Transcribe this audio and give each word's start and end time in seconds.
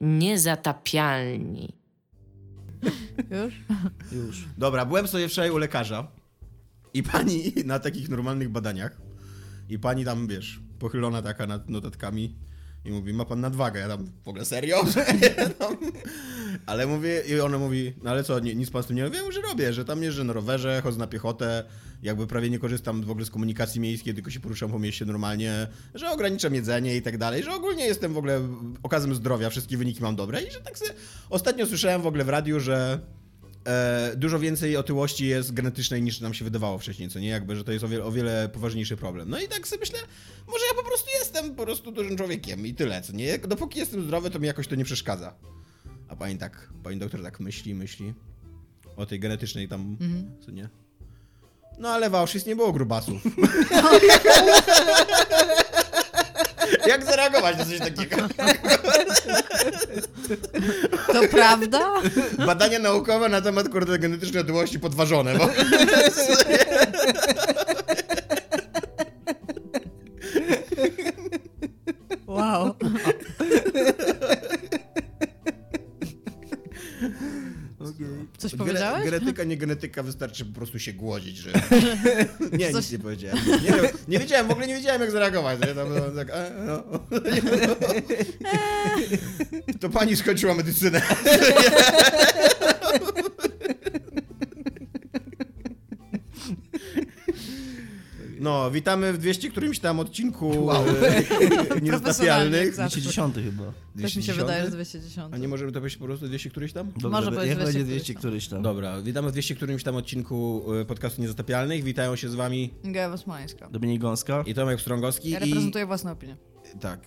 niezatapialni. 0.00 1.80
Już? 3.30 3.54
Już. 4.12 4.44
Dobra, 4.58 4.86
byłem 4.86 5.08
sobie 5.08 5.28
wczoraj 5.28 5.50
u 5.50 5.58
lekarza 5.58 6.08
i 6.94 7.02
pani 7.02 7.52
na 7.64 7.78
takich 7.78 8.08
normalnych 8.08 8.48
badaniach 8.48 9.00
i 9.68 9.78
pani 9.78 10.04
tam, 10.04 10.26
wiesz, 10.26 10.60
pochylona 10.78 11.22
taka 11.22 11.46
nad 11.46 11.68
notatkami 11.68 12.36
i 12.84 12.90
mówi, 12.90 13.12
ma 13.12 13.24
pan 13.24 13.40
nadwagę. 13.40 13.80
Ja 13.80 13.88
tam, 13.88 14.06
w 14.24 14.28
ogóle 14.28 14.44
serio? 14.44 14.84
Ale 16.66 16.86
mówię, 16.86 17.22
i 17.28 17.40
ona 17.40 17.58
mówi, 17.58 17.92
no 18.02 18.10
ale 18.10 18.24
co, 18.24 18.38
nic 18.38 18.70
pan 18.70 18.82
z 18.82 18.86
tym 18.86 18.96
nie 18.96 19.04
robi? 19.04 19.16
Że 19.30 19.40
robię, 19.40 19.72
że 19.72 19.84
tam 19.84 20.02
jeżdżę 20.02 20.24
na 20.24 20.32
rowerze, 20.32 20.80
chodzę 20.82 20.98
na 20.98 21.06
piechotę, 21.06 21.64
jakby 22.02 22.26
prawie 22.26 22.50
nie 22.50 22.58
korzystam 22.58 23.02
w 23.02 23.10
ogóle 23.10 23.26
z 23.26 23.30
komunikacji 23.30 23.80
miejskiej, 23.80 24.14
tylko 24.14 24.30
się 24.30 24.40
poruszam 24.40 24.70
po 24.70 24.78
mieście 24.78 25.04
normalnie, 25.04 25.66
że 25.94 26.10
ograniczam 26.10 26.54
jedzenie 26.54 26.96
i 26.96 27.02
tak 27.02 27.18
dalej, 27.18 27.42
że 27.42 27.54
ogólnie 27.54 27.86
jestem 27.86 28.14
w 28.14 28.18
ogóle 28.18 28.40
okazem 28.82 29.14
zdrowia, 29.14 29.50
wszystkie 29.50 29.76
wyniki 29.76 30.02
mam 30.02 30.16
dobre 30.16 30.42
i 30.42 30.50
że 30.50 30.60
tak 30.60 30.78
sobie... 30.78 30.90
Ostatnio 31.30 31.66
słyszałem 31.66 32.02
w 32.02 32.06
ogóle 32.06 32.24
w 32.24 32.28
radiu, 32.28 32.60
że 32.60 33.00
e, 33.66 34.12
dużo 34.16 34.38
więcej 34.38 34.76
otyłości 34.76 35.26
jest 35.26 35.54
genetycznej 35.54 36.02
niż 36.02 36.20
nam 36.20 36.34
się 36.34 36.44
wydawało 36.44 36.78
wcześniej, 36.78 37.08
co 37.08 37.18
nie? 37.18 37.28
Jakby, 37.28 37.56
że 37.56 37.64
to 37.64 37.72
jest 37.72 37.84
o 37.84 37.88
wiele, 37.88 38.04
o 38.04 38.12
wiele 38.12 38.48
poważniejszy 38.52 38.96
problem. 38.96 39.30
No 39.30 39.40
i 39.40 39.48
tak 39.48 39.68
sobie 39.68 39.80
myślę, 39.80 39.98
może 40.46 40.64
ja 40.68 40.74
po 40.82 40.88
prostu 40.88 41.10
jestem 41.18 41.54
po 41.54 41.64
prostu 41.64 41.92
dużym 41.92 42.16
człowiekiem 42.16 42.66
i 42.66 42.74
tyle, 42.74 43.02
co 43.02 43.12
nie? 43.12 43.38
Dopóki 43.38 43.78
jestem 43.78 44.04
zdrowy, 44.04 44.30
to 44.30 44.38
mi 44.38 44.46
jakoś 44.46 44.68
to 44.68 44.74
nie 44.74 44.84
przeszkadza. 44.84 45.34
A 46.10 46.16
pani 46.16 46.38
tak, 46.38 46.68
pani 46.82 46.96
doktor 46.98 47.22
tak 47.22 47.40
myśli, 47.40 47.74
myśli 47.74 48.14
o 48.96 49.06
tej 49.06 49.20
genetycznej 49.20 49.68
tam, 49.68 49.96
co 50.46 50.50
nie? 50.50 50.68
No 51.78 51.88
ale 51.88 52.10
w 52.10 52.14
Auschwitz 52.14 52.46
nie 52.46 52.56
było 52.56 52.72
grubasów. 52.72 53.22
Jak 56.86 57.04
zareagować 57.04 57.58
na 57.58 57.64
coś 57.64 57.78
takiego? 57.78 58.16
To 61.06 61.28
prawda? 61.30 61.92
Badania 62.46 62.78
naukowe 62.78 63.28
na 63.28 63.40
temat 63.40 63.68
kurde 63.68 63.98
genetycznej 63.98 64.42
otyłości 64.42 64.80
podważone, 64.80 65.38
bo... 65.38 65.48
Wow. 72.26 72.74
Coś 78.38 78.49
Gene- 78.49 78.49
powiedziałeś? 78.64 79.04
Genetyka, 79.04 79.44
nie 79.44 79.56
genetyka, 79.56 80.02
wystarczy 80.02 80.44
po 80.44 80.54
prostu 80.54 80.78
się 80.78 80.92
głodzić, 80.92 81.36
że... 81.36 81.50
Nie, 82.58 82.72
Coś- 82.72 82.84
nic 82.84 82.92
nie 82.92 82.98
powiedziałem. 82.98 83.38
Nie, 83.46 83.72
wiem, 83.72 83.86
nie 84.08 84.18
wiedziałem, 84.18 84.48
w 84.48 84.50
ogóle 84.50 84.66
nie 84.66 84.74
wiedziałem 84.74 85.00
jak 85.00 85.10
zareagować. 85.10 85.60
Nie? 85.60 85.66
Tam, 85.74 85.88
tak, 86.16 86.30
e, 86.30 86.50
no. 86.66 86.82
To 89.80 89.90
pani 89.90 90.16
skończyła 90.16 90.54
medycynę. 90.54 91.02
No, 98.40 98.70
witamy 98.70 99.12
w 99.12 99.18
200 99.18 99.50
którymś 99.50 99.78
tam 99.78 100.00
odcinku 100.00 100.64
Wow. 100.64 100.84
e, 100.88 101.80
Niezatapialnych. 101.82 102.64
jak 102.64 102.74
zawsze. 102.74 103.00
210 103.00 103.34
chyba. 103.44 103.64
Tak 103.64 104.02
mi 104.02 104.10
się 104.10 104.32
210? 104.32 104.38
wydaje, 104.38 104.64
że 104.64 104.70
210. 104.70 105.28
A 105.34 105.36
nie 105.38 105.48
może 105.48 105.72
to 105.72 105.80
być 105.80 105.96
po 105.96 106.04
prostu 106.04 106.26
200 106.28 106.50
któryś 106.50 106.72
tam? 106.72 106.92
Dobrze, 106.92 107.08
Może 107.08 107.30
być 107.30 107.40
niech 107.40 107.56
200 107.56 107.64
będzie 107.64 107.84
któryś 107.84 107.96
200 107.98 108.12
tam. 108.14 108.18
któryś 108.20 108.48
tam. 108.48 108.62
Dobra, 108.62 109.02
witamy 109.02 109.28
w 109.28 109.32
200 109.32 109.54
którymś 109.54 109.82
tam 109.82 109.96
odcinku 109.96 110.64
e, 110.80 110.84
podcastu 110.84 111.22
Niezatapialnych. 111.22 111.84
Witają 111.84 112.16
się 112.16 112.28
z 112.28 112.34
wami 112.34 112.70
Gaja 112.84 113.08
Wasmańska. 113.10 113.68
Dominik 113.70 114.00
Gąska. 114.00 114.44
i 114.46 114.54
Tomek 114.54 114.80
Strągowski. 114.80 115.30
Ja 115.30 115.38
i... 115.38 115.44
reprezentuję 115.48 115.86
własną 115.86 116.10
opinię. 116.12 116.36
Tak. 116.80 117.00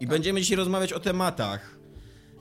I 0.00 0.06
będziemy 0.06 0.40
dzisiaj 0.40 0.56
rozmawiać 0.56 0.92
o 0.92 1.00
tematach. 1.00 1.78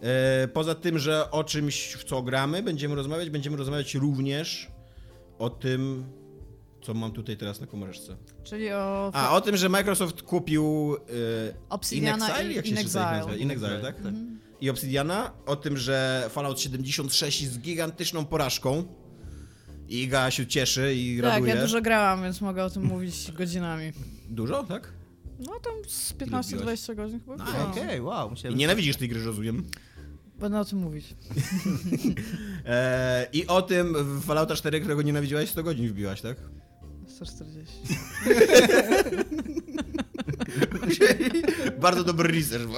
E, 0.02 0.48
poza 0.48 0.76
tym, 0.76 1.00
że 1.00 1.32
o 1.32 1.44
czymś, 1.44 1.94
w 1.94 2.04
co 2.04 2.22
gramy, 2.22 2.64
będziemy 2.64 2.96
rozmawiać, 2.96 3.30
będziemy 3.30 3.58
rozmawiać 3.58 3.96
również 3.96 4.68
o 5.40 5.50
tym, 5.50 6.04
co 6.88 6.94
mam 6.94 7.12
tutaj 7.12 7.38
teraz 7.38 7.62
na 7.62 7.68
komóreczce. 7.68 8.16
Czyli 8.44 8.72
o 8.72 9.12
A, 9.14 9.36
o 9.36 9.42
tym, 9.42 9.58
że 9.58 9.70
Microsoft 9.70 10.22
kupił 10.22 10.96
e, 10.96 11.54
Obsidiana 11.70 12.28
InXile? 12.28 12.52
i 12.52 12.56
Jak 12.56 12.66
się 12.68 12.76
nazywa? 12.76 13.36
InXile, 13.36 13.80
tak? 13.82 13.98
Mhm. 13.98 14.40
I 14.62 14.70
Obsidiana. 14.70 15.32
O 15.46 15.56
tym, 15.56 15.78
że 15.78 16.28
Fallout 16.30 16.60
76 16.60 17.42
jest 17.42 17.60
gigantyczną 17.62 18.26
porażką. 18.26 18.84
I 19.90 20.04
Iga 20.04 20.32
się 20.32 20.48
cieszy 20.48 20.94
i 20.96 21.22
Tak, 21.22 21.34
raduje. 21.34 21.56
ja 21.56 21.62
dużo 21.62 21.82
grałam, 21.82 22.24
więc 22.24 22.42
mogę 22.42 22.64
o 22.64 22.70
tym 22.70 22.84
mówić 22.84 23.32
godzinami. 23.32 23.92
Dużo, 24.30 24.64
tak? 24.64 24.94
No 25.40 25.60
tam 25.60 25.74
z 25.88 26.12
wbiłaś? 26.12 26.46
15-20 26.46 26.96
godzin 26.96 27.20
chyba. 27.20 27.36
No, 27.38 27.46
grałam. 27.46 27.72
Okej, 27.72 28.02
wow. 28.02 28.28
I 28.28 28.30
Musiałem... 28.30 28.58
nienawidzisz 28.58 28.96
tej 28.98 29.10
gry, 29.10 29.24
rozumiem. 29.24 29.64
Będę 30.40 30.60
o 30.60 30.66
tym 30.66 30.80
mówić. 30.80 31.06
E, 32.66 33.28
I 33.34 33.48
o 33.48 33.62
tym 33.62 33.94
w 34.20 34.26
Fallouta 34.26 34.56
4, 34.56 34.80
którego 34.80 35.02
nienawidziłaś, 35.02 35.50
100 35.50 35.64
godzin 35.64 35.88
wbiłaś, 35.88 36.22
tak? 36.22 36.38
140. 37.26 37.74
Bardzo 41.82 42.04
dobry 42.04 42.32
research. 42.32 42.68
Bo... 42.68 42.76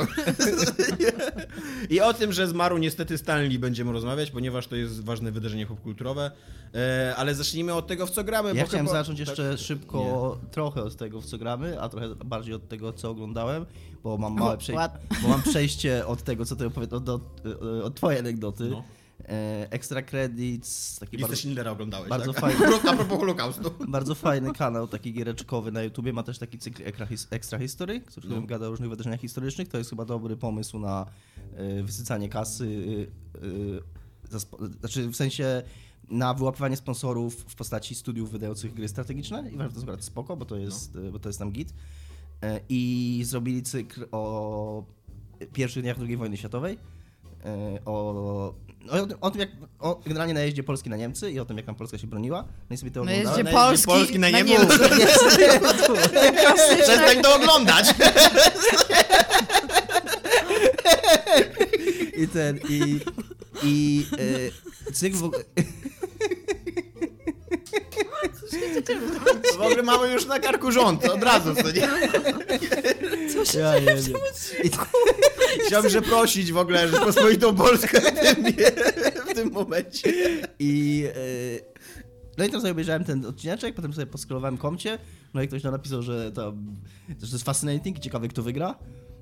I 1.89 2.01
o 2.01 2.13
tym, 2.13 2.33
że 2.33 2.47
zmarł 2.47 2.77
niestety 2.77 3.17
Stanley 3.17 3.59
będziemy 3.59 3.91
rozmawiać, 3.91 4.31
ponieważ 4.31 4.67
to 4.67 4.75
jest 4.75 5.03
ważne 5.03 5.31
wydarzenie 5.31 5.65
popkulturowe. 5.65 6.31
E, 6.75 7.13
ale 7.17 7.35
zacznijmy 7.35 7.73
od 7.73 7.87
tego, 7.87 8.07
w 8.07 8.11
co 8.11 8.23
gramy. 8.23 8.49
Ja 8.55 8.63
bo 8.63 8.67
chciałem 8.67 8.85
chyba- 8.85 8.99
zacząć 8.99 9.19
jeszcze 9.19 9.51
tak? 9.51 9.59
szybko 9.59 10.37
trochę 10.51 10.83
od 10.83 10.95
tego, 10.95 11.21
w 11.21 11.25
co 11.25 11.37
gramy, 11.37 11.81
a 11.81 11.89
trochę 11.89 12.15
bardziej 12.15 12.53
od 12.53 12.67
tego, 12.67 12.93
co 12.93 13.09
oglądałem, 13.09 13.65
bo 14.03 14.17
mam 14.17 14.33
małe 14.33 14.57
przej- 14.63 14.75
bo 15.21 15.27
mam 15.27 15.41
przejście 15.41 16.05
od 16.05 16.23
tego, 16.23 16.45
co 16.45 16.55
ty 16.55 16.65
opowiadasz, 16.65 16.97
od, 17.01 17.09
od, 17.09 17.21
od 17.83 17.95
twojej 17.95 18.19
anegdoty. 18.19 18.69
No. 18.69 18.83
E, 19.27 19.67
extra 19.71 20.01
credits, 20.01 20.99
taki 20.99 21.17
Listę 21.17 21.27
bardzo, 21.27 21.37
Schindlera 21.41 21.71
oglądałeś, 21.71 22.09
bardzo 22.09 22.33
tak? 22.33 22.41
fajny. 22.41 22.65
A 22.89 22.95
propos 22.95 23.19
Holokaustu. 23.19 23.71
bardzo 23.87 24.15
fajny 24.15 24.53
kanał, 24.53 24.87
taki 24.87 25.13
giereczkowy 25.13 25.71
na 25.71 25.83
YouTubie, 25.83 26.13
ma 26.13 26.23
też 26.23 26.39
taki 26.39 26.57
cykl 26.59 26.83
Extra, 26.85 27.05
his, 27.05 27.27
extra 27.31 27.59
History, 27.59 28.01
który 28.01 28.29
No. 28.29 28.41
gada 28.41 28.67
o 28.67 28.69
różnych 28.69 28.89
wydarzeniach 28.89 29.19
historycznych. 29.21 29.67
To 29.67 29.77
jest 29.77 29.89
chyba 29.89 30.05
dobry 30.05 30.37
pomysł 30.37 30.79
na 30.79 31.05
e, 31.55 31.83
wysycanie 31.83 32.29
kasy, 32.29 33.07
e, 34.31 34.69
znaczy 34.79 35.07
w 35.09 35.15
sensie 35.15 35.63
na 36.09 36.33
wyłapywanie 36.33 36.75
sponsorów 36.75 37.35
w 37.47 37.55
postaci 37.55 37.95
studiów 37.95 38.31
wydających 38.31 38.73
gry 38.73 38.87
strategiczne 38.87 39.49
i 39.51 39.55
uważam, 39.55 39.69
że 39.69 39.73
to 39.73 39.79
jest 39.79 39.83
akurat 39.83 40.03
spoko, 40.03 40.37
bo 40.37 40.45
to 40.45 40.57
jest, 40.57 40.95
No. 40.95 41.11
bo 41.11 41.19
to 41.19 41.29
jest 41.29 41.39
tam 41.39 41.51
git. 41.51 41.73
I 42.69 43.21
zrobili 43.25 43.63
cykl 43.63 44.05
o 44.11 44.83
pierwszych 45.53 45.83
dniach 45.83 45.97
II 45.99 46.17
wojny 46.17 46.37
światowej. 46.37 46.77
O, 47.85 48.53
o, 48.89 49.07
o 49.21 49.31
tym, 49.31 49.39
jak 49.39 49.49
o, 49.79 50.01
generalnie 50.05 50.33
najeździe 50.33 50.63
Polski 50.63 50.89
na 50.89 50.97
Niemcy 50.97 51.31
i 51.31 51.39
o 51.39 51.45
tym, 51.45 51.57
jak 51.57 51.65
tam 51.65 51.75
Polska 51.75 51.97
się 51.97 52.07
broniła. 52.07 52.45
No 52.69 52.73
i 52.73 52.77
sobie 52.77 52.91
to 52.91 53.03
Najeździe 53.03 53.29
oglądałem. 53.29 53.45
Na 53.45 53.69
jeździe 53.69 53.85
Polski, 53.85 53.87
Polski 53.87 54.19
na 54.19 54.29
na 54.29 54.39
Niemcy. 54.39 54.79
Przestań 56.83 57.21
to 57.21 57.35
oglądać! 57.35 57.85
I 62.17 62.27
ten, 62.27 62.59
i, 62.69 62.99
i 63.63 64.05
e, 64.87 64.91
cykl 64.93 65.17
w 65.17 65.23
ogóle... 65.23 65.43
W 69.57 69.61
ogóle 69.61 69.83
mamy 69.83 70.13
już 70.13 70.25
na 70.25 70.39
karku 70.39 70.71
rząd, 70.71 71.05
od 71.05 71.23
razu, 71.23 71.55
co 71.55 71.71
nie? 71.71 71.87
Ja 73.59 73.79
nie 73.79 73.85
wiem. 73.85 74.21
I, 74.63 74.69
Chciałbym 75.67 75.91
przeprosić 75.91 76.51
w 76.51 76.57
ogóle 76.57 76.87
Rzeczpospolitą 76.87 77.55
Polskę 77.55 78.01
w 78.01 78.19
tym, 78.21 78.45
w 79.27 79.33
tym 79.33 79.51
momencie. 79.51 80.13
i, 80.59 81.03
e, 81.07 81.79
no 82.37 82.45
i 82.45 82.49
tam 82.49 82.61
sobie 82.61 82.71
obejrzałem 82.71 83.03
ten 83.03 83.25
odcineczek, 83.25 83.75
potem 83.75 83.93
sobie 83.93 84.07
poskrolowałem 84.07 84.57
komcie, 84.57 84.99
no 85.33 85.41
i 85.41 85.47
ktoś 85.47 85.61
tam 85.61 85.71
napisał, 85.71 86.01
że 86.01 86.31
to, 86.31 86.53
że 87.09 87.27
to 87.27 87.33
jest 87.33 87.43
fascinating 87.45 87.97
i 87.97 87.99
ciekawe 87.99 88.27
kto 88.27 88.43
wygra. 88.43 88.75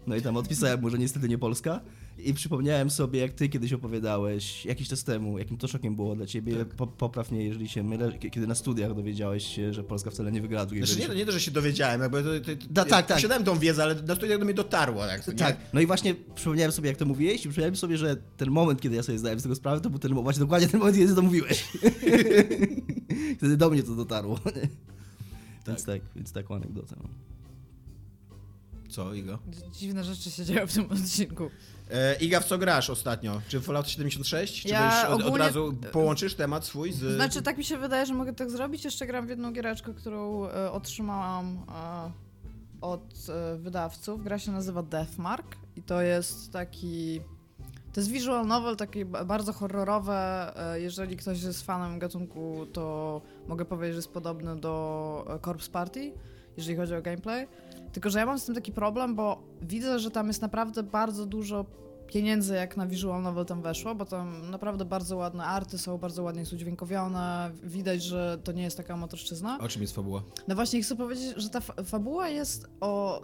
No 0.08 0.16
i 0.16 0.22
tam 0.22 0.38
odpisałem 0.38 0.82
mu, 0.82 0.90
że 0.90 0.98
niestety 0.98 1.30
nie 1.30 1.38
Polska. 1.38 1.80
I 2.26 2.34
przypomniałem 2.34 2.90
sobie, 2.90 3.20
jak 3.20 3.34
ty 3.34 3.50
kiedyś 3.50 3.74
opowiadałeś 3.74 4.66
jakiś 4.66 4.88
czas 4.90 5.04
temu, 5.04 5.38
jakim 5.38 5.58
to 5.58 5.68
szokiem 5.68 5.96
było 5.96 6.16
dla 6.16 6.26
ciebie. 6.26 6.56
Tak. 6.56 6.68
Po, 6.68 6.88
popraw 6.88 7.32
mnie, 7.32 7.44
jeżeli 7.44 7.70
się 7.70 7.84
mylę, 7.84 8.12
kie- 8.20 8.30
kiedy 8.30 8.48
na 8.48 8.56
studiach 8.56 8.96
dowiedziałeś 8.96 9.56
się, 9.56 9.74
że 9.74 9.84
Polska 9.84 10.12
wcale 10.12 10.32
nie 10.32 10.42
wygrała 10.42 10.66
drugiej 10.66 10.86
Znaczy 10.86 11.10
nie, 11.10 11.16
nie 11.16 11.26
to, 11.26 11.32
że 11.32 11.40
się 11.40 11.52
dowiedziałem, 11.52 12.02
jakby 12.02 12.24
to, 12.24 12.30
to, 12.40 12.46
to, 12.56 12.68
Da, 12.70 12.86
tak, 12.86 13.06
tak. 13.06 13.18
Posiadałem 13.18 13.44
tą 13.44 13.60
wiedzę, 13.60 13.84
ale 13.84 13.96
na 14.02 14.16
studiach 14.16 14.40
do 14.40 14.46
mnie 14.46 14.54
dotarło, 14.54 15.02
tak? 15.08 15.36
Tak, 15.38 15.58
no 15.74 15.82
i 15.82 15.86
właśnie 15.86 16.16
przypomniałem 16.36 16.72
sobie, 16.72 16.90
jak 16.90 16.98
to 16.98 17.06
mówiłeś 17.06 17.36
i 17.46 17.50
przypomniałem 17.50 17.76
sobie, 17.76 17.98
że 17.98 18.16
ten 18.38 18.50
moment, 18.52 18.82
kiedy 18.82 18.96
ja 18.96 19.04
sobie 19.04 19.20
zdałem 19.20 19.40
z 19.40 19.44
tego 19.44 19.56
sprawę, 19.56 19.82
to 19.82 19.90
był 19.90 20.00
ten 20.00 20.14
właśnie 20.14 20.40
dokładnie 20.40 20.68
ten 20.68 20.80
moment, 20.80 20.98
kiedy 20.98 21.16
to 21.16 21.22
mówiłeś. 21.22 21.64
Wtedy 23.38 23.58
do 23.58 23.70
mnie 23.70 23.84
to 23.84 23.96
dotarło. 23.96 24.40
Więc 25.68 25.84
tak, 25.84 26.02
więc 26.16 26.32
taką 26.32 26.56
anegdotę. 26.56 26.96
Co, 28.98 29.14
Iga? 29.14 29.38
Dziwne 29.72 30.04
rzeczy 30.04 30.32
się 30.32 30.46
dzieją 30.46 30.68
w 30.68 30.74
tym 30.74 30.92
odcinku. 30.92 31.50
E, 31.92 32.16
Iga, 32.16 32.40
w 32.40 32.46
co 32.46 32.58
grasz 32.58 32.90
ostatnio? 32.90 33.42
Czy 33.48 33.60
w 33.60 33.64
Fallout 33.66 33.90
76? 33.90 34.62
Czy 34.62 34.68
Ja 34.68 34.92
też 34.92 35.10
od, 35.10 35.16
od 35.22 35.28
ogólnie- 35.28 35.46
razu 35.46 35.74
połączysz 35.92 36.36
temat 36.36 36.66
swój 36.66 36.92
z... 36.94 37.16
Znaczy, 37.16 37.42
tak 37.42 37.58
mi 37.58 37.64
się 37.64 37.78
wydaje, 37.78 38.06
że 38.06 38.14
mogę 38.14 38.34
tak 38.34 38.52
zrobić. 38.52 38.86
Jeszcze 38.86 39.08
gram 39.08 39.26
w 39.26 39.30
jedną 39.30 39.54
giereczkę, 39.54 39.94
którą 39.94 40.46
e, 40.48 40.72
otrzymałam 40.72 41.64
e, 41.70 42.12
od 42.82 43.14
e, 43.30 43.58
wydawców. 43.58 44.24
Gra 44.24 44.40
się 44.40 44.52
nazywa 44.52 44.84
Deathmark 44.84 45.56
i 45.76 45.84
to 45.84 46.02
jest 46.02 46.52
taki... 46.52 47.22
To 47.94 48.00
jest 48.00 48.12
visual 48.12 48.48
novel, 48.48 48.76
takie 48.76 49.06
ba- 49.06 49.26
bardzo 49.26 49.54
horrorowe. 49.54 50.52
E, 50.74 50.82
Jeżeli 50.82 51.18
ktoś 51.18 51.44
jest 51.44 51.66
fanem 51.66 52.00
gatunku, 52.00 52.66
to 52.74 53.22
mogę 53.48 53.66
powiedzieć, 53.66 53.94
że 53.94 53.98
jest 54.00 54.14
podobny 54.14 54.56
do 54.60 55.26
e, 55.30 55.40
Corpse 55.46 55.72
Party, 55.72 56.14
jeżeli 56.58 56.78
chodzi 56.78 56.96
o 56.96 57.02
gameplay. 57.02 57.48
Tylko, 57.98 58.10
że 58.10 58.20
ja 58.20 58.26
mam 58.26 58.40
z 58.40 58.46
tym 58.46 58.56
taki 58.56 58.72
problem, 58.72 59.16
bo 59.16 59.44
widzę, 59.62 60.00
że 60.00 60.12
tam 60.12 60.28
jest 60.28 60.42
naprawdę 60.42 60.84
bardzo 60.84 61.26
dużo 61.26 61.66
pieniędzy, 62.08 62.56
jak 62.56 62.78
na 62.78 62.88
visual 62.88 63.22
novel 63.22 63.46
tam 63.46 63.62
weszło, 63.62 63.96
bo 63.96 64.06
tam 64.06 64.52
naprawdę 64.52 64.86
bardzo 64.86 65.18
ładne 65.18 65.44
arty 65.46 65.78
są, 65.78 65.98
bardzo 65.98 66.24
ładnie 66.24 66.46
są 66.46 66.56
udźwiękowione. 66.56 67.52
Widać, 67.64 68.04
że 68.04 68.38
to 68.44 68.52
nie 68.52 68.64
jest 68.64 68.78
taka 68.78 68.94
amatorszczyzna. 68.94 69.58
O 69.62 69.68
czym 69.68 69.82
jest 69.82 69.96
fabuła? 69.96 70.24
No 70.48 70.56
właśnie, 70.56 70.82
chcę 70.82 70.96
powiedzieć, 70.96 71.34
że 71.38 71.50
ta 71.50 71.60
fa- 71.60 71.84
fabuła 71.84 72.30
jest 72.30 72.68
o. 72.82 73.22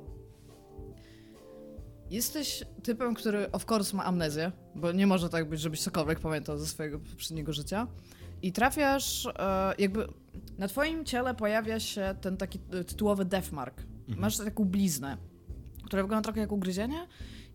Jesteś 2.09 2.63
typem, 2.83 3.13
który 3.13 3.51
of 3.51 3.71
course 3.71 3.97
ma 3.97 4.03
amnezję, 4.05 4.51
bo 4.75 4.91
nie 4.91 5.07
może 5.07 5.29
tak 5.29 5.49
być, 5.49 5.61
żebyś 5.61 5.81
cokolwiek 5.81 6.19
pamiętał 6.19 6.57
ze 6.57 6.65
swojego 6.65 6.99
poprzedniego 6.99 7.53
życia. 7.53 7.87
I 8.41 8.51
trafiasz, 8.51 9.25
e, 9.25 9.73
jakby 9.79 10.07
na 10.57 10.67
twoim 10.67 11.05
ciele 11.05 11.35
pojawia 11.35 11.79
się 11.79 12.15
ten 12.21 12.37
taki 12.37 12.59
tytułowy 12.59 13.25
deathmark. 13.25 13.92
Masz 14.07 14.37
taką 14.37 14.65
bliznę, 14.65 15.17
która 15.85 16.01
wygląda 16.01 16.23
trochę 16.23 16.39
jak 16.39 16.51
ugryzienie 16.51 17.07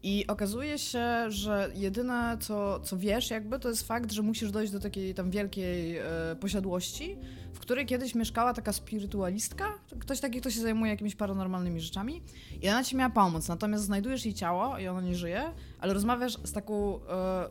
i 0.03 0.27
okazuje 0.27 0.79
się, 0.79 1.06
że 1.29 1.71
jedyne 1.75 2.37
co, 2.41 2.81
co 2.81 2.99
wiesz 2.99 3.31
jakby 3.31 3.59
to 3.59 3.69
jest 3.69 3.87
fakt, 3.87 4.12
że 4.12 4.23
musisz 4.23 4.50
dojść 4.50 4.73
do 4.73 4.81
takiej 4.81 5.15
tam 5.15 5.31
wielkiej 5.31 5.99
e, 5.99 6.05
posiadłości, 6.41 7.17
w 7.55 7.59
której 7.59 7.87
kiedyś 7.87 8.15
mieszkała 8.15 8.55
taka 8.55 8.73
spirytualistka, 8.73 9.65
ktoś 9.99 10.21
taki, 10.21 10.41
kto 10.41 10.50
się 10.50 10.61
zajmuje 10.61 10.91
jakimiś 10.91 11.17
paranormalnymi 11.17 11.81
rzeczami 11.81 12.23
i 12.62 12.69
ona 12.69 12.85
ci 12.85 12.97
miała 12.97 13.11
pomóc, 13.11 13.49
natomiast 13.49 13.85
znajdujesz 13.85 14.25
jej 14.25 14.35
ciało 14.35 14.79
i 14.79 14.89
ono 14.89 15.01
nie 15.01 15.15
żyje, 15.15 15.53
ale 15.81 15.94
rozmawiasz 15.94 16.39
z 16.44 16.53
taką 16.53 17.01
e, 17.06 17.49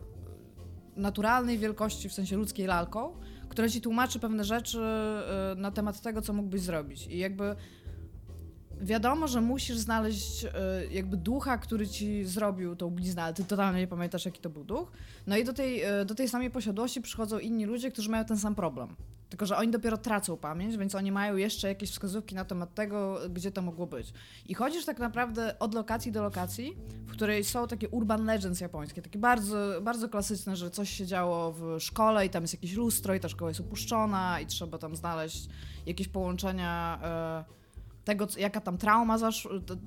naturalnej 0.95 1.57
wielkości, 1.57 2.09
w 2.09 2.13
sensie 2.13 2.37
ludzkiej 2.37 2.65
lalką, 2.65 3.13
która 3.49 3.69
ci 3.69 3.81
tłumaczy 3.81 4.19
pewne 4.19 4.43
rzeczy 4.43 4.81
e, 4.81 5.55
na 5.57 5.71
temat 5.71 6.01
tego, 6.01 6.21
co 6.21 6.33
mógłbyś 6.33 6.61
zrobić. 6.61 7.07
I 7.07 7.17
jakby 7.17 7.55
wiadomo, 8.81 9.27
że 9.27 9.41
musisz 9.41 9.77
znaleźć 9.77 10.45
e, 10.45 10.49
jakby 10.91 11.17
ducha, 11.17 11.57
który 11.57 11.87
ci 11.87 12.25
zrobił 12.25 12.75
tą 12.75 12.89
bliznę, 12.89 13.23
ale 13.23 13.33
ty 13.33 13.43
totalnie 13.43 13.79
nie 13.79 13.87
pamiętasz, 13.87 14.25
jaki 14.25 14.41
to 14.41 14.49
był 14.49 14.63
duch. 14.63 14.91
No 15.27 15.37
i 15.37 15.43
do 15.43 15.53
tej, 15.53 15.81
e, 15.81 16.05
do 16.05 16.15
tej 16.15 16.29
samej 16.29 16.51
posiadłości 16.51 17.01
przychodzą 17.01 17.39
inni 17.39 17.65
ludzie, 17.65 17.91
którzy 17.91 18.09
mają 18.09 18.25
ten 18.25 18.37
sam 18.37 18.55
problem. 18.55 18.95
Tylko, 19.29 19.45
że 19.45 19.57
oni 19.57 19.71
dopiero 19.71 19.97
tracą 19.97 20.37
pamięć, 20.37 20.77
więc 20.77 20.95
oni 20.95 21.11
mają 21.11 21.35
jeszcze 21.35 21.67
jakieś 21.67 21.91
wskazówki 21.91 22.35
na 22.35 22.45
temat 22.45 22.73
tego, 22.73 23.19
gdzie 23.29 23.51
to 23.51 23.61
mogło 23.61 23.87
być. 23.87 24.13
I 24.45 24.53
chodzisz 24.53 24.85
tak 24.85 24.99
naprawdę 24.99 25.59
od 25.59 25.73
lokacji 25.73 26.11
do 26.11 26.23
lokacji, 26.23 26.77
w 27.07 27.11
której 27.11 27.43
są 27.43 27.67
takie 27.67 27.89
urban 27.89 28.25
legends 28.25 28.61
japońskie, 28.61 29.01
takie 29.01 29.19
bardzo, 29.19 29.81
bardzo 29.81 30.09
klasyczne, 30.09 30.55
że 30.55 30.71
coś 30.71 30.89
się 30.89 31.05
działo 31.05 31.51
w 31.51 31.79
szkole 31.79 32.25
i 32.25 32.29
tam 32.29 32.43
jest 32.43 32.53
jakieś 32.53 32.73
lustro 32.73 33.15
i 33.15 33.19
ta 33.19 33.29
szkoła 33.29 33.51
jest 33.51 33.59
opuszczona 33.59 34.39
i 34.39 34.45
trzeba 34.45 34.77
tam 34.77 34.95
znaleźć 34.95 35.49
jakieś 35.85 36.07
połączenia 36.07 36.99
e, 37.03 37.56
tego, 38.07 38.27
jaka 38.37 38.61
tam 38.61 38.77
trauma 38.77 39.17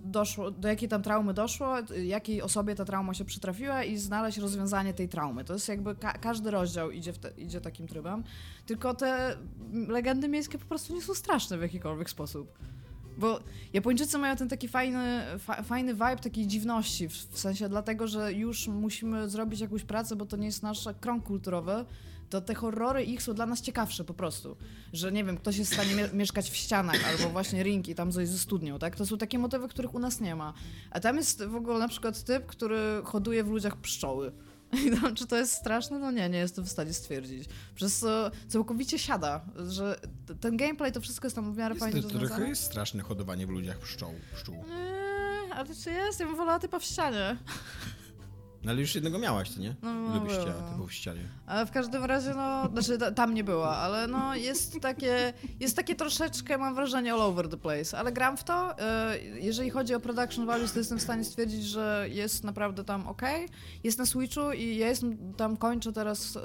doszło, 0.04 0.50
do 0.50 0.68
jakiej 0.68 0.88
tam 0.88 1.02
traumy 1.02 1.34
doszło, 1.34 1.76
jakiej 2.04 2.42
osobie 2.42 2.74
ta 2.74 2.84
trauma 2.84 3.14
się 3.14 3.24
przytrafiła 3.24 3.84
i 3.84 3.96
znaleźć 3.96 4.38
rozwiązanie 4.38 4.94
tej 4.94 5.08
traumy. 5.08 5.44
To 5.44 5.52
jest 5.52 5.68
jakby 5.68 5.94
ka- 5.94 6.18
każdy 6.18 6.50
rozdział 6.50 6.90
idzie, 6.90 7.12
te, 7.12 7.30
idzie 7.30 7.60
takim 7.60 7.86
trybem. 7.88 8.24
Tylko 8.66 8.94
te 8.94 9.36
legendy 9.88 10.28
miejskie 10.28 10.58
po 10.58 10.66
prostu 10.66 10.94
nie 10.94 11.02
są 11.02 11.14
straszne 11.14 11.58
w 11.58 11.62
jakikolwiek 11.62 12.10
sposób. 12.10 12.58
Bo 13.18 13.40
Japończycy 13.72 14.18
mają 14.18 14.36
ten 14.36 14.48
taki 14.48 14.68
fajny, 14.68 15.22
fa, 15.38 15.62
fajny 15.62 15.94
vibe 15.94 16.16
takiej 16.16 16.46
dziwności, 16.46 17.08
w, 17.08 17.12
w 17.12 17.38
sensie 17.38 17.68
dlatego, 17.68 18.08
że 18.08 18.32
już 18.32 18.68
musimy 18.68 19.28
zrobić 19.28 19.60
jakąś 19.60 19.84
pracę, 19.84 20.16
bo 20.16 20.26
to 20.26 20.36
nie 20.36 20.46
jest 20.46 20.62
nasz 20.62 20.88
krąg 21.00 21.24
kulturowy, 21.24 21.84
to 22.30 22.40
te 22.40 22.54
horrory 22.54 23.04
ich 23.04 23.22
są 23.22 23.34
dla 23.34 23.46
nas 23.46 23.60
ciekawsze 23.60 24.04
po 24.04 24.14
prostu. 24.14 24.56
Że 24.92 25.12
nie 25.12 25.24
wiem, 25.24 25.36
ktoś 25.36 25.56
jest 25.56 25.70
w 25.70 25.74
stanie 25.74 25.94
mie- 25.94 26.12
mieszkać 26.14 26.50
w 26.50 26.56
ścianach, 26.56 27.08
albo 27.08 27.28
właśnie 27.28 27.62
ring 27.62 27.88
i 27.88 27.94
tam 27.94 28.12
coś 28.12 28.28
ze 28.28 28.38
studnią, 28.38 28.78
tak? 28.78 28.96
To 28.96 29.06
są 29.06 29.18
takie 29.18 29.38
motywy, 29.38 29.68
których 29.68 29.94
u 29.94 29.98
nas 29.98 30.20
nie 30.20 30.36
ma. 30.36 30.52
A 30.90 31.00
tam 31.00 31.16
jest 31.16 31.44
w 31.44 31.54
ogóle 31.54 31.78
na 31.78 31.88
przykład 31.88 32.24
typ, 32.24 32.46
który 32.46 32.78
hoduje 33.04 33.44
w 33.44 33.48
ludziach 33.48 33.76
pszczoły. 33.76 34.32
I 34.86 35.00
tam, 35.00 35.14
czy 35.14 35.26
to 35.26 35.36
jest 35.36 35.52
straszne? 35.52 35.98
No 35.98 36.10
nie, 36.10 36.28
nie 36.28 36.38
jestem 36.38 36.64
w 36.64 36.68
stanie 36.68 36.92
stwierdzić. 36.92 37.48
Przez 37.74 37.98
co 37.98 38.30
całkowicie 38.48 38.98
siada, 38.98 39.40
że 39.68 40.00
ten 40.40 40.56
gameplay, 40.56 40.92
to 40.92 41.00
wszystko 41.00 41.26
jest 41.26 41.36
tam 41.36 41.52
w 41.54 41.56
miarę 41.56 41.74
fajnie 41.74 41.96
Jest, 41.96 42.08
to 42.08 42.10
trochę 42.10 42.22
rozwiązane. 42.24 42.48
jest 42.50 42.62
straszne 42.62 43.02
hodowanie 43.02 43.46
w 43.46 43.50
ludziach 43.50 43.78
pszczół. 43.78 44.14
pszczół. 44.34 44.54
Eee, 44.54 45.52
ale 45.52 45.74
czy 45.84 45.90
jest? 45.90 46.20
Ja 46.20 46.26
bym 46.26 46.36
wolała 46.36 46.58
typa 46.58 46.78
w 46.78 46.84
ścianie. 46.84 47.36
No 48.64 48.70
ale 48.70 48.80
już 48.80 48.94
jednego 48.94 49.18
miałaś, 49.18 49.50
to 49.50 49.60
nie? 49.60 49.74
No, 49.82 49.94
no, 49.94 50.14
Lubisz 50.14 50.32
było. 50.32 50.42
ścianę, 50.46 50.70
typu 50.72 50.86
w 50.86 50.92
ścianie. 50.92 51.20
Ale 51.46 51.66
w 51.66 51.70
każdym 51.70 52.04
razie, 52.04 52.34
no, 52.34 52.68
znaczy 52.72 52.98
ta- 52.98 53.12
tam 53.12 53.34
nie 53.34 53.44
była, 53.44 53.76
ale 53.76 54.06
no 54.06 54.34
jest 54.34 54.80
takie, 54.80 55.32
jest 55.60 55.76
takie 55.76 55.94
troszeczkę, 55.94 56.58
mam 56.58 56.74
wrażenie, 56.74 57.12
all 57.12 57.20
over 57.20 57.48
the 57.48 57.56
place, 57.56 57.98
ale 57.98 58.12
gram 58.12 58.36
w 58.36 58.44
to. 58.44 58.78
e, 58.78 59.18
Jeżeli 59.20 59.70
chodzi 59.70 59.94
o 59.94 60.00
production 60.00 60.46
values, 60.46 60.72
to 60.72 60.78
jestem 60.78 60.98
w 60.98 61.02
stanie 61.02 61.24
stwierdzić, 61.24 61.64
że 61.64 62.06
jest 62.10 62.44
naprawdę 62.44 62.84
tam 62.84 63.06
ok. 63.08 63.22
Jest 63.84 63.98
na 63.98 64.06
Switchu 64.06 64.52
i 64.52 64.76
ja 64.76 64.88
jestem 64.88 65.34
tam, 65.34 65.56
kończę 65.56 65.92
teraz 65.92 66.38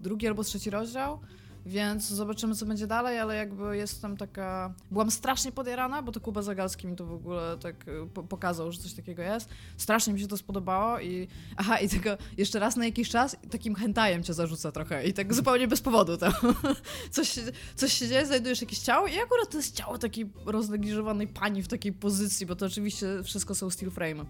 drugi 0.00 0.26
albo 0.28 0.44
trzeci 0.44 0.70
rozdział. 0.70 1.20
Więc 1.66 2.08
zobaczymy, 2.08 2.54
co 2.54 2.66
będzie 2.66 2.86
dalej, 2.86 3.18
ale 3.18 3.36
jakby 3.36 3.76
jestem 3.76 4.16
taka... 4.16 4.74
Byłam 4.90 5.10
strasznie 5.10 5.52
podjarana, 5.52 6.02
bo 6.02 6.12
to 6.12 6.20
Kuba 6.20 6.42
Zagalski 6.42 6.86
mi 6.86 6.96
to 6.96 7.06
w 7.06 7.12
ogóle 7.12 7.58
tak 7.58 7.88
y, 7.88 8.06
po- 8.14 8.22
pokazał, 8.22 8.72
że 8.72 8.78
coś 8.78 8.92
takiego 8.94 9.22
jest. 9.22 9.48
Strasznie 9.76 10.12
mi 10.12 10.20
się 10.20 10.26
to 10.28 10.36
spodobało 10.36 11.00
i... 11.00 11.28
Aha, 11.56 11.78
i 11.78 11.88
tego 11.88 12.10
jeszcze 12.38 12.58
raz 12.58 12.76
na 12.76 12.84
jakiś 12.84 13.08
czas 13.08 13.36
takim 13.50 13.74
hentajem 13.74 14.22
cię 14.22 14.34
zarzuca 14.34 14.72
trochę 14.72 15.06
i 15.06 15.12
tak 15.12 15.34
zupełnie 15.34 15.68
bez 15.68 15.80
powodu 15.80 16.16
tam. 16.16 16.32
Coś, 17.10 17.38
coś 17.74 17.92
się 17.92 18.08
dzieje, 18.08 18.26
znajdujesz 18.26 18.60
jakieś 18.60 18.78
ciało 18.78 19.06
i 19.06 19.18
akurat 19.18 19.50
to 19.50 19.56
jest 19.56 19.76
ciało 19.76 19.98
takiej 19.98 20.30
roznegliżowanej 20.46 21.28
pani 21.28 21.62
w 21.62 21.68
takiej 21.68 21.92
pozycji, 21.92 22.46
bo 22.46 22.56
to 22.56 22.66
oczywiście 22.66 23.06
wszystko 23.22 23.54
są 23.54 23.70
steel 23.70 23.90
frame. 23.90 24.24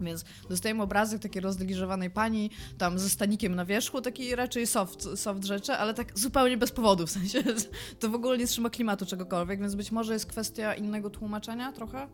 Więc 0.00 0.24
dostajemy 0.48 0.82
obrazek 0.82 1.22
takiej 1.22 1.42
roznegliżowanej 1.42 2.10
pani, 2.10 2.50
tam 2.78 2.98
ze 2.98 3.08
stanikiem 3.08 3.54
na 3.54 3.64
wierzchu, 3.64 4.00
taki 4.00 4.34
raczej 4.34 4.66
soft, 4.66 5.18
soft 5.18 5.44
rzeczy, 5.44 5.72
ale 5.72 5.94
tak 5.94 6.18
zupełnie 6.18 6.56
bez 6.56 6.72
powodu, 6.72 7.06
w 7.06 7.10
sensie 7.10 7.42
to 8.00 8.08
w 8.10 8.14
ogóle 8.14 8.38
nie 8.38 8.46
trzyma 8.46 8.70
klimatu 8.70 9.06
czegokolwiek, 9.06 9.60
więc 9.60 9.74
być 9.74 9.92
może 9.92 10.12
jest 10.12 10.26
kwestia 10.26 10.74
innego 10.74 11.10
tłumaczenia 11.10 11.72
trochę, 11.72 12.08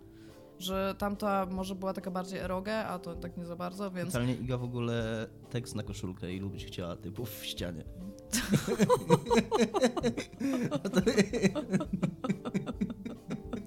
że 0.59 0.95
tamta 0.99 1.47
może 1.47 1.75
była 1.75 1.93
taka 1.93 2.11
bardziej 2.11 2.39
erogę, 2.39 2.87
a 2.87 2.99
to 2.99 3.15
tak 3.15 3.37
nie 3.37 3.45
za 3.45 3.57
bardzo, 3.57 3.91
więc... 3.91 4.13
Totalnie 4.13 4.35
Iga 4.35 4.59
w 4.59 4.65
ogóle 4.65 5.27
tekst 5.51 5.75
na 5.75 5.83
koszulkę 5.83 6.33
i 6.33 6.41
lubić 6.41 6.65
chciała 6.65 6.97
typów 6.97 7.31
w 7.41 7.47
ścianie. 7.47 7.85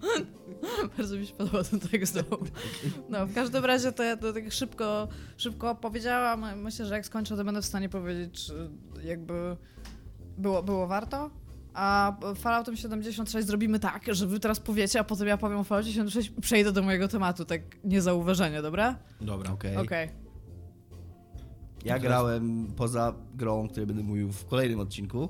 Bardzo 0.98 1.18
mi 1.18 1.26
się 1.26 1.34
podoba 1.34 1.64
ten 1.64 1.80
tekst. 1.80 2.16
No, 2.16 2.38
no 3.10 3.28
w 3.28 3.34
każdym 3.34 3.66
razie 3.66 3.92
to 3.92 4.04
ja 4.04 4.18
to 4.18 4.34
tak 4.34 4.52
szybko, 4.52 5.08
szybko 5.38 5.70
opowiedziałam. 5.70 6.62
Myślę, 6.62 6.86
że 6.86 6.94
jak 6.94 7.06
skończę, 7.06 7.38
to 7.38 7.44
będę 7.44 7.62
w 7.62 7.66
stanie 7.66 7.90
powiedzieć, 7.90 8.46
czy 8.46 8.70
jakby 9.04 9.58
było, 10.38 10.64
było 10.64 10.88
warto. 10.88 11.30
A 11.74 12.18
Falloutem 12.36 12.76
76 12.76 13.48
zrobimy 13.48 13.80
tak, 13.80 14.04
że 14.12 14.28
wy 14.28 14.40
teraz 14.40 14.60
powiecie, 14.60 15.00
a 15.00 15.04
potem 15.04 15.28
ja 15.28 15.38
powiem 15.38 15.58
o 15.60 15.64
Falloutie 15.64 15.92
76 15.92 16.38
i 16.38 16.42
przejdę 16.42 16.72
do 16.72 16.82
mojego 16.82 17.08
tematu, 17.08 17.46
tak 17.46 17.62
niezauważenie, 17.84 18.62
dobra? 18.62 18.96
Dobra. 19.22 19.52
Okej. 19.52 19.78
Okej. 19.78 20.10
Ja 21.86 22.00
grałem 22.00 22.68
poza 22.76 23.14
grą, 23.36 23.64
o 23.64 23.68
której 23.68 23.88
będę 23.88 24.04
mówił 24.04 24.32
w 24.32 24.46
kolejnym 24.46 24.80
odcinku. 24.80 25.30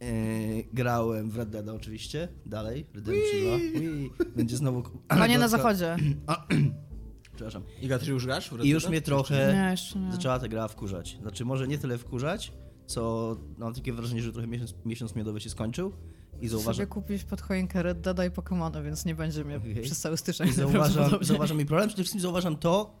Yy, 0.00 0.64
grałem 0.72 1.30
w 1.30 1.36
Red 1.36 1.50
Dead 1.50 1.68
oczywiście, 1.68 2.28
dalej, 2.46 2.86
Redemption 2.94 3.40
2. 3.40 3.80
Wii. 3.80 4.10
Będzie 4.36 4.56
znowu... 4.56 4.82
Panie 5.08 5.38
na 5.38 5.48
zachodzie. 5.48 5.96
Przepraszam. 7.36 7.62
Iga, 7.82 7.98
ty 7.98 8.10
już 8.10 8.26
grasz? 8.26 8.50
w 8.50 8.52
Red 8.52 8.66
I 8.66 8.68
już 8.68 8.88
mnie 8.88 9.00
trochę 9.00 9.52
Nie, 9.54 9.70
jeszcze 9.70 9.98
nie. 9.98 10.12
zaczęła 10.12 10.38
ta 10.38 10.48
gra 10.48 10.68
wkurzać. 10.68 11.18
Znaczy 11.20 11.44
może 11.44 11.68
nie 11.68 11.78
tyle 11.78 11.98
wkurzać, 11.98 12.52
co 12.86 13.36
no, 13.58 13.64
mam 13.64 13.74
takie 13.74 13.92
wrażenie, 13.92 14.22
że 14.22 14.32
trochę 14.32 14.46
miesiąc, 14.48 14.74
miesiąc 14.84 15.14
miodowy 15.14 15.40
się 15.40 15.50
skończył 15.50 15.92
i 16.32 16.36
Sobie 16.36 16.48
zauważam, 16.48 16.86
kupić 16.86 17.24
pod 17.24 17.40
choinkę 17.40 17.82
Red 17.82 18.00
Deada 18.00 18.26
i 18.26 18.30
Pokemona, 18.30 18.82
więc 18.82 19.04
nie 19.04 19.14
będzie 19.14 19.44
mnie 19.44 19.56
Okej. 19.56 19.82
przez 19.82 20.00
cały 20.00 20.16
styczeń 20.16 20.48
i 20.48 20.52
zauważam, 20.62 21.10
zauważam 21.20 21.58
mi 21.58 21.66
problem. 21.66 21.88
Przede 21.88 22.02
wszystkim 22.02 22.20
zauważam 22.20 22.56
to, 22.56 23.00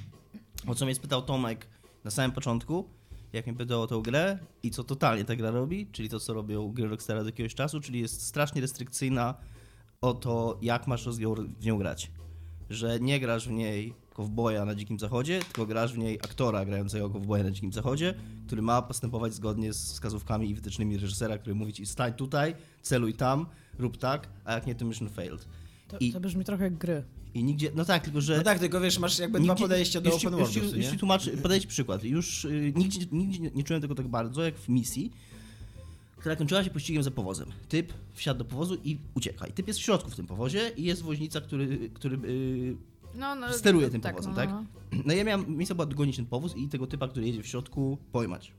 o 0.68 0.74
co 0.74 0.84
mnie 0.84 0.94
spytał 0.94 1.22
Tomek 1.22 1.66
na 2.04 2.10
samym 2.10 2.32
początku, 2.32 2.88
jak 3.34 3.46
mnie 3.46 3.56
pytał 3.56 3.82
o 3.82 3.86
tą 3.86 4.00
grę 4.00 4.38
i 4.62 4.70
co 4.70 4.84
totalnie 4.84 5.24
ta 5.24 5.36
gra 5.36 5.50
robi, 5.50 5.86
czyli 5.92 6.08
to, 6.08 6.20
co 6.20 6.34
robią 6.34 6.72
gry 6.72 6.88
Rockstara 6.88 7.20
od 7.20 7.26
jakiegoś 7.26 7.54
czasu, 7.54 7.80
czyli 7.80 8.00
jest 8.00 8.22
strasznie 8.22 8.60
restrykcyjna 8.60 9.34
o 10.00 10.14
to, 10.14 10.58
jak 10.62 10.86
masz 10.86 11.08
w 11.08 11.64
nią 11.64 11.78
grać. 11.78 12.10
Że 12.70 13.00
nie 13.00 13.20
grasz 13.20 13.48
w 13.48 13.52
niej 13.52 13.94
kowboja 14.12 14.64
na 14.64 14.74
Dzikim 14.74 14.98
Zachodzie, 14.98 15.40
tylko 15.40 15.66
grasz 15.66 15.94
w 15.94 15.98
niej 15.98 16.18
aktora 16.22 16.64
grającego 16.64 17.10
kowboja 17.10 17.44
na 17.44 17.50
Dzikim 17.50 17.72
Zachodzie, 17.72 18.14
który 18.46 18.62
ma 18.62 18.82
postępować 18.82 19.34
zgodnie 19.34 19.72
z 19.72 19.92
wskazówkami 19.92 20.50
i 20.50 20.54
wytycznymi 20.54 20.98
reżysera, 20.98 21.38
który 21.38 21.54
mówi 21.54 21.72
ci 21.72 21.86
stań 21.86 22.12
tutaj, 22.12 22.54
celuj 22.82 23.14
tam, 23.14 23.46
rób 23.78 23.96
tak, 23.96 24.28
a 24.44 24.52
jak 24.52 24.66
nie, 24.66 24.74
to 24.74 24.84
mission 24.84 25.08
failed. 25.08 25.48
To, 25.88 25.98
I- 25.98 26.12
to 26.12 26.20
brzmi 26.20 26.44
trochę 26.44 26.64
jak 26.64 26.74
gry. 26.78 27.02
I 27.34 27.44
nigdzie, 27.44 27.70
no 27.74 27.84
tak, 27.84 28.04
tylko 28.04 28.20
że... 28.20 28.36
No 28.36 28.42
tak, 28.42 28.58
tylko 28.58 28.80
wiesz, 28.80 28.98
masz 28.98 29.18
jakby 29.18 29.40
dwa 29.40 29.52
Nigdzie- 29.52 29.64
podejścia 29.64 30.00
do 30.00 30.10
ci- 30.10 30.16
open 30.26 30.30
worldów, 30.38 30.70
co 30.70 30.76
Już 30.76 30.84
nie? 30.86 30.90
ci 30.92 30.98
tłumaczę, 30.98 31.30
podaję 31.30 31.60
ci 31.60 31.68
przykład. 31.68 32.04
Już 32.04 32.44
y, 32.44 32.72
nigdzie, 32.76 33.00
nigdzie 33.12 33.38
nie, 33.40 33.50
nie 33.54 33.62
czułem 33.64 33.82
tego 33.82 33.94
tak 33.94 34.08
bardzo, 34.08 34.42
jak 34.42 34.58
w 34.58 34.68
misji, 34.68 35.10
która 36.16 36.36
kończyła 36.36 36.64
się 36.64 36.70
pościgiem 36.70 37.02
za 37.02 37.10
powozem. 37.10 37.48
Typ 37.68 37.92
wsiadł 38.14 38.38
do 38.38 38.44
powozu 38.44 38.76
i 38.84 38.98
ucieka. 39.14 39.46
I 39.46 39.52
typ 39.52 39.68
jest 39.68 39.80
w 39.80 39.82
środku 39.82 40.10
w 40.10 40.16
tym 40.16 40.26
powozie 40.26 40.70
i 40.76 40.84
jest 40.84 41.02
woźnica, 41.02 41.40
który, 41.40 41.90
który 41.94 42.16
y, 42.28 42.76
No, 43.14 43.34
no, 43.34 43.52
Steruje 43.52 43.90
tym 43.90 44.00
powozem, 44.00 44.30
no, 44.30 44.36
tak? 44.36 44.50
no. 44.50 44.64
No 45.04 45.12
ja 45.14 45.24
miałem, 45.24 45.56
misja 45.56 45.74
była 45.74 45.86
dogonić 45.86 46.16
ten 46.16 46.26
powóz 46.26 46.56
i 46.56 46.68
tego 46.68 46.86
typa, 46.86 47.08
który 47.08 47.26
jedzie 47.26 47.42
w 47.42 47.46
środku, 47.46 47.98
pojmać. 48.12 48.52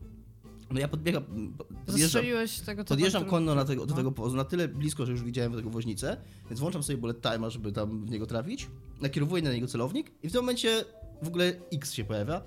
No 0.71 0.79
ja 0.79 0.87
podbiegam, 0.87 1.23
podjeżdżam, 1.23 1.97
Zastrzeliłeś 1.97 2.59
tego 2.59 2.83
typa, 2.83 2.95
podjeżdżam 2.95 3.21
który- 3.21 3.31
konno 3.31 3.55
na 3.55 3.65
tego, 3.65 3.85
do 3.85 3.91
no. 3.91 3.97
tego 3.97 4.11
powozu 4.11 4.35
na 4.35 4.43
tyle 4.45 4.67
blisko, 4.67 5.05
że 5.05 5.11
już 5.11 5.23
widziałem 5.23 5.53
tego 5.53 5.69
woźnicę, 5.69 6.17
więc 6.49 6.59
włączam 6.59 6.83
sobie 6.83 6.97
bullet 6.97 7.21
time'a, 7.21 7.49
żeby 7.49 7.71
tam 7.71 8.05
w 8.05 8.09
niego 8.09 8.25
trafić, 8.25 8.67
nakierowuję 9.01 9.43
na 9.43 9.53
niego 9.53 9.67
celownik 9.67 10.11
i 10.23 10.29
w 10.29 10.31
tym 10.31 10.41
momencie 10.41 10.85
w 11.21 11.27
ogóle 11.27 11.53
X 11.73 11.93
się 11.93 12.03
pojawia 12.03 12.41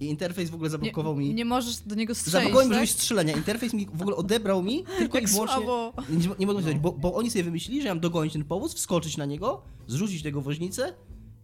i 0.00 0.06
interfejs 0.06 0.50
w 0.50 0.54
ogóle 0.54 0.70
zablokował 0.70 1.20
nie, 1.20 1.28
mi... 1.28 1.34
Nie 1.34 1.44
możesz 1.44 1.76
do 1.76 1.94
niego 1.94 2.14
strzelić, 2.14 2.32
Zablokował 2.32 2.64
mi 2.64 2.70
tak? 2.70 2.78
możliwość 2.78 2.92
strzelenia. 3.02 3.36
Interfejs 3.36 3.74
mi 3.74 3.86
w 3.94 4.02
ogóle 4.02 4.16
odebrał 4.16 4.62
mi 4.62 4.84
tylko 4.98 5.18
Jak 5.18 5.28
i 5.28 5.32
wyłącznie... 5.32 5.56
słabo. 5.56 5.92
Nie, 6.10 6.28
nie 6.38 6.46
mogłem 6.46 6.64
zrobić, 6.64 6.82
bo, 6.82 6.92
bo 6.92 7.14
oni 7.14 7.30
sobie 7.30 7.44
wymyślili, 7.44 7.82
że 7.82 7.88
ja 7.88 7.94
mam 7.94 8.00
dogonić 8.00 8.32
ten 8.32 8.44
powóz, 8.44 8.74
wskoczyć 8.74 9.16
na 9.16 9.24
niego, 9.26 9.62
zrzucić 9.86 10.22
tego 10.22 10.40
woźnicę 10.40 10.94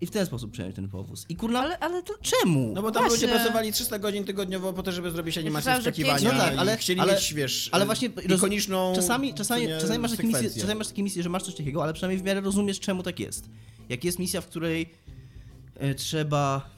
i 0.00 0.06
w 0.06 0.10
ten 0.10 0.26
sposób 0.26 0.50
przejąć 0.50 0.76
ten 0.76 0.88
powóz. 0.88 1.26
I 1.28 1.36
kurna, 1.36 1.60
Ale, 1.60 1.78
ale 1.78 2.02
to... 2.02 2.14
czemu? 2.22 2.72
No 2.74 2.82
bo 2.82 2.90
tam 2.90 3.02
Właśnie. 3.08 3.26
ludzie 3.26 3.38
pracowali 3.38 3.72
300 3.72 3.98
godzin 3.98 4.24
tygodniowo 4.24 4.72
po 4.72 4.82
to, 4.82 4.92
żeby 4.92 5.10
zrobić 5.10 5.38
animację 5.38 5.78
wskakiwania 5.78 6.18
pięć- 6.18 6.24
No 6.24 6.30
tak, 6.30 6.54
ale- 6.58 6.76
chcieli 6.76 7.00
ale- 7.00 7.14
mieć, 7.14 7.34
wiesz, 7.34 7.68
ale 7.72 7.86
właśnie 7.86 8.08
roz- 8.08 8.38
ikoniczną 8.38 8.92
Czasami, 8.94 9.34
czasami, 9.34 9.66
nie, 9.66 9.78
czasami, 9.78 9.98
masz 9.98 10.10
takie 10.10 10.28
misje, 10.28 10.50
czasami 10.50 10.78
masz 10.78 10.88
takie 10.88 11.02
misje, 11.02 11.22
że 11.22 11.28
masz 11.28 11.42
coś 11.42 11.54
takiego, 11.54 11.82
ale 11.82 11.92
przynajmniej 11.92 12.22
w 12.22 12.24
miarę 12.24 12.40
rozumiesz, 12.40 12.80
czemu 12.80 13.02
tak 13.02 13.20
jest. 13.20 13.50
Jak 13.88 14.04
jest 14.04 14.18
misja, 14.18 14.40
w 14.40 14.46
której 14.46 14.90
e, 15.74 15.94
trzeba 15.94 16.70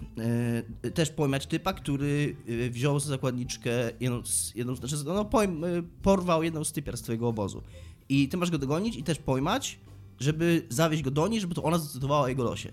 e, 0.84 0.90
też 0.90 1.10
pojmać 1.10 1.46
typa, 1.46 1.72
który 1.72 2.36
e, 2.66 2.70
wziął 2.70 3.00
za 3.00 3.08
zakładniczkę 3.08 3.70
jedną 4.00 4.26
z, 4.26 4.52
jedną, 4.54 4.74
znaczy, 4.76 4.96
no, 5.04 5.24
pojm, 5.24 5.64
e, 5.64 5.68
porwał 6.02 6.42
jedną 6.42 6.64
z 6.64 6.72
typiar 6.72 6.96
z 6.96 7.02
twojego 7.02 7.28
obozu. 7.28 7.62
I 8.08 8.28
ty 8.28 8.36
masz 8.36 8.50
go 8.50 8.58
dogonić 8.58 8.96
i 8.96 9.02
też 9.02 9.18
pojmać, 9.18 9.78
żeby 10.20 10.66
zawieźć 10.68 11.02
go 11.02 11.10
do 11.10 11.28
niej, 11.28 11.40
żeby 11.40 11.54
to 11.54 11.62
ona 11.62 11.78
zdecydowała 11.78 12.20
o 12.20 12.28
jego 12.28 12.44
losie. 12.44 12.72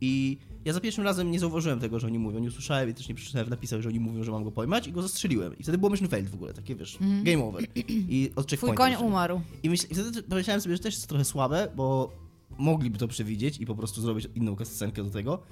I 0.00 0.38
ja 0.64 0.72
za 0.72 0.80
pierwszym 0.80 1.04
razem 1.04 1.30
nie 1.30 1.40
zauważyłem 1.40 1.80
tego, 1.80 2.00
że 2.00 2.06
oni 2.06 2.18
mówią, 2.18 2.38
nie 2.38 2.48
usłyszałem 2.48 2.90
i 2.90 2.94
też 2.94 3.08
nie 3.08 3.14
przeczytałem 3.14 3.46
w 3.46 3.50
napisach, 3.50 3.80
że 3.80 3.88
oni 3.88 4.00
mówią, 4.00 4.24
że 4.24 4.32
mam 4.32 4.44
go 4.44 4.52
pojmać 4.52 4.86
i 4.86 4.92
go 4.92 5.02
zastrzeliłem. 5.02 5.58
I 5.58 5.62
wtedy 5.62 5.78
było 5.78 5.90
mission 5.90 6.08
failed 6.08 6.30
w 6.30 6.34
ogóle, 6.34 6.54
takie 6.54 6.76
wiesz, 6.76 6.98
game 7.22 7.44
over. 7.44 7.64
I 7.88 8.30
od 8.36 8.46
Twój 8.46 8.58
checkpointu 8.58 8.98
koń 8.98 9.08
umarł. 9.08 9.40
I, 9.62 9.70
myśl, 9.70 9.86
I 9.90 9.94
wtedy 9.94 10.22
pomyślałem 10.22 10.60
sobie, 10.60 10.76
że 10.76 10.82
też 10.82 10.94
jest 10.94 11.06
trochę 11.06 11.24
słabe, 11.24 11.72
bo 11.76 12.12
mogliby 12.58 12.98
to 12.98 13.08
przewidzieć 13.08 13.60
i 13.60 13.66
po 13.66 13.74
prostu 13.74 14.00
zrobić 14.00 14.28
inną 14.34 14.56
scenkę 14.64 15.04
do 15.04 15.10
tego. 15.10 15.42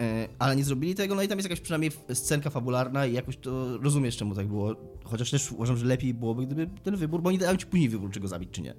E, 0.00 0.28
ale 0.38 0.56
nie 0.56 0.64
zrobili 0.64 0.94
tego, 0.94 1.14
no 1.14 1.22
i 1.22 1.28
tam 1.28 1.38
jest 1.38 1.48
jakaś 1.48 1.60
przynajmniej 1.60 1.92
scenka 2.12 2.50
fabularna 2.50 3.06
i 3.06 3.12
jakoś 3.12 3.36
to 3.36 3.78
rozumiesz, 3.78 4.16
czemu 4.16 4.34
tak 4.34 4.48
było. 4.48 4.76
Chociaż 5.04 5.30
też 5.30 5.52
uważam, 5.52 5.76
że 5.76 5.86
lepiej 5.86 6.14
byłoby, 6.14 6.46
gdyby 6.46 6.70
ten 6.82 6.96
wybór, 6.96 7.22
bo 7.22 7.28
oni 7.28 7.38
dają 7.38 7.56
ci 7.56 7.66
później 7.66 7.88
wybór, 7.88 8.10
czy 8.10 8.20
go 8.20 8.28
zabić, 8.28 8.50
czy 8.50 8.62
nie. 8.62 8.74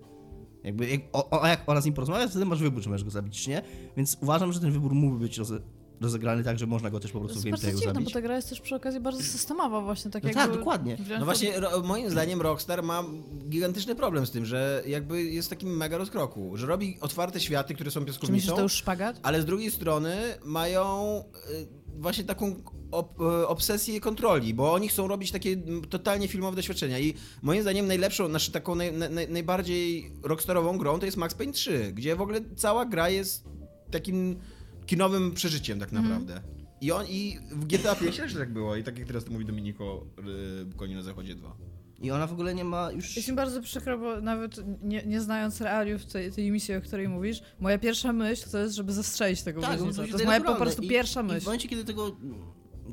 Jakby, 0.68 0.90
jak, 0.90 1.02
o, 1.14 1.42
o, 1.42 1.48
jak 1.48 1.70
ona 1.70 1.82
z 1.82 1.86
nim 1.86 1.94
porozmawia, 1.94 2.28
wtedy 2.28 2.46
masz 2.46 2.60
wybór, 2.60 2.84
czy 2.84 2.90
możesz 2.90 3.04
go 3.04 3.12
zabić, 3.12 3.44
czy 3.44 3.50
nie. 3.50 3.62
Więc 3.98 4.18
uważam, 4.22 4.54
że 4.54 4.60
ten 4.60 4.72
wybór 4.72 4.94
mógłby 4.94 5.20
być 5.20 5.38
roze, 5.38 5.60
rozegrany 6.02 6.44
tak, 6.44 6.60
że 6.60 6.68
można 6.68 6.90
go 6.90 7.00
też 7.00 7.12
po 7.12 7.20
prostu 7.20 7.40
w 7.40 7.44
gameplayu 7.44 7.78
dziwne, 7.78 7.94
bo 7.94 8.00
zabić. 8.00 8.14
ta 8.14 8.22
gra 8.22 8.36
jest 8.36 8.50
też 8.50 8.62
przy 8.62 8.76
okazji 8.76 9.00
bardzo 9.00 9.24
systemowa 9.24 9.82
właśnie, 9.82 10.12
tak 10.12 10.24
No 10.24 10.30
jakby... 10.30 10.44
tak, 10.44 10.58
dokładnie. 10.58 10.98
No 11.20 11.26
właśnie, 11.26 11.60
ro, 11.60 11.82
moim 11.84 12.10
zdaniem 12.10 12.42
Rockstar 12.42 12.84
ma 12.84 13.04
gigantyczny 13.50 13.96
problem 13.96 14.26
z 14.26 14.32
tym, 14.32 14.46
że 14.46 14.84
jakby 14.88 15.24
jest 15.24 15.48
w 15.48 15.50
takim 15.50 15.78
mega 15.78 15.98
rozkroku, 15.98 16.58
że 16.58 16.68
robi 16.68 16.98
otwarte 17.02 17.40
światy, 17.40 17.76
które 17.76 17.92
są 17.92 18.00
Czy 18.00 18.06
myślisz, 18.06 18.16
że 18.16 18.20
piaskownicą, 18.20 18.56
to 18.56 18.62
już 18.62 18.74
szpagat? 18.74 19.20
ale 19.24 19.42
z 19.42 19.46
drugiej 19.46 19.72
strony 19.72 20.18
mają 20.46 21.24
y, 21.52 21.68
właśnie 22.00 22.24
taką 22.24 22.56
ob, 22.92 23.22
y, 23.22 23.48
obsesję 23.48 24.00
kontroli, 24.02 24.54
bo 24.54 24.74
oni 24.74 24.88
chcą 24.88 25.08
robić 25.08 25.32
takie 25.32 25.58
totalnie 25.90 26.28
filmowe 26.28 26.56
doświadczenia 26.56 27.00
i 27.00 27.14
moim 27.42 27.62
zdaniem 27.62 27.88
najlepszą, 27.88 28.30
znaczy 28.30 28.52
taką 28.52 28.76
naj, 28.76 28.94
naj, 28.94 29.30
najbardziej 29.30 30.12
rockstarową 30.24 30.78
grą 30.78 31.00
to 31.00 31.06
jest 31.06 31.18
Max 31.18 31.36
Payne 31.36 31.54
3, 31.54 31.92
gdzie 31.94 32.16
w 32.16 32.22
ogóle 32.22 32.40
cała 32.56 32.86
gra 32.86 33.10
jest 33.10 33.44
takim 33.92 34.40
kinowym 34.88 35.32
przeżyciem 35.34 35.80
tak 35.80 35.92
naprawdę. 35.92 36.42
I, 36.82 36.92
on, 36.92 37.06
I 37.10 37.40
w 37.52 37.66
GTA 37.66 37.96
5 37.96 38.18
też 38.18 38.34
tak 38.34 38.54
było 38.54 38.76
i 38.76 38.84
tak 38.84 38.98
jak 39.00 39.08
teraz 39.08 39.24
to 39.26 39.32
mówi 39.32 39.46
Dominiko 39.46 40.06
y, 40.74 40.78
Koni 40.78 40.96
na 40.96 41.02
Zachodzie 41.02 41.36
2. 41.36 41.56
I 42.02 42.12
ona 42.12 42.28
w 42.28 42.34
ogóle 42.34 42.56
nie 42.56 42.64
ma 42.64 42.92
już... 42.92 43.16
Jest 43.16 43.30
mi 43.30 43.36
bardzo 43.36 43.62
przykro, 43.62 43.98
bo 43.98 44.22
nawet 44.22 44.84
nie, 44.84 45.04
nie 45.06 45.22
znając 45.22 45.62
realiów 45.62 46.06
tej, 46.06 46.32
tej 46.32 46.52
misji, 46.52 46.76
o 46.76 46.82
której 46.82 47.10
mówisz, 47.10 47.42
moja 47.60 47.78
pierwsza 47.78 48.14
myśl 48.14 48.50
to 48.52 48.58
jest, 48.58 48.76
żeby 48.76 48.94
zastrzelić 48.94 49.42
tego 49.42 49.62
Tak, 49.62 49.80
To 49.80 49.94
to 49.94 50.04
jest 50.04 50.26
moja 50.26 50.42
po 50.42 50.56
prostu 50.56 50.82
I- 50.84 50.88
pierwsza 50.88 51.22
I 51.22 51.24
w 51.24 51.28
myśl. 51.28 51.46
momencie, 51.46 51.68
kiedy 51.68 51.84
tego. 51.86 52.16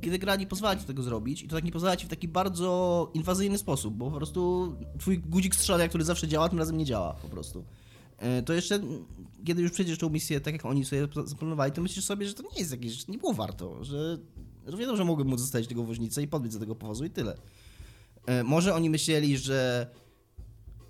Kiedy 0.01 0.19
gra 0.19 0.37
nie 0.37 0.47
pozwala 0.47 0.77
ci 0.77 0.85
tego 0.87 1.03
zrobić, 1.03 1.43
i 1.43 1.49
to 1.49 1.57
tak 1.57 1.65
nie 1.65 1.73
pozwala 1.73 1.97
ci 1.97 2.07
w 2.07 2.09
taki 2.09 2.29
bardzo 2.29 3.11
inwazyjny 3.15 3.59
sposób, 3.59 3.95
bo 3.95 4.11
po 4.11 4.17
prostu 4.17 4.75
twój 4.99 5.19
guzik 5.19 5.55
strzelania, 5.55 5.89
który 5.89 6.05
zawsze 6.05 6.29
działa, 6.29 6.49
tym 6.49 6.59
razem 6.59 6.77
nie 6.79 6.85
działa 6.85 7.15
po 7.23 7.29
prostu. 7.29 7.65
E, 8.19 8.43
To 8.43 8.53
jeszcze, 8.53 8.81
kiedy 9.45 9.63
już 9.63 9.71
przejdziesz 9.73 9.99
tą 9.99 10.11
misję 10.11 10.41
tak, 10.41 10.55
jak 10.55 10.65
oni 10.65 10.85
sobie 10.85 11.09
zaplanowali, 11.25 11.73
to 11.73 11.83
myślisz 11.83 12.05
sobie, 12.05 12.27
że 12.29 12.35
to 12.35 12.43
nie 12.43 12.59
jest 12.59 12.71
jakieś, 12.71 13.09
nie 13.09 13.19
było 13.19 13.33
warto, 13.35 13.85
że, 13.85 14.19
wiadomo, 14.79 14.97
że 14.97 15.05
mogłem 15.05 15.29
móc 15.29 15.41
zostawić 15.41 15.69
tego 15.69 15.85
woźnicę 15.85 16.23
i 16.23 16.29
podbiec 16.29 16.55
do 16.55 16.61
tego 16.61 16.75
powozu 16.75 17.05
i 17.05 17.11
tyle. 17.11 17.37
E, 18.27 18.45
Może 18.45 18.75
oni 18.75 18.91
myśleli, 18.91 19.39
że, 19.39 19.87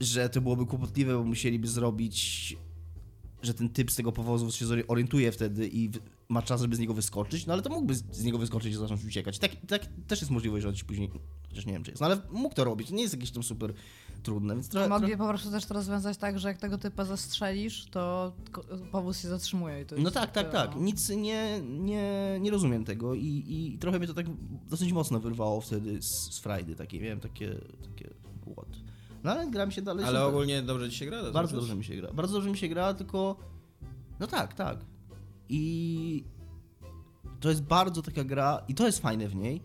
że 0.01 0.29
to 0.29 0.41
byłoby 0.41 0.67
kłopotliwe, 0.67 1.15
bo 1.15 1.25
musieliby 1.25 1.69
zrobić 1.69 2.57
że 3.43 3.55
ten 3.55 3.69
typ 3.69 3.91
z 3.91 3.95
tego 3.97 4.13
powozu 4.13 4.53
się 4.53 4.67
orientuje 4.89 5.33
wtedy 5.33 5.69
i 5.73 5.91
ma 6.29 6.43
czas, 6.43 6.61
żeby 6.61 6.77
z 6.77 6.79
niego 6.79 6.95
wyskoczyć, 6.95 7.47
no 7.47 7.53
ale 7.53 7.63
to 7.63 7.71
mógłby 7.71 7.95
z- 7.95 8.25
niego 8.25 8.39
wyskoczyć 8.39 8.73
i 8.73 8.77
zacząć 8.77 9.05
uciekać. 9.05 9.39
Tak, 9.39 9.51
tak 9.69 9.87
też 10.07 10.21
jest 10.21 10.31
możliwość, 10.31 10.63
że 10.63 10.69
on 10.69 10.75
później, 10.87 11.11
chociaż 11.49 11.67
nie 11.67 11.73
wiem 11.73 11.85
czy 11.85 11.91
jest, 11.91 12.01
no 12.01 12.07
ale 12.07 12.21
mógł 12.31 12.55
to 12.55 12.65
robić, 12.65 12.91
nie 12.91 13.03
jest 13.03 13.15
jakieś 13.15 13.31
tam 13.31 13.43
super 13.43 13.75
trudne, 14.25 14.55
więc 14.55 14.69
trochę... 14.69 14.89
Mogli 14.89 15.09
trochę... 15.09 15.23
po 15.23 15.29
prostu 15.29 15.51
też 15.51 15.65
to 15.67 15.75
rozwiązać 15.75 16.17
tak, 16.17 16.39
że 16.39 16.49
jak 16.49 16.59
tego 16.59 16.79
typa 16.79 17.05
zastrzelisz, 17.05 17.87
to 17.91 18.33
powóz 18.93 19.21
się 19.21 19.29
zatrzymuje. 19.29 19.83
I 19.83 19.87
to 19.87 19.97
No 19.99 20.11
tak, 20.11 20.33
tak, 20.33 20.47
to- 20.47 20.53
tak. 20.53 20.77
Nic 20.77 21.09
nie, 21.09 21.61
nie, 21.61 22.39
nie 22.41 22.51
rozumiem 22.51 22.85
tego 22.85 23.15
i, 23.15 23.45
i 23.49 23.79
trochę 23.79 23.99
mnie 23.99 24.07
to 24.09 24.15
tak 24.15 24.27
dosyć 24.71 24.93
mocno 24.93 25.21
wyrwało 25.21 25.61
wtedy 25.61 26.03
z, 26.03 26.35
z 26.35 26.39
frajdy, 26.39 26.77
takie, 26.77 27.01
miałem 27.01 27.21
takie, 27.21 27.55
takie 27.83 28.11
what. 28.53 28.69
No 29.25 29.31
ale 29.31 29.51
gra 29.51 29.67
mi 29.67 29.73
się 29.73 29.83
dalej 29.83 30.05
Ale 30.05 30.19
super. 30.19 30.29
ogólnie 30.35 30.63
dobrze 30.63 30.91
ci 30.91 30.97
się 30.97 31.07
gra? 31.07 31.31
Bardzo 31.33 31.57
dobrze 31.57 31.77
mi 31.77 31.85
się 31.85 31.97
gra. 31.97 32.13
Bardzo 32.13 32.35
dobrze 32.35 32.51
mi 32.51 32.57
się 32.57 32.69
gra, 32.69 32.95
tylko. 32.95 33.37
No 34.21 34.27
tak, 34.27 34.55
tak. 34.55 34.79
I 35.49 36.25
to 37.41 37.49
jest 37.49 37.63
bardzo 37.63 38.03
taka 38.03 38.25
gra, 38.25 38.63
i 38.69 38.75
to 38.75 38.87
jest 38.87 38.99
fajne 38.99 39.29
w 39.29 39.35
niej, 39.35 39.63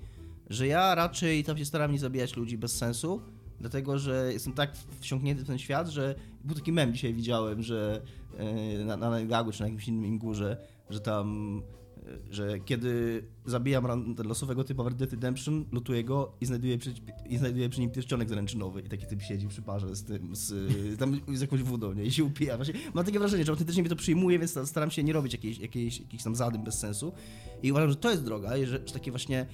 że 0.49 0.67
ja 0.67 0.95
raczej 0.95 1.43
tam 1.43 1.57
się 1.57 1.65
staram 1.65 1.91
nie 1.91 1.99
zabijać 1.99 2.35
ludzi 2.37 2.57
bez 2.57 2.77
sensu, 2.77 3.21
dlatego 3.59 3.99
że 3.99 4.29
jestem 4.33 4.53
tak 4.53 4.71
wsiąknięty 4.99 5.43
w 5.43 5.47
ten 5.47 5.57
świat, 5.57 5.87
że 5.87 6.15
był 6.43 6.55
taki 6.55 6.71
mem 6.71 6.93
dzisiaj 6.93 7.13
widziałem, 7.13 7.63
że 7.63 8.01
e, 8.37 8.85
na, 8.85 8.97
na 8.97 9.09
Negagu 9.09 9.51
czy 9.51 9.61
na 9.61 9.67
jakimś 9.67 9.87
innym 9.87 10.17
górze, 10.17 10.57
że 10.89 10.99
tam 10.99 11.57
e, 11.97 12.33
że 12.33 12.59
kiedy 12.59 13.23
zabijam 13.45 14.15
losowego 14.23 14.63
typa 14.63 14.83
w 14.83 14.87
Red 14.87 14.97
Dead 14.97 15.11
Redemption, 15.11 15.65
lutuję 15.71 16.03
go 16.03 16.31
i 16.41 16.45
znajduję 16.45 16.77
przy, 16.77 16.93
i 17.29 17.37
znajduję 17.37 17.69
przy 17.69 17.81
nim 17.81 17.91
pierścionek 17.91 18.29
zaręczynowy 18.29 18.81
i 18.81 18.89
taki 18.89 19.05
typ 19.05 19.21
siedzi 19.21 19.47
przy 19.47 19.61
parze 19.61 19.95
z 19.95 20.03
tym, 20.03 20.35
z, 20.35 20.99
tam 20.99 21.21
z 21.33 21.41
jakąś 21.41 21.63
wodą, 21.63 21.93
nie? 21.93 22.03
I 22.03 22.11
się 22.11 22.23
upija. 22.23 22.55
Właśnie 22.55 22.73
mam 22.93 23.05
takie 23.05 23.19
wrażenie, 23.19 23.45
że 23.45 23.51
autentycznie 23.51 23.83
mnie 23.83 23.89
to 23.89 23.95
przyjmuje, 23.95 24.39
więc 24.39 24.59
staram 24.65 24.91
się 24.91 25.03
nie 25.03 25.13
robić 25.13 25.33
jakiejś, 25.33 25.59
jakiejś, 25.59 25.99
jakichś 25.99 26.23
tam 26.23 26.35
zadym 26.35 26.63
bez 26.63 26.79
sensu. 26.79 27.13
I 27.63 27.71
uważam, 27.71 27.89
że 27.89 27.95
to 27.95 28.11
jest 28.11 28.23
droga, 28.23 28.57
że, 28.57 28.65
że 28.65 28.93
takie 28.93 29.11
właśnie, 29.11 29.45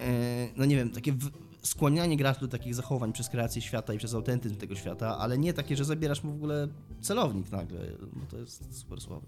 e, 0.00 0.48
no 0.56 0.64
nie 0.64 0.76
wiem, 0.76 0.90
takie 0.90 1.12
w, 1.12 1.30
skłanianie 1.66 2.16
graczy 2.16 2.40
do 2.40 2.48
takich 2.48 2.74
zachowań 2.74 3.12
przez 3.12 3.28
kreację 3.28 3.62
świata 3.62 3.94
i 3.94 3.98
przez 3.98 4.14
autentyzm 4.14 4.56
tego 4.56 4.74
świata, 4.74 5.18
ale 5.18 5.38
nie 5.38 5.52
takie, 5.52 5.76
że 5.76 5.84
zabierasz 5.84 6.22
mu 6.24 6.32
w 6.32 6.36
ogóle 6.36 6.68
celownik 7.00 7.50
nagle, 7.50 7.78
bo 8.12 8.26
to 8.30 8.38
jest 8.38 8.78
super 8.78 9.00
słabe. 9.00 9.26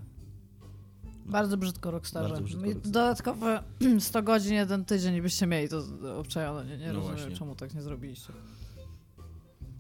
Bardzo 1.27 1.57
brzydko 1.57 1.91
Rockstarze. 1.91 2.29
Bardzo 2.29 2.45
brzydko 2.45 2.67
I 2.67 2.75
Rockstar. 2.75 2.93
Dodatkowe 2.93 3.63
100 4.01 4.23
godzin, 4.23 4.53
jeden 4.55 4.85
tydzień 4.85 5.23
byście 5.23 5.47
mieli 5.47 5.69
to 5.69 5.83
obczajone. 6.19 6.65
Nie, 6.65 6.79
nie 6.79 6.87
No 6.87 6.93
rozumiem, 6.93 7.17
właśnie. 7.19 7.37
czemu 7.37 7.55
tak 7.55 7.75
nie 7.75 7.83
zrobiliście. 7.83 8.33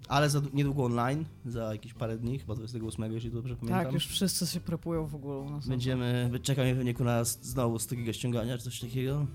Ale 0.08 0.30
za 0.30 0.40
niedługo 0.52 0.84
online, 0.84 1.24
za 1.46 1.72
jakieś 1.72 1.94
parę 1.94 2.18
dni, 2.18 2.38
chyba 2.38 2.54
28, 2.54 3.12
jeśli 3.12 3.30
dobrze 3.30 3.56
pamiętam. 3.56 3.84
Tak, 3.84 3.92
już 3.92 4.06
wszyscy 4.06 4.46
się 4.46 4.60
prepują 4.60 5.06
w 5.06 5.14
ogóle 5.14 5.38
u 5.38 5.50
nas. 5.50 5.68
Będziemy, 5.68 6.30
czekamy 6.42 6.74
pewnie 6.74 6.94
nas 7.04 7.38
znowu 7.42 7.78
z 7.78 7.86
takiego 7.86 8.12
ściągania 8.12 8.58
czy 8.58 8.64
coś 8.64 8.80
takiego. 8.80 9.26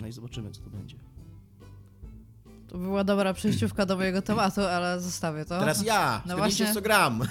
No 0.00 0.06
i 0.06 0.12
zobaczymy, 0.12 0.50
co 0.50 0.60
to 0.60 0.70
będzie. 0.70 0.96
To 2.70 2.78
była 2.78 3.04
dobra 3.04 3.34
przejściówka 3.34 3.86
do 3.86 3.96
mojego 3.96 4.22
tematu, 4.22 4.60
ale 4.60 5.00
zostawię 5.00 5.44
to. 5.44 5.60
Teraz 5.60 5.82
ja! 5.84 6.22
No 6.26 6.32
No 6.32 6.36
właśnie. 6.38 6.74
co 6.74 6.80
gram. 6.82 7.22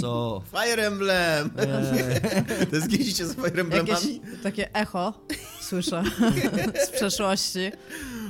Co? 0.00 0.42
Fire 0.52 0.86
Emblem! 0.86 1.50
Eee, 1.58 2.66
To 2.70 2.80
z 2.80 3.34
Fire 3.34 3.60
Emblemami? 3.60 3.88
Jakieś 3.90 4.20
takie 4.42 4.74
echo 4.74 5.14
słyszę 5.60 6.02
z 6.86 6.90
przeszłości. 6.90 7.72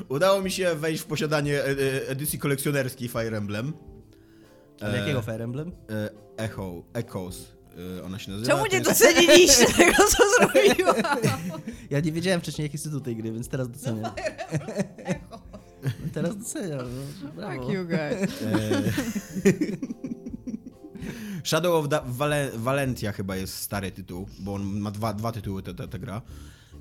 Udało 0.08 0.42
mi 0.42 0.50
się 0.50 0.74
wejść 0.74 1.02
w 1.02 1.06
posiadanie 1.06 1.54
e- 1.64 1.64
e- 1.70 2.08
edycji 2.08 2.38
kolekcjonerskiej 2.38 3.08
Fire 3.08 3.36
Emblem. 3.38 3.72
ale 4.80 4.98
jakiego 4.98 5.22
Fire 5.22 5.44
Emblem? 5.44 5.72
E, 5.90 6.10
Echo, 6.44 6.82
Echoes. 6.94 7.36
ona 8.04 8.18
się 8.18 8.30
nazywa. 8.30 8.52
Czemu 8.52 8.66
nie 8.72 8.80
doceniliście 8.80 9.66
tego, 9.66 9.92
co 10.08 10.22
zrobiłam? 10.38 10.96
Ja 11.90 12.00
nie 12.00 12.12
wiedziałem 12.12 12.40
wcześniej, 12.40 12.64
jaki 12.64 12.74
jest 12.74 12.84
tytuł 12.84 13.00
tej 13.00 13.16
gry, 13.16 13.32
więc 13.32 13.48
teraz 13.48 13.68
doceniam. 13.70 14.12
teraz 16.14 16.36
doceniam, 16.36 16.78
no, 17.24 17.32
brawo. 17.36 17.62
Fuck 17.62 17.72
you 17.74 17.84
guys. 17.84 18.30
Shadow 21.44 21.74
of 21.74 21.88
da- 21.88 22.04
Vale- 22.06 22.50
Valentia 22.54 23.12
chyba 23.12 23.36
jest 23.36 23.54
stary 23.54 23.92
tytuł, 23.92 24.28
bo 24.40 24.54
on 24.54 24.80
ma 24.80 24.90
dwa, 24.90 25.12
dwa 25.14 25.32
tytuły 25.32 25.62
ta, 25.62 25.74
ta, 25.74 25.86
ta 25.88 25.98
gra. 25.98 26.22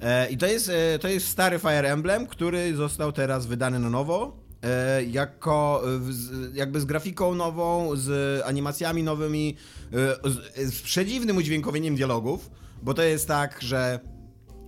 E, 0.02 0.30
I 0.30 0.38
to 0.38 0.46
jest, 0.48 0.70
e, 0.70 1.00
to 1.00 1.08
jest 1.08 1.28
stary 1.28 1.60
Fire 1.60 1.92
Emblem, 1.92 2.28
który 2.28 2.76
został 2.76 3.12
teraz 3.12 3.46
wydany 3.46 3.80
na 3.80 3.90
nowo. 3.90 4.38
E, 4.64 5.04
jako 5.04 5.84
e, 6.10 6.14
z, 6.14 6.56
jakby 6.56 6.82
z 6.82 6.86
grafiką 6.86 7.36
nową, 7.36 7.96
z 7.96 8.42
animacjami 8.46 9.04
nowymi, 9.04 9.56
e, 9.94 10.30
z, 10.30 10.74
z 10.76 10.82
przedziwnym 10.82 11.38
udźwiękowieniem 11.38 11.96
dialogów, 11.96 12.50
bo 12.84 12.94
to 12.94 13.02
jest 13.04 13.28
tak, 13.28 13.62
że 13.62 14.00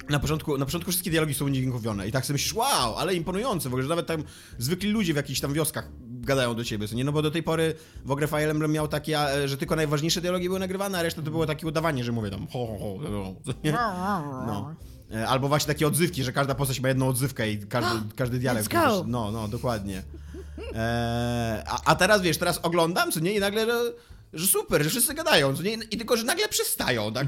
na 0.10 0.20
początku, 0.20 0.58
na 0.58 0.66
początku 0.66 0.92
wszystkie 0.92 1.12
dialogi 1.12 1.34
są 1.34 1.46
udźwiękowione 1.46 2.08
i 2.08 2.12
tak 2.12 2.25
sobie 2.25 2.34
myślisz, 2.34 2.54
wow, 2.54 2.96
ale 2.98 3.16
imponujące 3.16 3.70
w 3.70 3.74
ogóle, 3.74 3.84
że 3.84 3.89
nawet 3.89 4.08
tam 4.08 4.24
zwykli 4.58 4.89
ludzie 4.89 5.13
w 5.13 5.16
jakichś 5.16 5.39
tam 5.39 5.54
wioskach 5.54 5.89
gadają 6.06 6.56
do 6.56 6.63
ciebie, 6.63 6.88
nie? 6.94 7.04
No 7.04 7.12
bo 7.12 7.22
do 7.22 7.32
tej 7.32 7.44
pory 7.44 7.75
w 8.06 8.12
ogóle 8.12 8.28
Fire 8.28 8.51
Emblem 8.51 8.72
miał 8.72 8.88
takie, 8.88 9.20
że 9.46 9.58
tylko 9.58 9.75
najważniejsze 9.75 10.22
dialogi 10.22 10.48
były 10.48 10.60
nagrywane, 10.60 10.98
a 11.00 11.04
reszta 11.04 11.22
to 11.22 11.32
było 11.32 11.46
takie 11.46 11.68
udawanie, 11.68 12.04
że 12.04 12.12
mówię 12.12 12.30
tam 12.30 12.48
ho, 12.48 12.68
ho, 12.68 12.78
ho, 12.80 13.00
ho? 13.12 13.36
No. 14.48 14.75
E, 15.13 15.28
Albo 15.28 15.48
właśnie 15.48 15.68
takie 15.68 15.88
odzywki, 15.88 16.24
że 16.24 16.32
każda 16.34 16.56
postać 16.56 16.80
ma 16.80 16.88
jedną 16.88 17.08
odzywkę 17.08 17.51
i 17.51 17.58
każdy, 17.68 17.89
każdy 18.16 18.39
go. 18.70 19.04
No, 19.08 19.32
no, 19.32 19.48
dokładnie. 19.48 20.04
E, 20.75 21.63
a, 21.68 21.80
a 21.86 21.96
teraz 21.96 22.22
wiesz, 22.22 22.38
teraz 22.38 22.60
oglądam, 22.63 23.12
co 23.12 23.20
nie? 23.20 23.36
I 23.36 23.39
nagle, 23.39 23.66
że, 23.66 23.94
że 24.34 24.48
super, 24.48 24.84
że 24.84 24.89
wszyscy 24.89 25.13
gadają, 25.13 25.56
co 25.56 25.63
nie? 25.63 25.74
I 25.74 25.98
tylko, 25.98 26.18
że 26.18 26.24
nagle 26.24 26.48
przestają, 26.48 27.13
tak? 27.13 27.28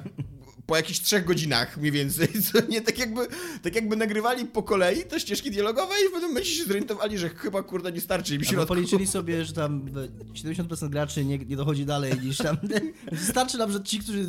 Po 0.65 0.75
jakichś 0.75 0.99
trzech 0.99 1.25
godzinach 1.25 1.77
mniej 1.77 1.91
więcej, 1.91 2.27
co 2.51 2.65
nie? 2.69 2.81
Tak 2.81 2.99
jakby, 2.99 3.27
tak 3.61 3.75
jakby 3.75 3.95
nagrywali 3.95 4.45
po 4.45 4.63
kolei 4.63 5.03
te 5.03 5.19
ścieżki 5.19 5.51
dialogowe 5.51 5.93
i 6.05 6.09
w 6.09 6.11
pewnym 6.11 6.29
momencie 6.29 6.51
się 6.51 6.65
zorientowali, 6.65 7.17
że 7.17 7.29
chyba 7.29 7.63
kurde 7.63 7.91
nie 7.91 8.01
starczy 8.01 8.35
im 8.35 8.43
środku. 8.43 8.67
policzyli 8.67 9.07
sobie, 9.07 9.45
że 9.45 9.53
tam 9.53 9.89
e, 10.33 10.63
70% 10.63 10.89
graczy 10.89 11.25
nie, 11.25 11.37
nie 11.37 11.55
dochodzi 11.55 11.85
dalej 11.85 12.13
niż 12.23 12.37
tam. 12.37 12.57
Wystarczy 13.11 13.57
nam, 13.57 13.71
że 13.71 13.83
ci, 13.83 13.99
którzy, 13.99 14.27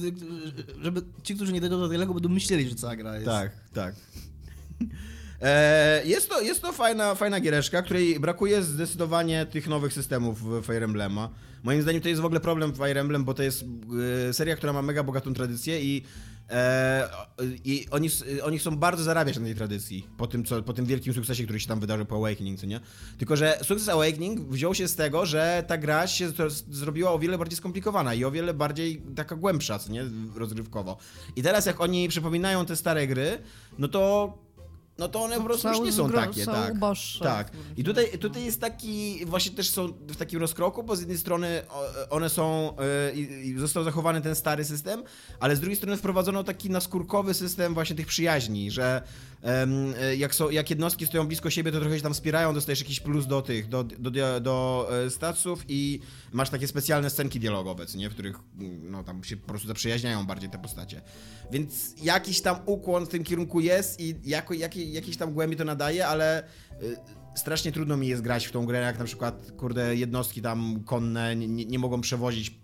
żeby 0.81 1.03
ci, 1.23 1.35
którzy 1.35 1.53
nie 1.53 1.61
dojdą 1.61 1.79
do 1.79 1.89
tego, 1.89 2.15
będą 2.15 2.29
myśleli, 2.29 2.69
że 2.69 2.75
cała 2.75 2.97
gra 2.97 3.15
jest. 3.15 3.27
Tak, 3.27 3.53
tak. 3.73 3.95
E, 5.43 6.03
jest 6.05 6.29
to, 6.29 6.41
jest 6.41 6.63
to 6.63 6.73
fajna, 6.73 7.15
fajna 7.15 7.41
giereczka, 7.41 7.83
której 7.83 8.21
brakuje 8.21 8.63
zdecydowanie 8.63 9.47
tych 9.47 9.69
nowych 9.69 9.93
systemów 9.93 10.39
Fire 10.67 10.85
Emblema. 10.85 11.31
Moim 11.63 11.83
zdaniem 11.83 12.03
to 12.03 12.09
jest 12.09 12.21
w 12.21 12.25
ogóle 12.25 12.41
problem 12.41 12.73
w 12.73 12.77
Fire 12.77 13.01
Emblem, 13.01 13.25
bo 13.25 13.35
to 13.35 13.43
jest 13.43 13.65
e, 14.29 14.33
seria, 14.33 14.57
która 14.57 14.73
ma 14.73 14.83
mega 14.83 15.03
bogatą 15.03 15.35
tradycję 15.35 15.83
i, 15.83 16.05
e, 16.51 17.09
i 17.65 17.87
oni, 17.91 18.09
oni 18.43 18.59
chcą 18.59 18.77
bardzo 18.77 19.05
zarabiać 19.05 19.39
na 19.39 19.45
tej 19.45 19.55
tradycji, 19.55 20.07
po 20.17 20.27
tym, 20.27 20.45
co, 20.45 20.63
po 20.63 20.73
tym 20.73 20.87
wielkim 20.87 21.15
sukcesie, 21.15 21.45
który 21.45 21.61
się 21.61 21.69
tam 21.69 21.81
wydarzył 21.81 22.07
po 22.07 22.17
Awakening, 22.17 22.61
co 22.61 22.67
nie? 22.67 22.81
Tylko, 23.19 23.37
że 23.37 23.59
sukces 23.63 23.89
Awakening 23.89 24.41
wziął 24.41 24.75
się 24.75 24.89
z 24.89 24.97
tego, 24.97 25.27
że 25.27 25.65
ta 25.67 25.79
gra 25.79 26.07
się 26.07 26.33
zrobiła 26.71 27.13
o 27.13 27.19
wiele 27.19 27.39
bardziej 27.39 27.57
skomplikowana 27.57 28.15
i 28.15 28.25
o 28.25 28.31
wiele 28.31 28.55
bardziej 28.55 29.03
taka 29.17 29.37
głębsza, 29.37 29.79
co 29.79 29.93
nie? 29.93 30.05
Rozrywkowo. 30.35 30.97
I 31.37 31.43
teraz 31.43 31.67
jak 31.67 31.81
oni 31.81 32.09
przypominają 32.09 32.67
te 32.67 32.77
stare 32.77 33.07
gry, 33.07 33.39
no 33.79 33.89
to 33.89 34.33
no 35.03 35.09
to 35.09 35.23
one 35.23 35.37
po 35.37 35.45
prostu 35.45 35.69
już 35.69 35.81
nie 35.81 35.93
są 35.93 36.09
zgro- 36.09 36.15
takie, 36.15 36.45
są 36.45 36.53
tak. 36.53 36.73
uboższe. 36.75 37.25
Tak. 37.25 37.51
I 37.77 37.85
tutaj, 37.85 38.19
tutaj 38.19 38.45
jest 38.45 38.61
taki, 38.61 39.27
właśnie 39.27 39.53
też 39.53 39.71
są 39.71 39.89
w 39.89 40.17
takim 40.17 40.41
rozkroku, 40.41 40.83
bo 40.83 40.97
z 40.97 41.01
jednej 41.01 41.19
strony 41.19 41.63
one 42.11 42.29
są, 42.29 42.77
i 43.15 43.21
i 43.21 43.59
został 43.59 43.85
zachowany 43.85 44.21
ten 44.21 44.35
stary 44.35 44.65
system, 44.65 45.03
ale 45.41 45.57
z 45.57 45.61
drugiej 45.61 45.77
strony 45.77 45.97
wprowadzono 45.97 46.45
taki 46.45 46.71
naskórkowy 46.71 47.35
system 47.35 47.75
właśnie 47.75 47.97
tych 47.97 48.07
przyjaźni, 48.07 48.71
że 48.71 49.03
jak, 50.17 50.35
są, 50.35 50.51
jak 50.51 50.71
jednostki 50.71 51.07
stoją 51.07 51.27
blisko 51.27 51.51
siebie, 51.51 51.73
to 51.73 51.81
trochę 51.81 51.97
się 51.97 52.03
tam 52.03 52.15
wspierają, 52.15 52.55
dostajesz 52.55 52.81
jakiś 52.81 53.01
plus 53.01 53.27
do 53.27 53.43
tych, 53.43 53.69
do, 53.69 53.85
do, 53.85 54.11
do, 54.11 54.41
do 54.41 54.89
e, 55.07 55.11
statsów 55.11 55.65
i 55.69 56.01
masz 56.33 56.51
takie 56.51 56.69
specjalne 56.69 57.11
scenki 57.11 57.41
dialogowe, 57.41 57.87
nie, 57.95 58.11
w 58.11 58.13
których 58.13 58.37
mm, 58.59 58.91
no, 58.91 59.05
tam 59.05 59.25
się 59.25 59.37
po 59.37 59.49
prostu 59.49 59.69
zaprzyjaźniają 59.69 60.27
bardziej 60.27 60.51
te 60.51 60.59
postacie. 60.59 61.01
Więc 61.51 61.95
jakiś 62.03 62.41
tam 62.41 62.57
ukłon 62.67 63.07
w 63.07 63.09
tym 63.09 63.25
kierunku 63.25 63.61
jest 63.61 64.01
i 64.01 64.15
jako, 64.25 64.55
jakiej, 64.55 64.93
jakiejś 64.93 65.17
tam 65.17 65.33
głębi 65.33 65.57
to 65.57 65.65
nadaje, 65.65 66.07
ale 66.07 66.43
y, 66.83 66.97
strasznie 67.35 67.73
trudno 67.73 67.97
mi 67.97 68.09
jest 68.09 68.23
grać 68.23 68.47
w 68.47 68.53
tą 68.53 68.67
grę, 68.67 68.79
jak 68.79 68.99
na 68.99 69.05
przykład, 69.05 69.53
kurde, 69.57 69.97
jednostki 69.97 70.43
tam 70.43 70.83
konne 70.85 71.37
nie, 71.37 71.65
nie 71.65 71.79
mogą 71.79 72.01
przewozić 72.01 72.62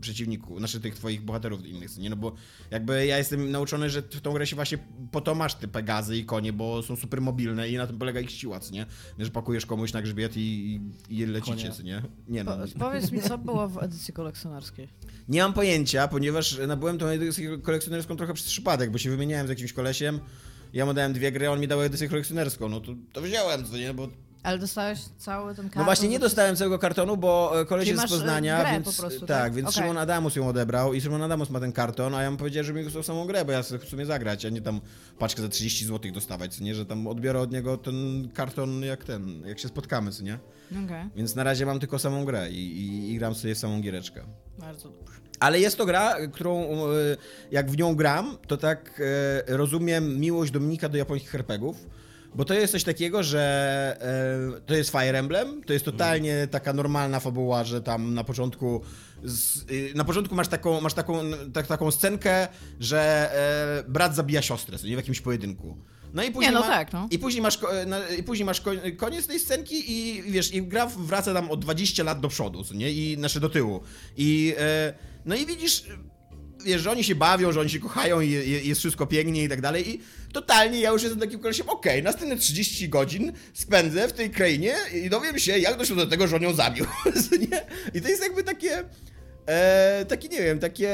przeciwników, 0.00 0.58
znaczy 0.58 0.80
tych 0.80 0.94
twoich 0.94 1.22
bohaterów 1.22 1.66
innych, 1.66 1.98
nie? 1.98 2.10
No 2.10 2.16
bo 2.16 2.32
jakby 2.70 3.06
ja 3.06 3.18
jestem 3.18 3.50
nauczony, 3.50 3.90
że 3.90 4.02
w 4.02 4.20
tą 4.20 4.32
grę 4.32 4.46
się 4.46 4.56
właśnie 4.56 4.78
po 5.10 5.20
to 5.20 5.34
masz 5.34 5.54
te 5.54 5.68
Pegazy 5.68 6.16
i 6.16 6.24
konie, 6.24 6.52
bo 6.52 6.82
są 6.82 6.96
super 6.96 7.20
mobilne 7.20 7.68
i 7.68 7.76
na 7.76 7.86
tym 7.86 7.98
polega 7.98 8.20
ich 8.20 8.30
siła, 8.30 8.60
co 8.60 8.72
nie? 8.72 8.86
Że 9.18 9.30
pakujesz 9.30 9.66
komuś 9.66 9.92
na 9.92 10.02
grzbiet 10.02 10.36
i, 10.36 10.40
i, 11.10 11.18
i 11.18 11.26
lecicie, 11.26 11.72
co 11.72 11.82
nie? 11.82 12.02
Nie 12.28 12.44
no. 12.44 12.56
Po, 12.56 12.78
powiedz 12.78 13.12
mi, 13.12 13.22
co 13.22 13.38
było 13.38 13.68
w 13.68 13.82
edycji 13.82 14.14
kolekcjonerskiej? 14.14 14.88
Nie 15.28 15.42
mam 15.42 15.52
pojęcia, 15.52 16.08
ponieważ 16.08 16.58
nabyłem 16.66 16.98
tą 16.98 17.06
edycję 17.06 17.58
kolekcjonerską 17.58 18.16
trochę 18.16 18.34
przez 18.34 18.46
przypadek, 18.46 18.90
bo 18.90 18.98
się 18.98 19.10
wymieniałem 19.10 19.46
z 19.46 19.50
jakimś 19.50 19.72
kolesiem, 19.72 20.20
ja 20.72 20.86
mu 20.86 20.94
dałem 20.94 21.12
dwie 21.12 21.32
gry, 21.32 21.46
a 21.46 21.50
on 21.50 21.60
mi 21.60 21.68
dał 21.68 21.82
edycję 21.82 22.08
kolekcjonerską, 22.08 22.68
no 22.68 22.80
to, 22.80 22.94
to 23.12 23.20
wziąłem, 23.20 23.64
co 23.64 23.76
nie, 23.76 23.94
bo... 23.94 24.08
Ale 24.42 24.58
dostałeś 24.58 24.98
cały 25.18 25.54
ten 25.54 25.64
karton? 25.64 25.80
No 25.80 25.84
właśnie 25.84 26.08
nie 26.08 26.18
dostałem 26.18 26.56
całego 26.56 26.78
kartonu, 26.78 27.16
bo 27.16 27.60
e, 27.60 27.64
koleś 27.64 27.88
Czyli 27.88 27.98
jest 27.98 28.08
z 28.08 28.12
e, 28.12 28.16
Poznania, 28.16 28.60
grę 28.60 28.72
więc... 28.72 28.96
po 28.96 29.02
prostu, 29.02 29.26
tak, 29.26 29.28
tak? 29.28 29.54
więc 29.54 29.68
Okej. 29.68 29.82
Szymon 29.82 29.98
Adamus 29.98 30.36
ją 30.36 30.48
odebrał 30.48 30.94
i 30.94 31.00
Szymon 31.00 31.22
Adamus 31.22 31.50
ma 31.50 31.60
ten 31.60 31.72
karton, 31.72 32.14
a 32.14 32.22
ja 32.22 32.30
mu 32.30 32.36
powiedziałem, 32.36 32.66
że 32.66 32.72
mi 32.72 32.84
chcą 32.84 33.02
samą 33.02 33.26
grę, 33.26 33.44
bo 33.44 33.52
ja 33.52 33.62
chcę 33.62 33.78
w 33.78 33.84
sumie 33.84 34.06
zagrać, 34.06 34.44
a 34.44 34.48
nie 34.48 34.62
tam 34.62 34.80
paczkę 35.18 35.42
za 35.42 35.48
30 35.48 35.86
zł 35.86 36.12
dostawać, 36.12 36.60
nie, 36.60 36.74
że 36.74 36.86
tam 36.86 37.06
odbiorę 37.06 37.40
od 37.40 37.52
niego 37.52 37.76
ten 37.76 38.28
karton 38.34 38.82
jak 38.82 39.04
ten, 39.04 39.42
jak 39.46 39.58
się 39.58 39.68
spotkamy, 39.68 40.12
co 40.12 40.22
nie? 40.22 40.38
Okej, 40.84 41.08
Więc 41.16 41.34
na 41.34 41.44
razie 41.44 41.66
mam 41.66 41.80
tylko 41.80 41.98
samą 41.98 42.24
grę 42.24 42.50
i, 42.50 42.80
i, 42.80 43.12
i 43.12 43.18
gram 43.18 43.34
sobie 43.34 43.54
w 43.54 43.58
samą 43.58 43.80
giereczkę. 43.80 44.24
bardzo 44.58 44.88
dobrze. 44.88 45.20
Ale 45.40 45.60
jest 45.60 45.76
to 45.76 45.86
gra, 45.86 46.16
którą 46.32 46.62
e, 46.62 46.88
jak 47.50 47.70
w 47.70 47.76
nią 47.76 47.94
gram, 47.94 48.36
to 48.46 48.56
tak 48.56 49.02
rozumiem 49.46 50.20
miłość 50.20 50.52
Dominika 50.52 50.88
do 50.88 50.98
japońskich 50.98 51.30
herpegów. 51.30 51.86
Bo 52.34 52.44
to 52.44 52.54
jest 52.54 52.72
coś 52.72 52.84
takiego, 52.84 53.22
że 53.22 53.40
e, 54.56 54.60
to 54.60 54.74
jest 54.74 54.90
Fire 54.90 55.18
Emblem, 55.18 55.62
to 55.64 55.72
jest 55.72 55.84
totalnie 55.84 56.48
taka 56.50 56.72
normalna 56.72 57.20
fabuła, 57.20 57.64
że 57.64 57.82
tam 57.82 58.14
na 58.14 58.24
początku 58.24 58.80
z, 59.24 59.70
y, 59.70 59.92
na 59.94 60.04
początku 60.04 60.34
masz 60.34 60.48
taką, 60.48 60.80
masz 60.80 60.94
taką, 60.94 61.20
tak, 61.52 61.66
taką 61.66 61.90
scenkę, 61.90 62.48
że 62.80 63.30
e, 63.86 63.90
brat 63.90 64.14
zabija 64.14 64.42
siostrę, 64.42 64.78
nie 64.84 64.94
w 64.94 64.98
jakimś 64.98 65.20
pojedynku. 65.20 65.76
No 66.14 66.22
i 66.22 66.30
później, 66.30 66.54
no 66.54 66.60
ma, 66.60 66.66
tak, 66.66 66.92
no. 66.92 67.08
i 67.10 67.18
później 67.18 67.42
masz, 67.42 67.58
na- 67.86 68.08
i 68.08 68.22
później 68.22 68.46
masz 68.46 68.60
ko- 68.60 68.70
koniec 68.96 69.26
tej 69.26 69.40
scenki 69.40 69.92
i 69.92 70.22
wiesz, 70.22 70.54
i 70.54 70.62
gra 70.62 70.86
wraca 70.86 71.34
tam 71.34 71.50
o 71.50 71.56
20 71.56 72.02
lat 72.04 72.20
do 72.20 72.28
przodu, 72.28 72.62
nie? 72.74 72.92
I 72.92 73.18
nasze 73.18 73.40
do 73.40 73.48
tyłu. 73.48 73.80
I 74.16 74.54
e, 74.58 74.94
no 75.24 75.34
i 75.34 75.46
widzisz, 75.46 75.84
wiesz, 76.64 76.82
że 76.82 76.90
oni 76.90 77.04
się 77.04 77.14
bawią, 77.14 77.52
że 77.52 77.60
oni 77.60 77.70
się 77.70 77.80
kochają 77.80 78.20
i 78.20 78.28
i- 78.30 78.68
jest 78.68 78.80
wszystko 78.80 79.06
pięknie 79.06 79.44
i 79.44 79.48
tak 79.48 79.60
dalej 79.60 79.90
i 79.90 80.00
totalnie 80.32 80.80
ja 80.80 80.90
już 80.90 81.02
jestem 81.02 81.20
takim 81.20 81.40
kolesiem, 81.40 81.68
okej, 81.68 82.02
następne 82.02 82.36
30 82.36 82.88
godzin 82.88 83.32
spędzę 83.54 84.08
w 84.08 84.12
tej 84.12 84.30
krainie 84.30 84.74
i 85.04 85.10
dowiem 85.10 85.38
się, 85.38 85.58
jak 85.58 85.78
doszło 85.78 85.96
do 85.96 86.06
tego, 86.06 86.28
że 86.28 86.36
on 86.36 86.42
ją 86.42 86.54
zabił? 86.54 86.86
I 87.94 88.00
to 88.00 88.08
jest 88.08 88.22
jakby 88.22 88.42
takie... 88.44 88.84
E, 89.46 90.04
takie, 90.08 90.28
nie 90.28 90.42
wiem, 90.42 90.58
takie 90.58 90.88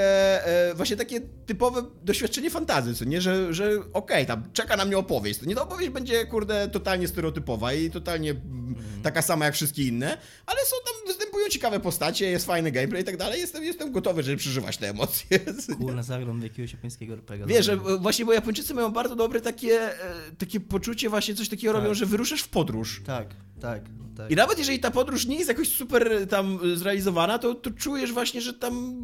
e, 0.46 0.74
właśnie 0.74 0.96
takie 0.96 1.20
typowe 1.46 1.82
doświadczenie 2.02 2.50
fantazy, 2.50 2.94
co 2.94 3.04
nie, 3.04 3.20
że, 3.20 3.54
że 3.54 3.70
okej, 3.92 4.26
tam 4.26 4.42
czeka 4.52 4.76
na 4.76 4.84
mnie 4.84 4.98
opowieść, 4.98 5.40
to 5.40 5.46
nie, 5.46 5.54
ta 5.54 5.62
opowieść 5.62 5.90
będzie, 5.90 6.26
kurde, 6.26 6.68
totalnie 6.68 7.08
stereotypowa 7.08 7.72
i 7.72 7.90
totalnie 7.90 8.30
mm, 8.30 8.74
taka 9.02 9.22
sama 9.22 9.44
jak 9.44 9.54
wszystkie 9.54 9.82
inne, 9.82 10.18
ale 10.46 10.58
są 10.64 10.76
tam, 10.84 11.06
występują 11.06 11.48
ciekawe 11.48 11.80
postacie, 11.80 12.30
jest 12.30 12.46
fajny 12.46 12.70
gameplay 12.70 13.02
i 13.02 13.04
tak 13.04 13.16
dalej, 13.16 13.40
jestem, 13.40 13.64
jestem 13.64 13.92
gotowy, 13.92 14.22
żeby 14.22 14.36
przeżywać 14.36 14.76
te 14.76 14.88
emocje. 14.88 15.38
Kurna, 15.80 16.02
w 16.02 16.42
jakiegoś 16.42 16.72
japońskiego 16.72 17.14
RPG. 17.14 17.46
Wiesz, 17.46 17.66
że 17.66 17.72
e, 17.72 17.98
właśnie, 17.98 18.24
bo 18.24 18.32
Japończycy 18.32 18.74
mają 18.74 18.90
bardzo 18.92 19.16
dobre 19.16 19.40
takie, 19.40 19.80
e, 19.80 19.90
takie 20.38 20.60
poczucie, 20.60 21.08
właśnie 21.08 21.34
coś 21.34 21.48
takiego 21.48 21.72
Tak. 21.72 21.82
robią, 21.82 21.94
że 21.94 22.06
wyruszasz 22.06 22.42
w 22.42 22.48
podróż. 22.48 23.02
Tak, 23.06 23.28
tak, 23.60 23.84
tak. 24.16 24.30
I 24.30 24.34
nawet 24.34 24.58
jeżeli 24.58 24.78
ta 24.78 24.90
podróż 24.90 25.26
nie 25.26 25.36
jest 25.36 25.48
jakoś 25.48 25.68
super 25.68 26.26
tam 26.28 26.58
y, 26.64 26.76
zrealizowana, 26.76 27.38
to, 27.38 27.54
to 27.54 27.70
czujesz 27.70 28.12
właśnie, 28.12 28.40
że 28.40 28.54
tam, 28.54 28.96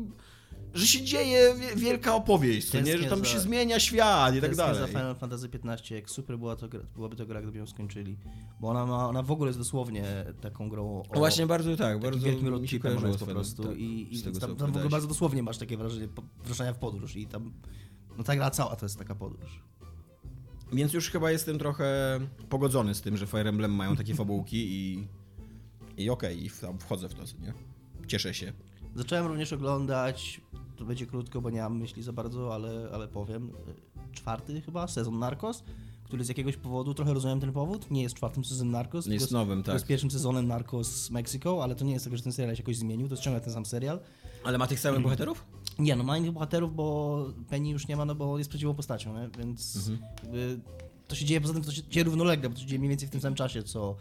że 0.74 0.86
się 0.86 1.02
dzieje 1.04 1.54
wie- 1.54 1.76
wielka 1.76 2.14
opowieść, 2.14 2.70
co 2.70 2.80
nie? 2.80 2.98
Że 2.98 3.04
tam 3.04 3.18
za- 3.18 3.24
się 3.24 3.40
zmienia 3.40 3.80
świat 3.80 4.34
i 4.36 4.40
tak 4.40 4.56
dalej. 4.56 4.80
za 4.80 4.86
Final 4.86 5.14
Fantasy 5.16 5.48
XV, 5.64 5.94
jak 5.94 6.10
super 6.10 6.38
była 6.38 6.56
to, 6.56 6.68
byłaby 6.96 7.16
to 7.16 7.26
gra, 7.26 7.42
gdyby 7.42 7.58
ją 7.58 7.66
skończyli. 7.66 8.16
Bo 8.60 8.68
ona, 8.68 8.86
ma, 8.86 9.08
ona 9.08 9.22
w 9.22 9.30
ogóle 9.30 9.48
jest 9.48 9.58
dosłownie 9.58 10.04
taką 10.40 10.68
grą 10.68 11.02
o... 11.10 11.14
Właśnie 11.14 11.46
bardzo 11.46 11.76
tak, 11.76 12.00
bardzo 12.00 12.26
wielkim 12.26 12.48
roadtripem 12.48 12.96
ona 12.98 13.08
jest 13.08 13.20
po 13.20 13.26
prostu 13.26 13.62
tak, 13.64 13.76
i, 13.78 14.14
i 14.18 14.22
tam, 14.22 14.56
tam 14.56 14.72
w 14.72 14.76
ogóle 14.76 14.88
bardzo 14.88 15.08
dosłownie 15.08 15.42
masz 15.42 15.58
takie 15.58 15.76
wrażenie 15.76 16.08
wruszania 16.44 16.72
w 16.72 16.78
podróż 16.78 17.16
i 17.16 17.26
tam... 17.26 17.52
No 18.18 18.24
ta 18.24 18.36
gra 18.36 18.50
cała 18.50 18.76
to 18.76 18.84
jest 18.86 18.98
taka 18.98 19.14
podróż. 19.14 19.62
Więc 20.72 20.92
już 20.92 21.11
chyba 21.11 21.30
jestem 21.30 21.58
trochę 21.58 22.20
pogodzony 22.48 22.94
z 22.94 23.00
tym, 23.00 23.16
że 23.16 23.26
Fire 23.26 23.48
Emblem 23.50 23.74
mają 23.74 23.96
takie 23.96 24.14
fabułki 24.24 24.56
i, 24.70 25.06
i 25.96 26.11
okej, 26.11 26.44
i 26.44 26.48
w- 26.48 26.61
tam 26.61 26.78
wchodzę 26.78 27.08
w 27.08 27.14
to, 27.14 27.22
nie? 27.42 27.52
Cieszę 28.06 28.35
się. 28.35 28.52
Zacząłem 28.94 29.26
również 29.26 29.52
oglądać, 29.52 30.40
to 30.76 30.85
będzie 30.85 31.06
krótko, 31.06 31.40
bo 31.40 31.50
nie 31.50 31.61
mam 31.61 31.78
myśli 31.78 32.02
za 32.02 32.12
bardzo, 32.12 32.54
ale, 32.54 32.88
ale 32.92 33.08
powiem. 33.08 33.50
Czwarty 34.12 34.61
chyba 34.61 34.87
sezon 34.88 35.18
Narcos, 35.18 35.64
który 36.04 36.24
z 36.24 36.28
jakiegoś 36.28 36.56
powodu, 36.56 36.94
trochę 36.94 37.14
rozumiem 37.14 37.40
ten 37.40 37.52
powód, 37.52 37.90
nie 37.90 38.02
jest 38.02 38.14
czwartym 38.14 38.44
sezonem 38.44 38.72
Narcos. 38.72 39.06
Nie 39.06 39.14
jest 39.14 39.30
nowym, 39.30 39.62
tak. 39.62 39.74
jest 39.74 39.87
pierwszym 39.87 40.11
sezonem 40.11 40.46
Narcos 40.48 41.11
Mexico, 41.11 41.62
ale 41.62 41.74
to 41.74 41.85
nie 41.85 41.92
jest 41.92 42.04
tak, 42.04 42.16
że 42.16 42.22
ten 42.22 42.32
serial 42.32 42.56
się 42.56 42.62
jakoś 42.62 42.76
zmienił, 42.76 43.08
to 43.08 43.12
jest 43.12 43.22
ciągle 43.22 43.40
ten 43.40 43.52
sam 43.52 43.66
serial. 43.66 44.00
Ale 44.44 44.58
ma 44.58 44.66
tych 44.66 44.80
samych 44.80 44.96
Mm. 44.96 45.02
bohaterów? 45.02 45.44
Nie, 45.78 45.96
no 45.96 46.04
ma 46.04 46.18
innych 46.18 46.32
bohaterów, 46.32 46.74
bo 46.74 47.26
Penny 47.48 47.68
już 47.70 47.88
nie 47.88 47.96
ma, 47.96 48.04
no 48.04 48.14
bo 48.14 48.38
jest 48.38 48.50
prawdziwą 48.50 48.74
postacią, 48.74 49.14
nie? 49.18 49.28
więc 49.38 49.76
Mhm. 49.76 49.98
to 51.08 51.14
się 51.16 51.24
dzieje, 51.24 51.40
poza 51.40 51.54
tym 51.54 51.62
to 51.62 51.72
się 51.72 51.82
dzieje 51.88 52.04
równolegle, 52.04 52.48
bo 52.48 52.54
to 52.54 52.61
się 52.61 52.66
dzieje 52.66 52.78
mniej 52.78 52.88
więcej 52.90 53.08
w 53.08 53.11
tym 53.11 53.20
samym 53.20 53.37
czasie, 53.37 53.62
co, 53.62 53.96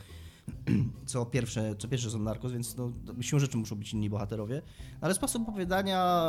co 1.06 1.26
pierwsze, 1.26 1.76
co 1.80 1.88
pierwsze 1.88 2.10
są 2.12 2.20
Narcos, 2.20 2.52
więc 2.52 2.78
no, 2.78 2.92
siłą 3.22 3.40
rzeczy 3.40 3.58
muszą 3.58 3.76
być 3.76 3.94
inni 3.94 4.10
bohaterowie, 4.10 4.62
ale 5.02 5.14
sposób 5.14 5.42
opowiadania, 5.50 6.26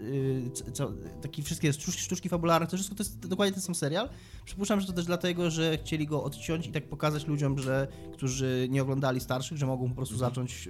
yy, 0.00 0.72
co, 0.72 0.92
takie 1.22 1.42
wszystkie 1.42 1.72
sztuczki, 1.72 2.02
sztuczki 2.02 2.28
fabularne, 2.28 2.66
to 2.66 2.76
wszystko 2.76 2.96
to 2.96 3.02
jest 3.02 3.26
dokładnie 3.28 3.52
ten 3.52 3.62
sam 3.62 3.74
serial. 3.74 4.08
Przypuszczam, 4.44 4.80
że 4.80 4.86
to 4.86 4.92
też 4.92 5.04
dlatego, 5.04 5.50
że 5.50 5.78
chcieli 5.78 6.06
go 6.06 6.24
odciąć 6.24 6.66
i 6.66 6.72
tak 6.72 6.88
pokazać 6.88 7.26
ludziom, 7.26 7.58
że, 7.58 7.88
którzy 8.12 8.66
nie 8.70 8.82
oglądali 8.82 9.20
starszych, 9.20 9.58
że 9.58 9.66
mogą 9.66 9.88
po 9.88 9.94
prostu 9.96 10.16
zacząć, 10.16 10.68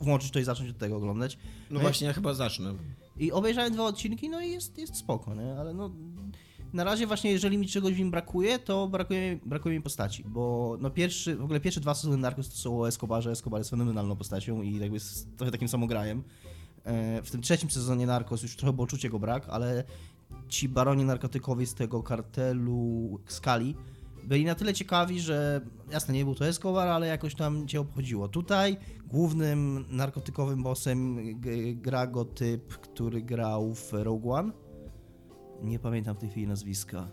włączyć 0.00 0.30
to 0.30 0.38
i 0.38 0.44
zacząć 0.44 0.70
od 0.70 0.78
tego 0.78 0.96
oglądać. 0.96 1.38
No 1.70 1.78
i- 1.78 1.82
właśnie, 1.82 2.06
ja 2.06 2.12
chyba 2.12 2.34
zacznę. 2.34 2.74
I 3.18 3.32
obejrzałem 3.32 3.72
dwa 3.72 3.84
odcinki, 3.84 4.28
no 4.28 4.40
i 4.40 4.50
jest, 4.50 4.78
jest 4.78 4.96
spoko, 4.96 5.34
nie? 5.34 5.54
Ale 5.58 5.74
no... 5.74 5.90
Na 6.72 6.84
razie 6.84 7.06
właśnie, 7.06 7.30
jeżeli 7.32 7.58
mi 7.58 7.66
czegoś 7.66 7.94
w 7.94 7.98
nim 7.98 8.10
brakuje, 8.10 8.58
to 8.58 8.88
brakuje, 8.88 9.38
brakuje 9.46 9.76
mi 9.76 9.82
postaci, 9.82 10.24
bo 10.24 10.76
no 10.80 10.90
pierwszy, 10.90 11.36
w 11.36 11.44
ogóle 11.44 11.60
pierwsze 11.60 11.80
dwa 11.80 11.94
sezony 11.94 12.16
Narcos 12.16 12.48
to 12.48 12.56
są 12.56 12.80
o 12.80 12.88
Escobarze, 12.88 13.30
Escobar 13.30 13.60
jest 13.60 13.70
fenomenalną 13.70 14.16
postacią 14.16 14.62
i 14.62 14.78
jakby 14.78 14.96
jest 14.96 15.36
trochę 15.36 15.52
takim 15.52 15.68
samograjem. 15.68 16.22
E, 16.84 17.22
W 17.22 17.30
tym 17.30 17.42
trzecim 17.42 17.70
sezonie 17.70 18.06
Narcos 18.06 18.42
już 18.42 18.56
trochę 18.56 18.72
było 18.72 18.86
czucie 18.86 19.10
go 19.10 19.18
brak, 19.18 19.48
ale 19.48 19.84
ci 20.48 20.68
baroni 20.68 21.04
narkotykowi 21.04 21.66
z 21.66 21.74
tego 21.74 22.02
kartelu 22.02 23.18
Skali 23.26 23.74
byli 24.28 24.44
na 24.44 24.54
tyle 24.54 24.74
ciekawi, 24.74 25.20
że 25.20 25.60
jasne, 25.92 26.14
nie 26.14 26.24
był 26.24 26.34
to 26.34 26.46
Escobar, 26.46 26.88
ale 26.88 27.06
jakoś 27.06 27.34
tam 27.34 27.68
cię 27.68 27.80
obchodziło. 27.80 28.28
Tutaj 28.28 28.76
głównym 29.06 29.84
narkotykowym 29.90 30.62
bossem 30.62 31.18
gra 31.74 32.06
go 32.06 32.24
typ, 32.24 32.68
który 32.68 33.22
grał 33.22 33.74
w 33.74 33.92
Rogue 33.92 34.32
One. 34.32 34.52
Nie 35.62 35.78
pamiętam 35.78 36.16
w 36.16 36.18
tej 36.18 36.28
chwili 36.28 36.46
nazwiska. 36.46 37.08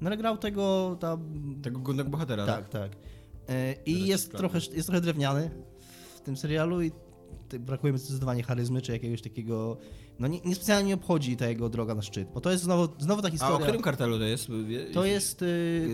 No 0.00 0.06
ale 0.06 0.16
grał 0.16 0.38
tego 0.38 0.96
tam... 1.00 1.20
Tego 1.62 1.80
głównego 1.80 2.10
bohatera, 2.10 2.46
Tak, 2.46 2.68
tak. 2.68 2.92
E, 3.48 3.74
I 3.86 4.06
jest 4.06 4.32
trochę, 4.32 4.58
jest 4.72 4.86
trochę 4.86 5.00
drewniany 5.00 5.50
w 6.16 6.20
tym 6.20 6.36
serialu 6.36 6.82
i 6.82 6.92
brakuje 7.60 7.92
mi 7.92 7.98
zdecydowanie 7.98 8.42
charyzmy, 8.42 8.82
czy 8.82 8.92
jakiegoś 8.92 9.22
takiego... 9.22 9.78
No 10.18 10.26
nie, 10.28 10.40
niespecjalnie 10.44 10.88
nie 10.88 10.94
obchodzi 10.94 11.36
ta 11.36 11.48
jego 11.48 11.68
droga 11.68 11.94
na 11.94 12.02
szczyt, 12.02 12.28
bo 12.34 12.40
to 12.40 12.50
jest 12.50 12.64
znowu, 12.64 12.88
znowu 12.98 13.22
ta 13.22 13.28
A 13.28 13.30
historia... 13.30 13.56
o 13.56 13.60
którym 13.60 13.82
kartelu 13.82 14.18
to 14.18 14.24
jest? 14.24 14.48
To 14.94 15.04
jest... 15.04 15.42
y, 15.42 15.46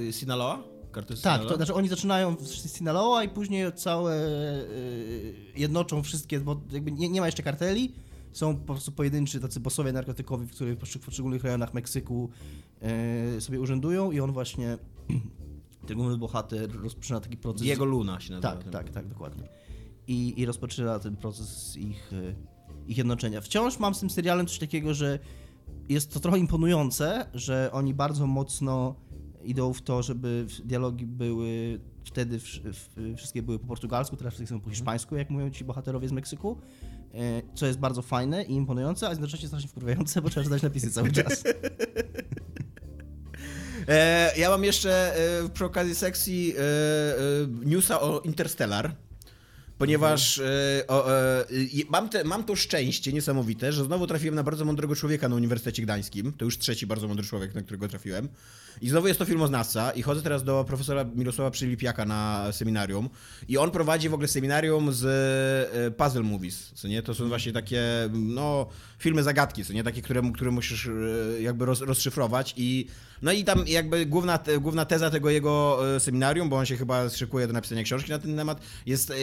Y, 0.08 0.12
Sinaloa? 0.12 0.62
Kartel 0.92 1.16
tak, 1.16 1.22
Sinaloa? 1.22 1.48
to 1.50 1.56
znaczy 1.56 1.74
oni 1.74 1.88
zaczynają 1.88 2.36
w 2.36 2.46
Sinaloa 2.48 3.24
i 3.24 3.28
później 3.28 3.72
całe 3.72 4.16
y, 4.64 5.34
jednoczą 5.56 6.02
wszystkie, 6.02 6.40
bo 6.40 6.60
jakby 6.72 6.92
nie, 6.92 7.08
nie 7.08 7.20
ma 7.20 7.26
jeszcze 7.26 7.42
karteli, 7.42 7.92
są 8.32 8.56
po 8.56 8.72
prostu 8.72 8.92
pojedynczy 8.92 9.40
tacy 9.40 9.60
bossowie 9.60 9.92
narkotykowi, 9.92 10.46
w 10.46 10.50
których 10.50 10.78
w 10.78 10.82
poszczeg- 10.82 10.98
w 11.00 11.04
poszczególnych 11.04 11.44
rejonach 11.44 11.74
Meksyku 11.74 12.30
y, 13.36 13.40
sobie 13.40 13.60
urzędują 13.60 14.10
i 14.10 14.20
on 14.20 14.32
właśnie, 14.32 14.78
ten 15.86 15.96
główny 15.96 16.16
bohater 16.18 16.80
rozpoczyna 16.82 17.20
taki 17.20 17.36
proces... 17.36 17.62
Diego 17.62 17.84
Luna 17.84 18.20
się 18.20 18.32
nazywa. 18.32 18.52
Tak, 18.56 18.70
tak, 18.70 18.90
tak, 18.90 19.08
dokładnie. 19.08 19.48
I, 20.06 20.40
I 20.40 20.46
rozpoczyna 20.46 20.98
ten 20.98 21.16
proces 21.16 21.76
ich, 21.76 22.12
y, 22.12 22.34
ich 22.86 22.98
jednoczenia. 22.98 23.40
Wciąż 23.40 23.78
mam 23.78 23.94
z 23.94 24.00
tym 24.00 24.10
serialem 24.10 24.46
coś 24.46 24.58
takiego, 24.58 24.94
że 24.94 25.18
jest 25.88 26.12
to 26.14 26.20
trochę 26.20 26.38
imponujące, 26.38 27.26
że 27.34 27.70
oni 27.72 27.94
bardzo 27.94 28.26
mocno 28.26 28.94
idą 29.44 29.72
w 29.72 29.82
to, 29.82 30.02
żeby 30.02 30.46
w- 30.48 30.66
dialogi 30.66 31.06
były 31.06 31.80
wtedy 32.04 32.38
wsz- 32.38 32.60
w- 32.72 33.16
wszystkie 33.16 33.42
były 33.42 33.58
po 33.58 33.66
portugalsku, 33.66 34.16
teraz 34.16 34.34
wszystkie 34.34 34.54
są 34.54 34.60
po 34.60 34.70
hiszpańsku, 34.70 35.16
jak 35.16 35.30
mówią 35.30 35.50
ci 35.50 35.64
bohaterowie 35.64 36.08
z 36.08 36.12
Meksyku, 36.12 36.58
e, 37.14 37.42
co 37.54 37.66
jest 37.66 37.78
bardzo 37.78 38.02
fajne 38.02 38.42
i 38.42 38.52
imponujące, 38.52 39.06
a 39.06 39.10
jednocześnie 39.10 39.48
strasznie 39.48 39.68
wkurwiające, 39.68 40.22
bo 40.22 40.30
trzeba 40.30 40.44
czytać 40.44 40.62
napisy 40.62 40.90
cały 40.90 41.12
czas. 41.12 41.42
E, 43.88 44.32
ja 44.38 44.50
mam 44.50 44.64
jeszcze 44.64 45.16
e, 45.44 45.48
przy 45.48 45.64
okazji 45.64 45.94
sekcji 45.94 46.54
newsa 47.64 48.00
o 48.00 48.20
Interstellar. 48.20 48.94
Ponieważ 49.82 50.38
e, 50.38 50.84
o, 50.88 51.12
e, 51.12 51.44
mam, 51.88 52.08
te, 52.08 52.24
mam 52.24 52.44
to 52.44 52.56
szczęście 52.56 53.12
niesamowite, 53.12 53.72
że 53.72 53.84
znowu 53.84 54.06
trafiłem 54.06 54.34
na 54.34 54.42
bardzo 54.42 54.64
mądrego 54.64 54.96
człowieka 54.96 55.28
na 55.28 55.36
Uniwersytecie 55.36 55.82
Gdańskim. 55.82 56.32
To 56.32 56.44
już 56.44 56.58
trzeci 56.58 56.86
bardzo 56.86 57.08
mądry 57.08 57.26
człowiek, 57.26 57.54
na 57.54 57.62
którego 57.62 57.88
trafiłem. 57.88 58.28
I 58.80 58.88
znowu 58.88 59.08
jest 59.08 59.18
to 59.18 59.24
filmoznawca 59.24 59.90
i 59.90 60.02
chodzę 60.02 60.22
teraz 60.22 60.44
do 60.44 60.64
profesora 60.64 61.04
Mirosława 61.14 61.50
Przylipiaka 61.50 62.04
na 62.04 62.52
seminarium 62.52 63.08
i 63.48 63.58
on 63.58 63.70
prowadzi 63.70 64.08
w 64.08 64.14
ogóle 64.14 64.28
seminarium 64.28 64.92
z 64.92 65.04
e, 65.74 65.90
puzzle 65.90 66.22
movies, 66.22 66.70
co 66.74 66.88
nie? 66.88 67.02
To 67.02 67.14
są 67.14 67.28
właśnie 67.28 67.52
takie, 67.52 67.82
no, 68.12 68.66
filmy 68.98 69.22
zagadki, 69.22 69.64
co 69.64 69.72
nie? 69.72 69.84
Takie, 69.84 70.02
które, 70.02 70.22
które 70.34 70.50
musisz 70.50 70.88
jakby 71.40 71.66
roz, 71.66 71.80
rozszyfrować 71.80 72.54
i 72.56 72.86
no 73.22 73.32
i 73.32 73.44
tam 73.44 73.64
jakby 73.66 74.06
główna, 74.06 74.38
główna 74.60 74.84
teza 74.84 75.10
tego 75.10 75.30
jego 75.30 75.78
seminarium, 75.98 76.48
bo 76.48 76.56
on 76.56 76.66
się 76.66 76.76
chyba 76.76 77.08
szykuje 77.08 77.46
do 77.46 77.52
napisania 77.52 77.82
książki 77.82 78.10
na 78.10 78.18
ten 78.18 78.36
temat, 78.36 78.60
jest, 78.86 79.10
e, 79.10 79.14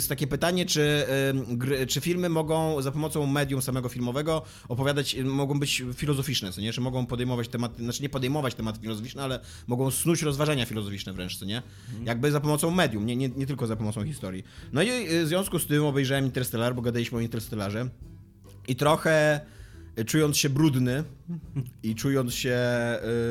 jest 0.00 0.08
takie 0.08 0.26
pytanie, 0.26 0.66
czy, 0.66 1.06
gry, 1.48 1.86
czy 1.86 2.00
filmy 2.00 2.28
mogą 2.28 2.82
za 2.82 2.92
pomocą 2.92 3.26
medium 3.26 3.62
samego 3.62 3.88
filmowego 3.88 4.42
opowiadać, 4.68 5.14
e, 5.14 5.24
mogą 5.24 5.60
być 5.60 5.82
filozoficzne, 5.94 6.52
co 6.52 6.60
nie? 6.60 6.72
Czy 6.72 6.80
mogą 6.80 7.06
podejmować 7.06 7.48
tematy, 7.48 7.82
znaczy 7.82 8.02
nie 8.02 8.08
podejmować 8.08 8.54
tematy 8.54 8.80
filozoficzne, 8.80 9.22
ale 9.22 9.40
mogą 9.66 9.90
snuć 9.90 10.22
rozważania 10.22 10.66
filozoficzne 10.66 11.12
wręcz, 11.12 11.36
co 11.36 11.44
nie? 11.44 11.62
Jakby 12.04 12.30
za 12.30 12.40
pomocą 12.40 12.70
medium, 12.70 13.06
nie, 13.06 13.16
nie, 13.16 13.28
nie 13.28 13.46
tylko 13.46 13.66
za 13.66 13.76
pomocą 13.76 14.04
historii. 14.04 14.44
No 14.72 14.82
i 14.82 14.88
e, 14.88 15.24
w 15.24 15.26
związku 15.28 15.58
z 15.58 15.66
tym 15.66 15.84
obejrzałem 15.84 16.24
Interstellar, 16.24 16.74
bo 16.74 16.82
gadaliśmy 16.82 17.18
o 17.18 17.20
Interstellarze 17.20 17.88
i 18.68 18.76
trochę 18.76 19.40
e, 19.96 20.04
czując 20.04 20.36
się 20.36 20.50
brudny 20.50 21.04
i 21.82 21.94
czując 21.94 22.34
się 22.34 22.58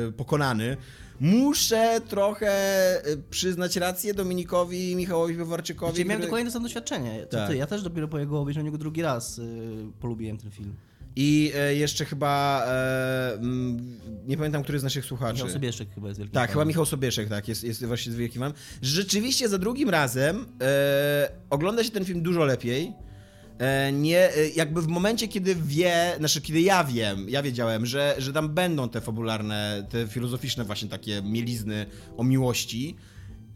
y, 0.08 0.12
pokonany, 0.12 0.76
muszę 1.20 2.00
trochę 2.08 2.52
y, 3.08 3.22
przyznać 3.30 3.76
rację 3.76 4.14
Dominikowi 4.14 4.96
Michałowi 4.96 5.34
Piwowarczykowi. 5.34 5.92
Znaczy, 5.92 6.08
miałem 6.08 6.22
który- 6.26 6.44
to 6.44 6.50
samo 6.50 6.62
doświadczenie. 6.62 7.20
Co 7.30 7.36
Tak. 7.36 7.50
ty? 7.50 7.56
Ja 7.56 7.66
też 7.66 7.82
dopiero 7.82 8.08
po 8.08 8.18
jego 8.18 8.40
obejrzeniu 8.40 8.72
go 8.72 8.78
drugi 8.78 9.02
raz 9.02 9.38
y, 9.38 9.42
polubiłem 10.00 10.38
ten 10.38 10.50
film. 10.50 10.74
I 11.16 11.52
e, 11.54 11.74
jeszcze 11.74 12.04
chyba, 12.04 12.64
e, 12.66 13.38
nie 14.26 14.36
pamiętam, 14.36 14.62
który 14.62 14.78
z 14.78 14.82
naszych 14.82 15.04
słuchaczy. 15.04 15.34
Michał 15.34 15.50
Sobieszek 15.50 15.88
chyba 15.94 16.08
jest 16.08 16.18
wielki 16.20 16.34
Tak, 16.34 16.42
fanem. 16.42 16.52
chyba 16.52 16.64
Michał 16.64 16.86
Sobieszek, 16.86 17.28
tak, 17.28 17.48
jest, 17.48 17.64
jest 17.64 17.84
właśnie 17.84 18.12
z 18.12 18.16
wielkim 18.16 18.40
fanem. 18.40 18.56
Rzeczywiście 18.82 19.48
za 19.48 19.58
drugim 19.58 19.90
razem 19.90 20.46
e, 20.62 21.28
ogląda 21.50 21.84
się 21.84 21.90
ten 21.90 22.04
film 22.04 22.22
dużo 22.22 22.44
lepiej. 22.44 22.92
E, 23.60 23.92
nie, 23.92 24.34
e, 24.34 24.48
jakby 24.48 24.82
w 24.82 24.88
momencie, 24.88 25.28
kiedy 25.28 25.54
wie, 25.54 26.14
znaczy 26.18 26.40
kiedy 26.40 26.60
ja 26.60 26.84
wiem, 26.84 27.28
ja 27.28 27.42
wiedziałem, 27.42 27.86
że, 27.86 28.14
że 28.18 28.32
tam 28.32 28.48
będą 28.48 28.88
te 28.88 29.00
fabularne, 29.00 29.86
te 29.90 30.06
filozoficzne 30.06 30.64
właśnie 30.64 30.88
takie 30.88 31.22
mielizny 31.22 31.86
o 32.16 32.24
miłości, 32.24 32.96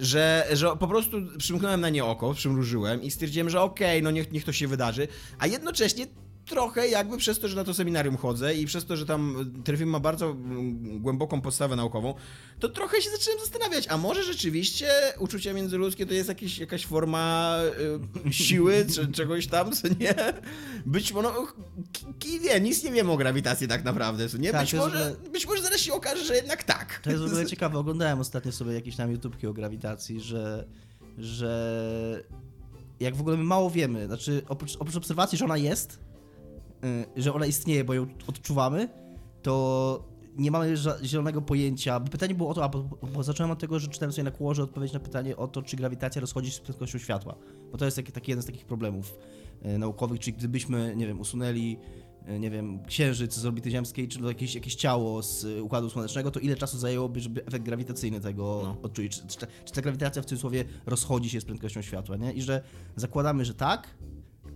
że, 0.01 0.47
że 0.53 0.77
po 0.77 0.89
prostu 0.89 1.17
przymknąłem 1.39 1.81
na 1.81 1.91
nie 1.91 2.05
oko, 2.05 2.35
przymrużyłem 2.35 3.03
i 3.03 3.11
stwierdziłem, 3.11 3.51
że 3.51 3.61
okej, 3.61 4.03
no 4.03 4.11
niech, 4.11 4.33
niech 4.33 4.45
to 4.45 4.53
się 4.53 4.69
wydarzy, 4.69 5.09
a 5.39 5.47
jednocześnie 5.47 6.07
trochę 6.47 6.89
jakby 6.89 7.17
przez 7.19 7.39
to, 7.39 7.49
że 7.49 7.57
na 7.57 7.65
to 7.65 7.75
seminarium 7.75 8.17
chodzę 8.17 8.55
i 8.55 8.67
przez 8.67 8.85
to, 8.85 8.97
że 8.97 9.07
tam 9.07 9.53
ten 9.65 9.77
film 9.77 9.91
ma 9.91 10.01
bardzo 10.01 10.37
głęboką 10.83 11.41
podstawę 11.41 11.77
naukową, 11.77 12.15
to 12.61 12.69
trochę 12.69 13.03
się 13.03 13.11
zacząłem 13.11 13.41
zastanawiać, 13.41 13.87
a 13.89 13.97
może 13.99 14.23
rzeczywiście 14.23 14.89
uczucia 15.19 15.53
międzyludzkie 15.53 16.07
to 16.07 16.15
jest 16.15 16.29
jakieś, 16.29 16.59
jakaś 16.59 16.87
forma 16.87 17.57
y, 18.29 18.33
siły, 18.33 18.87
czy 18.95 19.07
czegoś 19.19 19.47
tam, 19.47 19.73
co 19.73 19.89
nie? 19.89 20.15
Być 20.87 21.13
może, 21.13 21.29
no, 21.29 21.47
ki- 22.19 22.41
wie, 22.41 22.61
nic 22.61 22.85
nie 22.85 22.93
wiemy 22.93 23.13
o 23.13 23.17
grawitacji 23.17 23.69
tak 23.69 23.85
naprawdę, 23.85 24.29
co 24.29 24.39
nie? 24.39 24.53
Tak, 24.53 24.61
być, 24.61 24.75
może, 24.75 24.87
ogóle- 24.87 25.31
być 25.31 25.47
może 25.47 25.63
zaraz 25.63 25.81
się 25.81 25.93
okaże, 25.93 26.25
że 26.25 26.37
jednak 26.37 26.63
tak. 26.65 27.01
To 27.03 27.11
jest 27.11 27.23
w 27.23 27.27
ogóle 27.27 27.47
ciekawe. 27.55 27.79
Oglądałem 27.79 28.21
ostatnio 28.21 28.53
sobie 28.53 28.73
jakieś 28.73 28.97
tam 28.97 29.11
YouTubki 29.13 29.47
o 29.47 29.53
grawitacji, 29.53 30.21
że, 30.21 30.65
że 31.19 32.25
jak 33.01 33.17
w 33.17 33.21
ogóle 33.21 33.37
my 33.37 33.45
mało 33.45 33.71
wiemy, 33.71 34.07
znaczy 34.07 34.43
oprócz, 34.49 34.77
oprócz 34.77 34.97
obserwacji, 34.97 35.39
że 35.39 35.45
ona 35.45 35.57
jest, 35.57 35.99
że 37.17 37.35
ona 37.35 37.47
istnieje, 37.47 37.85
bo 37.85 37.95
ją 37.95 38.07
odczuwamy, 38.27 38.89
to 39.43 40.15
nie 40.37 40.51
mamy 40.51 40.75
zielonego 41.05 41.43
pojęcia. 41.43 42.01
Bo 42.01 42.09
Pytanie 42.11 42.35
było 42.35 42.49
o 42.51 42.55
to, 42.55 42.65
a 42.65 42.69
bo, 42.69 42.83
bo 43.15 43.23
zacząłem 43.23 43.51
od 43.51 43.59
tego, 43.59 43.79
że 43.79 43.89
czytałem 43.89 44.13
sobie 44.13 44.25
na 44.25 44.31
kłorze 44.31 44.63
odpowiedź 44.63 44.93
na 44.93 45.01
pytanie 45.01 45.37
o 45.37 45.49
to, 45.49 45.63
czy 45.63 45.77
grawitacja 45.77 46.21
rozchodzi 46.21 46.51
się 46.51 46.57
z 46.57 46.61
prędkością 46.61 46.99
światła. 46.99 47.35
Bo 47.73 47.79
to 47.79 47.85
jest 47.85 47.97
taki, 47.97 48.13
taki 48.13 48.31
jeden 48.31 48.43
z 48.43 48.47
takich 48.47 48.65
problemów 48.67 49.19
y, 49.67 49.79
naukowych, 49.79 50.21
czyli 50.21 50.37
gdybyśmy, 50.37 50.97
nie 50.97 51.07
wiem, 51.07 51.21
usunęli 51.21 51.77
y, 52.29 52.39
nie 52.41 52.51
wiem, 52.51 52.85
księżyc 52.85 53.35
z 53.35 53.47
orbity 53.47 53.71
ziemskiej, 53.71 54.09
czy 54.09 54.21
jakieś, 54.21 54.55
jakieś 54.55 54.75
ciało 54.75 55.23
z 55.23 55.45
y, 55.45 55.63
układu 55.63 55.91
słonecznego, 55.91 56.31
to 56.31 56.41
ile 56.41 56.57
czasu 56.57 56.79
zajęłoby, 56.79 57.21
żeby 57.21 57.47
efekt 57.47 57.65
grawitacyjny 57.65 58.21
tego 58.21 58.61
No. 58.65 58.77
odczuć? 58.83 59.21
Czy, 59.21 59.27
czy, 59.27 59.47
czy 59.65 59.73
ta 59.73 59.83
grawitacja 59.83 60.23
w 60.23 60.25
cudzysłowie 60.25 60.65
rozchodzi 60.87 61.31
się 61.31 61.41
z 61.41 61.45
prędkością 61.45 61.83
światła, 61.83 62.17
nie? 62.17 62.33
I 62.33 62.43
że 62.43 62.63
zakładamy, 62.97 63.45
że 63.45 63.55
tak, 63.55 63.89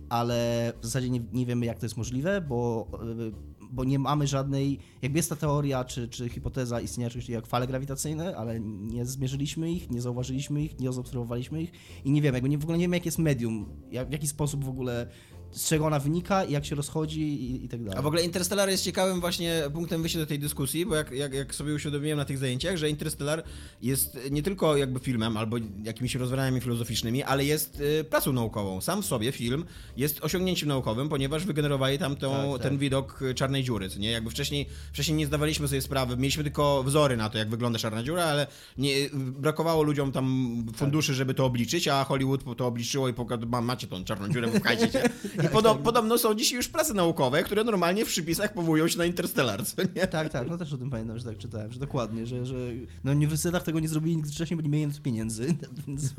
ale 0.09 0.73
w 0.81 0.85
zasadzie 0.85 1.09
nie, 1.09 1.21
nie 1.33 1.45
wiemy, 1.45 1.65
jak 1.65 1.79
to 1.79 1.85
jest 1.85 1.97
możliwe, 1.97 2.41
bo 2.41 2.87
y, 3.19 3.59
bo 3.71 3.83
nie 3.83 3.99
mamy 3.99 4.27
żadnej, 4.27 4.79
jakby 5.01 5.19
jest 5.19 5.29
ta 5.29 5.35
teoria, 5.35 5.83
czy, 5.83 6.07
czy 6.07 6.29
hipoteza 6.29 6.81
istnienia 6.81 7.09
czegoś 7.09 7.29
jak 7.29 7.47
fale 7.47 7.67
grawitacyjne, 7.67 8.37
ale 8.37 8.59
nie 8.59 9.05
zmierzyliśmy 9.05 9.71
ich, 9.71 9.89
nie 9.89 10.01
zauważyliśmy 10.01 10.63
ich, 10.63 10.79
nie 10.79 10.93
zaobserwowaliśmy 10.93 11.61
ich 11.61 11.71
i 12.05 12.11
nie 12.11 12.21
wiemy, 12.21 12.37
jakby 12.37 12.49
nie, 12.49 12.57
w 12.57 12.63
ogóle 12.63 12.77
nie 12.77 12.83
wiemy, 12.83 12.95
jakie 12.95 13.07
jest 13.07 13.19
medium, 13.19 13.65
jak, 13.91 14.09
w 14.09 14.11
jaki 14.11 14.27
sposób 14.27 14.65
w 14.65 14.69
ogóle 14.69 15.07
z 15.51 15.67
czego 15.69 15.85
ona 15.85 15.99
wynika 15.99 16.43
jak 16.45 16.65
się 16.65 16.75
rozchodzi 16.75 17.21
i, 17.21 17.65
i 17.65 17.69
tak 17.69 17.83
dalej. 17.83 17.99
A 17.99 18.01
w 18.01 18.05
ogóle 18.07 18.23
Interstellar 18.23 18.69
jest 18.69 18.83
ciekawym 18.83 19.19
właśnie 19.19 19.61
punktem 19.73 20.01
wyjścia 20.01 20.19
do 20.19 20.25
tej 20.25 20.39
dyskusji, 20.39 20.85
bo 20.85 20.95
jak, 20.95 21.11
jak, 21.11 21.33
jak 21.33 21.55
sobie 21.55 21.73
uświadomiłem 21.73 22.17
na 22.17 22.25
tych 22.25 22.37
zajęciach, 22.37 22.77
że 22.77 22.89
Interstellar 22.89 23.43
jest 23.81 24.17
nie 24.31 24.43
tylko 24.43 24.77
jakby 24.77 24.99
filmem 24.99 25.37
albo 25.37 25.57
jakimiś 25.83 26.15
rozwiązaniami 26.15 26.61
filozoficznymi, 26.61 27.23
ale 27.23 27.45
jest 27.45 27.79
y, 27.81 28.03
pracą 28.03 28.33
naukową. 28.33 28.81
Sam 28.81 29.01
w 29.01 29.05
sobie 29.05 29.31
film 29.31 29.65
jest 29.97 30.23
osiągnięciem 30.23 30.69
naukowym, 30.69 31.09
ponieważ 31.09 31.45
wygenerowali 31.45 31.99
tam 31.99 32.15
tą, 32.15 32.31
Tak, 32.31 32.51
tak. 32.53 32.61
ten 32.61 32.77
widok 32.77 33.19
czarnej 33.35 33.63
dziury, 33.63 33.89
co 33.89 33.99
nie? 33.99 34.11
Jakby 34.11 34.29
wcześniej, 34.29 34.65
wcześniej 34.93 35.17
nie 35.17 35.25
zdawaliśmy 35.25 35.67
sobie 35.67 35.81
sprawy, 35.81 36.17
mieliśmy 36.17 36.43
tylko 36.43 36.83
wzory 36.83 37.17
na 37.17 37.29
to, 37.29 37.37
jak 37.37 37.49
wygląda 37.49 37.79
czarna 37.79 38.03
dziura, 38.03 38.23
ale 38.23 38.47
nie, 38.77 38.93
brakowało 39.13 39.83
ludziom 39.83 40.11
tam 40.11 40.55
funduszy, 40.75 41.13
żeby 41.13 41.33
to 41.33 41.45
obliczyć, 41.45 41.87
a 41.87 42.03
Hollywood 42.03 42.57
to 42.57 42.67
obliczyło 42.67 43.09
i 43.09 43.13
pokazało, 43.13 43.47
"Ma- 43.51 43.61
macie 43.61 43.87
tą 43.87 44.03
czarną 44.03 44.29
dziurę, 44.29 44.51
wpchajcie 44.51 44.91
się. 44.91 45.01
I 45.43 45.49
podo, 45.49 45.75
podobno 45.75 46.17
są 46.17 46.35
dzisiaj 46.35 46.57
już 46.57 46.67
prace 46.67 46.93
naukowe, 46.93 47.43
które 47.43 47.63
normalnie 47.63 48.05
w 48.05 48.07
przypisach 48.07 48.53
powołują 48.53 48.87
się 48.87 48.97
na 48.97 49.05
Interstellar, 49.05 49.65
co 49.65 49.81
nie? 49.95 50.07
Tak, 50.07 50.29
tak, 50.29 50.49
no 50.49 50.57
też 50.57 50.73
o 50.73 50.77
tym 50.77 50.89
pamiętam, 50.89 51.17
że 51.19 51.25
tak 51.25 51.37
czytałem, 51.37 51.71
że 51.71 51.79
dokładnie, 51.79 52.25
że, 52.25 52.45
że 52.45 52.55
na 53.03 53.11
uniwersytetach 53.11 53.63
tego 53.63 53.79
nie 53.79 53.87
zrobili 53.87 54.15
nigdy 54.15 54.31
wcześniej, 54.31 54.57
bo 54.57 54.63
nie 54.63 54.69
mieli 54.69 54.87
na 54.87 54.93
to 54.93 55.01
pieniędzy, 55.01 55.55
więc 55.87 56.13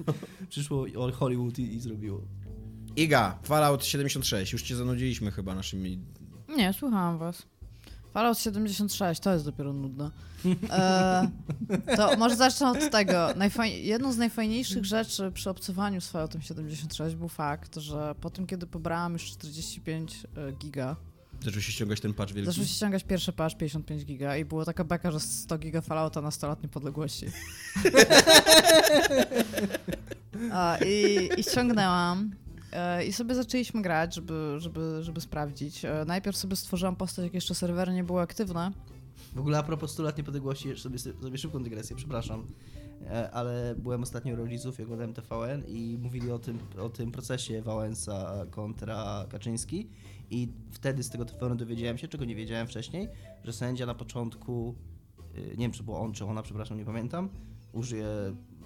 przyszło 0.49 0.87
Hollywood 1.13 1.59
i, 1.59 1.75
i 1.75 1.81
zrobiło. 1.81 2.23
Iga, 2.97 3.39
Fallout 3.43 3.85
76, 3.85 4.53
już 4.53 4.63
cię 4.63 4.77
zanudziliśmy 4.77 5.31
chyba 5.31 5.55
naszymi... 5.55 5.99
Nie, 6.49 6.73
słuchałam 6.73 7.19
was. 7.19 7.47
Fallout 8.13 8.39
76, 8.39 9.21
to 9.21 9.33
jest 9.33 9.45
dopiero 9.45 9.73
nudne. 9.73 10.11
E, 10.71 11.29
to 11.97 12.17
może 12.17 12.37
zacznę 12.37 12.71
od 12.71 12.91
tego. 12.91 13.29
Najfaj... 13.37 13.85
Jedną 13.85 14.13
z 14.13 14.17
najfajniejszych 14.17 14.85
rzeczy 14.85 15.33
przy 15.33 15.51
obcowaniu 15.51 16.01
z 16.01 16.09
Falloutem 16.09 16.43
76 16.43 17.17
był 17.17 17.29
fakt, 17.29 17.77
że 17.77 18.15
po 18.21 18.31
tym, 18.31 18.47
kiedy 18.47 18.67
pobrałam 18.67 19.13
już 19.13 19.23
45 19.25 20.27
e, 20.37 20.53
giga, 20.53 20.97
Zaczął 21.45 21.63
się 21.63 21.73
ściągać 21.73 22.01
ten 22.01 22.15
patch 22.15 22.33
wielki? 22.33 22.51
zaczął 22.51 22.65
się 22.65 22.71
ściągać 22.71 23.05
pierwszy 23.05 23.33
patch 23.33 23.57
55 23.57 24.05
giga 24.05 24.37
i 24.37 24.45
było 24.45 24.65
taka 24.65 24.85
beka, 24.85 25.11
że 25.11 25.21
100 25.21 25.59
giga 25.59 25.81
Fallouta 25.81 26.21
na 26.21 26.31
100 26.31 26.49
lat 26.49 26.63
niepodległości. 26.63 27.27
A, 30.53 30.79
i, 30.87 31.31
I 31.37 31.43
ściągnęłam. 31.43 32.31
E, 32.73 33.05
I 33.05 33.13
sobie 33.13 33.35
zaczęliśmy 33.35 33.83
grać, 33.83 34.15
żeby, 34.15 34.55
żeby, 34.59 34.99
żeby 35.03 35.21
sprawdzić. 35.21 35.85
E, 35.85 36.05
Najpierw 36.07 36.37
sobie 36.37 36.57
stworzyłam 36.57 36.97
postać, 36.97 37.25
jak 37.25 37.35
jeszcze 37.35 37.55
serwery 37.55 37.93
nie 37.93 38.05
były 38.05 38.21
aktywne. 38.21 38.73
W 39.35 39.39
ogóle 39.39 39.59
a 39.59 39.63
propos 39.63 39.91
100 39.93 40.03
lat 40.03 40.19
niepodległości, 40.19 40.77
sobie, 40.77 40.99
sobie 40.99 41.39
szybką 41.39 41.63
dygresję, 41.63 41.97
przepraszam, 41.97 42.47
e, 43.07 43.31
ale 43.31 43.75
byłem 43.79 44.03
ostatnio 44.03 44.35
u 44.35 44.37
rodziców, 44.37 44.79
jak 44.79 44.87
oglądałem 44.87 45.15
TVN 45.15 45.63
i 45.69 45.99
mówili 46.03 46.31
o 46.31 46.39
tym, 46.39 46.59
o 46.79 46.89
tym 46.89 47.13
procesie 47.13 47.63
Wałęsa 47.63 48.47
kontra 48.51 49.27
Kaczyński 49.29 49.89
i 50.31 50.49
wtedy 50.71 51.03
z 51.03 51.11
tego 51.11 51.25
TVN 51.25 51.57
dowiedziałem 51.57 51.99
się, 51.99 52.09
czego 52.09 52.25
nie 52.25 52.35
wiedziałem 52.35 52.67
wcześniej, 52.67 53.09
że 53.45 53.53
sędzia 53.53 53.87
na 53.87 53.95
początku, 53.95 54.75
nie 55.35 55.57
wiem 55.57 55.73
czy 55.73 55.83
było 55.83 56.01
on 56.01 56.13
czy 56.13 56.25
ona, 56.25 56.43
przepraszam, 56.43 56.79
nie 56.79 56.85
pamiętam, 56.85 57.29
użyję 57.73 58.07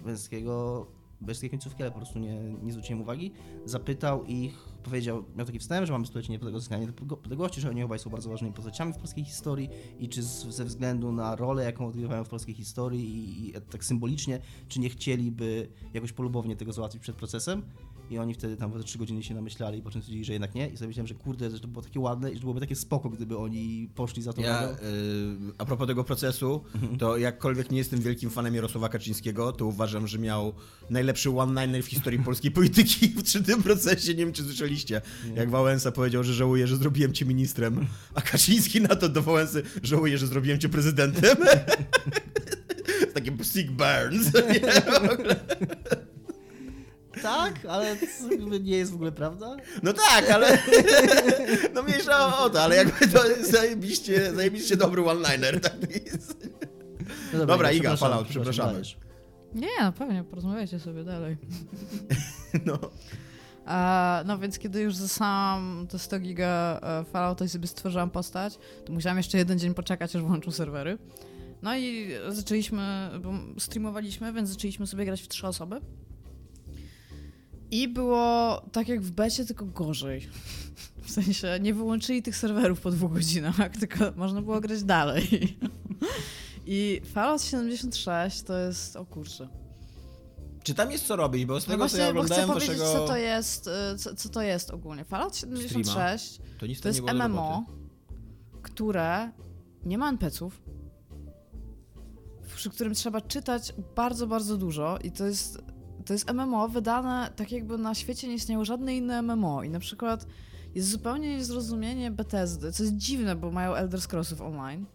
męskiego, 0.05 0.87
męskiej 1.27 1.49
końcówki, 1.49 1.83
ale 1.83 1.91
po 1.91 1.97
prostu 1.97 2.19
nie, 2.19 2.35
nie 2.63 2.71
zwróciłem 2.71 3.01
uwagi, 3.01 3.31
zapytał 3.65 4.23
ich, 4.23 4.53
powiedział, 4.83 5.25
miał 5.35 5.45
taki 5.45 5.59
wstęp, 5.59 5.87
że 5.87 5.93
mamy 5.93 6.05
stulecie 6.05 6.31
niepodległości, 6.31 6.79
niepodległości, 6.79 7.61
że 7.61 7.69
oni 7.69 7.83
obaj 7.83 7.99
są 7.99 8.09
bardzo 8.09 8.29
ważnymi 8.29 8.53
postaciami 8.53 8.93
w 8.93 8.97
polskiej 8.97 9.23
historii 9.23 9.69
i 9.99 10.09
czy 10.09 10.23
z, 10.23 10.45
ze 10.45 10.65
względu 10.65 11.11
na 11.11 11.35
rolę, 11.35 11.63
jaką 11.63 11.87
odgrywają 11.87 12.23
w 12.23 12.29
polskiej 12.29 12.55
historii 12.55 13.03
i, 13.03 13.49
i 13.49 13.53
tak 13.53 13.85
symbolicznie, 13.85 14.39
czy 14.67 14.79
nie 14.79 14.89
chcieliby 14.89 15.67
jakoś 15.93 16.11
polubownie 16.11 16.55
tego 16.55 16.73
załatwić 16.73 17.01
przed 17.01 17.15
procesem. 17.15 17.61
I 18.09 18.17
oni 18.17 18.33
wtedy 18.33 18.57
tam 18.57 18.83
trzy 18.83 18.97
godziny 18.97 19.23
się 19.23 19.35
namyślali, 19.35 19.81
po 19.81 19.91
czym 19.91 20.01
stwierdzili, 20.01 20.25
że 20.25 20.33
jednak 20.33 20.55
nie. 20.55 20.67
I 20.69 20.77
sobie 20.77 20.87
myślałem, 20.87 21.07
że 21.07 21.13
kurde, 21.15 21.51
że 21.51 21.59
to 21.59 21.67
było 21.67 21.81
takie 21.81 21.99
ładne 21.99 22.31
i 22.31 22.35
że 22.35 22.39
byłoby 22.39 22.59
takie 22.59 22.75
spoko, 22.75 23.09
gdyby 23.09 23.37
oni 23.37 23.89
poszli 23.95 24.21
za 24.21 24.33
to 24.33 24.41
Ja, 24.41 24.59
drogą. 24.59 24.73
y, 24.73 24.77
a 25.57 25.65
propos 25.65 25.87
tego 25.87 26.03
procesu, 26.03 26.63
to 26.99 27.17
jakkolwiek 27.17 27.71
nie 27.71 27.77
jestem 27.77 27.99
wielkim 28.01 28.29
fanem 28.29 28.55
Jarosława 28.55 28.89
Kaczyńskiego, 28.89 29.51
to 29.51 29.65
uważam, 29.65 30.07
że 30.07 30.19
miał 30.19 30.53
najlepszy 30.89 31.29
one-liner 31.29 31.83
w 31.83 31.87
historii 31.87 32.19
polskiej 32.19 32.51
polityki 32.59 33.09
przy 33.09 33.43
tym 33.43 33.63
procesie. 33.63 34.09
Nie 34.11 34.15
wiem, 34.25 34.33
czy 34.33 34.43
słyszeliście, 34.43 35.01
jak 35.35 35.49
Wałęsa 35.49 35.91
powiedział, 35.91 36.23
że 36.23 36.33
żałuje, 36.33 36.67
że 36.67 36.77
zrobiłem 36.77 37.13
cię 37.13 37.25
ministrem, 37.25 37.85
a 38.13 38.21
Kaczyński 38.21 38.81
na 38.81 38.95
to 38.95 39.09
do 39.09 39.21
Wałęsy 39.21 39.63
żałuje, 39.83 40.17
że 40.17 40.27
zrobiłem 40.27 40.59
cię 40.59 40.69
prezydentem. 40.69 41.37
Takie 43.13 43.31
sick 43.43 43.71
burns. 43.71 44.33
Nie? 44.53 44.81
W 44.81 45.11
ogóle. 45.13 45.35
Tak, 47.25 47.65
ale 47.65 47.97
nie 48.61 48.77
jest 48.77 48.91
w 48.91 48.95
ogóle 48.95 49.11
prawda. 49.11 49.57
No 49.83 49.93
tak, 49.93 50.29
ale. 50.29 50.57
No 51.73 51.83
mniejsza 51.83 52.37
o 52.37 52.49
to, 52.49 52.61
ale 52.61 52.75
jakby 52.75 53.07
to 53.07 53.19
zajebiście, 53.41 54.33
zajebiście 54.33 54.77
dobry 54.77 55.05
one-liner. 55.05 55.61
Tak 55.61 56.05
jest. 56.05 56.47
No 57.33 57.45
Dobra, 57.45 57.71
Iga, 57.71 57.77
Iga, 57.77 57.89
przepraszam, 57.89 58.09
Fallout, 58.09 58.27
przepraszamy. 58.27 58.81
Nie, 59.55 59.67
no 59.81 59.91
pewnie, 59.91 60.23
porozmawiajcie 60.23 60.79
sobie 60.79 61.03
dalej. 61.03 61.37
No. 62.65 62.79
E, 63.67 64.23
no 64.25 64.37
więc 64.37 64.59
kiedy 64.59 64.81
już 64.81 64.95
zasałam 64.95 65.87
te 65.89 65.99
100 65.99 66.19
giga 66.19 66.79
e, 66.83 67.03
Fallouta 67.03 67.45
i 67.45 67.49
sobie 67.49 67.67
stworzyłam 67.67 68.09
postać, 68.09 68.59
to 68.85 68.93
musiałam 68.93 69.17
jeszcze 69.17 69.37
jeden 69.37 69.59
dzień 69.59 69.73
poczekać, 69.73 70.15
aż 70.15 70.21
włączył 70.21 70.51
serwery. 70.51 70.97
No 71.61 71.77
i 71.77 72.11
zaczęliśmy, 72.29 73.09
bo 73.21 73.33
streamowaliśmy, 73.59 74.33
więc 74.33 74.49
zaczęliśmy 74.49 74.87
sobie 74.87 75.05
grać 75.05 75.21
w 75.21 75.27
trzy 75.27 75.47
osoby. 75.47 75.81
I 77.71 77.87
było 77.87 78.61
tak 78.71 78.87
jak 78.87 79.01
w 79.01 79.11
becie, 79.11 79.45
tylko 79.45 79.65
gorzej. 79.65 80.29
W 81.01 81.11
sensie 81.11 81.59
nie 81.61 81.73
wyłączyli 81.73 82.23
tych 82.23 82.37
serwerów 82.37 82.81
po 82.81 82.91
dwóch 82.91 83.13
godzinach, 83.13 83.55
tylko 83.79 84.11
można 84.15 84.41
było 84.41 84.61
grać 84.61 84.83
dalej. 84.83 85.57
I 86.65 87.01
Fallout 87.13 87.43
76 87.43 88.41
to 88.41 88.57
jest, 88.57 88.95
o 88.95 89.05
kurczę. 89.05 89.47
Czy 90.63 90.73
tam 90.73 90.91
jest 90.91 91.07
co 91.07 91.15
robić? 91.15 91.45
Bo 91.45 91.59
z 91.59 91.67
No 91.67 91.73
tego, 91.73 91.89
co 91.89 91.97
ja 91.97 92.03
właśnie, 92.03 92.21
bo 92.21 92.23
chcę 92.23 92.33
oglądałem 92.35 92.59
powiedzieć, 92.59 92.77
waszego... 92.77 92.99
co 92.99 93.07
to 93.07 93.17
jest, 93.17 93.67
y, 93.67 93.97
co, 93.97 94.15
co 94.15 94.29
to 94.29 94.41
jest 94.41 94.71
ogólnie. 94.71 95.03
Fallout 95.03 95.37
76 95.37 96.39
To, 96.59 96.67
nic 96.67 96.81
to 96.81 96.87
jest 96.87 97.01
MMO, 97.01 97.65
które 98.61 99.31
nie 99.85 99.97
ma 99.97 100.09
NPC-ów, 100.09 100.61
przy 102.55 102.69
którym 102.69 102.93
trzeba 102.93 103.21
czytać 103.21 103.73
bardzo, 103.95 104.27
bardzo 104.27 104.57
dużo 104.57 104.97
i 105.03 105.11
to 105.11 105.25
jest, 105.25 105.57
to 106.05 106.13
jest 106.13 106.33
MMO 106.33 106.69
wydane 106.69 107.31
tak 107.35 107.51
jakby 107.51 107.77
na 107.77 107.95
świecie 107.95 108.27
nie 108.27 108.33
istniało 108.33 108.65
żadne 108.65 108.95
inne 108.95 109.21
MMO 109.21 109.63
i 109.63 109.69
na 109.69 109.79
przykład 109.79 110.25
jest 110.75 110.89
zupełnie 110.89 111.37
niezrozumienie 111.37 112.11
Bethesdy, 112.11 112.71
co 112.71 112.83
jest 112.83 112.95
dziwne, 112.95 113.35
bo 113.35 113.51
mają 113.51 113.75
Elder 113.75 114.01
Scrollsów 114.01 114.41
online, 114.41 114.85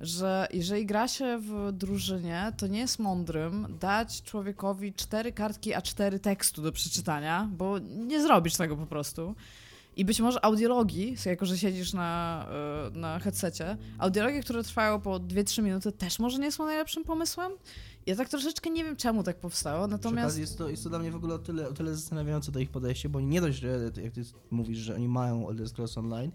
że 0.00 0.48
jeżeli 0.52 0.86
gra 0.86 1.08
się 1.08 1.38
w 1.38 1.72
drużynie, 1.72 2.52
to 2.56 2.66
nie 2.66 2.78
jest 2.78 2.98
mądrym 2.98 3.76
dać 3.80 4.22
człowiekowi 4.22 4.94
cztery 4.94 5.32
kartki 5.32 5.74
A4 5.74 6.18
tekstu 6.18 6.62
do 6.62 6.72
przeczytania, 6.72 7.48
bo 7.52 7.78
nie 7.78 8.22
zrobisz 8.22 8.56
tego 8.56 8.76
po 8.76 8.86
prostu. 8.86 9.34
I 9.96 10.04
być 10.04 10.20
może 10.20 10.44
audiologii, 10.44 11.16
jako 11.26 11.46
że 11.46 11.58
siedzisz 11.58 11.92
na, 11.92 12.46
y, 12.88 12.98
na 12.98 13.18
headsetie, 13.18 13.76
audiologii, 13.98 14.40
które 14.40 14.62
trwają 14.62 15.00
po 15.00 15.20
2-3 15.20 15.62
minuty, 15.62 15.92
też 15.92 16.18
może 16.18 16.38
nie 16.38 16.52
są 16.52 16.66
najlepszym 16.66 17.04
pomysłem. 17.04 17.52
Ja 18.06 18.16
tak 18.16 18.28
troszeczkę 18.28 18.70
nie 18.70 18.84
wiem, 18.84 18.96
czemu 18.96 19.22
tak 19.22 19.36
powstało, 19.36 19.86
natomiast... 19.86 20.38
jest 20.38 20.58
to, 20.58 20.68
jest 20.68 20.84
to 20.84 20.90
dla 20.90 20.98
mnie 20.98 21.10
w 21.10 21.16
ogóle 21.16 21.34
o 21.34 21.38
tyle, 21.38 21.68
o 21.68 21.72
tyle 21.72 21.94
zastanawiające 21.94 22.52
to 22.52 22.58
ich 22.58 22.70
podejście, 22.70 23.08
bo 23.08 23.18
oni 23.18 23.26
nie 23.26 23.40
dość, 23.40 23.58
że 23.58 23.90
jak 24.02 24.12
ty 24.12 24.24
mówisz, 24.50 24.78
że 24.78 24.94
oni 24.94 25.08
mają 25.08 25.50
Elder 25.50 25.68
Scrolls 25.68 25.98
Online, 25.98 26.30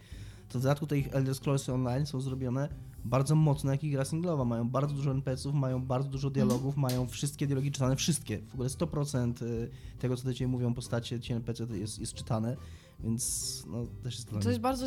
to 0.49 0.59
w 0.59 0.61
dodatku 0.61 0.87
te 0.87 0.97
ich 0.97 1.15
Elder 1.15 1.35
Scrolls 1.35 1.69
Online 1.69 2.05
są 2.05 2.21
zrobione 2.21 2.69
bardzo 3.05 3.35
mocno 3.35 3.71
jak 3.71 3.83
ich 3.83 3.91
gra 3.91 4.05
singlowa. 4.05 4.45
Mają 4.45 4.69
bardzo 4.69 4.95
dużo 4.95 5.11
NPC-ów, 5.11 5.55
mają 5.55 5.85
bardzo 5.85 6.09
dużo 6.09 6.29
dialogów, 6.29 6.77
mają 6.77 7.07
wszystkie 7.07 7.47
dialogi 7.47 7.71
czytane, 7.71 7.95
wszystkie. 7.95 8.39
W 8.39 8.53
ogóle 8.53 8.69
100% 8.69 9.43
y, 9.43 9.69
tego, 9.99 10.17
co 10.17 10.23
do 10.23 10.33
ciebie 10.33 10.47
mówią 10.47 10.73
postacie, 10.73 11.19
ci 11.19 11.33
NPC 11.33 11.65
jest, 11.73 11.99
jest 11.99 12.13
czytane, 12.13 12.57
więc 13.03 13.63
no 13.67 13.85
też 14.03 14.15
jest 14.15 14.27
dla 14.27 14.39
To 14.39 14.43
mnie... 14.43 14.49
jest 14.49 14.61
bardzo 14.61 14.85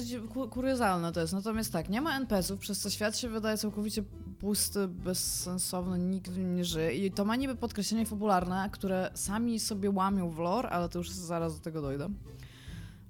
kuriozalne 0.50 1.12
to 1.12 1.20
jest. 1.20 1.33
Natomiast 1.33 1.72
tak, 1.72 1.88
nie 1.88 2.00
ma 2.00 2.16
NPC-ów, 2.16 2.61
przez 2.61 2.81
co 2.81 2.90
świat 2.90 3.18
się 3.18 3.29
wydaje 3.29 3.59
całkowicie 3.59 4.03
pusty, 4.38 4.88
bezsensowny, 4.88 5.98
nikt 5.98 6.31
w 6.31 6.38
nim 6.38 6.57
nie 6.57 6.64
żyje. 6.64 6.92
I 6.92 7.11
to 7.11 7.24
ma 7.24 7.37
niby 7.37 7.55
podkreślenie 7.55 8.07
fabularne, 8.07 8.68
które 8.72 9.11
sami 9.14 9.61
sobie 9.61 9.90
łamią 9.90 10.31
w 10.31 10.38
lore, 10.38 10.70
ale 10.70 10.88
to 10.88 10.98
już 10.98 11.11
zaraz 11.11 11.55
do 11.55 11.61
tego 11.61 11.83
dojdę. 11.83 12.09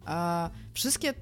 A 0.05 0.51
wszystkie, 0.75 1.15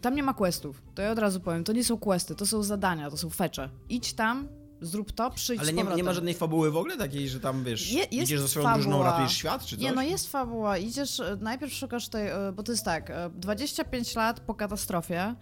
tam 0.00 0.14
nie 0.14 0.22
ma 0.22 0.34
questów, 0.34 0.82
to 0.94 1.02
ja 1.02 1.10
od 1.10 1.18
razu 1.18 1.40
powiem, 1.40 1.64
to 1.64 1.72
nie 1.72 1.84
są 1.84 1.98
questy, 1.98 2.34
to 2.34 2.46
są 2.46 2.62
zadania, 2.62 3.10
to 3.10 3.16
są 3.16 3.30
fecze. 3.30 3.70
Idź 3.88 4.12
tam, 4.12 4.48
zrób 4.82 5.12
to, 5.12 5.30
przyjdź 5.30 5.60
Ale 5.60 5.72
nie, 5.72 5.84
ma- 5.84 5.94
nie 5.94 6.04
ma 6.04 6.12
żadnej 6.12 6.34
fabuły 6.34 6.70
w 6.70 6.76
ogóle 6.76 6.96
takiej, 6.96 7.28
że 7.28 7.40
tam 7.40 7.64
wiesz, 7.64 7.92
Je- 7.92 8.04
idziesz 8.04 8.40
ze 8.40 8.48
swoją 8.48 8.64
fabuła. 8.64 8.82
drużyną, 8.82 9.02
ratujesz 9.02 9.32
świat, 9.32 9.64
czy 9.64 9.76
coś? 9.76 9.84
Nie, 9.84 9.92
no 9.92 10.02
jest 10.02 10.28
fabuła. 10.28 10.78
Idziesz, 10.78 11.20
e, 11.20 11.36
najpierw 11.40 11.72
szukasz 11.72 12.08
tej, 12.08 12.28
e, 12.28 12.52
bo 12.54 12.62
to 12.62 12.72
jest 12.72 12.84
tak, 12.84 13.10
e, 13.10 13.30
25 13.34 14.14
lat 14.16 14.40
po 14.40 14.54
katastrofie 14.54 15.34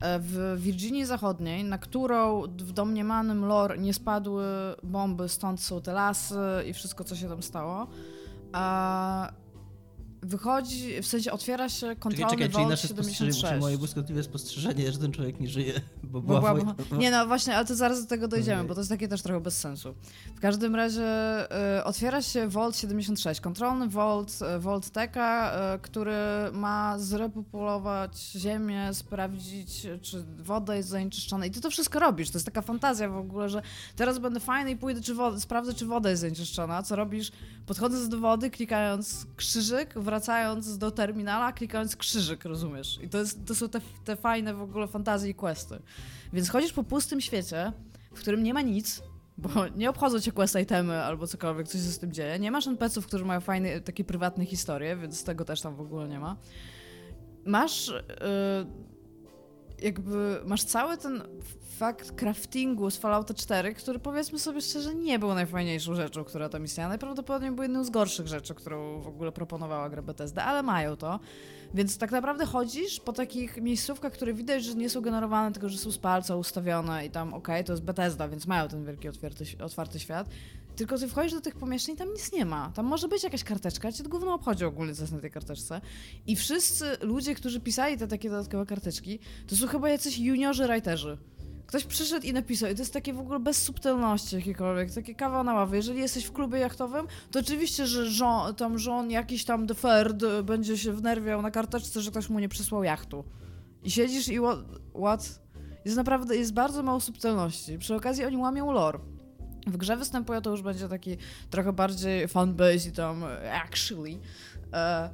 e, 0.00 0.18
w 0.22 0.56
Virginii 0.60 1.04
Zachodniej, 1.04 1.64
na 1.64 1.78
którą 1.78 2.42
w 2.42 2.72
domniemanym 2.72 3.44
lore 3.44 3.78
nie 3.78 3.94
spadły 3.94 4.44
bomby, 4.82 5.28
stąd 5.28 5.60
są 5.60 5.82
te 5.82 5.92
lasy 5.92 6.38
i 6.66 6.72
wszystko, 6.74 7.04
co 7.04 7.16
się 7.16 7.28
tam 7.28 7.42
stało. 7.42 7.86
A 8.52 9.32
wychodzi, 10.24 11.02
w 11.02 11.06
sensie 11.06 11.32
otwiera 11.32 11.68
się 11.68 11.80
Czekaj, 11.80 11.96
kontrolny 11.96 12.30
czekaj, 12.30 12.46
czyli 12.46 12.52
Vault 12.52 12.70
nasze 12.70 12.88
spostrzeżenie, 12.88 13.32
76. 13.32 13.60
moje 13.60 13.78
błyskotliwe 13.78 14.22
spostrzeżenie, 14.22 14.92
że 14.92 14.98
ten 14.98 15.12
człowiek 15.12 15.40
nie 15.40 15.48
żyje, 15.48 15.72
bo 16.02 16.20
Bo 16.20 16.20
była 16.20 16.40
była, 16.40 16.74
wojna. 16.74 16.74
nie 16.98 17.10
no 17.10 17.26
właśnie, 17.26 17.56
ale 17.56 17.64
to 17.66 17.74
zaraz 17.74 18.02
do 18.02 18.08
tego 18.08 18.28
dojdziemy, 18.28 18.56
Okej. 18.56 18.68
bo 18.68 18.74
to 18.74 18.80
jest 18.80 18.90
takie 18.90 19.08
też 19.08 19.22
trochę 19.22 19.40
bez 19.40 19.60
sensu. 19.60 19.94
W 20.36 20.40
każdym 20.40 20.74
razie 20.74 21.04
y, 21.78 21.84
otwiera 21.84 22.22
się 22.22 22.48
Vault 22.48 22.76
76, 22.78 23.40
kontrolny 23.40 23.88
Vault, 23.88 24.38
y, 24.56 24.58
Vault 24.58 24.90
Teka, 24.90 25.52
y, 25.74 25.78
który 25.78 26.14
ma 26.52 26.98
zrepopulować 26.98 28.18
ziemię, 28.36 28.94
sprawdzić, 28.94 29.84
y, 29.84 29.98
czy 30.02 30.24
woda 30.38 30.74
jest 30.76 30.88
zanieczyszczona 30.88 31.46
i 31.46 31.50
ty 31.50 31.60
to 31.60 31.70
wszystko 31.70 31.98
robisz, 31.98 32.30
to 32.30 32.38
jest 32.38 32.46
taka 32.46 32.62
fantazja 32.62 33.08
w 33.08 33.16
ogóle, 33.16 33.48
że 33.48 33.62
teraz 33.96 34.18
będę 34.18 34.40
fajny 34.40 34.70
i 34.70 34.76
pójdę, 34.76 35.00
czy 35.00 35.14
woda, 35.14 35.40
sprawdzę, 35.40 35.74
czy 35.74 35.86
woda 35.86 36.10
jest 36.10 36.22
zanieczyszczona, 36.22 36.82
co 36.82 36.96
robisz? 36.96 37.32
Podchodząc 37.66 38.08
do 38.08 38.18
wody, 38.18 38.50
klikając 38.50 39.26
krzyżyk, 39.36 39.94
wracając 39.96 40.78
do 40.78 40.90
terminala, 40.90 41.52
klikając 41.52 41.96
krzyżyk, 41.96 42.44
rozumiesz? 42.44 42.98
I 43.02 43.08
to, 43.08 43.18
jest, 43.18 43.46
to 43.46 43.54
są 43.54 43.68
te, 43.68 43.80
te 44.04 44.16
fajne 44.16 44.54
w 44.54 44.62
ogóle 44.62 44.86
fantazje 44.86 45.30
i 45.30 45.34
questy. 45.34 45.78
Więc 46.32 46.50
chodzisz 46.50 46.72
po 46.72 46.84
pustym 46.84 47.20
świecie, 47.20 47.72
w 48.14 48.20
którym 48.20 48.42
nie 48.42 48.54
ma 48.54 48.62
nic, 48.62 49.02
bo 49.38 49.48
nie 49.76 49.90
obchodzą 49.90 50.20
cię 50.20 50.32
quest 50.32 50.56
itemy 50.62 51.02
albo 51.02 51.26
cokolwiek, 51.26 51.68
coś 51.68 51.80
się 51.80 51.86
z 51.86 51.98
tym 51.98 52.12
dzieje. 52.12 52.38
Nie 52.38 52.50
masz 52.50 52.66
NPC-ów, 52.66 53.06
którzy 53.06 53.24
mają 53.24 53.40
fajne, 53.40 53.80
takie 53.80 54.04
prywatne 54.04 54.46
historie, 54.46 54.96
więc 54.96 55.24
tego 55.24 55.44
też 55.44 55.60
tam 55.60 55.76
w 55.76 55.80
ogóle 55.80 56.08
nie 56.08 56.20
ma. 56.20 56.36
Masz 57.46 57.88
yy, 57.88 57.96
jakby, 59.82 60.40
masz 60.46 60.64
cały 60.64 60.98
ten 60.98 61.22
fakt 61.74 62.12
craftingu 62.12 62.90
z 62.90 62.96
Fallouta 62.96 63.34
4, 63.34 63.74
który 63.74 63.98
powiedzmy 63.98 64.38
sobie 64.38 64.60
szczerze 64.60 64.94
nie 64.94 65.18
był 65.18 65.34
najfajniejszą 65.34 65.94
rzeczą, 65.94 66.24
która 66.24 66.48
tam 66.48 66.64
istniała. 66.64 66.88
Najprawdopodobniej 66.88 67.50
był 67.52 67.62
jedną 67.62 67.84
z 67.84 67.90
gorszych 67.90 68.26
rzeczy, 68.26 68.54
którą 68.54 69.00
w 69.00 69.06
ogóle 69.06 69.32
proponowała 69.32 69.90
gra 69.90 70.02
Bethesda, 70.02 70.44
ale 70.44 70.62
mają 70.62 70.96
to. 70.96 71.20
Więc 71.74 71.98
tak 71.98 72.10
naprawdę 72.10 72.46
chodzisz 72.46 73.00
po 73.00 73.12
takich 73.12 73.62
miejscówkach, 73.62 74.12
które 74.12 74.34
widać, 74.34 74.64
że 74.64 74.74
nie 74.74 74.90
są 74.90 75.00
generowane, 75.00 75.52
tylko 75.52 75.68
że 75.68 75.78
są 75.78 75.90
z 75.90 75.98
palca 75.98 76.36
ustawione 76.36 77.06
i 77.06 77.10
tam 77.10 77.34
okej, 77.34 77.64
to 77.64 77.72
jest 77.72 77.84
Bethesda, 77.84 78.28
więc 78.28 78.46
mają 78.46 78.68
ten 78.68 78.84
wielki 78.84 79.08
otwarty, 79.08 79.44
otwarty 79.64 80.00
świat. 80.00 80.28
Tylko 80.76 80.98
ty 80.98 81.08
wchodzisz 81.08 81.32
do 81.32 81.40
tych 81.40 81.56
pomieszczeń 81.56 81.96
tam 81.96 82.12
nic 82.12 82.32
nie 82.32 82.44
ma. 82.44 82.72
Tam 82.74 82.86
może 82.86 83.08
być 83.08 83.22
jakaś 83.24 83.44
karteczka, 83.44 83.92
cię 83.92 84.02
to 84.02 84.08
gówno 84.08 84.34
obchodzi 84.34 84.64
ogólnie, 84.64 84.94
co 84.94 85.02
jest 85.02 85.12
na 85.12 85.20
tej 85.20 85.30
karteczce. 85.30 85.80
I 86.26 86.36
wszyscy 86.36 86.84
ludzie, 87.00 87.34
którzy 87.34 87.60
pisali 87.60 87.98
te 87.98 88.08
takie 88.08 88.30
dodatkowe 88.30 88.66
karteczki, 88.66 89.18
to 89.46 89.56
są 89.56 89.66
chyba 89.66 89.88
jacyś 89.88 90.18
juniorzy 90.18 90.66
writerzy. 90.66 91.18
Ktoś 91.66 91.84
przyszedł 91.84 92.26
i 92.26 92.32
napisał, 92.32 92.70
i 92.70 92.74
to 92.74 92.82
jest 92.82 92.92
takie 92.92 93.12
w 93.12 93.20
ogóle 93.20 93.40
bez 93.40 93.62
subtelności 93.62 94.36
jakiejkolwiek, 94.36 94.94
takie 94.94 95.14
kawa 95.14 95.44
na 95.44 95.54
ławie. 95.54 95.76
Jeżeli 95.76 96.00
jesteś 96.00 96.24
w 96.24 96.32
klubie 96.32 96.58
jachtowym, 96.58 97.06
to 97.30 97.40
oczywiście, 97.40 97.86
że 97.86 98.10
żon, 98.10 98.54
tam 98.54 98.78
żon 98.78 99.10
jakiś 99.10 99.44
tam 99.44 99.66
The 99.66 99.74
Third 99.74 100.24
będzie 100.44 100.78
się 100.78 100.92
wnerwiał 100.92 101.42
na 101.42 101.50
karteczce, 101.50 102.00
że 102.00 102.10
ktoś 102.10 102.28
mu 102.28 102.38
nie 102.38 102.48
przysłał 102.48 102.84
jachtu. 102.84 103.24
I 103.84 103.90
siedzisz 103.90 104.28
i 104.28 104.38
what? 104.38 104.58
what? 104.94 105.40
Jest 105.84 105.96
naprawdę, 105.96 106.36
jest 106.36 106.52
bardzo 106.52 106.82
mało 106.82 107.00
subtelności. 107.00 107.78
Przy 107.78 107.94
okazji 107.94 108.24
oni 108.24 108.36
łamią 108.36 108.72
lore. 108.72 108.98
W 109.66 109.76
grze 109.76 109.96
występuje 109.96 110.40
to 110.40 110.50
już 110.50 110.62
będzie 110.62 110.88
taki 110.88 111.16
trochę 111.50 111.72
bardziej 111.72 112.28
fanbase 112.28 112.88
i 112.88 112.92
tam 112.92 113.24
actually. 113.52 114.18
E, 114.72 115.10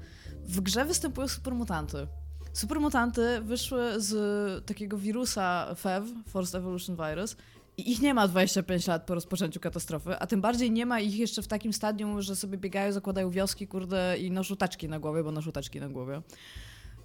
w 0.47 0.61
grze 0.61 0.85
występują 0.85 1.29
supermutanty. 1.29 2.07
Supermutanty 2.53 3.41
wyszły 3.41 4.01
z 4.01 4.67
takiego 4.67 4.99
wirusa 4.99 5.75
FEV, 5.75 6.07
Forced 6.29 6.55
Evolution 6.55 6.97
Virus, 6.97 7.37
i 7.77 7.93
ich 7.93 8.01
nie 8.01 8.15
ma 8.15 8.29
25 8.29 8.87
lat 8.87 9.07
po 9.07 9.15
rozpoczęciu 9.15 9.61
katastrofy, 9.61 10.19
a 10.19 10.27
tym 10.27 10.41
bardziej 10.41 10.71
nie 10.71 10.87
ma 10.87 11.01
ich 11.01 11.19
jeszcze 11.19 11.43
w 11.43 11.49
takim 11.49 11.73
stadium, 11.73 12.23
że 12.23 12.37
sobie 12.37 12.59
biegają, 12.59 12.93
zakładają 12.93 13.31
wioski, 13.31 13.67
kurde, 13.69 14.19
i 14.19 14.31
noszą 14.31 14.57
taczki 14.57 14.89
na 14.89 14.99
głowie, 15.01 15.25
bo 15.25 15.33
noszą 15.33 15.53
taczki 15.53 15.81
na 15.81 15.89
głowie. 15.89 16.23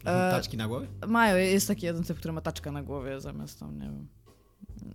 E, 0.05 0.31
Taczki 0.31 0.58
na 0.58 0.67
głowie? 0.67 0.88
Mają, 1.08 1.36
jest 1.38 1.67
taki 1.67 1.86
jeden 1.86 2.03
typ, 2.03 2.17
który 2.17 2.34
ma 2.34 2.41
taczkę 2.41 2.71
na 2.71 2.84
głowie 2.84 3.21
zamiast 3.21 3.60
tam, 3.60 3.79
nie 3.79 3.86
wiem. 3.86 4.08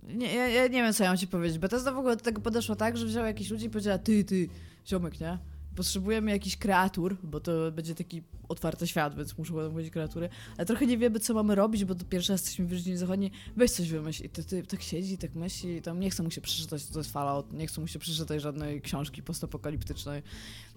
Nie, 0.03 0.35
ja, 0.35 0.47
ja 0.47 0.63
nie 0.63 0.83
wiem, 0.83 0.93
co 0.93 1.03
ja 1.03 1.09
mam 1.09 1.17
ci 1.17 1.27
powiedzieć. 1.27 1.59
Bethesda 1.59 1.91
w 1.91 1.97
ogóle 1.97 2.15
do 2.15 2.23
tego 2.23 2.41
podeszła 2.41 2.75
tak, 2.75 2.97
że 2.97 3.05
wzięła 3.05 3.27
jakichś 3.27 3.49
ludzi 3.49 3.65
i 3.65 3.69
powiedziała, 3.69 3.97
ty, 3.97 4.23
ty, 4.23 4.49
ziomek, 4.87 5.19
nie? 5.19 5.37
Potrzebujemy 5.75 6.31
jakichś 6.31 6.57
kreatur, 6.57 7.17
bo 7.23 7.39
to 7.39 7.71
będzie 7.71 7.95
taki 7.95 8.23
otwarty 8.49 8.87
świat, 8.87 9.15
więc 9.15 9.37
muszą 9.37 9.55
będą 9.55 9.71
być 9.71 9.89
kreatury. 9.89 10.29
Ale 10.57 10.65
trochę 10.65 10.85
nie 10.85 10.97
wiemy, 10.97 11.19
co 11.19 11.33
mamy 11.33 11.55
robić, 11.55 11.85
bo 11.85 11.95
to 11.95 12.05
pierwszy 12.05 12.31
raz 12.31 12.41
jesteśmy 12.41 12.65
w 12.65 12.69
Virginii 12.69 12.97
Zachodniej. 12.97 13.31
Weź 13.55 13.71
coś 13.71 13.89
wymyśl. 13.89 14.23
I 14.23 14.29
ty, 14.29 14.43
ty 14.43 14.63
tak 14.63 14.81
siedzi, 14.81 15.17
tak 15.17 15.35
myśli. 15.35 15.81
Tam 15.81 15.99
nie 15.99 16.09
chce 16.09 16.23
mu 16.23 16.31
się 16.31 16.41
przeczytać, 16.41 16.85
to 16.85 16.99
jest 16.99 17.11
Fallout. 17.11 17.53
Nie 17.53 17.67
chce 17.67 17.81
mu 17.81 17.87
się 17.87 17.99
przeczytać 17.99 18.41
żadnej 18.41 18.81
książki 18.81 19.23
postapokaliptycznej. 19.23 20.23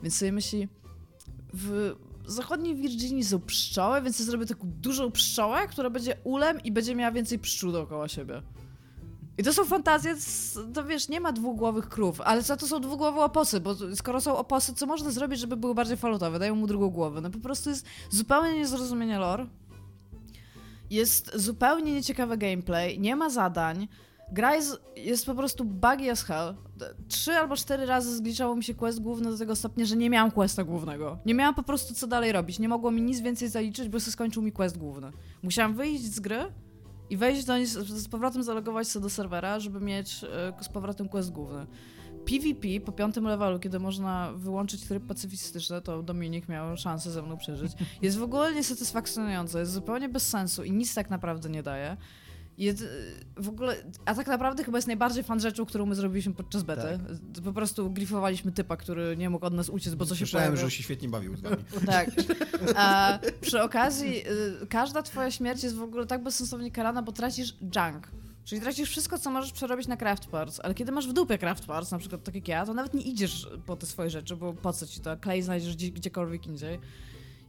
Więc 0.03 0.17
sobie 0.17 0.33
myśli, 0.33 0.69
w 1.55 1.95
zachodniej 2.27 2.75
Virginii 2.77 3.25
są 3.25 3.41
pszczoły, 3.41 4.03
więc 4.03 4.19
ja 4.19 4.25
zrobię 4.25 4.47
taką 4.47 4.71
dużą 4.81 5.11
pszczołę, 5.11 5.69
która 5.69 5.91
będzie 5.91 6.17
ulem 6.25 6.61
i 6.63 6.73
będzie 6.73 6.95
miała 6.95 7.13
więcej 7.13 7.39
pszczół 7.39 7.73
dookoła 7.73 8.09
siebie. 8.09 8.43
I 9.39 9.43
to 9.43 9.53
są 9.53 9.65
fantazje, 9.65 10.17
to 10.75 10.85
wiesz, 10.85 11.09
nie 11.09 11.21
ma 11.21 11.33
dwugłowych 11.33 11.89
krów, 11.89 12.21
ale 12.21 12.43
co 12.43 12.57
to 12.57 12.67
są 12.67 12.81
dwugłowe 12.81 13.21
oposy, 13.21 13.61
bo 13.61 13.75
skoro 13.95 14.21
są 14.21 14.37
oposy, 14.37 14.75
co 14.75 14.87
można 14.87 15.11
zrobić, 15.11 15.41
żeby 15.41 15.57
były 15.57 15.75
bardziej 15.75 15.97
falutowe? 15.97 16.39
Dają 16.39 16.55
mu 16.55 16.67
drugą 16.67 16.91
głowę. 16.91 17.21
No 17.21 17.31
po 17.31 17.39
prostu 17.39 17.71
jest 17.71 17.87
zupełnie 18.11 18.55
niezrozumienie 18.55 19.19
lore. 19.19 19.47
Jest 20.91 21.31
zupełnie 21.35 21.95
nieciekawy 21.95 22.37
gameplay, 22.37 23.01
nie 23.01 23.17
ma 23.17 23.31
zadań. 23.31 23.89
Gra 24.33 24.55
jest, 24.55 24.81
jest 24.97 25.27
po 25.27 25.35
prostu 25.35 25.65
buggy 25.65 26.11
as 26.11 26.23
hell. 26.23 26.55
Trzy 27.09 27.33
albo 27.33 27.57
cztery 27.57 27.87
razy 27.87 28.17
zgliczało 28.17 28.57
mi 28.57 28.65
się 28.65 28.75
quest 28.75 29.01
główny 29.01 29.31
do 29.31 29.39
tego 29.39 29.57
stopnia, 29.57 29.85
że 29.85 29.97
nie 29.97 30.11
miałam 30.11 30.31
questa 30.31 30.65
głównego. 30.65 31.19
Nie 31.27 31.35
miałam 31.35 31.55
po 31.55 31.63
prostu 31.63 31.95
co 31.95 32.07
dalej 32.07 32.33
robić. 32.33 32.59
Nie 32.59 32.69
mogło 32.69 32.91
mi 32.91 33.03
nic 33.03 33.21
więcej 33.21 33.49
zaliczyć, 33.49 33.89
bo 33.89 34.01
się 34.01 34.11
skończył 34.11 34.43
mi 34.43 34.53
quest 34.53 34.79
główny. 34.79 35.11
Musiałam 35.43 35.75
wyjść 35.75 36.05
z 36.05 36.21
gry 36.21 36.53
i 37.11 37.17
wejść 37.17 37.45
do 37.45 37.67
z 37.67 37.71
z 37.89 38.09
powrotem 38.09 38.43
zalogować 38.43 38.89
się 38.89 39.01
do 39.01 39.11
serwera, 39.11 39.61
żeby 39.61 39.81
mieć 39.81 40.25
e, 40.25 40.65
z 40.65 40.69
powrotem 40.69 41.09
quest 41.09 41.31
główny. 41.31 41.67
PvP 42.25 42.69
po 42.85 42.93
piątym 42.93 43.25
levelu, 43.25 43.59
kiedy 43.59 43.79
można 43.79 44.33
wyłączyć 44.37 44.85
tryb 44.85 45.07
pacyfistyczny, 45.07 45.83
to 45.83 46.03
Dominik 46.03 46.49
miał 46.49 46.77
szansę 46.77 47.11
ze 47.11 47.23
mną 47.23 47.37
przeżyć, 47.37 47.73
jest 48.03 48.19
w 48.19 48.23
ogóle 48.23 48.55
niesatysfakcjonujące, 48.55 49.59
jest 49.59 49.73
zupełnie 49.73 50.09
bez 50.09 50.29
sensu 50.29 50.65
i 50.65 50.73
nic 50.73 50.95
tak 50.95 51.11
naprawdę 51.11 51.49
nie 51.49 51.63
daje. 51.63 51.97
Jest, 52.59 52.85
w 53.37 53.49
ogóle, 53.49 53.77
a 54.05 54.15
tak 54.15 54.27
naprawdę 54.27 54.65
chyba 54.65 54.79
jest 54.79 54.87
najbardziej 54.87 55.25
fan 55.25 55.41
rzeczą, 55.41 55.67
którą 55.67 55.87
my 55.87 55.95
zrobiliśmy 55.95 56.35
podczas 56.35 56.63
bety. 56.63 56.99
Po 57.45 57.53
prostu 57.53 57.91
grifowaliśmy 57.91 58.53
typa, 58.53 58.77
który 58.77 59.17
nie 59.17 59.31
mógł 59.31 59.47
od 59.47 59.55
nas 59.55 59.69
uciec, 59.69 59.95
bo 59.95 60.05
co 60.07 60.15
się 60.15 60.19
Słyszałem, 60.19 60.47
pojawiło. 60.47 60.71
że 60.71 60.77
się 60.77 60.83
świetnie 60.83 61.09
bawił 61.09 61.37
z 61.37 61.41
wami. 61.41 61.57
Tak. 61.87 62.11
A 62.77 63.19
przy 63.41 63.63
okazji, 63.63 64.29
y, 64.63 64.67
każda 64.67 65.03
twoja 65.03 65.31
śmierć 65.31 65.63
jest 65.63 65.77
w 65.77 65.83
ogóle 65.83 66.07
tak 66.07 66.23
bezsensownie 66.23 66.71
karana, 66.71 67.03
bo 67.03 67.13
tracisz 67.13 67.55
junk. 67.61 68.11
Czyli 68.45 68.61
tracisz 68.61 68.91
wszystko, 68.91 69.19
co 69.19 69.31
możesz 69.31 69.53
przerobić 69.53 69.87
na 69.87 69.97
craft 69.97 70.27
parts, 70.27 70.61
ale 70.61 70.75
kiedy 70.75 70.93
masz 70.93 71.09
w 71.09 71.13
dupie 71.13 71.39
craft 71.39 71.67
parts, 71.67 71.91
na 71.91 71.99
przykład 71.99 72.25
tak 72.25 72.35
jak 72.35 72.49
ja, 72.49 72.67
to 72.67 72.75
nawet 72.75 72.95
nie 72.95 73.03
idziesz 73.03 73.49
po 73.67 73.77
te 73.77 73.87
swoje 73.87 74.11
rzeczy, 74.11 74.37
bo 74.37 74.53
po 74.53 74.73
co 74.73 74.87
ci 74.87 75.01
to? 75.01 75.17
Klej 75.17 75.43
znajdziesz 75.43 75.75
gdzie, 75.77 75.91
gdziekolwiek 75.91 76.47
indziej. 76.47 76.79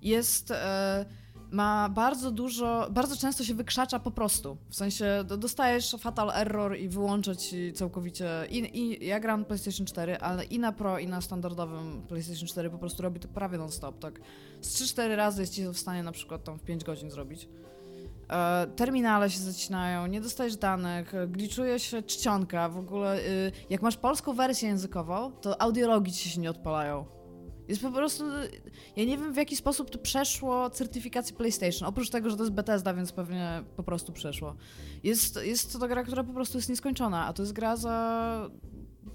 Jest... 0.02 0.52
E, 0.52 1.06
ma 1.52 1.90
bardzo 1.90 2.32
dużo, 2.32 2.88
bardzo 2.92 3.16
często 3.18 3.44
się 3.44 3.54
wykrzacza 3.54 4.00
po 4.00 4.12
prostu. 4.12 4.58
W 4.70 4.76
sensie 4.76 5.24
do- 5.28 5.38
dostajesz 5.38 5.96
fatal 6.00 6.32
error 6.32 6.78
i 6.78 6.90
wyłącza 6.90 7.36
ci 7.36 7.74
całkowicie. 7.74 8.30
I, 8.50 8.80
i 8.80 9.06
ja 9.08 9.20
gram 9.20 9.46
PlayStation 9.46 9.86
4, 9.86 10.18
ale 10.18 10.44
i 10.44 10.60
na 10.60 10.72
Pro, 10.72 11.00
i 11.00 11.08
na 11.08 11.22
standardowym 11.22 12.02
PlayStation 12.08 12.48
4 12.48 12.70
po 12.70 12.78
prostu 12.78 13.04
robi 13.04 13.20
to 13.20 13.28
prawie 13.28 13.58
non-stop, 13.58 14.00
tak. 14.00 14.20
Z 14.62 14.82
3-4 14.82 15.16
razy 15.16 15.42
jest 15.42 15.54
ci 15.54 15.68
w 15.68 15.78
stanie 15.78 16.04
na 16.04 16.12
przykład 16.12 16.44
tam 16.44 16.60
w 16.60 16.62
5 16.64 16.84
godzin 16.84 17.12
zrobić. 17.12 17.48
E, 18.30 18.68
terminale 18.76 19.30
się 19.30 19.40
zacinają, 19.40 20.08
nie 20.08 20.22
dostajesz 20.22 20.56
danych, 20.56 21.14
gliczuje 21.28 21.80
się 21.80 22.04
czcionka, 22.04 22.70
w 22.70 22.78
ogóle 22.78 23.20
y, 23.20 23.52
jak 23.70 23.82
masz 23.82 23.98
polską 23.98 24.34
wersję 24.34 24.70
językową, 24.70 25.32
to 25.32 25.62
audiologii 25.62 26.14
ci 26.14 26.30
się 26.30 26.42
nie 26.42 26.50
odpalają. 26.50 27.15
Jest 27.68 27.82
po 27.82 27.92
prostu. 27.92 28.24
Ja 28.96 29.06
nie 29.06 29.18
wiem, 29.18 29.34
w 29.34 29.38
jaki 29.38 29.56
sposób 29.56 29.90
to 29.90 29.98
przeszło 29.98 30.70
certyfikację 30.70 31.36
PlayStation. 31.36 31.88
Oprócz 31.88 32.10
tego, 32.10 32.30
że 32.30 32.38
to 32.38 32.44
jest 32.44 32.54
Bethesda, 32.56 32.94
więc 32.94 33.12
pewnie 33.12 33.64
po 33.76 33.84
prostu 33.84 34.14
przeszło. 34.14 34.56
Jest, 35.04 35.40
jest 35.44 35.80
to 35.80 35.88
gra, 35.88 36.04
która 36.04 36.24
po 36.24 36.34
prostu 36.34 36.58
jest 36.58 36.70
nieskończona, 36.70 37.26
a 37.26 37.34
to 37.34 37.44
jest 37.44 37.54
gra 37.54 37.76
za 37.78 38.50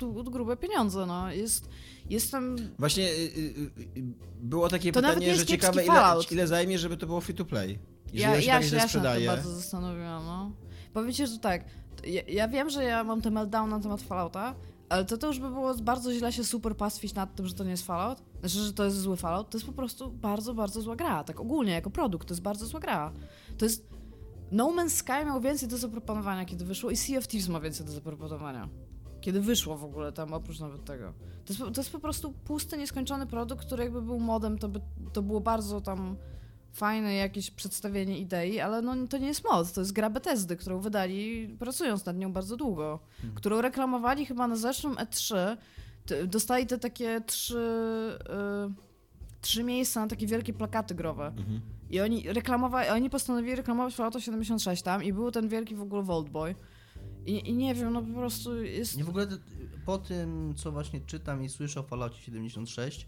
grube 0.09 0.57
pieniądze. 0.57 1.07
No. 1.07 1.33
Jest, 1.33 1.69
jestem. 2.11 2.57
Właśnie 2.79 3.05
y, 3.05 3.13
y, 3.17 3.99
y, 3.99 4.03
było 4.41 4.69
takie 4.69 4.93
To 4.93 5.01
pytanie, 5.01 5.35
że 5.35 5.47
ciekawe 5.47 5.85
ile, 5.85 5.93
Fallout. 5.95 6.33
ile 6.33 6.47
zajmie, 6.47 6.79
żeby 6.79 6.97
to 6.97 7.07
było 7.07 7.21
free 7.21 7.35
to 7.35 7.45
play. 7.45 7.79
Jeżeli 8.13 8.33
Ja, 8.35 8.41
się 8.41 8.47
ja, 8.47 8.55
tak 8.55 8.65
się, 8.65 8.77
ja 8.77 8.83
się 8.83 8.89
sprzedaje. 8.89 9.27
bardzo 9.27 9.51
zastanowiłam. 9.51 10.25
No. 10.25 10.53
Powiem 10.93 11.13
ci, 11.13 11.27
że 11.27 11.39
tak. 11.39 11.65
Ja, 12.07 12.23
ja 12.29 12.49
wiem, 12.49 12.71
że 12.71 12.85
ja 12.85 13.05
mam 13.05 13.23
ten 13.23 13.35
meltdown 13.35 13.71
na 13.71 13.81
temat 13.81 14.03
Fallouta, 14.03 14.55
ale 14.91 15.05
to, 15.05 15.19
to 15.19 15.27
już 15.27 15.39
by 15.39 15.51
było 15.51 15.75
bardzo 15.75 16.13
źle 16.15 16.33
się 16.33 16.45
super 16.45 16.77
pastwić 16.77 17.15
nad 17.15 17.35
tym, 17.35 17.47
że 17.47 17.55
to 17.55 17.65
nie 17.65 17.71
jest 17.71 17.87
Fallout. 17.87 18.23
Znaczy, 18.41 18.59
że 18.59 18.73
to 18.73 18.85
jest 18.85 19.01
zły 19.01 19.17
Fallout. 19.17 19.51
To 19.51 19.59
jest 19.59 19.67
po 19.67 19.73
prostu 19.73 20.11
bardzo, 20.13 20.55
bardzo 20.55 20.81
zła 20.81 20.97
gra. 20.97 21.25
Tak 21.25 21.41
ogólnie, 21.41 21.73
jako 21.73 21.91
produkt, 21.91 22.29
to 22.29 22.35
jest 22.35 22.43
bardzo 22.43 22.67
zła 22.67 22.81
gra. 22.81 23.13
To 23.59 23.65
jest 23.65 23.89
No 24.53 24.73
Man's 24.73 24.91
Sky 24.91 25.27
miał 25.27 25.41
więcej 25.41 25.69
do 25.69 25.79
zaproponowania, 25.79 26.45
kiedy 26.45 26.65
wyszło 26.65 26.91
i 26.91 26.97
Sea 26.97 27.19
of 27.19 27.29
Thieves 27.29 27.49
ma 27.49 27.61
więcej 27.61 27.87
do 27.87 27.93
zaproponowania. 27.93 28.69
Kiedy 29.21 29.41
wyszło 29.41 29.77
w 29.77 29.85
ogóle 29.85 30.13
tam, 30.13 30.33
oprócz 30.33 30.61
nawet 30.61 30.85
tego. 30.85 31.13
To 31.45 31.53
jest, 31.53 31.75
to 31.75 31.81
jest 31.81 31.93
po 31.93 32.01
prostu 32.01 32.33
pusty, 32.33 32.79
nieskończony 32.79 33.27
produkt, 33.27 33.67
który 33.67 33.85
jakby 33.85 34.03
był 34.03 34.21
modem, 34.21 34.59
to 34.59 34.69
by 34.69 34.81
to 35.13 35.23
było 35.23 35.41
bardzo 35.41 35.81
tam 35.81 36.17
fajne 36.73 37.15
jakieś 37.15 37.51
przedstawienie 37.51 38.19
idei, 38.19 38.61
ale 38.61 38.83
no 38.83 39.07
to 39.07 39.19
nie 39.19 39.27
jest 39.27 39.45
mod, 39.45 39.73
to 39.73 39.81
jest 39.81 39.93
gra 39.93 40.11
Bethesdy, 40.11 40.57
którą 40.57 40.81
wydali 40.81 41.49
pracując 41.59 42.05
nad 42.07 42.17
nią 42.17 42.33
bardzo 42.33 42.57
długo, 42.57 43.01
którą 43.35 43.61
reklamowali 43.61 44.27
chyba 44.27 44.49
na 44.49 44.57
zeszłym 44.57 44.95
E3. 44.95 45.57
T- 46.07 46.27
Dostali 46.27 46.67
te 46.67 46.79
takie 46.79 47.21
trzy, 47.21 47.59
y, 48.69 49.41
trzy 49.41 49.65
miejsca 49.65 50.01
na 50.01 50.07
takie 50.07 50.27
wielkie 50.27 50.53
plakaty 50.53 50.95
growe. 50.95 51.27
Mhm. 51.27 51.61
I 51.91 52.01
oni 52.01 52.33
reklamowali, 52.33 52.89
oni 52.89 53.11
postanowili 53.11 53.57
reklamować 53.57 53.95
Fallouta 53.95 54.21
76 54.21 54.83
tam 54.83 55.03
i 55.05 55.13
był 55.13 55.31
ten 55.31 55.49
wielki 55.49 55.75
w 55.75 55.83
ogóle 55.83 56.03
Vault 56.03 56.29
Boy. 56.29 56.55
I, 57.27 57.49
I 57.49 57.53
nie 57.53 57.75
wiem, 57.75 57.93
no 57.93 58.03
po 58.03 58.15
prostu 58.15 58.65
jest... 58.65 58.97
Nie 58.97 59.05
w 59.05 59.09
ogóle 59.09 59.27
po 59.87 59.99
tym, 59.99 60.55
co 60.57 60.73
właśnie 60.73 61.01
czytam 61.01 61.45
i 61.45 61.49
słyszę 61.49 61.81
o 61.81 61.83
Falloutie 61.83 62.21
76, 62.21 63.07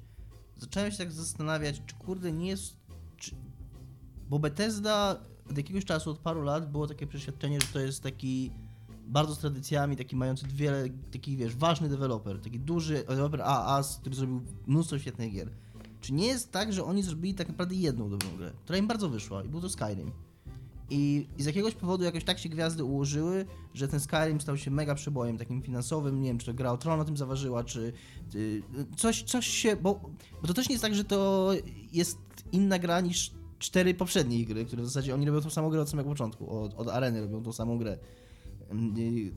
zacząłem 0.57 0.91
się 0.93 0.99
tak 0.99 1.13
zastanawiać, 1.13 1.83
czy 1.87 1.95
kurde 1.95 2.33
nie 2.33 2.49
jest. 2.49 2.77
Bo 4.33 4.39
Bethesda 4.39 5.21
od 5.51 5.57
jakiegoś 5.57 5.85
czasu, 5.85 6.11
od 6.11 6.19
paru 6.19 6.43
lat, 6.43 6.71
było 6.71 6.87
takie 6.87 7.07
przeświadczenie, 7.07 7.61
że 7.61 7.67
to 7.67 7.81
jest 7.81 8.03
taki 8.03 8.51
bardzo 9.07 9.35
z 9.35 9.39
tradycjami, 9.39 9.97
taki 9.97 10.17
mający 10.17 10.47
wiele, 10.47 10.89
taki 11.13 11.37
wiesz, 11.37 11.57
ważny 11.57 11.89
deweloper, 11.89 12.41
taki 12.41 12.61
duży 12.61 13.05
deweloper 13.09 13.43
AA, 13.43 13.83
który 14.01 14.17
zrobił 14.17 14.43
mnóstwo 14.67 14.99
świetnych 14.99 15.33
gier. 15.33 15.51
Czy 16.01 16.13
nie 16.13 16.27
jest 16.27 16.53
tak, 16.53 16.73
że 16.73 16.85
oni 16.85 17.03
zrobili 17.03 17.35
tak 17.35 17.49
naprawdę 17.49 17.75
jedną 17.75 18.11
dobrą 18.11 18.37
grę, 18.37 18.53
która 18.65 18.79
im 18.79 18.87
bardzo 18.87 19.09
wyszła 19.09 19.45
i 19.45 19.49
był 19.49 19.61
to 19.61 19.69
Skyrim. 19.69 20.13
I, 20.91 21.27
I 21.39 21.43
z 21.43 21.47
jakiegoś 21.47 21.75
powodu 21.75 22.05
jakoś 22.05 22.25
tak 22.25 22.39
się 22.39 22.49
gwiazdy 22.49 22.85
ułożyły, 22.85 23.47
że 23.75 23.89
ten 23.89 24.01
Skyrim 24.01 24.41
stał 24.41 24.57
się 24.57 24.71
mega 24.71 24.95
przebojem 24.95 25.39
takim 25.39 25.63
finansowym. 25.63 26.21
Nie 26.21 26.29
wiem, 26.29 26.39
czy 26.39 26.47
to 26.47 26.55
gra 26.55 26.73
o 26.73 26.77
Tron 26.77 27.01
o 27.01 27.05
tym 27.05 27.17
zaważyła, 27.17 27.65
czy 27.65 27.93
y, 28.35 28.63
coś, 28.97 29.23
coś 29.23 29.47
się. 29.47 29.77
Bo, 29.77 30.01
bo 30.43 30.49
to 30.49 30.55
też 30.55 30.69
nie 30.69 30.73
jest 30.73 30.83
tak, 30.83 30.95
że 30.95 31.05
to 31.05 31.51
jest 31.93 32.19
inna 32.53 32.79
gra 32.79 33.01
niż 33.01 33.42
cztery 33.63 33.95
poprzednie 33.95 34.45
gry, 34.45 34.65
które 34.65 34.83
w 34.83 34.87
zasadzie 34.87 35.15
oni 35.15 35.27
robią 35.27 35.41
tą 35.41 35.51
samą 35.51 35.71
grę 35.71 35.81
od 35.81 35.91
samego 35.91 36.09
początku. 36.09 36.63
Od, 36.65 36.75
od 36.75 36.89
areny 36.89 37.21
robią 37.21 37.43
tą 37.43 37.53
samą 37.53 37.79
grę. 37.79 37.99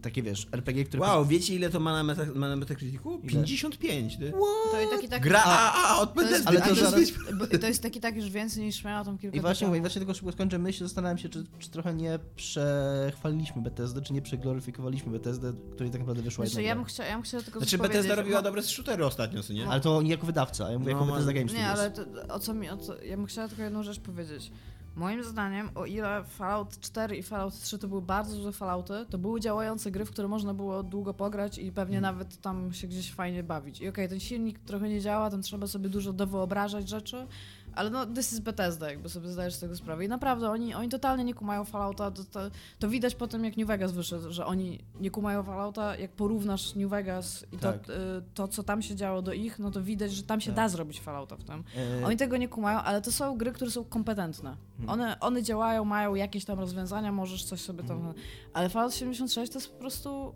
Takie 0.02 0.24
wiesz, 0.24 0.48
RPG, 0.52 0.86
które. 0.86 1.02
Wow, 1.02 1.26
wiecie 1.26 1.56
ile 1.56 1.70
to 1.70 1.80
ma 1.80 1.94
na, 1.94 2.04
meta, 2.04 2.26
ma 2.36 2.50
na 2.50 2.56
Metacriticu? 2.56 3.20
Ile? 3.24 3.30
55. 3.30 4.18
Ty. 4.18 4.34
To 4.72 4.80
jest 4.80 4.92
taki, 4.92 5.10
taki, 5.10 5.24
Gra 5.24 5.44
AAA 5.44 6.02
od 6.02 6.14
to 6.14 6.22
jest, 6.22 6.32
Bethesdy. 6.32 6.50
ale 6.50 6.76
to 6.76 6.92
to, 6.92 7.00
jest, 7.00 7.14
bo- 7.34 7.48
to 7.58 7.68
jest 7.68 7.84
taki 7.84 8.00
tak 8.00 8.16
już 8.16 8.30
więcej 8.30 8.64
niż 8.64 8.84
miała 8.84 9.06
tam 9.06 9.18
kilka 9.18 9.38
I 9.38 9.42
właśnie 9.42 9.68
mówię, 9.68 9.80
właśnie 9.80 10.00
tylko 10.00 10.14
szybko 10.14 10.32
skończę 10.32 10.60
myśl, 10.60 10.84
zastanawiam 10.84 11.18
się, 11.18 11.30
czy, 11.30 11.46
czy 11.60 11.70
trochę 11.70 11.94
nie 11.94 12.20
przechwaliliśmy 12.36 13.62
Bethesdę, 13.62 14.02
czy 14.02 14.14
nie 14.14 14.22
przegloryfikowaliśmy 14.22 15.12
Bethesdę, 15.12 15.54
której 15.74 15.92
tak 15.92 16.02
naprawdę 16.02 16.24
wyszła 16.24 16.46
Znaczy, 16.46 16.62
jedna 16.62 16.70
ja 16.70 16.76
bym, 16.76 16.86
chciała, 16.86 17.10
ja 17.10 17.16
bym 17.16 17.24
chciała 17.24 17.44
tylko 17.44 17.60
Znaczy 17.60 17.78
Bethesda 17.78 18.16
robiła 18.16 18.42
dobre 18.42 18.62
shootery 18.64 19.06
ostatnio, 19.06 19.44
co 19.44 19.54
nie? 19.54 19.68
Ale 19.68 19.82
to 19.82 20.02
nie 20.02 20.12
jako 20.12 20.26
wydawca, 20.26 20.72
ja 20.72 20.80
mówię 20.80 20.94
No, 20.94 21.00
jako 21.00 21.12
Bethesda 21.12 21.34
Games 21.34 21.54
Nie, 21.54 21.68
ale 21.68 21.92
to, 21.92 22.02
o 22.30 22.40
co 22.40 22.54
mi, 22.54 22.70
o 22.70 22.78
co, 22.78 23.02
ja 23.02 23.18
bym 23.18 23.26
chciała 23.26 23.48
tylko 23.48 23.64
jedną 23.64 23.84
rzecz 23.84 24.00
powiedzieć. 24.00 24.52
Moim 24.96 25.24
zdaniem, 25.24 25.70
o 25.76 25.86
ile 25.86 26.24
Fallout 26.24 26.80
4 26.80 27.16
i 27.16 27.24
Fallout 27.24 27.60
3 27.60 27.80
to 27.80 27.88
były 27.88 28.02
bardzo 28.02 28.36
złe 28.36 28.52
Fallouty, 28.52 29.06
to 29.10 29.18
były 29.18 29.40
działające 29.40 29.92
gry, 29.92 30.06
w 30.06 30.12
które 30.12 30.28
można 30.28 30.54
było 30.54 30.84
długo 30.84 31.14
pograć 31.14 31.58
i 31.58 31.72
pewnie 31.72 32.02
nawet 32.02 32.42
tam 32.42 32.74
się 32.74 32.88
gdzieś 32.88 33.14
fajnie 33.14 33.44
bawić. 33.44 33.82
I 33.82 33.88
okej, 33.88 34.10
ten 34.10 34.20
silnik 34.20 34.60
trochę 34.60 34.90
nie 34.90 35.02
działa, 35.02 35.30
tam 35.30 35.42
trzeba 35.42 35.68
sobie 35.68 35.90
dużo 35.90 36.14
dowyobrażać 36.14 36.90
rzeczy, 36.90 37.28
ale 37.76 37.90
no, 37.90 38.06
this 38.06 38.34
is 38.34 38.40
Bethesda, 38.40 38.90
jakby 38.90 39.10
sobie 39.10 39.30
zdajesz 39.30 39.54
z 39.54 39.60
tego 39.60 39.76
sprawę. 39.76 40.06
I 40.06 40.08
naprawdę, 40.08 40.50
oni, 40.50 40.74
oni 40.74 40.90
totalnie 40.90 41.24
nie 41.24 41.34
kumają 41.34 41.64
Fallouta, 41.64 42.12
to, 42.12 42.24
to, 42.24 42.40
to 42.80 42.90
widać 42.90 43.16
po 43.16 43.28
tym, 43.28 43.46
jak 43.46 43.58
New 43.58 43.68
Vegas 43.68 43.92
wyszedł, 43.92 44.32
że 44.34 44.46
oni 44.46 44.80
nie 45.00 45.12
kumają 45.12 45.44
Fallouta, 45.44 45.96
jak 45.98 46.12
porównasz 46.12 46.76
New 46.76 46.90
Vegas 46.90 47.46
i 47.52 47.58
Tak. 47.58 47.80
to, 47.86 47.94
y, 47.94 47.98
to, 48.34 48.48
co 48.48 48.64
tam 48.64 48.82
się 48.82 48.96
działo 48.96 49.22
do 49.22 49.34
ich, 49.34 49.60
no 49.60 49.72
to 49.72 49.82
widać, 49.84 50.12
że 50.12 50.24
tam 50.24 50.42
się 50.42 50.48
Tak. 50.52 50.56
da 50.56 50.70
zrobić 50.70 51.02
Fallouta 51.02 51.36
w 51.36 51.44
tym. 51.44 51.64
E, 52.02 52.06
Oni 52.06 52.18
tego 52.18 52.38
nie 52.38 52.48
kumają, 52.48 52.80
ale 52.80 53.02
to 53.02 53.12
są 53.12 53.38
gry, 53.38 53.52
które 53.52 53.72
są 53.72 53.84
kompetentne. 53.84 54.58
Hmm. 54.78 54.90
One, 54.90 55.20
one 55.20 55.44
działają, 55.44 55.86
mają 55.86 56.16
jakieś 56.16 56.46
tam 56.46 56.60
rozwiązania, 56.60 57.12
możesz 57.12 57.44
coś 57.44 57.62
sobie 57.62 57.84
tam... 57.84 57.98
Hmm. 58.02 58.16
Ale 58.54 58.70
Fallout 58.70 58.94
76 58.96 59.52
to 59.52 59.60
jest 59.60 59.72
po 59.74 59.80
prostu... 59.80 60.34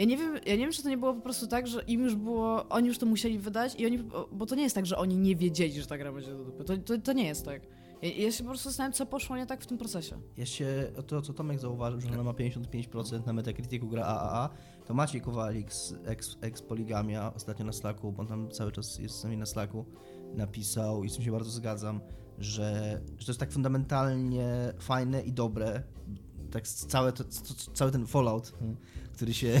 Ja 0.00 0.06
nie 0.06 0.16
wiem, 0.16 0.34
ja 0.46 0.52
nie 0.56 0.58
wiem, 0.62 0.72
czy 0.72 0.82
to 0.82 0.88
nie 0.88 0.98
było 0.98 1.14
po 1.14 1.20
prostu 1.20 1.46
tak, 1.46 1.66
że 1.66 1.82
im 1.82 2.00
już 2.00 2.14
było, 2.14 2.68
oni 2.68 2.88
już 2.88 2.98
to 2.98 3.06
musieli 3.06 3.38
wydać 3.38 3.74
i 3.80 3.86
oni, 3.86 3.98
bo 4.32 4.46
to 4.46 4.54
nie 4.54 4.62
jest 4.62 4.74
tak, 4.74 4.86
że 4.86 4.96
oni 4.98 5.16
nie 5.16 5.36
wiedzieli, 5.36 5.80
że 5.80 5.86
ta 5.86 5.98
gra 5.98 6.12
będzie 6.12 6.30
do 6.30 6.44
dupy. 6.44 6.64
To, 6.64 6.76
to, 6.78 6.98
to 6.98 7.12
nie 7.12 7.24
jest 7.26 7.44
tak. 7.44 7.62
Ja, 8.02 8.08
ja 8.08 8.32
się 8.32 8.44
po 8.44 8.48
prostu 8.50 8.68
zastanawiam, 8.68 8.92
co 8.92 9.06
poszło 9.06 9.36
nie 9.36 9.46
tak 9.46 9.62
w 9.62 9.66
tym 9.66 9.78
procesie. 9.78 10.16
Ja 10.36 10.46
się, 10.46 10.92
to 11.06 11.22
co 11.22 11.32
Tomek 11.32 11.58
zauważył, 11.58 12.00
że 12.00 12.08
ona 12.12 12.22
ma 12.22 12.30
55% 12.32 13.26
na 13.26 13.32
Metacriticu 13.32 13.88
gra 13.88 14.04
AAA, 14.04 14.48
to 14.86 14.94
Maciej 14.94 15.20
Kowalik 15.20 15.72
z 15.72 15.94
ex, 16.04 16.36
ex 16.40 16.62
Poligamia 16.62 17.32
ostatnio 17.34 17.64
na 17.66 17.72
Slacku, 17.72 18.12
bo 18.12 18.20
on 18.22 18.28
tam 18.28 18.50
cały 18.50 18.72
czas 18.72 18.98
jest 18.98 19.14
z 19.20 19.24
nami 19.24 19.36
na 19.36 19.46
Slacku, 19.46 19.84
napisał 20.34 21.04
i 21.04 21.08
z 21.10 21.14
tym 21.14 21.24
się 21.24 21.32
bardzo 21.32 21.50
zgadzam, 21.50 22.00
że, 22.38 23.00
że 23.18 23.26
to 23.26 23.32
jest 23.32 23.40
tak 23.40 23.52
fundamentalnie 23.52 24.72
fajne 24.78 25.22
i 25.22 25.32
dobre, 25.32 25.82
tak 26.50 26.68
całe 26.68 27.12
to, 27.12 27.24
c- 27.24 27.54
cały 27.74 27.90
ten 27.90 28.06
Fallout, 28.06 28.52
który 29.20 29.34
się... 29.34 29.60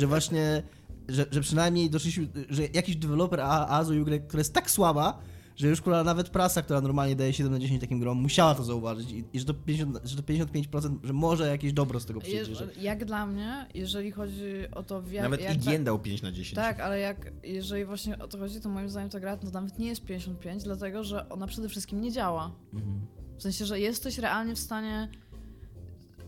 że 0.00 0.06
właśnie, 0.06 0.62
że, 1.08 1.26
że 1.30 1.40
przynajmniej 1.40 1.90
doszliśmy, 1.90 2.28
że 2.48 2.62
jakiś 2.62 2.96
deweloper 2.96 3.40
zrobił 3.82 4.04
grę, 4.04 4.18
która 4.18 4.40
jest 4.40 4.54
tak 4.54 4.70
słaba, 4.70 5.18
że 5.56 5.68
już 5.68 5.80
kurwa 5.80 6.04
nawet 6.04 6.28
prasa, 6.28 6.62
która 6.62 6.80
normalnie 6.80 7.16
daje 7.16 7.32
7 7.32 7.52
na 7.52 7.58
10 7.58 7.80
takim 7.80 8.00
grom, 8.00 8.18
musiała 8.18 8.54
to 8.54 8.64
zauważyć 8.64 9.12
i, 9.12 9.24
i 9.32 9.40
że, 9.40 9.44
to 9.44 9.54
50, 9.54 10.00
że 10.04 10.16
to 10.16 10.22
55%, 10.22 10.98
że 11.02 11.12
może 11.12 11.48
jakieś 11.48 11.72
dobro 11.72 12.00
z 12.00 12.06
tego 12.06 12.20
przyjdzie. 12.20 12.54
Że... 12.54 12.68
Jak 12.80 13.04
dla 13.04 13.26
mnie, 13.26 13.66
jeżeli 13.74 14.10
chodzi 14.10 14.52
o 14.72 14.82
to, 14.82 15.02
w 15.02 15.12
jak, 15.12 15.22
Nawet 15.22 15.42
jak 15.42 15.66
IGN 15.66 15.84
dał 15.84 15.98
5 15.98 16.22
na 16.22 16.32
10. 16.32 16.54
Tak, 16.54 16.80
ale 16.80 16.98
jak, 16.98 17.32
jeżeli 17.44 17.84
właśnie 17.84 18.18
o 18.18 18.28
to 18.28 18.38
chodzi, 18.38 18.60
to 18.60 18.68
moim 18.68 18.88
zdaniem 18.88 19.10
ta 19.10 19.20
gra 19.20 19.36
to 19.36 19.50
nawet 19.50 19.78
nie 19.78 19.86
jest 19.86 20.04
55, 20.04 20.62
dlatego 20.62 21.04
że 21.04 21.28
ona 21.28 21.46
przede 21.46 21.68
wszystkim 21.68 22.00
nie 22.00 22.12
działa. 22.12 22.52
Mhm. 22.74 23.00
W 23.38 23.42
sensie, 23.42 23.66
że 23.66 23.80
jesteś 23.80 24.18
realnie 24.18 24.54
w 24.54 24.58
stanie 24.58 25.08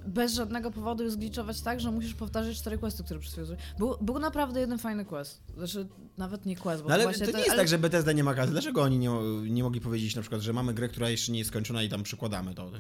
bez 0.07 0.35
żadnego 0.35 0.71
powodu 0.71 1.11
zgliczować 1.11 1.61
tak, 1.61 1.81
że 1.81 1.91
musisz 1.91 2.15
powtarzać 2.15 2.57
cztery 2.57 2.79
questy, 2.79 3.05
które 3.05 3.21
zrobiłeś. 3.21 3.59
był, 3.79 3.95
był 4.01 4.19
naprawdę 4.19 4.61
jeden 4.61 4.79
fajny 4.79 5.05
quest. 5.05 5.43
Znaczy, 5.57 5.87
nawet 6.19 6.47
nie 6.47 6.57
quest, 6.57 6.83
bo 6.83 6.89
No 6.89 6.95
ale 6.95 7.05
właśnie 7.05 7.27
to 7.27 7.33
ten- 7.33 7.35
nie 7.35 7.41
jest 7.45 7.51
ale- 7.51 7.61
tak, 7.63 7.69
że 7.69 7.79
Bethesda 7.79 8.13
nie 8.13 8.25
ma 8.25 8.35
kasy. 8.35 8.53
Dlaczego 8.53 8.83
oni 8.83 8.99
nie, 8.99 9.11
nie 9.51 9.63
mogli 9.63 9.81
powiedzieć 9.81 10.17
na 10.17 10.23
przykład, 10.23 10.41
że 10.41 10.53
mamy 10.53 10.75
grę, 10.75 10.89
która 10.89 11.11
jeszcze 11.11 11.33
nie 11.33 11.39
jest 11.39 11.51
skończona 11.51 11.83
i 11.83 11.89
tam 11.89 12.03
przykładamy 12.03 12.55
to? 12.55 12.71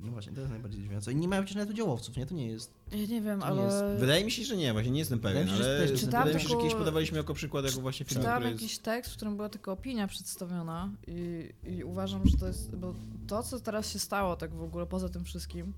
No 0.00 0.12
właśnie, 0.12 0.32
to 0.32 0.40
jest 0.40 0.50
najbardziej 0.52 0.80
zdziwiające. 0.80 1.12
I 1.12 1.16
nie 1.16 1.28
mają 1.28 1.42
przecież 1.42 1.56
nawet 1.56 1.70
udziałowców, 1.70 2.16
nie? 2.16 2.26
To 2.26 2.34
nie 2.34 2.46
jest... 2.46 2.70
Ja 2.92 3.06
nie 3.06 3.20
wiem, 3.20 3.40
To 3.40 3.46
ale... 3.46 3.62
jest- 3.62 4.00
Wydaje 4.00 4.24
mi 4.24 4.30
się, 4.30 4.44
że 4.44 4.56
nie, 4.56 4.72
właśnie 4.72 4.90
nie 4.90 4.98
jestem 4.98 5.20
pewien, 5.20 5.46
Wydaje 5.48 5.58
mi 5.58 5.64
się, 5.64 5.64
że 5.64 5.88
ale 5.90 5.98
Czytałam 5.98 6.26
wydaje 6.26 6.34
mi 6.44 6.48
się, 6.50 6.56
że 6.56 6.56
kiedyś 6.56 6.74
podawaliśmy 6.74 7.18
jako 7.18 7.34
przykład 7.34 7.64
jako 7.64 7.80
właśnie 7.80 8.06
film, 8.06 8.20
Czytałam 8.20 8.42
jest... 8.42 8.52
jakiś 8.62 8.78
tekst, 8.78 9.12
w 9.12 9.16
którym 9.16 9.36
była 9.36 9.48
tylko 9.48 9.72
opinia 9.72 10.06
przedstawiona 10.06 10.90
i, 11.06 11.48
i 11.64 11.84
uważam, 11.84 12.26
że 12.28 12.36
to 12.36 12.46
jest, 12.46 12.76
bo 12.76 12.94
to, 13.26 13.42
co 13.42 13.60
teraz 13.60 13.92
się 13.92 13.98
stało 13.98 14.36
tak 14.36 14.54
w 14.54 14.62
ogóle 14.62 14.86
poza 14.86 15.08
tym 15.08 15.24
wszystkim 15.24 15.72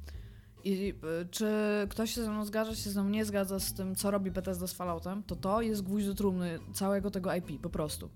i 0.65 0.89
y, 0.89 0.95
czy 1.31 1.47
ktoś 1.91 2.15
się 2.15 2.23
ze 2.23 2.31
mną 2.31 2.45
zgadza, 2.45 2.75
się 2.75 2.91
ze 2.91 3.03
mną 3.03 3.11
nie 3.11 3.25
zgadza 3.25 3.59
z 3.59 3.75
tym, 3.75 3.95
co 3.95 4.11
robi 4.11 4.31
Bethesda 4.31 4.67
z 4.67 4.73
Falloutem, 4.73 5.23
to 5.23 5.37
to 5.37 5.62
jest 5.62 5.83
gwóźdź 5.83 6.07
do 6.07 6.15
trumny 6.15 6.59
całego 6.73 7.11
tego 7.11 7.35
IP, 7.35 7.62
po 7.62 7.71
prostu. 7.71 8.11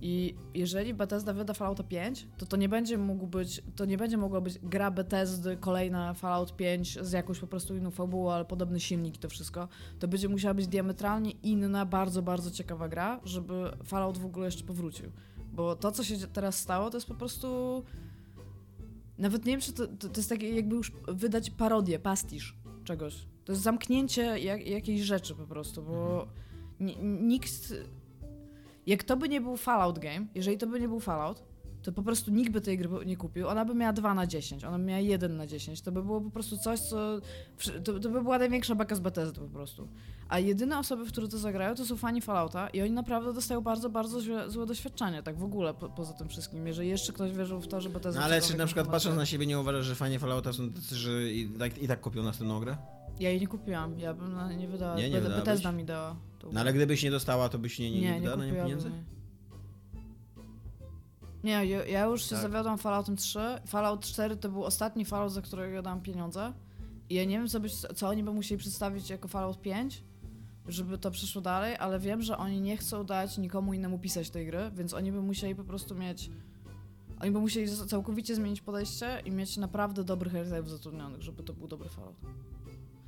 I 0.00 0.34
jeżeli 0.54 0.94
Bethesda 0.94 1.32
wyda 1.32 1.54
Fallouta 1.54 1.82
5, 1.82 2.26
to 2.38 2.46
to 2.46 2.56
nie 2.56 2.68
będzie 2.68 2.98
mógł 2.98 3.26
być, 3.26 3.62
to 3.76 3.84
nie 3.84 3.98
będzie 3.98 4.16
mogła 4.16 4.40
być 4.40 4.58
gra 4.62 4.90
Bethesdy, 4.90 5.56
kolejna 5.56 6.14
Fallout 6.14 6.56
5 6.56 6.98
z 7.02 7.12
jakąś 7.12 7.38
po 7.38 7.46
prostu 7.46 7.76
inną 7.76 7.90
fabułą, 7.90 8.32
ale 8.32 8.44
podobny 8.44 8.80
silnik 8.80 9.16
i 9.16 9.18
to 9.18 9.28
wszystko. 9.28 9.68
To 9.98 10.08
będzie 10.08 10.28
musiała 10.28 10.54
być 10.54 10.66
diametralnie 10.66 11.30
inna, 11.30 11.86
bardzo, 11.86 12.22
bardzo 12.22 12.50
ciekawa 12.50 12.88
gra, 12.88 13.20
żeby 13.24 13.70
Fallout 13.84 14.18
w 14.18 14.26
ogóle 14.26 14.46
jeszcze 14.46 14.64
powrócił. 14.64 15.10
Bo 15.52 15.76
to, 15.76 15.92
co 15.92 16.04
się 16.04 16.16
teraz 16.16 16.58
stało, 16.58 16.90
to 16.90 16.96
jest 16.96 17.08
po 17.08 17.14
prostu... 17.14 17.82
Nawet 19.18 19.44
nie 19.44 19.52
wiem, 19.52 19.60
czy 19.60 19.72
to, 19.72 19.86
to, 19.86 20.08
to 20.08 20.16
jest 20.16 20.28
takie 20.28 20.54
jakby 20.54 20.76
już 20.76 20.92
wydać 21.08 21.50
parodię, 21.50 21.98
pastisz 21.98 22.56
czegoś. 22.84 23.26
To 23.44 23.52
jest 23.52 23.62
zamknięcie 23.62 24.38
jak, 24.38 24.66
jakiejś 24.66 25.00
rzeczy 25.00 25.34
po 25.34 25.46
prostu, 25.46 25.82
bo 25.82 26.26
ni- 26.80 26.98
nikt... 27.02 27.74
Jak 28.86 29.04
to 29.04 29.16
by 29.16 29.28
nie 29.28 29.40
był 29.40 29.56
Fallout 29.56 29.98
game, 29.98 30.26
jeżeli 30.34 30.58
to 30.58 30.66
by 30.66 30.80
nie 30.80 30.88
był 30.88 31.00
Fallout, 31.00 31.42
to 31.82 31.92
po 31.92 32.02
prostu 32.02 32.30
nikt 32.30 32.52
by 32.52 32.60
tej 32.60 32.78
gry 32.78 32.88
nie 33.06 33.16
kupił. 33.16 33.48
Ona 33.48 33.64
by 33.64 33.74
miała 33.74 33.92
2 33.92 34.14
na 34.14 34.26
10, 34.26 34.64
ona 34.64 34.78
by 34.78 34.84
miała 34.84 35.00
1 35.00 35.36
na 35.36 35.46
10. 35.46 35.82
To 35.82 35.92
by 35.92 36.02
było 36.02 36.20
po 36.20 36.30
prostu 36.30 36.58
coś, 36.58 36.80
co... 36.80 37.20
To, 37.84 38.00
to 38.00 38.08
by 38.10 38.22
była 38.22 38.38
największa 38.38 38.74
beka 38.74 38.94
z 38.94 39.00
Bethesdy 39.00 39.40
po 39.40 39.46
prostu. 39.46 39.88
A 40.28 40.38
jedyne 40.38 40.78
osoby, 40.78 41.04
w 41.04 41.08
które 41.12 41.28
to 41.28 41.38
zagrają, 41.38 41.74
to 41.74 41.86
są 41.86 41.96
fani 41.96 42.20
Fallouta 42.20 42.68
i 42.68 42.82
oni 42.82 42.90
naprawdę 42.90 43.32
dostają 43.32 43.60
bardzo, 43.60 43.90
bardzo 43.90 44.20
złe, 44.20 44.50
złe 44.50 44.66
doświadczenie, 44.66 45.22
tak 45.22 45.38
w 45.38 45.44
ogóle 45.44 45.74
po, 45.74 45.88
poza 45.88 46.12
tym 46.12 46.28
wszystkim. 46.28 46.66
Jeżeli 46.66 46.88
jeszcze 46.88 47.12
ktoś 47.12 47.32
wierzył 47.32 47.60
w 47.60 47.68
to, 47.68 47.80
że 47.80 47.88
Bethesda... 47.88 48.20
No 48.20 48.26
ale 48.26 48.40
czy 48.40 48.56
na 48.56 48.66
przykład 48.66 48.88
patrząc 48.88 49.16
na 49.16 49.26
siebie 49.26 49.46
nie 49.46 49.58
uważasz, 49.58 49.86
że 49.86 49.94
fani 49.94 50.18
Fallouta 50.18 50.52
są 50.52 50.70
tacy, 50.70 50.96
że 50.96 51.30
i 51.32 51.48
tak, 51.58 51.78
i 51.78 51.88
tak 51.88 52.00
kupią 52.00 52.22
następną 52.22 52.60
grę? 52.60 52.76
Ja 53.20 53.30
jej 53.30 53.40
nie 53.40 53.46
kupiłam, 53.46 53.98
ja 53.98 54.14
bym 54.14 54.34
na 54.34 54.50
nie 54.50 54.56
nie 54.56 54.68
wydała. 54.68 54.96
Nie, 54.96 55.10
nie 55.10 55.16
Beth- 55.16 55.22
wydałabyś? 55.22 55.44
Bethesda 55.44 55.72
mi 55.72 55.84
dała. 55.84 56.16
No 56.52 56.60
ale 56.60 56.72
gdybyś 56.72 57.02
nie 57.02 57.10
dostała, 57.10 57.48
to 57.48 57.58
byś 57.58 57.78
nie, 57.78 57.90
nie, 57.90 58.00
nie, 58.00 58.06
nie, 58.06 58.14
nie 58.14 58.20
wydała 58.20 58.36
na 58.36 58.46
nią 58.46 58.54
pieniędzy? 58.54 58.88
jej. 58.88 58.98
Nie, 61.44 61.66
ja, 61.66 61.86
ja 61.86 62.04
już 62.04 62.22
się 62.22 62.30
Tak. 62.30 62.38
zawiodłam 62.42 62.78
Falloutem 62.78 63.16
3. 63.16 63.38
Fallout 63.66 64.00
4 64.04 64.36
to 64.36 64.48
był 64.48 64.64
ostatni 64.64 65.04
Fallout, 65.04 65.32
za 65.32 65.42
którego 65.42 65.74
ja 65.74 65.82
dałam 65.82 66.00
pieniądze. 66.00 66.52
I 67.10 67.14
ja 67.14 67.24
nie 67.24 67.38
wiem, 67.38 67.48
co, 67.48 67.60
być, 67.60 67.74
co 67.74 68.08
oni 68.08 68.22
by 68.24 68.32
musieli 68.32 68.58
przedstawić 68.58 69.10
jako 69.10 69.28
Fallout 69.28 69.60
5, 69.60 70.02
żeby 70.68 70.98
to 70.98 71.10
przeszło 71.10 71.42
dalej, 71.42 71.76
ale 71.76 71.98
wiem, 71.98 72.22
że 72.22 72.38
oni 72.38 72.60
nie 72.60 72.76
chcą 72.76 73.04
dać 73.04 73.38
nikomu 73.38 73.74
innemu 73.74 73.98
pisać 73.98 74.30
tej 74.30 74.46
gry, 74.46 74.70
więc 74.76 74.94
oni 74.94 75.12
by 75.12 75.22
musieli 75.22 75.54
po 75.54 75.64
prostu 75.64 75.94
mieć... 75.94 76.30
Oni 77.20 77.30
by 77.30 77.40
musieli 77.40 77.68
całkowicie 77.88 78.34
zmienić 78.34 78.60
podejście 78.60 79.22
i 79.24 79.30
mieć 79.30 79.56
naprawdę 79.56 80.04
dobrych 80.04 80.32
realizerów 80.32 80.70
zatrudnionych, 80.70 81.22
żeby 81.22 81.42
to 81.42 81.52
był 81.52 81.68
dobry 81.68 81.88
Fallout. 81.88 82.16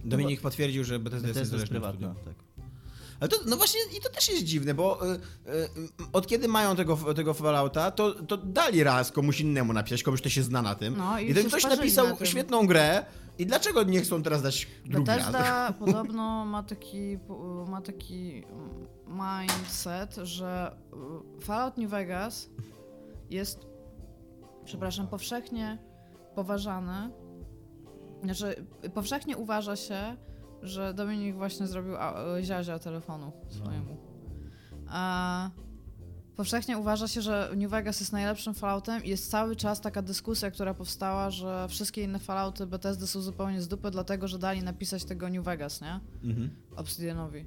Dominik 0.05 0.41
potwierdził, 0.41 0.85
że 0.85 0.99
Bethesda 0.99 1.33
To 1.33 1.57
jest 1.57 1.69
prywatna, 1.69 2.15
tak. 2.25 2.35
Ale 3.21 3.29
to, 3.29 3.37
no 3.47 3.57
właśnie, 3.57 3.81
i 3.99 4.01
to 4.01 4.11
też 4.11 4.29
jest 4.29 4.45
dziwne, 4.45 4.75
bo 4.75 5.15
y, 5.15 5.17
y, 5.17 5.69
od 6.13 6.27
kiedy 6.27 6.49
mają 6.49 6.77
tego, 6.77 7.15
tego 7.15 7.35
Fallouta, 7.35 7.91
to, 7.91 8.25
to 8.25 8.37
dali 8.37 8.83
raz 8.83 9.13
komuś 9.13 9.41
innemu 9.41 9.73
napisać, 9.73 10.03
komuś, 10.03 10.21
kto 10.21 10.29
się 10.29 10.43
zna 10.43 10.63
na 10.63 10.75
tym. 10.75 10.97
No 10.97 11.21
i 11.21 11.31
I 11.31 11.35
ten 11.35 11.47
ktoś 11.49 11.65
napisał 11.65 12.07
świetną 12.25 12.67
grę 12.67 13.05
i 13.39 13.47
dlaczego 13.47 13.83
nie 13.83 14.01
chcą 14.01 14.23
teraz 14.23 14.43
dać 14.43 14.69
drugi 14.87 15.07
raz? 15.11 15.17
Bethesda 15.17 15.73
podobno 15.79 16.45
ma 16.45 16.63
taki, 16.63 17.19
ma 17.69 17.81
taki 17.83 18.43
mindset, 19.07 20.17
że 20.23 20.77
y, 21.39 21.41
Fallout 21.41 21.77
New 21.77 21.91
Vegas 21.91 22.51
jest, 23.31 23.67
przepraszam, 24.65 25.07
powszechnie 25.09 25.79
poważany. 26.35 27.11
Znaczy, 28.23 28.67
powszechnie 28.95 29.37
uważa 29.37 29.77
się, 29.77 30.17
że 30.63 30.95
Dominik 30.95 31.37
właśnie 31.37 31.67
zrobił 31.67 31.97
a- 31.97 32.15
ziazia 32.43 32.79
telefonu 32.79 33.33
swojemu. 33.49 33.97
A 34.89 35.51
powszechnie 36.39 36.79
uważa 36.79 37.09
się, 37.09 37.23
że 37.23 37.51
New 37.57 37.71
Vegas 37.71 38.01
jest 38.01 38.13
najlepszym 38.13 38.55
Falloutem 38.55 39.05
i 39.05 39.09
jest 39.09 39.31
cały 39.31 39.57
czas 39.57 39.81
taka 39.81 40.03
dyskusja, 40.03 40.51
która 40.51 40.75
powstała, 40.75 41.31
że 41.31 41.67
wszystkie 41.69 42.03
inne 42.03 42.19
Fallouty 42.19 42.67
Bethesdy 42.67 43.07
są 43.07 43.21
zupełnie 43.21 43.63
z 43.63 43.69
dupy, 43.69 43.91
dlatego 43.91 44.29
że 44.29 44.39
dali 44.39 44.63
napisać 44.63 45.05
tego 45.05 45.29
New 45.29 45.45
Vegas, 45.45 45.81
nie? 45.81 46.01
Mhm. 46.25 46.51
Obsidianowi. 46.77 47.45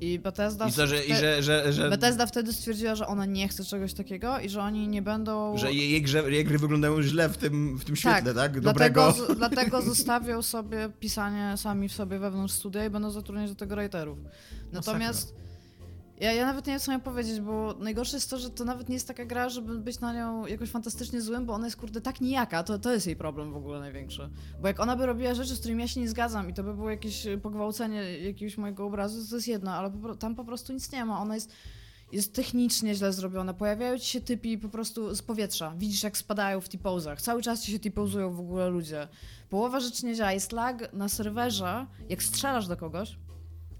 I 0.00 0.18
Bethesda, 0.18 0.68
I 0.68 0.72
co, 0.72 0.86
że, 0.86 1.04
i 1.04 1.12
wte- 1.12 1.20
że, 1.20 1.42
że, 1.42 1.72
że, 1.72 1.90
Bethesda 1.90 2.26
wtedy 2.26 2.52
stwierdziła, 2.52 2.94
że 2.94 3.06
ona 3.06 3.26
nie 3.26 3.48
chce 3.48 3.64
czegoś 3.64 3.94
takiego 3.94 4.38
i 4.38 4.48
że 4.48 4.62
oni 4.62 4.88
nie 4.88 5.02
będą... 5.02 5.58
że 5.58 5.72
jej, 5.72 5.90
jej, 5.90 6.02
grze, 6.02 6.32
jej 6.32 6.44
gry 6.44 6.58
wyglądają 6.58 7.02
źle 7.02 7.28
w 7.28 7.36
tym, 7.36 7.78
w 7.78 7.84
tym 7.84 7.96
świetle, 7.96 8.34
tak? 8.34 8.60
Dobrego. 8.60 9.12
Dlatego, 9.12 9.34
z, 9.34 9.38
dlatego 9.38 9.82
zostawią 9.82 10.42
sobie 10.42 10.90
pisanie 11.00 11.54
sami 11.56 11.88
w 11.88 11.92
sobie 11.92 12.18
wewnątrz 12.18 12.54
studia 12.54 12.86
i 12.86 12.90
będą 12.90 13.10
zatrudniać 13.10 13.50
do 13.50 13.56
tego 13.56 13.76
writerów. 13.76 14.18
Natomiast 14.72 15.34
ja, 16.22 16.32
ja 16.32 16.46
nawet 16.46 16.66
nie 16.66 16.72
wiem, 16.72 16.80
co 16.80 16.90
miałem 16.90 17.00
powiedzieć, 17.00 17.40
bo 17.40 17.74
najgorsze 17.78 18.16
jest 18.16 18.30
to, 18.30 18.38
że 18.38 18.50
to 18.50 18.64
nawet 18.64 18.88
nie 18.88 18.94
jest 18.94 19.08
taka 19.08 19.24
gra, 19.24 19.48
żeby 19.48 19.78
być 19.78 20.00
na 20.00 20.14
nią 20.14 20.46
jakoś 20.46 20.70
fantastycznie 20.70 21.20
złym, 21.20 21.46
bo 21.46 21.54
ona 21.54 21.66
jest 21.66 21.76
kurde 21.76 22.00
tak 22.00 22.20
nijaka, 22.20 22.62
to, 22.62 22.78
to 22.78 22.92
jest 22.92 23.06
jej 23.06 23.16
problem 23.16 23.52
w 23.52 23.56
ogóle 23.56 23.80
największy. 23.80 24.30
Bo 24.60 24.68
jak 24.68 24.80
ona 24.80 24.96
by 24.96 25.06
robiła 25.06 25.34
rzeczy, 25.34 25.54
z 25.54 25.58
którymi 25.58 25.80
ja 25.80 25.88
się 25.88 26.00
nie 26.00 26.08
zgadzam 26.08 26.50
i 26.50 26.54
to 26.54 26.62
by 26.62 26.74
było 26.74 26.90
jakieś 26.90 27.26
pogwałcenie 27.42 28.18
jakiegoś 28.18 28.58
mojego 28.58 28.86
obrazu, 28.86 29.28
to 29.30 29.34
jest 29.34 29.48
jedno, 29.48 29.72
ale 29.72 29.90
po, 29.90 30.14
tam 30.14 30.34
po 30.34 30.44
prostu 30.44 30.72
nic 30.72 30.92
nie 30.92 31.04
ma. 31.04 31.20
Ona 31.20 31.34
jest 31.34 31.52
jest 32.12 32.34
technicznie 32.34 32.94
źle 32.94 33.12
zrobiona. 33.12 33.54
Pojawiają 33.54 33.98
ci 33.98 34.06
się 34.06 34.20
typi 34.20 34.58
po 34.58 34.68
prostu 34.68 35.14
z 35.14 35.22
powietrza. 35.22 35.74
Widzisz, 35.76 36.02
jak 36.02 36.16
spadają 36.16 36.60
w 36.60 36.68
T-pozach. 36.68 37.22
Cały 37.22 37.42
czas 37.42 37.62
ci 37.62 37.72
się 37.72 37.78
T-pozują 37.78 38.34
w 38.34 38.40
ogóle 38.40 38.68
ludzie. 38.68 39.08
Połowa 39.50 39.80
rzeczy 39.80 40.06
nie 40.06 40.14
działa. 40.14 40.32
Jest 40.32 40.52
lag 40.52 40.92
na 40.92 41.08
serwerze, 41.08 41.86
jak 42.08 42.22
strzelasz 42.22 42.66
do 42.68 42.76
kogoś, 42.76 43.16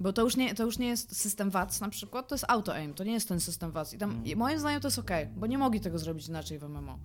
bo 0.02 0.12
to 0.12 0.22
już 0.22 0.36
nie, 0.36 0.54
to 0.54 0.64
już 0.64 0.78
nie 0.78 0.88
jest 0.88 1.16
system 1.16 1.50
VATS 1.50 1.80
na 1.80 1.88
przykład, 1.88 2.28
to 2.28 2.34
jest 2.34 2.44
auto-aim, 2.48 2.94
to 2.94 3.04
nie 3.04 3.12
jest 3.12 3.28
ten 3.28 3.40
system 3.40 3.70
VATS. 3.70 3.94
I 3.94 3.98
tam, 3.98 4.26
i 4.26 4.36
moim 4.36 4.58
zdaniem 4.58 4.80
to 4.80 4.88
jest 4.88 4.98
okej, 4.98 5.26
bo 5.26 5.46
nie 5.46 5.58
mogli 5.58 5.80
tego 5.80 5.98
zrobić 5.98 6.28
inaczej 6.28 6.58
w 6.58 6.62
MMO. 6.62 6.98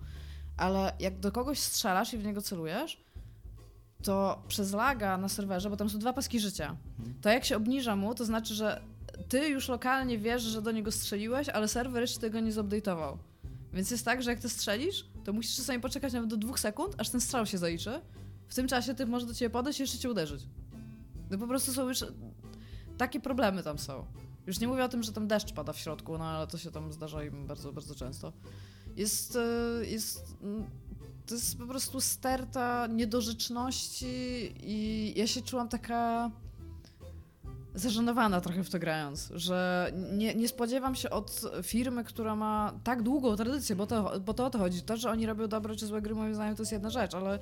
Ale 0.56 0.92
jak 1.00 1.18
do 1.18 1.32
kogoś 1.32 1.58
strzelasz 1.58 2.14
i 2.14 2.18
w 2.18 2.24
niego 2.24 2.42
celujesz, 2.42 3.04
to 4.02 4.42
przez 4.48 4.72
laga 4.72 5.16
na 5.16 5.28
serwerze, 5.28 5.70
bo 5.70 5.76
tam 5.76 5.90
są 5.90 5.98
dwa 5.98 6.12
paski 6.12 6.40
życia, 6.40 6.76
to 7.20 7.28
jak 7.28 7.44
się 7.44 7.56
obniża 7.56 7.96
mu, 7.96 8.14
to 8.14 8.24
znaczy, 8.24 8.54
że 8.54 8.80
ty 9.28 9.48
już 9.48 9.68
lokalnie 9.68 10.18
wiesz, 10.18 10.42
że 10.42 10.62
do 10.62 10.72
niego 10.72 10.92
strzeliłeś, 10.92 11.48
ale 11.48 11.68
serwer 11.68 12.00
jeszcze 12.00 12.20
tego 12.20 12.40
nie 12.40 12.52
zupdate'ował. 12.52 13.16
Więc 13.72 13.90
jest 13.90 14.04
tak, 14.04 14.22
że 14.22 14.30
jak 14.30 14.40
ty 14.40 14.48
strzelisz, 14.48 15.06
to 15.24 15.32
musisz 15.32 15.56
czasami 15.56 15.80
poczekać 15.80 16.12
nawet 16.12 16.30
do 16.30 16.36
dwóch 16.36 16.60
sekund, 16.60 16.94
aż 16.98 17.08
ten 17.10 17.20
strzał 17.20 17.46
się 17.46 17.58
zaliczy. 17.58 18.00
W 18.48 18.54
tym 18.54 18.68
czasie 18.68 18.94
ty 18.94 19.06
może 19.06 19.26
do 19.26 19.34
ciebie 19.34 19.50
podejść 19.50 19.80
i 19.80 19.82
jeszcze 19.82 19.98
cię 19.98 20.10
uderzyć. 20.10 20.42
No 21.30 21.38
po 21.38 21.46
prostu 21.46 21.72
są 21.72 21.88
już... 21.88 22.04
Takie 22.98 23.20
problemy 23.20 23.62
tam 23.62 23.78
są. 23.78 24.06
Już 24.46 24.60
nie 24.60 24.68
mówię 24.68 24.84
o 24.84 24.88
tym, 24.88 25.02
że 25.02 25.12
tam 25.12 25.28
deszcz 25.28 25.52
pada 25.52 25.72
w 25.72 25.78
środku, 25.78 26.18
no 26.18 26.24
ale 26.24 26.46
to 26.46 26.58
się 26.58 26.70
tam 26.70 26.92
zdarza 26.92 27.24
im 27.24 27.46
bardzo, 27.46 27.72
bardzo 27.72 27.94
często. 27.94 28.32
Jest... 28.96 29.36
e, 29.36 29.86
jest 29.86 30.36
mm, 30.42 30.64
to 31.26 31.34
jest 31.34 31.58
po 31.58 31.66
prostu 31.66 32.00
sterta 32.00 32.86
niedorzeczności 32.86 34.06
i 34.60 35.12
ja 35.16 35.26
się 35.26 35.42
czułam 35.42 35.68
taka 35.68 36.30
zażenowana 37.74 38.40
trochę 38.40 38.64
w 38.64 38.70
to 38.70 38.78
grając, 38.78 39.32
że 39.34 39.90
nie, 40.12 40.34
nie 40.34 40.48
spodziewam 40.48 40.94
się 40.94 41.10
od 41.10 41.40
firmy, 41.62 42.04
która 42.04 42.36
ma 42.36 42.72
tak 42.84 43.02
długą 43.02 43.36
tradycję, 43.36 43.76
bo 43.76 43.86
to, 43.86 44.20
bo 44.20 44.34
to 44.34 44.46
o 44.46 44.50
to 44.50 44.58
chodzi. 44.58 44.82
To, 44.82 44.96
że 44.96 45.10
oni 45.10 45.26
robią 45.26 45.46
dobre 45.46 45.76
czy 45.76 45.86
złe 45.86 46.02
gry, 46.02 46.14
moim 46.14 46.34
zdaniem, 46.34 46.56
to 46.56 46.62
jest 46.62 46.72
jedna 46.72 46.90
rzecz, 46.90 47.14
ale 47.14 47.38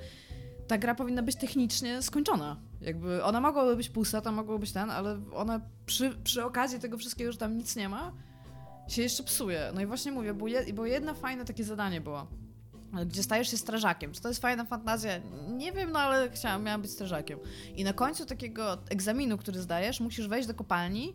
ta 0.66 0.78
gra 0.78 0.94
powinna 0.94 1.22
być 1.22 1.36
technicznie 1.36 2.02
skończona. 2.02 2.56
Jakby 2.86 3.24
ona 3.24 3.40
mogłaby 3.40 3.76
być 3.76 3.88
pusta, 3.88 4.20
to 4.20 4.32
mogłoby 4.32 4.58
być 4.58 4.72
ten, 4.72 4.90
ale 4.90 5.20
ona 5.34 5.60
przy, 5.86 6.10
przy 6.24 6.44
okazji 6.44 6.80
tego 6.80 6.98
wszystkiego, 6.98 7.32
że 7.32 7.38
tam 7.38 7.58
nic 7.58 7.76
nie 7.76 7.88
ma, 7.88 8.12
się 8.88 9.02
jeszcze 9.02 9.22
psuje. 9.22 9.70
No 9.74 9.80
i 9.80 9.86
właśnie 9.86 10.12
mówię, 10.12 10.34
bo, 10.34 10.48
je, 10.48 10.72
bo 10.72 10.86
jedno 10.86 11.14
fajne 11.14 11.44
takie 11.44 11.64
zadanie 11.64 12.00
było, 12.00 12.26
gdzie 13.06 13.22
stajesz 13.22 13.50
się 13.50 13.56
strażakiem. 13.56 14.12
Czy 14.12 14.20
to 14.20 14.28
jest 14.28 14.40
fajna 14.40 14.64
fantazja? 14.64 15.12
Nie 15.48 15.72
wiem, 15.72 15.92
no 15.92 15.98
ale 15.98 16.30
chciałam, 16.30 16.62
miałam 16.62 16.82
być 16.82 16.90
strażakiem. 16.90 17.38
I 17.76 17.84
na 17.84 17.92
końcu 17.92 18.26
takiego 18.26 18.78
egzaminu, 18.90 19.38
który 19.38 19.60
zdajesz, 19.60 20.00
musisz 20.00 20.28
wejść 20.28 20.48
do 20.48 20.54
kopalni, 20.54 21.14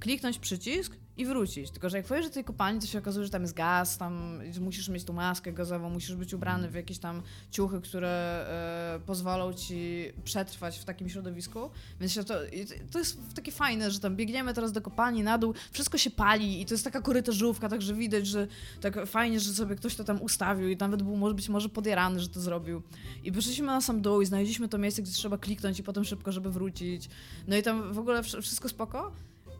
kliknąć 0.00 0.38
przycisk 0.38 0.96
i 1.16 1.26
wrócić. 1.26 1.70
Tylko, 1.70 1.90
że 1.90 1.96
jak 1.96 2.06
wejdziesz 2.06 2.30
do 2.30 2.34
tej 2.34 2.44
kopalni, 2.44 2.80
to 2.80 2.86
się 2.86 2.98
okazuje, 2.98 3.24
że 3.26 3.30
tam 3.30 3.42
jest 3.42 3.54
gaz, 3.54 3.98
tam 3.98 4.40
musisz 4.60 4.88
mieć 4.88 5.04
tą 5.04 5.12
maskę 5.12 5.52
gazową, 5.52 5.90
musisz 5.90 6.16
być 6.16 6.34
ubrany 6.34 6.68
w 6.68 6.74
jakieś 6.74 6.98
tam 6.98 7.22
ciuchy, 7.50 7.80
które 7.80 8.08
e, 8.96 9.00
pozwolą 9.06 9.52
ci 9.52 10.04
przetrwać 10.24 10.78
w 10.78 10.84
takim 10.84 11.08
środowisku. 11.08 11.70
Więc 12.00 12.14
to, 12.14 12.34
to 12.90 12.98
jest 12.98 13.18
takie 13.34 13.52
fajne, 13.52 13.90
że 13.90 14.00
tam 14.00 14.16
biegniemy 14.16 14.54
teraz 14.54 14.72
do 14.72 14.80
kopalni 14.80 15.22
na 15.22 15.38
dół, 15.38 15.54
wszystko 15.70 15.98
się 15.98 16.10
pali 16.10 16.60
i 16.60 16.66
to 16.66 16.74
jest 16.74 16.84
taka 16.84 17.00
korytarzówka, 17.00 17.68
także 17.68 17.94
widać, 17.94 18.26
że 18.26 18.46
tak 18.80 19.06
fajnie, 19.06 19.40
że 19.40 19.52
sobie 19.52 19.76
ktoś 19.76 19.94
to 19.94 20.04
tam 20.04 20.22
ustawił 20.22 20.68
i 20.68 20.76
nawet 20.76 21.02
był 21.02 21.16
może 21.16 21.34
być 21.34 21.48
może 21.48 21.68
podjarany, 21.68 22.20
że 22.20 22.28
to 22.28 22.40
zrobił. 22.40 22.82
I 23.24 23.32
wyszliśmy 23.32 23.66
na 23.66 23.80
sam 23.80 24.00
dół 24.02 24.20
i 24.20 24.26
znaleźliśmy 24.26 24.68
to 24.68 24.78
miejsce, 24.78 25.02
gdzie 25.02 25.12
trzeba 25.12 25.38
kliknąć 25.38 25.78
i 25.78 25.82
potem 25.82 26.04
szybko, 26.04 26.32
żeby 26.32 26.50
wrócić. 26.50 27.08
No 27.48 27.56
i 27.56 27.62
tam 27.62 27.92
w 27.92 27.98
ogóle 27.98 28.22
wsz- 28.22 28.42
wszystko 28.42 28.68
spoko. 28.68 29.12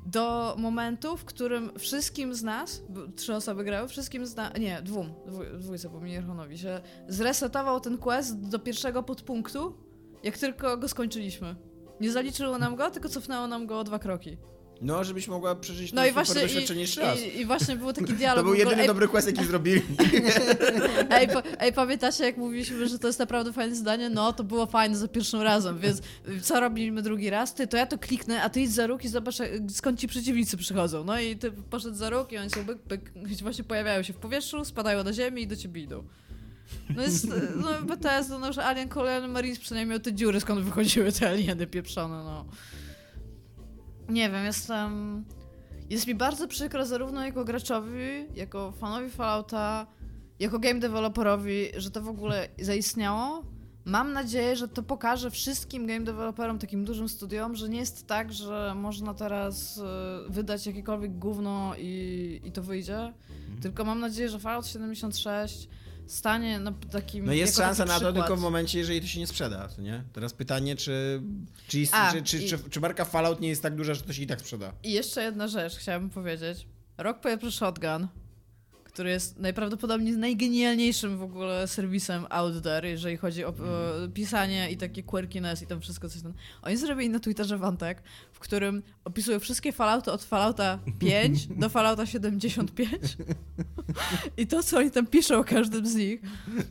Do 0.06 0.54
momentu, 0.58 1.16
w 1.16 1.24
którym 1.24 1.70
wszystkim 1.78 2.34
z 2.34 2.42
nas, 2.42 2.82
trzy 3.16 3.34
osoby 3.34 3.64
grały, 3.64 3.88
wszystkim 3.88 4.26
z 4.26 4.36
nas, 4.36 4.52
nie, 4.58 4.82
dwóm, 4.82 5.14
dwój, 5.26 5.46
dwójce, 5.58 5.88
bo 5.88 6.00
mi 6.00 6.12
Jerchonowi 6.12 6.58
się 6.58 6.80
zresetował 7.08 7.80
ten 7.80 7.98
quest 7.98 8.48
do 8.48 8.58
pierwszego 8.58 9.02
podpunktu, 9.02 9.74
jak 10.22 10.38
tylko 10.38 10.76
go 10.76 10.88
skończyliśmy. 10.88 11.56
Nie 12.00 12.12
zaliczyło 12.12 12.58
nam 12.58 12.76
go, 12.76 12.90
tylko 12.90 13.08
cofnęło 13.08 13.46
nam 13.46 13.66
go 13.66 13.78
o 13.78 13.84
dwa 13.84 13.98
kroki. 13.98 14.36
No, 14.82 15.04
żebyś 15.04 15.28
mogła 15.28 15.54
przeżyć 15.54 15.92
No 15.92 16.06
i 16.06 16.12
właśnie 16.12 16.40
doświadczenie 16.40 16.80
i, 16.80 16.82
jeszcze 16.82 17.00
raz. 17.00 17.20
i, 17.20 17.40
i 17.40 17.46
właśnie 17.46 17.76
był 17.76 17.92
taki 17.92 18.12
dialog. 18.22 18.38
To 18.38 18.44
był 18.44 18.54
jedyny 18.54 18.82
ej, 18.82 18.86
dobry 18.86 19.08
quest, 19.08 19.26
jaki 19.26 19.44
zrobili. 19.44 19.82
Ej, 21.10 21.28
po, 21.28 21.42
ej, 21.60 21.72
pamiętacie, 21.72 22.24
jak 22.24 22.36
mówiliśmy, 22.36 22.88
że 22.88 22.98
to 22.98 23.06
jest 23.06 23.18
naprawdę 23.18 23.52
fajne 23.52 23.74
zdanie? 23.74 24.10
No, 24.10 24.32
to 24.32 24.44
było 24.44 24.66
fajne 24.66 24.96
za 24.96 25.08
pierwszym 25.08 25.40
razem, 25.40 25.78
więc 25.78 26.02
co 26.42 26.60
robimy 26.60 27.02
drugi 27.02 27.30
raz? 27.30 27.54
Ty, 27.54 27.66
to 27.66 27.76
ja 27.76 27.86
to 27.86 27.98
kliknę, 27.98 28.42
a 28.42 28.50
ty 28.50 28.60
idź 28.60 28.72
za 28.72 28.86
róg 28.86 29.04
i 29.04 29.08
zobacz, 29.08 29.38
jak- 29.38 29.50
skąd 29.70 30.00
ci 30.00 30.08
przeciwnicy 30.08 30.56
przychodzą. 30.56 31.04
No 31.04 31.20
i 31.20 31.36
ty 31.36 31.52
poszedł 31.52 31.94
za 31.96 32.10
róg 32.10 32.32
i 32.32 32.38
oni 32.38 32.50
się 32.50 32.64
byk, 32.64 32.78
byk, 32.88 33.12
właśnie 33.42 33.64
pojawiają 33.64 34.02
się 34.02 34.12
w 34.12 34.16
powietrzu, 34.16 34.64
spadają 34.64 35.04
na 35.04 35.12
ziemię 35.12 35.42
i 35.42 35.46
do 35.46 35.56
ciebie 35.56 35.82
idą. 35.82 36.04
No 36.96 37.02
jest, 37.02 37.26
no 37.56 37.82
Bethesda, 37.82 38.38
no 38.38 38.46
już 38.46 38.58
Alien 38.58 38.88
Colonial 38.88 39.30
Marines 39.30 39.58
przynajmniej 39.58 39.90
miał 39.90 40.00
te 40.00 40.12
dziury, 40.12 40.40
skąd 40.40 40.60
wychodziły 40.64 41.12
te 41.12 41.28
alieny 41.28 41.66
pieprzone, 41.66 42.24
no. 42.24 42.44
Nie 44.12 44.30
wiem, 44.30 44.44
jestem... 44.44 45.24
Jest 45.90 46.06
mi 46.06 46.14
bardzo 46.14 46.48
przykro 46.48 46.86
zarówno 46.86 47.24
jako 47.24 47.44
graczowi, 47.44 48.26
jako 48.34 48.72
fanowi 48.72 49.10
Fallouta, 49.10 49.86
jako 50.38 50.58
game 50.58 50.80
developerowi, 50.80 51.68
że 51.76 51.90
to 51.90 52.02
w 52.02 52.08
ogóle 52.08 52.48
zaistniało. 52.60 53.42
Mam 53.84 54.12
nadzieję, 54.12 54.56
że 54.56 54.68
to 54.68 54.82
pokaże 54.82 55.30
wszystkim 55.30 55.86
game 55.86 56.00
developerom, 56.00 56.58
takim 56.58 56.84
dużym 56.84 57.08
studiom, 57.08 57.56
że 57.56 57.68
nie 57.68 57.78
jest 57.78 58.06
tak, 58.06 58.32
że 58.32 58.72
można 58.76 59.14
teraz 59.14 59.78
e, 59.78 59.82
wydać 60.28 60.66
jakiekolwiek 60.66 61.18
gówno 61.18 61.72
i, 61.78 62.40
i 62.44 62.52
to 62.52 62.62
wyjdzie. 62.62 63.12
Tylko 63.62 63.84
mam 63.84 64.00
nadzieję, 64.00 64.28
że 64.28 64.38
Fallout 64.38 64.66
76 64.66 65.68
stanie 66.06 66.58
na 66.58 66.72
takim. 66.92 67.24
No 67.24 67.32
jest 67.32 67.56
szansa 67.56 67.84
na 67.84 68.00
to 68.00 68.12
tylko 68.12 68.36
w 68.36 68.40
momencie, 68.40 68.78
jeżeli 68.78 69.00
to 69.00 69.06
się 69.06 69.18
nie 69.20 69.26
sprzeda, 69.26 69.68
to 69.68 69.82
nie? 69.82 70.04
Teraz 70.12 70.32
pytanie, 70.32 70.76
czy, 70.76 71.22
czy, 71.68 71.80
jest, 71.80 71.94
A, 71.94 72.12
czy, 72.12 72.22
czy, 72.22 72.38
i- 72.38 72.48
czy, 72.48 72.58
czy 72.70 72.80
marka 72.80 73.04
Fallout 73.04 73.40
nie 73.40 73.48
jest 73.48 73.62
tak 73.62 73.76
duża, 73.76 73.94
że 73.94 74.02
to 74.02 74.12
się 74.12 74.22
i 74.22 74.26
tak 74.26 74.40
sprzeda? 74.40 74.72
I 74.82 74.92
jeszcze 74.92 75.22
jedna 75.22 75.48
rzecz 75.48 75.76
chciałabym 75.76 76.10
powiedzieć. 76.10 76.66
Rok 76.98 77.20
pierwszy 77.20 77.52
Shotgun, 77.52 78.08
który 78.92 79.10
jest 79.10 79.38
najprawdopodobniej 79.38 80.16
najgenialniejszym 80.16 81.18
w 81.18 81.22
ogóle 81.22 81.68
serwisem 81.68 82.26
out 82.30 82.62
there, 82.62 82.88
jeżeli 82.88 83.16
chodzi 83.16 83.44
o 83.44 83.48
e, 83.48 84.08
pisanie 84.08 84.70
i 84.70 84.76
takie 84.76 85.02
quirkiness 85.02 85.62
i 85.62 85.66
tam 85.66 85.80
wszystko 85.80 86.08
coś 86.08 86.22
tam. 86.22 86.32
Oni 86.62 86.76
zrobili 86.76 87.10
na 87.10 87.20
Twitterze 87.20 87.58
wątek, 87.58 88.02
w 88.32 88.38
którym 88.38 88.82
opisują 89.04 89.40
wszystkie 89.40 89.72
Fallouty 89.72 90.12
od 90.12 90.24
Fallouta 90.24 90.78
5 90.98 91.46
do 91.60 91.68
Fallouta 91.68 92.06
75 92.06 92.92
i 94.36 94.46
to, 94.46 94.62
co 94.62 94.78
oni 94.78 94.90
tam 94.90 95.06
piszą 95.06 95.38
o 95.38 95.44
każdym 95.44 95.86
z 95.86 95.94
nich, 95.94 96.20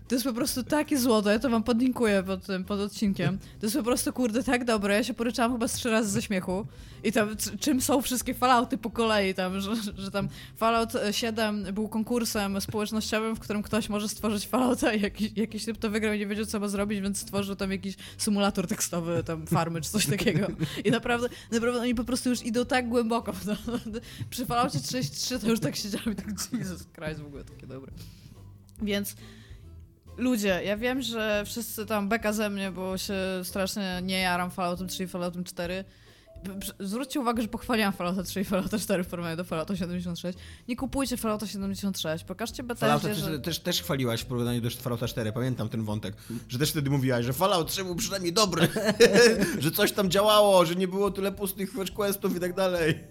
to 0.07 0.15
jest 0.15 0.25
po 0.25 0.33
prostu 0.33 0.63
takie 0.63 0.97
złoto, 0.97 1.31
ja 1.31 1.39
to 1.39 1.49
wam 1.49 1.63
podlinkuję 1.63 2.23
pod 2.23 2.45
tym, 2.45 2.63
pod 2.63 2.79
odcinkiem. 2.79 3.37
To 3.37 3.65
jest 3.65 3.77
po 3.77 3.83
prostu, 3.83 4.13
kurde, 4.13 4.43
tak 4.43 4.65
dobre, 4.65 4.95
ja 4.95 5.03
się 5.03 5.13
poryczałam 5.13 5.51
chyba 5.51 5.67
z 5.67 5.73
trzy 5.73 5.89
razy 5.89 6.09
ze 6.09 6.21
śmiechu. 6.21 6.67
I 7.03 7.11
tam, 7.11 7.35
czym 7.59 7.81
są 7.81 8.01
wszystkie 8.01 8.33
Fallouty 8.33 8.77
po 8.77 8.89
kolei 8.89 9.33
tam, 9.33 9.59
że, 9.59 9.75
że 9.97 10.11
tam 10.11 10.29
Fallout 10.55 10.93
7 11.11 11.63
był 11.73 11.87
konkursem 12.11 12.61
społecznościowym, 12.61 13.35
w 13.35 13.39
którym 13.39 13.63
ktoś 13.63 13.89
może 13.89 14.09
stworzyć 14.09 14.47
Fallouta 14.47 14.93
i 14.93 15.01
jakiś, 15.01 15.31
jakiś 15.35 15.65
typ 15.65 15.77
to 15.77 15.89
wygrał 15.89 16.13
i 16.13 16.19
nie 16.19 16.27
wiedział, 16.27 16.45
co 16.45 16.59
ma 16.59 16.67
zrobić, 16.67 17.01
więc 17.01 17.19
stworzył 17.19 17.55
tam 17.55 17.71
jakiś 17.71 17.95
symulator 18.17 18.67
tekstowy, 18.67 19.23
tam 19.23 19.47
farmy 19.47 19.81
czy 19.81 19.89
coś 19.89 20.05
takiego. 20.05 20.47
I 20.85 20.91
naprawdę, 20.91 21.29
naprawdę 21.51 21.79
oni 21.79 21.95
po 21.95 22.03
prostu 22.03 22.29
już 22.29 22.45
idą 22.45 22.65
tak 22.65 22.89
głęboko. 22.89 23.33
to. 23.45 23.55
Przy 24.29 24.45
Falloutie 24.45 24.79
33 24.79 25.39
to 25.39 25.49
już 25.49 25.59
tak 25.59 25.75
siedziałem 25.75 26.11
i 26.11 26.15
tak 26.15 26.27
Jesus 26.59 26.87
Christ, 26.95 27.21
w 27.21 27.25
ogóle 27.25 27.43
takie 27.43 27.67
dobre. 27.67 27.91
Więc 28.81 29.15
ludzie, 30.17 30.61
ja 30.65 30.77
wiem, 30.77 31.01
że 31.01 31.43
wszyscy 31.45 31.85
tam 31.85 32.09
beka 32.09 32.33
ze 32.33 32.49
mnie, 32.49 32.71
bo 32.71 32.97
się 32.97 33.15
strasznie 33.43 33.99
nie 34.03 34.19
jaram 34.19 34.51
Falloutem 34.51 34.87
3 34.87 35.03
i 35.03 35.07
Falloutem 35.07 35.43
4. 35.43 35.83
Zwróćcie 36.79 37.19
uwagę, 37.19 37.41
że 37.41 37.47
pochwaliłam 37.47 37.93
Fallouta 37.93 38.23
3 38.23 38.41
i 38.41 38.43
Fallouta 38.45 38.79
4 38.79 39.03
w 39.03 39.07
porównaniu 39.07 39.37
do 39.37 39.43
Fallouta 39.43 39.75
76. 39.75 40.37
Nie 40.67 40.75
kupujcie 40.75 41.17
Fallouta 41.17 41.47
76, 41.47 42.23
pokażcie 42.23 42.63
Fallouta 42.63 43.07
Bethesdzie, 43.07 43.23
też, 43.23 43.33
że... 43.33 43.39
też, 43.39 43.59
też 43.59 43.81
chwaliłaś 43.81 44.21
w 44.21 44.25
porównaniu 44.25 44.61
do 44.61 44.69
Fallouta 44.69 45.07
4, 45.07 45.31
pamiętam 45.31 45.69
ten 45.69 45.83
wątek, 45.83 46.15
że 46.49 46.59
też 46.59 46.71
wtedy 46.71 46.89
mówiłaś, 46.89 47.25
że 47.25 47.33
Fallout 47.33 47.67
3 47.67 47.83
był 47.83 47.95
przynajmniej 47.95 48.33
dobry, 48.33 48.67
że 49.59 49.71
coś 49.71 49.91
tam 49.91 50.09
działało, 50.11 50.65
że 50.65 50.75
nie 50.75 50.87
było 50.87 51.11
tyle 51.11 51.31
pustych 51.31 51.71
questów 51.95 52.35
i 52.35 52.39
tak 52.39 52.55
dalej. 52.55 53.03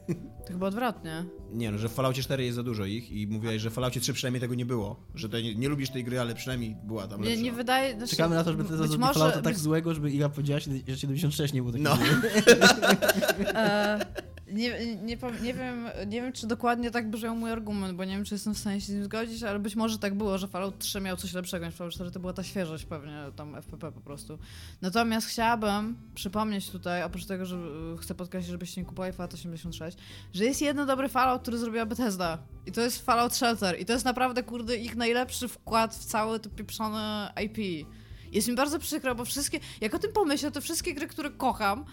To 0.46 0.52
chyba 0.52 0.66
odwrotnie. 0.66 1.24
Nie 1.52 1.70
no, 1.70 1.78
że 1.78 1.88
w 1.88 1.92
Falloutie 1.92 2.22
4 2.22 2.44
jest 2.44 2.56
za 2.56 2.62
dużo 2.62 2.84
ich 2.84 3.12
i 3.12 3.26
mówiłaś, 3.26 3.60
że 3.60 3.70
w 3.70 3.72
Falloutie 3.72 4.00
3 4.00 4.12
przynajmniej 4.12 4.40
tego 4.40 4.54
nie 4.54 4.66
było, 4.66 5.00
że 5.14 5.28
to 5.28 5.40
nie, 5.40 5.54
nie 5.54 5.68
lubisz 5.68 5.90
tej 5.90 6.04
gry, 6.04 6.20
ale 6.20 6.34
przynajmniej 6.34 6.76
była 6.84 7.06
tam 7.08 7.20
Nie, 7.20 7.28
lepsza. 7.28 7.42
nie 7.44 7.52
wydaje... 7.52 7.96
Znaczy, 7.96 8.10
Czekamy 8.10 8.34
na 8.34 8.44
to, 8.44 8.50
żeby 8.50 8.64
to 8.64 8.68
być 8.68 8.78
zrobił 8.78 8.98
może, 8.98 9.14
Fallouta 9.14 9.42
tak 9.42 9.54
być, 9.54 9.62
złego, 9.62 9.94
żeby 9.94 10.10
Iga 10.10 10.28
powiedziała, 10.28 10.60
że 10.60 10.96
76 10.96 11.54
nie 11.54 11.62
był 11.62 11.72
taki 11.72 11.84
No. 11.84 11.98
e, 13.54 14.06
nie, 14.52 14.86
nie, 14.96 15.16
nie, 15.42 15.54
wiem, 15.54 15.88
nie 16.06 16.22
wiem, 16.22 16.32
czy 16.32 16.46
dokładnie 16.46 16.90
tak 16.90 17.10
brzmiał 17.10 17.36
mój 17.36 17.50
argument, 17.50 17.96
bo 17.96 18.04
nie 18.04 18.14
wiem, 18.14 18.24
czy 18.24 18.34
jestem 18.34 18.54
w 18.54 18.58
stanie 18.58 18.80
się 18.80 18.86
z 18.86 18.94
nim 18.94 19.04
zgodzić, 19.04 19.42
ale 19.42 19.58
być 19.58 19.76
może 19.76 19.98
tak 19.98 20.14
było, 20.14 20.38
że 20.38 20.48
Fallout 20.48 20.78
3 20.78 21.00
miał 21.00 21.16
coś 21.16 21.32
lepszego 21.32 21.66
niż 21.66 21.74
Fallout 21.74 21.94
4, 21.94 22.10
to 22.10 22.20
była 22.20 22.32
ta 22.32 22.42
świeżość 22.42 22.84
pewnie, 22.84 23.12
tam 23.36 23.54
FPP 23.54 23.92
po 23.92 24.00
prostu. 24.00 24.38
Natomiast 24.82 25.26
chciałabym 25.26 25.96
przypomnieć 26.14 26.70
tutaj, 26.70 27.02
oprócz 27.02 27.26
tego, 27.26 27.46
że 27.46 27.56
e, 27.56 27.96
chcę 27.98 28.14
podkreślić, 28.14 28.50
żebyście 28.50 28.80
nie 28.80 28.86
kupowali 28.86 29.12
Fallout 29.12 29.34
86, 29.34 29.98
że 30.32 30.44
jest 30.44 30.62
jeden 30.62 30.86
dobry 30.86 31.08
Fallout, 31.08 31.42
który 31.42 31.58
zrobiła 31.58 31.86
Bethesda 31.86 32.38
i 32.66 32.72
to 32.72 32.80
jest 32.80 33.04
Fallout 33.04 33.34
Shelter 33.34 33.80
i 33.80 33.84
to 33.84 33.92
jest 33.92 34.04
naprawdę, 34.04 34.42
kurde, 34.42 34.76
ich 34.76 34.96
najlepszy 34.96 35.48
wkład 35.48 35.94
w 35.94 36.04
całe 36.04 36.40
to 36.40 36.50
pieprzone 36.50 37.32
IP. 37.44 37.88
Jest 38.32 38.48
mi 38.48 38.54
bardzo 38.54 38.78
przykro, 38.78 39.14
bo 39.14 39.24
wszystkie, 39.24 39.60
jak 39.80 39.94
o 39.94 39.98
tym 39.98 40.12
pomyślę, 40.12 40.50
to 40.50 40.60
wszystkie 40.60 40.94
gry, 40.94 41.06
które 41.06 41.30
kocham, 41.30 41.84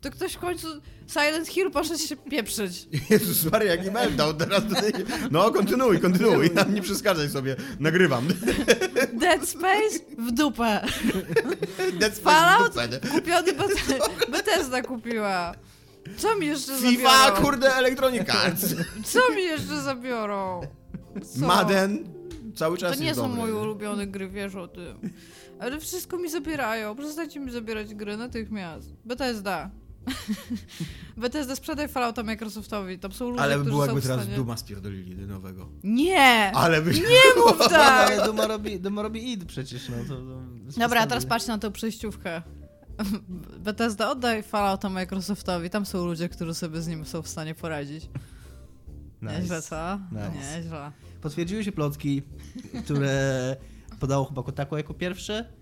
to 0.00 0.10
ktoś 0.10 0.32
w 0.32 0.38
końcu 0.38 0.68
Silent 1.06 1.48
Hill 1.48 1.70
poszedł 1.70 1.98
się 1.98 2.16
pieprzyć. 2.16 2.88
Jezus 3.10 3.52
Maria, 3.52 3.74
jaki 3.74 3.90
meltdown 3.90 4.36
teraz 4.36 4.62
tutaj. 4.64 4.92
No, 5.30 5.50
kontynuuj, 5.50 6.00
kontynuuj, 6.00 6.50
nie 6.74 6.82
przeszkadzaj 6.82 7.28
sobie, 7.30 7.56
nagrywam. 7.80 8.26
Dead 9.20 9.48
Space 9.48 9.98
w 10.18 10.32
dupę. 10.32 10.80
Dead 11.98 12.14
Space 12.16 12.40
Fallout? 12.40 12.72
w 12.72 12.88
dupę? 12.90 13.08
Kupiony 13.08 13.52
Beth- 13.52 14.30
Bethesda 14.30 14.82
kupiła. 14.82 15.54
Co 16.16 16.36
mi 16.38 16.46
jeszcze 16.46 16.72
FIFA, 16.78 17.18
zabiorą? 17.28 17.42
kurde, 17.42 17.74
Electronic 17.74 18.30
Arts. 18.30 18.74
Co 19.04 19.34
mi 19.34 19.42
jeszcze 19.42 19.80
zabiorą? 19.82 20.60
Co? 21.40 21.46
Madden, 21.46 22.04
cały 22.56 22.78
czas 22.78 22.96
To 22.96 23.02
nie 23.02 23.14
są 23.14 23.28
moje 23.28 23.54
ulubione 23.54 24.06
gry, 24.06 24.28
wiesz 24.28 24.54
o 24.54 24.68
tym. 24.68 25.10
Ale 25.60 25.80
wszystko 25.80 26.18
mi 26.18 26.30
zabierają. 26.30 26.96
Przestańcie 26.96 27.40
mi 27.40 27.50
zabierać 27.52 27.94
gry 27.94 28.16
natychmiast. 28.16 28.88
Bethesda. 29.04 29.70
Bethesda 31.16 31.56
sprzedaj 31.56 31.88
Fallouta 31.88 32.22
Microsoftowi. 32.22 32.98
Tam 32.98 33.12
są 33.12 33.30
ludzie, 33.30 33.42
Ale 33.42 33.54
by 33.54 33.60
którzy 33.60 33.70
było 33.70 33.86
jakby 33.86 34.02
teraz 34.02 34.20
stanie... 34.20 34.36
Duma 34.36 34.56
spierdolili 34.56 35.26
nowego. 35.26 35.68
Nie! 35.84 36.52
Ale 36.54 36.82
by... 36.82 36.92
Nie 36.94 37.42
mów 37.46 37.68
tak! 37.68 38.26
Duma 38.26 38.46
robi, 38.46 38.80
Duma 38.80 39.02
robi 39.02 39.32
id 39.32 39.44
przecież, 39.44 39.88
no 39.88 39.96
to... 40.08 40.14
to 40.14 40.80
Dobra, 40.80 41.00
a 41.00 41.06
teraz 41.06 41.26
patrz 41.26 41.46
na 41.46 41.58
tę 41.58 41.70
przejściówkę. 41.70 42.42
Bethesda, 43.64 44.10
oddaj 44.10 44.42
Fallouta 44.42 44.88
Microsoftowi. 44.88 45.70
Tam 45.70 45.86
są 45.86 46.06
ludzie, 46.06 46.28
którzy 46.28 46.54
sobie 46.54 46.82
z 46.82 46.88
nim 46.88 47.04
są 47.04 47.22
w 47.22 47.28
stanie 47.28 47.54
poradzić. 47.54 48.08
Nice. 49.22 49.40
Nieźle, 49.40 49.62
co? 49.62 49.98
Nice. 50.12 50.56
Nieźle. 50.56 50.92
Potwierdziły 51.20 51.64
się 51.64 51.72
plotki, 51.72 52.22
które 52.84 53.56
podało 54.00 54.24
chyba 54.24 54.42
Kotaku 54.42 54.76
jako 54.76 54.94
pierwsze, 54.94 55.52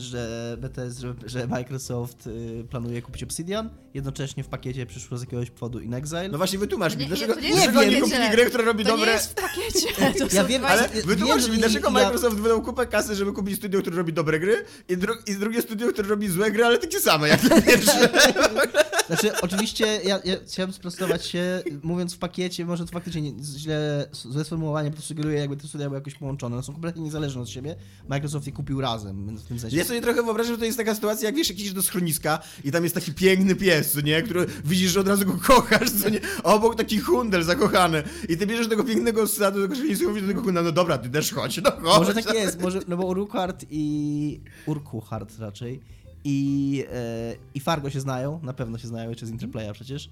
że 0.00 0.56
BTS, 0.60 0.98
że, 0.98 1.14
że 1.26 1.46
Microsoft 1.46 2.26
y, 2.26 2.64
planuje 2.70 3.02
kupić 3.02 3.22
Obsidian. 3.22 3.70
Jednocześnie 3.94 4.44
w 4.44 4.48
pakiecie 4.48 4.86
przyszło 4.86 5.18
z 5.18 5.20
jakiegoś 5.20 5.50
powodu 5.50 5.80
In 5.80 5.94
Exile. 5.94 6.28
No 6.28 6.38
właśnie, 6.38 6.58
wytłumacz 6.58 6.92
To 6.92 6.98
mi, 6.98 7.04
nie- 7.04 7.08
dlaczego, 7.08 7.34
to 7.34 7.40
nie 7.40 7.52
dlaczego 7.52 7.78
pakiecie. 7.78 8.00
kupili 8.00 8.30
grę, 8.30 8.46
która 8.46 8.64
robi 8.64 8.84
To 8.84 8.90
dobre... 8.90 9.06
nie 9.06 9.12
jest 9.12 9.30
w 9.30 9.34
pakiecie. 9.34 9.88
To 10.28 10.36
Ja 10.36 10.44
wiem, 10.44 10.64
Ale 10.64 10.88
Wiem, 10.88 11.06
wytłumacz 11.06 11.40
że 11.42 11.48
mi, 11.48 11.54
nie- 11.54 11.60
dlaczego 11.62 11.88
ja- 11.88 11.94
Microsoft 11.94 12.36
wydał 12.36 12.62
kupę 12.62 12.86
kasy, 12.86 13.14
żeby 13.14 13.32
kupić 13.32 13.56
studio, 13.56 13.80
które 13.80 13.96
robi 13.96 14.12
dobre 14.12 14.40
gry 14.40 14.64
i, 14.88 14.96
dru 14.96 15.14
i 15.26 15.34
drugie 15.34 15.62
studio, 15.62 15.88
które 15.92 16.08
robi 16.08 16.28
złe 16.28 16.50
gry, 16.50 16.64
ale 16.64 16.78
takie 16.78 17.00
same 17.00 17.28
jak 17.28 17.40
to 17.48 17.62
pierwsze. 17.62 18.08
Znaczy, 19.06 19.40
oczywiście 19.42 20.00
ja, 20.04 20.20
ja 20.24 20.36
chciałem 20.46 20.72
sprostować 20.72 21.26
się, 21.26 21.62
mówiąc 21.82 22.14
w 22.14 22.18
pakiecie, 22.18 22.66
może 22.66 22.86
to 22.86 22.92
faktycznie 22.92 23.22
nie, 23.22 23.44
źle, 23.44 24.06
złe 24.12 24.44
sformułowanie, 24.44 24.90
bo 24.90 24.96
to 24.96 25.02
sugeruje, 25.02 25.38
jakby 25.38 25.56
te 25.56 25.68
studia 25.68 25.86
były 25.86 25.98
jakoś 25.98 26.14
połączone. 26.14 26.56
One 26.56 26.62
są 26.62 26.72
kompletnie 26.72 27.02
niezależne 27.02 27.42
od 27.42 27.48
siebie. 27.48 27.76
Microsoft 28.08 28.46
je 28.46 28.52
kupił 28.52 28.80
razem, 28.80 29.36
w 29.36 29.42
tym 29.42 29.58
sensie. 29.58 29.76
Ja 29.76 29.84
sobie 29.84 30.00
trochę 30.00 30.22
wyobrażam, 30.22 30.54
że 30.54 30.58
to 30.58 30.64
jest 30.64 30.78
taka 30.78 30.94
sytuacja, 30.94 31.26
jak 31.28 31.34
wiesz, 31.34 31.48
jak 31.48 31.58
idziesz 31.58 31.72
do 31.72 31.82
schroniska 31.82 32.38
i 32.64 32.72
tam 32.72 32.82
jest 32.82 32.94
taki 32.94 33.12
piękny 33.12 33.54
pies, 33.54 33.92
co 33.92 34.00
nie, 34.00 34.22
który 34.22 34.46
widzisz, 34.64 34.90
że 34.90 35.00
od 35.00 35.08
razu 35.08 35.26
go 35.26 35.38
kochasz, 35.46 35.90
co 35.90 36.08
nie, 36.08 36.20
obok 36.42 36.74
taki 36.74 36.98
hundel 36.98 37.42
zakochany 37.42 38.02
i 38.28 38.36
ty 38.36 38.46
bierzesz 38.46 38.68
tego 38.68 38.84
pięknego 38.84 39.26
ssada 39.26 39.50
do 39.50 39.62
tego 39.62 39.74
schroniska 39.74 40.04
i 40.04 40.08
mówisz 40.08 40.22
do 40.22 40.28
tego 40.28 40.42
hundela, 40.42 40.64
no 40.64 40.72
dobra, 40.72 40.98
ty 40.98 41.08
też 41.08 41.32
chodź, 41.32 41.60
no 41.64 41.70
chodź. 41.70 41.98
Może 41.98 42.14
tak 42.14 42.34
jest, 42.34 42.60
może, 42.62 42.80
no 42.88 42.96
bo 42.96 43.06
Urquhart 43.06 43.66
i 43.70 44.40
Urquhart 44.66 45.38
raczej 45.38 45.80
i, 46.28 46.84
e, 46.92 47.36
i 47.54 47.60
Fargo 47.60 47.90
się 47.90 48.00
znają, 48.00 48.40
na 48.42 48.52
pewno 48.52 48.78
się 48.78 48.88
znają 48.88 49.08
jeszcze 49.10 49.26
z 49.26 49.30
Interplaya 49.30 49.72
przecież. 49.72 50.10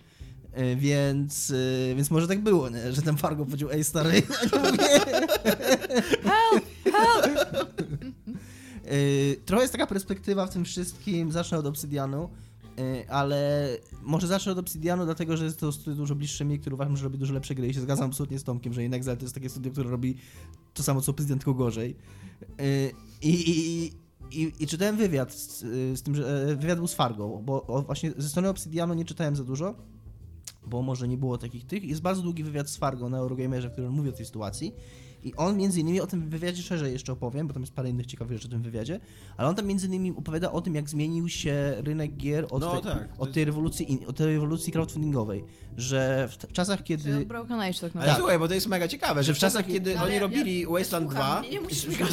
E, 0.53 0.77
Więc, 0.77 1.51
e, 1.51 1.95
więc 1.95 2.11
może 2.11 2.29
tak 2.29 2.41
było, 2.41 2.71
nie? 2.71 2.93
że 2.93 3.03
ten 3.03 3.17
Fargo 3.17 3.47
powiedział, 3.47 3.71
ej 3.71 3.85
stary, 3.85 4.13
nie 4.53 4.59
mówię. 4.59 4.85
E, 8.85 9.37
Trochę 9.45 9.63
jest 9.63 9.73
taka 9.73 9.87
perspektywa 9.87 10.47
w 10.47 10.51
tym 10.51 10.65
wszystkim, 10.65 11.33
zacznę 11.33 11.59
od 11.59 11.67
Obsydianu, 11.67 12.29
ale 13.09 13.69
może 14.03 14.27
zacznę 14.27 14.53
od 14.53 14.59
Obsydianu, 14.59 15.05
dlatego 15.05 15.37
że 15.37 15.45
jest 15.45 15.61
to 15.61 15.73
studio 15.73 15.95
dużo 15.95 16.15
bliższe 16.15 16.45
mi, 16.45 16.59
który 16.59 16.75
uważam, 16.75 16.97
że 16.97 17.05
robi 17.05 17.19
dużo 17.19 17.35
lepsze 17.35 17.55
gry 17.55 17.69
i 17.69 17.75
się 17.75 17.81
zgadzam 17.81 18.07
absolutnie 18.07 18.39
z 18.39 18.45
Tomkiem, 18.45 18.73
że 18.73 18.85
Inexile 18.85 19.17
to 19.17 19.23
jest 19.23 19.35
takie 19.35 19.51
studio, 19.51 19.73
które 19.73 19.91
robi 19.91 20.17
to 20.75 20.83
samo 20.83 21.01
co 21.01 21.11
Obsydian, 21.13 21.39
tylko 21.39 21.55
gorzej. 21.55 21.97
I, 23.23 23.45
i, 23.51 23.93
i, 24.31 24.53
i 24.61 24.67
czytałem 24.67 24.97
wywiad 24.97 25.33
z, 25.33 25.61
z 25.99 26.03
tym, 26.03 26.15
że 26.15 26.51
e, 26.51 26.57
wywiad 26.57 26.79
był 26.79 26.87
z 26.87 26.95
Fargo, 26.95 27.29
bo 27.29 27.67
o, 27.67 27.83
właśnie 27.83 28.13
ze 28.17 28.29
strony 28.29 28.49
Obsydianu 28.49 28.95
nie 28.95 29.05
czytałem 29.05 29.37
za 29.37 29.45
dużo, 29.45 29.75
bo 30.67 30.83
może 30.83 31.09
nie 31.09 31.17
było 31.17 31.39
takich 31.39 31.67
tych. 31.67 31.85
Jest 31.85 32.03
bardzo 32.03 32.23
długi 32.23 32.45
wywiad 32.45 32.71
z 32.71 32.77
Fargo 32.77 33.09
na 33.09 33.19
Eurogamerze, 33.19 33.69
w 33.69 33.73
którym 33.73 33.93
mówi 33.93 34.09
o 34.09 34.13
tej 34.13 34.27
sytuacji. 34.27 34.75
I 35.25 35.35
on 35.37 35.57
między 35.57 35.81
innymi 35.81 36.01
o 36.01 36.07
tym 36.07 36.29
wywiadzie 36.29 36.63
szerzej 36.63 36.93
jeszcze 36.93 37.13
opowiem, 37.13 37.47
bo 37.47 37.53
tam 37.53 37.63
jest 37.63 37.75
parę 37.75 37.91
innych 37.91 38.07
ciekawych 38.07 38.37
rzeczy 38.37 38.49
w 38.49 38.51
tym 38.51 38.63
wywiadzie, 38.63 39.01
ale 39.37 39.49
on 39.49 39.55
tam 39.55 39.67
między 39.67 39.87
innymi 39.87 40.11
opowiada 40.17 40.53
o 40.53 40.61
tym, 40.61 40.75
jak 40.75 40.89
zmienił 40.89 41.29
się 41.29 41.75
rynek 41.77 42.17
gier 42.17 42.47
od, 42.51 42.61
No 42.63 42.73
tej, 42.73 42.83
tak, 42.93 43.09
od, 43.19 43.33
tej, 43.33 43.45
rewolucji, 43.45 44.07
od 44.07 44.17
tej 44.17 44.27
rewolucji 44.27 44.73
crowdfundingowej, 44.73 45.45
że 45.77 46.29
w 46.49 46.53
czasach, 46.53 46.83
kiedy... 46.83 47.27
Broken 47.27 47.61
Age 47.61 47.73
tak 47.73 47.83
Ale 47.83 47.91
naprawdę. 47.95 48.15
słuchaj, 48.19 48.39
bo 48.39 48.49
to 48.49 48.55
jest 48.55 48.67
mega 48.67 48.89
ciekawe, 48.89 49.23
że 49.25 49.35
w 49.35 49.39
czasach, 49.39 49.67
kiedy 49.67 49.99
Ale 49.99 50.07
oni 50.07 50.15
ja- 50.15 50.21
robili 50.21 50.67
Wasteland 50.67 51.11
2, 51.11 51.41
Nie, 51.43 51.51
nie 51.51 51.61
musisz 51.61 51.79
słucham. 51.79 52.09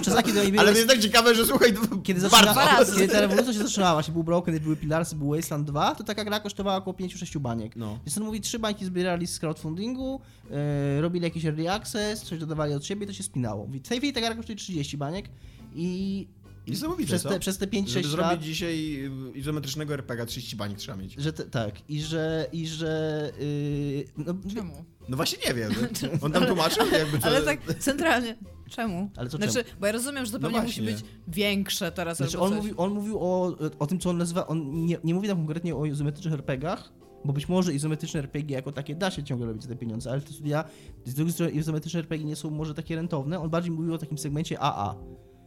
czasach, 0.00 0.24
kiedy 0.24 0.40
oni 0.40 0.58
ale 0.58 0.72
to 0.72 0.78
jest 0.78 0.90
tak 0.90 0.98
ciekawe, 0.98 1.34
że 1.34 1.46
słuchaj, 1.46 1.74
Kiedy, 2.02 2.20
zaczyna, 2.20 2.54
kiedy 2.96 3.08
ta 3.08 3.20
rewolucja 3.20 3.52
się 3.52 3.58
zaczynała, 3.58 3.92
właśnie 3.92 4.12
był 4.12 4.24
Broken, 4.24 4.60
był 4.60 4.76
Pilarsy, 4.76 5.16
był 5.16 5.30
Wasteland 5.30 5.66
2, 5.66 5.94
to 5.94 6.04
taka 6.04 6.24
gra 6.24 6.40
kosztowała 6.40 6.76
około 6.76 6.96
5-6 6.96 7.38
baniek. 7.38 7.76
No. 7.76 7.98
Więc 8.06 8.18
on 8.18 8.24
mówi, 8.24 8.40
trzy 8.40 8.58
bańki 8.58 8.84
zbierali 8.84 9.26
z 9.26 9.38
crowdfundingu, 9.38 10.20
e, 10.50 11.00
robili 11.00 11.24
jakiś 11.24 11.44
early 11.52 11.70
access, 11.70 12.22
coś 12.22 12.38
dodawali 12.38 12.74
od 12.74 12.86
siebie 12.86 13.04
i 13.04 13.06
to 13.06 13.12
się 13.12 13.22
spinało. 13.22 13.66
W 13.66 13.88
tej 13.88 13.98
chwili 13.98 14.12
ta 14.12 14.20
gra 14.20 14.34
kosztuje 14.34 14.56
30 14.56 14.96
baniek 14.96 15.28
i 15.74 16.26
Niesamowite, 16.66 17.06
przez 17.06 17.22
te, 17.22 17.40
przez 17.40 17.58
te 17.58 17.66
5-6 17.66 17.86
Żeby 17.86 18.02
lat... 18.02 18.10
zrobić 18.10 18.44
dzisiaj 18.44 19.04
y, 19.34 19.38
izometrycznego 19.38 19.94
RPG 19.94 20.26
30 20.26 20.56
banik 20.56 20.78
trzeba 20.78 20.98
mieć. 20.98 21.14
Że 21.18 21.32
te, 21.32 21.44
tak, 21.44 21.90
i 21.90 22.00
że, 22.00 22.46
i 22.52 22.66
że 22.66 23.32
yy, 23.38 24.04
no, 24.16 24.34
Czemu? 24.54 24.84
No 25.08 25.16
właśnie 25.16 25.38
nie 25.48 25.54
wiem. 25.54 25.72
On 26.22 26.32
tam 26.32 26.46
tłumaczył 26.46 26.86
jakby 26.92 27.18
co... 27.18 27.26
Ale 27.26 27.42
tak 27.42 27.60
centralnie. 27.78 28.36
Czemu? 28.70 29.10
Ale 29.16 29.28
co 29.28 29.36
znaczy, 29.36 29.52
czemu? 29.52 29.80
bo 29.80 29.86
ja 29.86 29.92
rozumiem, 29.92 30.26
że 30.26 30.32
to 30.32 30.38
No 30.38 30.48
pewnie 30.48 30.62
musi 30.62 30.82
być 30.82 30.96
większe 31.28 31.92
teraz 31.92 32.16
Znaczy, 32.16 32.38
albo 32.38 32.46
on 32.46 32.54
mówił, 32.54 32.74
on 32.76 32.92
mówił 32.92 33.18
o, 33.20 33.56
o 33.78 33.86
tym, 33.86 33.98
co 33.98 34.10
on 34.10 34.18
nazywa. 34.18 34.46
On 34.46 34.86
nie, 34.86 34.98
nie 35.04 35.14
mówi 35.14 35.28
tam 35.28 35.36
konkretnie 35.36 35.76
o 35.76 35.86
izometrycznych 35.86 36.34
RPGach, 36.34 36.92
bo 37.24 37.32
być 37.32 37.48
może 37.48 37.74
izometryczne 37.74 38.20
RPG 38.20 38.56
jako 38.56 38.72
takie 38.72 38.94
da 38.94 39.10
się 39.10 39.22
ciągle 39.22 39.46
robić 39.46 39.62
za 39.62 39.68
te 39.68 39.76
pieniądze, 39.76 40.10
ale 40.10 40.20
te 40.20 40.32
studia, 40.32 40.64
z 41.04 41.14
drugiej 41.14 41.32
strony 41.32 41.52
izometryczne 41.52 42.00
RPG 42.00 42.26
nie 42.26 42.36
są 42.36 42.50
może 42.50 42.74
takie 42.74 42.96
rentowne. 42.96 43.40
On 43.40 43.50
bardziej 43.50 43.72
mówił 43.72 43.94
o 43.94 43.98
takim 43.98 44.18
segmencie 44.18 44.60
AA, 44.60 44.94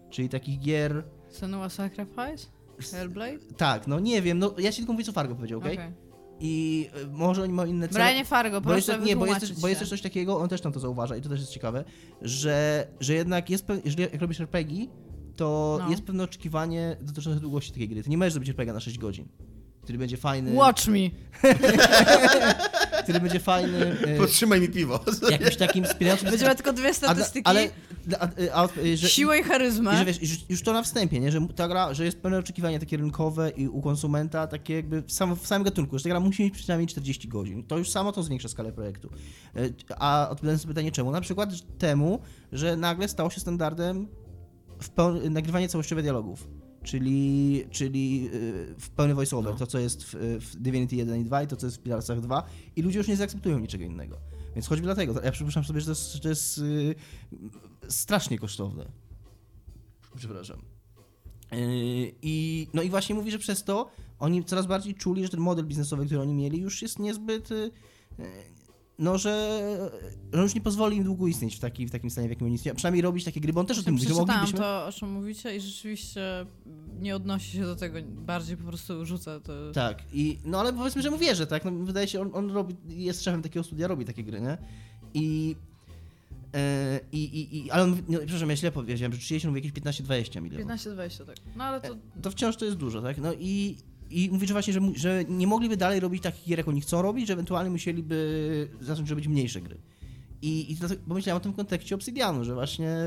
czyli 0.09 0.29
takich 0.29 0.59
gier. 0.59 1.03
Senua 1.29 1.69
Sacrifice? 1.69 2.47
Hellblade? 2.91 3.39
Tak, 3.57 3.87
no 3.87 3.99
nie 3.99 4.21
wiem, 4.21 4.39
no 4.39 4.53
ja 4.57 4.71
ci 4.71 4.77
tylko 4.77 4.93
mówię, 4.93 5.05
co 5.05 5.11
Fargo 5.11 5.35
powiedział, 5.35 5.59
okej? 5.59 5.73
Okej. 5.73 5.93
I 6.39 6.87
y, 7.03 7.07
może 7.07 7.43
oni 7.43 7.53
mają 7.53 7.69
inne 7.69 7.87
cele. 7.87 8.05
Brianie 8.05 8.25
Fargo, 8.25 8.61
Bo 8.61 8.75
jest, 8.75 8.91
nie, 9.03 9.15
bo 9.15 9.25
jest, 9.25 9.39
też, 9.39 9.53
bo 9.53 9.67
jest 9.67 9.79
też 9.79 9.89
coś 9.89 10.01
takiego, 10.01 10.37
on 10.39 10.49
też 10.49 10.61
tam 10.61 10.71
to 10.73 10.79
zauważa 10.79 11.15
i 11.17 11.21
to 11.21 11.29
też 11.29 11.39
jest 11.39 11.51
ciekawe, 11.51 11.83
że, 12.21 12.87
że 12.99 13.13
jednak 13.13 13.49
jest, 13.49 13.65
jeżeli 13.85 14.03
jak 14.11 14.21
robisz 14.21 14.39
RPG, 14.39 14.87
to 15.35 15.77
No. 15.81 15.89
jest 15.89 16.03
pewne 16.03 16.23
oczekiwanie 16.23 16.97
dotyczące 17.01 17.39
długości 17.39 17.71
takiej 17.71 17.89
gry. 17.89 18.03
Ty 18.03 18.09
nie 18.09 18.17
możesz 18.17 18.33
zrobić 18.33 18.49
RPG 18.49 18.73
na 18.73 18.79
6 18.79 18.97
godzin, 18.97 19.27
który 19.85 19.97
będzie 19.97 20.17
fajny, 20.17 20.53
Watch 20.53 20.87
me! 20.87 20.99
który 23.03 23.19
będzie 23.19 23.39
fajny, 23.39 23.97
e, 24.07 24.17
Podtrzymaj 24.17 24.61
mi 24.61 24.69
piwo. 24.69 24.99
jakimś 25.31 25.55
takim 25.55 25.85
wspierającym... 25.85 26.29
Będzie 26.29 26.45
miał 26.45 26.55
tylko 26.55 26.73
dwie 26.73 26.93
statystyki. 26.93 27.45
ale, 27.49 27.69
a, 28.19 28.27
a, 28.53 28.63
a, 28.63 28.67
że, 28.95 29.09
Siłę 29.09 29.37
i 29.37 29.41
i 29.41 29.43
charyzmę. 29.43 29.97
że 29.97 30.05
wiesz, 30.05 30.21
już, 30.21 30.49
już 30.49 30.61
to 30.61 30.73
na 30.73 30.83
wstępie, 30.83 31.19
nie? 31.19 31.31
że 31.31 31.47
ta 31.55 31.67
gra, 31.67 31.93
że 31.93 32.05
jest 32.05 32.17
pewne 32.21 32.37
oczekiwanie 32.37 32.79
takie 32.79 32.97
rynkowe 32.97 33.49
i 33.49 33.67
u 33.67 33.81
konsumenta, 33.81 34.47
takie 34.47 34.75
jakby 34.75 35.01
w, 35.01 35.11
sam, 35.11 35.35
w 35.35 35.47
samym 35.47 35.63
gatunku, 35.65 35.97
że 35.97 36.03
ta 36.03 36.09
gra 36.09 36.19
musi 36.19 36.43
mieć 36.43 36.53
przynajmniej 36.53 36.87
40 36.87 37.27
godzin. 37.27 37.63
To 37.63 37.77
już 37.77 37.89
samo 37.89 38.11
to 38.11 38.23
zwiększa 38.23 38.47
skalę 38.49 38.71
projektu. 38.71 39.09
E, 39.55 39.59
A 39.97 40.27
odpowiadając 40.29 40.63
na 40.63 40.67
pytanie 40.67 40.91
czemu? 40.91 41.11
Na 41.11 41.21
przykład 41.21 41.49
temu, 41.77 42.19
że 42.51 42.77
nagle 42.77 43.07
stało 43.07 43.29
się 43.29 43.39
standardem 43.39 44.07
w 44.81 44.89
peł- 44.89 45.29
nagrywanie 45.31 45.69
całościowe 45.69 46.01
dialogów. 46.01 46.47
Czyli, 46.85 47.63
czyli 47.71 48.29
y, 48.33 48.75
w 48.79 48.89
pełny 48.89 49.15
voiceover, 49.15 49.53
No. 49.53 49.59
to 49.59 49.67
co 49.67 49.79
jest 49.79 50.03
w, 50.03 50.13
w 50.39 50.55
Divinity 50.55 50.95
1 50.95 51.21
i 51.21 51.23
2 51.23 51.43
i 51.43 51.47
to 51.47 51.55
co 51.55 51.67
jest 51.67 51.77
w 51.77 51.79
Pilarsach 51.81 52.21
2 52.21 52.43
i 52.75 52.81
ludzie 52.81 52.97
już 52.97 53.07
nie 53.07 53.15
zaakceptują 53.15 53.59
niczego 53.59 53.83
innego. 53.83 54.17
Więc 54.55 54.67
choćby 54.67 54.85
dlatego, 54.85 55.21
ja 55.23 55.31
przypuszczam 55.31 55.63
sobie, 55.63 55.79
że 55.81 55.85
to 55.85 55.91
jest, 55.91 56.13
że 56.13 56.19
to 56.19 56.29
jest 56.29 56.57
y, 56.57 56.95
strasznie 57.89 58.39
kosztowne. 58.39 58.85
Przepraszam. 60.17 60.61
Yy, 61.51 61.57
I, 62.21 62.67
no 62.73 62.81
i 62.81 62.89
właśnie 62.89 63.15
mówi, 63.15 63.31
że 63.31 63.39
przez 63.39 63.63
to 63.63 63.89
oni 64.19 64.43
coraz 64.45 64.65
bardziej 64.65 64.95
czuli, 64.95 65.23
że 65.23 65.29
ten 65.29 65.39
model 65.39 65.65
biznesowy, 65.65 66.05
który 66.05 66.21
oni 66.21 66.33
mieli, 66.33 66.59
już 66.59 66.81
jest 66.81 66.99
niezbyt. 66.99 67.49
No, 68.99 69.17
że 69.17 69.89
że 70.33 70.41
już 70.41 70.55
nie 70.55 70.61
pozwoli 70.61 70.97
im 70.97 71.03
długo 71.03 71.27
istnieć 71.27 71.55
w, 71.55 71.59
taki, 71.59 71.85
w 71.85 71.91
takim 71.91 72.09
stanie, 72.09 72.27
w 72.27 72.29
jakim 72.29 72.47
oni 72.47 72.55
istnieją. 72.55 72.75
Przynajmniej 72.75 73.01
robić 73.01 73.25
takie 73.25 73.41
gry, 73.41 73.53
bo 73.53 73.59
on 73.59 73.65
też 73.65 73.79
o 73.79 73.83
tym 73.83 73.93
mówi, 73.93 74.07
że 74.07 74.13
moglibyśmy. 74.13 74.59
to, 74.59 74.85
o 74.85 74.91
czym 74.91 75.11
mówicie 75.11 75.55
i 75.55 75.61
rzeczywiście 75.61 76.45
nie 76.99 77.15
odnosi 77.15 77.51
się 77.51 77.61
do 77.61 77.75
tego, 77.75 77.99
bardziej 78.03 78.57
po 78.57 78.63
prostu 78.63 79.05
rzuca 79.05 79.39
to. 79.39 79.71
Tak, 79.71 80.03
i, 80.13 80.39
no 80.45 80.59
ale 80.59 80.73
powiedzmy, 80.73 81.01
że 81.01 81.11
mu 81.11 81.17
wierzę, 81.17 81.47
tak? 81.47 81.65
No, 81.65 81.71
wydaje 81.71 82.07
się, 82.07 82.21
on, 82.21 82.31
on 82.33 82.51
robi, 82.51 82.75
jest 82.89 83.23
szefem 83.23 83.41
takiego 83.41 83.63
studia, 83.63 83.87
robi 83.87 84.05
takie 84.05 84.23
gry, 84.23 84.41
nie? 84.41 84.57
I. 85.13 85.55
e, 86.53 86.99
I, 87.11 87.23
i, 87.23 87.57
i, 87.57 87.71
ale 87.71 87.83
on, 87.83 88.01
no, 88.09 88.19
przepraszam, 88.19 88.49
ja 88.49 88.55
źle 88.55 88.71
powiedziałem, 88.71 89.13
że 89.13 89.19
30 89.19 89.47
mówi 89.47 89.61
jakieś 89.63 89.83
15-20 89.83 90.41
milionów. 90.41 90.67
15-20, 90.67 91.25
tak. 91.25 91.35
No 91.55 91.63
ale 91.63 91.81
to... 91.81 91.95
to 92.21 92.31
wciąż 92.31 92.57
to 92.57 92.65
jest 92.65 92.77
dużo, 92.77 93.01
tak? 93.01 93.17
No 93.17 93.33
i, 93.39 93.77
i 94.09 94.29
mówi, 94.31 94.47
że 94.47 94.53
właśnie, 94.53 94.73
że, 94.73 94.79
że 94.95 95.23
nie 95.29 95.47
mogliby 95.47 95.77
dalej 95.77 95.99
robić 95.99 96.23
takich 96.23 96.45
gier, 96.45 96.57
jak 96.57 96.67
oni 96.67 96.81
chcą 96.81 97.01
robić, 97.01 97.27
że 97.27 97.33
ewentualnie 97.33 97.71
musieliby 97.71 98.69
zacząć 98.81 99.09
robić 99.09 99.27
mniejsze 99.27 99.61
gry. 99.61 99.77
I, 100.41 100.71
i 100.71 100.75
dlatego 100.75 101.01
pomyślałem 101.07 101.37
o 101.37 101.39
tym 101.39 101.51
w 101.51 101.55
kontekście 101.55 101.95
Obsidianu, 101.95 102.43
że 102.43 102.53
właśnie 102.53 102.97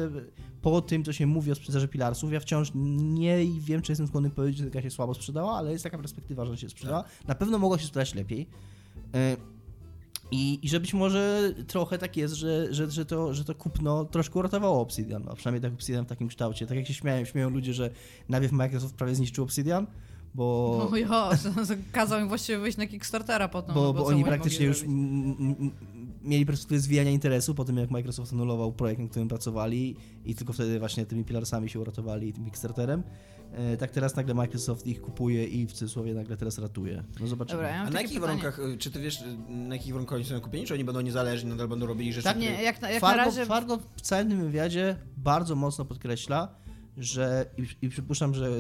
po 0.62 0.80
tym, 0.80 1.04
co 1.04 1.12
się 1.12 1.26
mówi 1.26 1.52
o 1.52 1.54
sprzedaży 1.54 1.88
Pilarsów, 1.88 2.32
ja 2.32 2.40
wciąż 2.40 2.70
nie 2.74 3.44
wiem, 3.60 3.82
czy 3.82 3.92
jestem 3.92 4.06
skłonny 4.06 4.30
powiedzieć, 4.30 4.58
że 4.58 4.70
gra 4.70 4.82
się 4.82 4.90
słabo 4.90 5.14
sprzedała, 5.14 5.52
ale 5.56 5.72
jest 5.72 5.84
taka 5.84 5.98
perspektywa, 5.98 6.46
że 6.46 6.56
się 6.56 6.68
sprzedała. 6.68 7.04
Na 7.28 7.34
pewno 7.34 7.58
mogła 7.58 7.78
się 7.78 7.86
sprzedać 7.86 8.14
lepiej. 8.14 8.46
E, 9.14 9.36
I, 10.30 10.58
I 10.62 10.68
że 10.68 10.80
być 10.80 10.94
może 10.94 11.52
trochę 11.66 11.98
tak 11.98 12.16
jest, 12.16 12.34
że, 12.34 12.74
że, 12.74 12.90
że, 12.90 13.04
to, 13.04 13.34
że 13.34 13.44
to 13.44 13.54
kupno 13.54 14.04
troszkę 14.04 14.38
uratowało 14.38 14.80
Obsidian, 14.80 15.22
no, 15.24 15.34
przynajmniej 15.34 15.62
tak 15.62 15.72
Obsidian 15.72 16.04
w 16.04 16.08
takim 16.08 16.28
kształcie. 16.28 16.66
Tak 16.66 16.76
jak 16.76 16.86
się 16.86 16.94
śmieją, 16.94 17.24
śmieją 17.24 17.50
ludzie, 17.50 17.74
że 17.74 17.90
najpierw 18.28 18.52
Microsoft 18.52 18.94
prawie 18.94 19.14
zniszczył 19.14 19.44
Obsidian, 19.44 19.86
bo, 20.38 20.88
O 20.92 20.96
ja, 20.96 21.30
kazał 21.92 22.20
im 22.20 22.28
właściwie 22.28 22.58
wyjść 22.58 22.78
na 22.78 22.86
Kickstartera 22.86 23.48
potem. 23.48 23.74
bo, 23.74 23.82
no 23.82 23.92
bo 23.92 24.02
co 24.02 24.06
oni 24.06 24.24
praktycznie 24.24 24.66
już 24.66 24.84
mieli 26.22 26.46
perspektywę 26.46 26.80
zwijania 26.80 27.10
interesu 27.10 27.54
po 27.54 27.64
tym, 27.64 27.76
jak 27.76 27.90
Microsoft 27.90 28.32
anulował 28.32 28.72
projekt, 28.72 29.00
nad 29.00 29.10
którym 29.10 29.28
pracowali 29.28 29.96
i 30.24 30.34
tylko 30.34 30.52
wtedy 30.52 30.78
właśnie 30.78 31.06
tymi 31.06 31.24
pilarsami 31.24 31.70
się 31.70 31.80
uratowali 31.80 32.28
i 32.28 32.32
tym 32.32 32.44
Kickstarterem. 32.44 33.02
E, 33.52 33.76
tak 33.76 33.90
teraz 33.90 34.16
nagle 34.16 34.34
Microsoft 34.34 34.86
ich 34.86 35.00
kupuje 35.00 35.44
i 35.44 35.66
w 35.66 35.72
cudzysłowie 35.72 36.14
nagle 36.14 36.36
teraz 36.36 36.58
ratuje. 36.58 37.04
No 37.20 37.26
zobaczymy. 37.26 37.56
Dobra, 37.62 37.76
ja 37.76 37.82
A 37.82 37.90
na 37.90 38.00
jakich 38.02 38.20
pytanie. 38.20 38.42
warunkach, 38.42 38.58
y, 38.58 38.78
czy 38.78 38.90
ty 38.90 39.00
wiesz, 39.00 39.20
y, 39.20 39.36
na 39.48 39.74
jakich 39.74 39.92
warunkach 39.92 40.16
oni 40.16 40.24
są 40.24 40.40
kupieni? 40.40 40.66
Czy 40.66 40.74
oni 40.74 40.84
będą 40.84 41.00
niezależni, 41.00 41.50
nadal 41.50 41.68
będą 41.68 41.86
robili 41.86 42.12
rzeczy, 42.12 42.24
Tak, 42.24 42.36
które... 42.36 42.52
nie, 42.52 42.62
jak 42.62 42.82
na, 42.82 42.90
jak 42.90 43.02
na 43.02 43.08
Fargo, 43.08 43.24
razie... 43.24 43.46
Fargo 43.46 43.78
w 43.96 44.00
całym 44.00 44.28
tym 44.28 44.40
wywiadzie 44.40 44.96
bardzo 45.16 45.54
mocno 45.56 45.84
podkreśla, 45.84 46.48
że 46.96 47.46
i, 47.58 47.86
i 47.86 47.88
przypuszczam, 47.88 48.34
że 48.34 48.50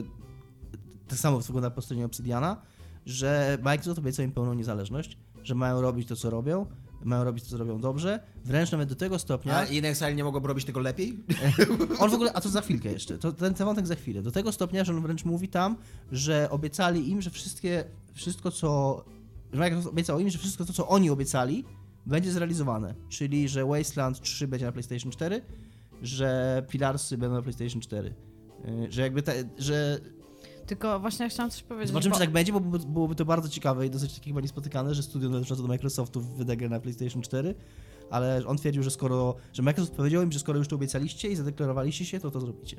tak 1.08 1.18
samo 1.18 1.38
wygląda 1.38 1.70
po 1.70 1.82
stronie 1.82 2.06
Obsidiana, 2.06 2.62
że 3.06 3.58
Microsoft 3.62 3.98
obiecał 3.98 4.24
im 4.24 4.32
pełną 4.32 4.54
niezależność, 4.54 5.18
że 5.44 5.54
mają 5.54 5.80
robić 5.80 6.08
to, 6.08 6.16
co 6.16 6.30
robią, 6.30 6.66
mają 7.04 7.24
robić 7.24 7.44
to, 7.44 7.50
co 7.50 7.56
robią 7.56 7.80
dobrze, 7.80 8.20
wręcz 8.44 8.72
nawet 8.72 8.88
do 8.88 8.94
tego 8.94 9.18
stopnia... 9.18 9.56
A 9.56 9.64
jednak 9.64 9.96
sali 9.96 10.16
nie 10.16 10.24
mogą 10.24 10.40
robić 10.40 10.64
tego 10.64 10.80
lepiej? 10.80 11.24
On 12.00 12.10
w 12.10 12.14
ogóle, 12.14 12.32
a 12.32 12.40
to 12.40 12.48
za 12.48 12.60
chwilkę 12.60 12.92
jeszcze, 12.92 13.18
to, 13.18 13.32
ten, 13.32 13.54
ten 13.54 13.66
wątek 13.66 13.86
za 13.86 13.94
chwilę. 13.94 14.22
Do 14.22 14.32
tego 14.32 14.52
stopnia, 14.52 14.84
że 14.84 14.92
on 14.92 15.02
wręcz 15.02 15.24
mówi 15.24 15.48
tam, 15.48 15.76
że 16.12 16.50
obiecali 16.50 17.10
im, 17.10 17.22
że 17.22 17.30
wszystkie, 17.30 17.84
wszystko 18.12 18.50
co, 18.50 19.04
że 19.52 19.58
Microsoft 19.58 19.88
obiecał 19.88 20.20
im, 20.20 20.30
że 20.30 20.38
wszystko 20.38 20.64
to, 20.64 20.72
co 20.72 20.88
oni 20.88 21.10
obiecali, 21.10 21.64
będzie 22.06 22.32
zrealizowane. 22.32 22.94
Czyli, 23.08 23.48
że 23.48 23.64
Wasteland 23.64 24.20
3 24.20 24.48
będzie 24.48 24.66
na 24.66 24.72
PlayStation 24.72 25.12
4, 25.12 25.42
że 26.02 26.62
Pilarsy 26.68 27.18
będą 27.18 27.36
na 27.36 27.42
PlayStation 27.42 27.80
4. 27.80 28.14
Yy, 28.64 28.92
Że 28.92 29.02
jakby, 29.02 29.22
te, 29.22 29.44
że 29.58 30.00
Tylko 30.68 31.00
właśnie 31.00 31.24
ja 31.24 31.30
chciałam 31.30 31.50
coś 31.50 31.62
powiedzieć. 31.62 31.88
zobaczymy, 31.88 32.10
bo... 32.10 32.16
czy 32.16 32.20
tak 32.24 32.30
będzie, 32.32 32.52
bo 32.52 32.60
byłoby, 32.60 33.14
to 33.14 33.24
bardzo 33.24 33.48
ciekawe 33.48 33.86
i 33.86 33.90
dosyć 33.90 34.14
takie 34.14 34.30
chyba 34.30 34.40
niespotykane, 34.40 34.94
że 34.94 35.02
studio 35.02 35.28
należące 35.28 35.62
do 35.62 35.68
Microsoftu 35.68 36.20
wyda 36.20 36.56
grę 36.56 36.68
na 36.68 36.80
PlayStation 36.80 37.22
4, 37.22 37.54
ale 38.10 38.42
on 38.46 38.56
twierdził, 38.56 38.82
że 38.82 38.90
skoro, 38.90 39.34
że 39.52 39.62
Microsoft 39.62 39.96
powiedział 39.96 40.22
im, 40.22 40.32
że 40.32 40.38
skoro 40.38 40.58
już 40.58 40.68
to 40.68 40.76
obiecaliście 40.76 41.28
i 41.28 41.36
zadeklarowaliście 41.36 42.04
się, 42.04 42.20
to 42.20 42.30
to 42.30 42.40
zrobicie. 42.40 42.76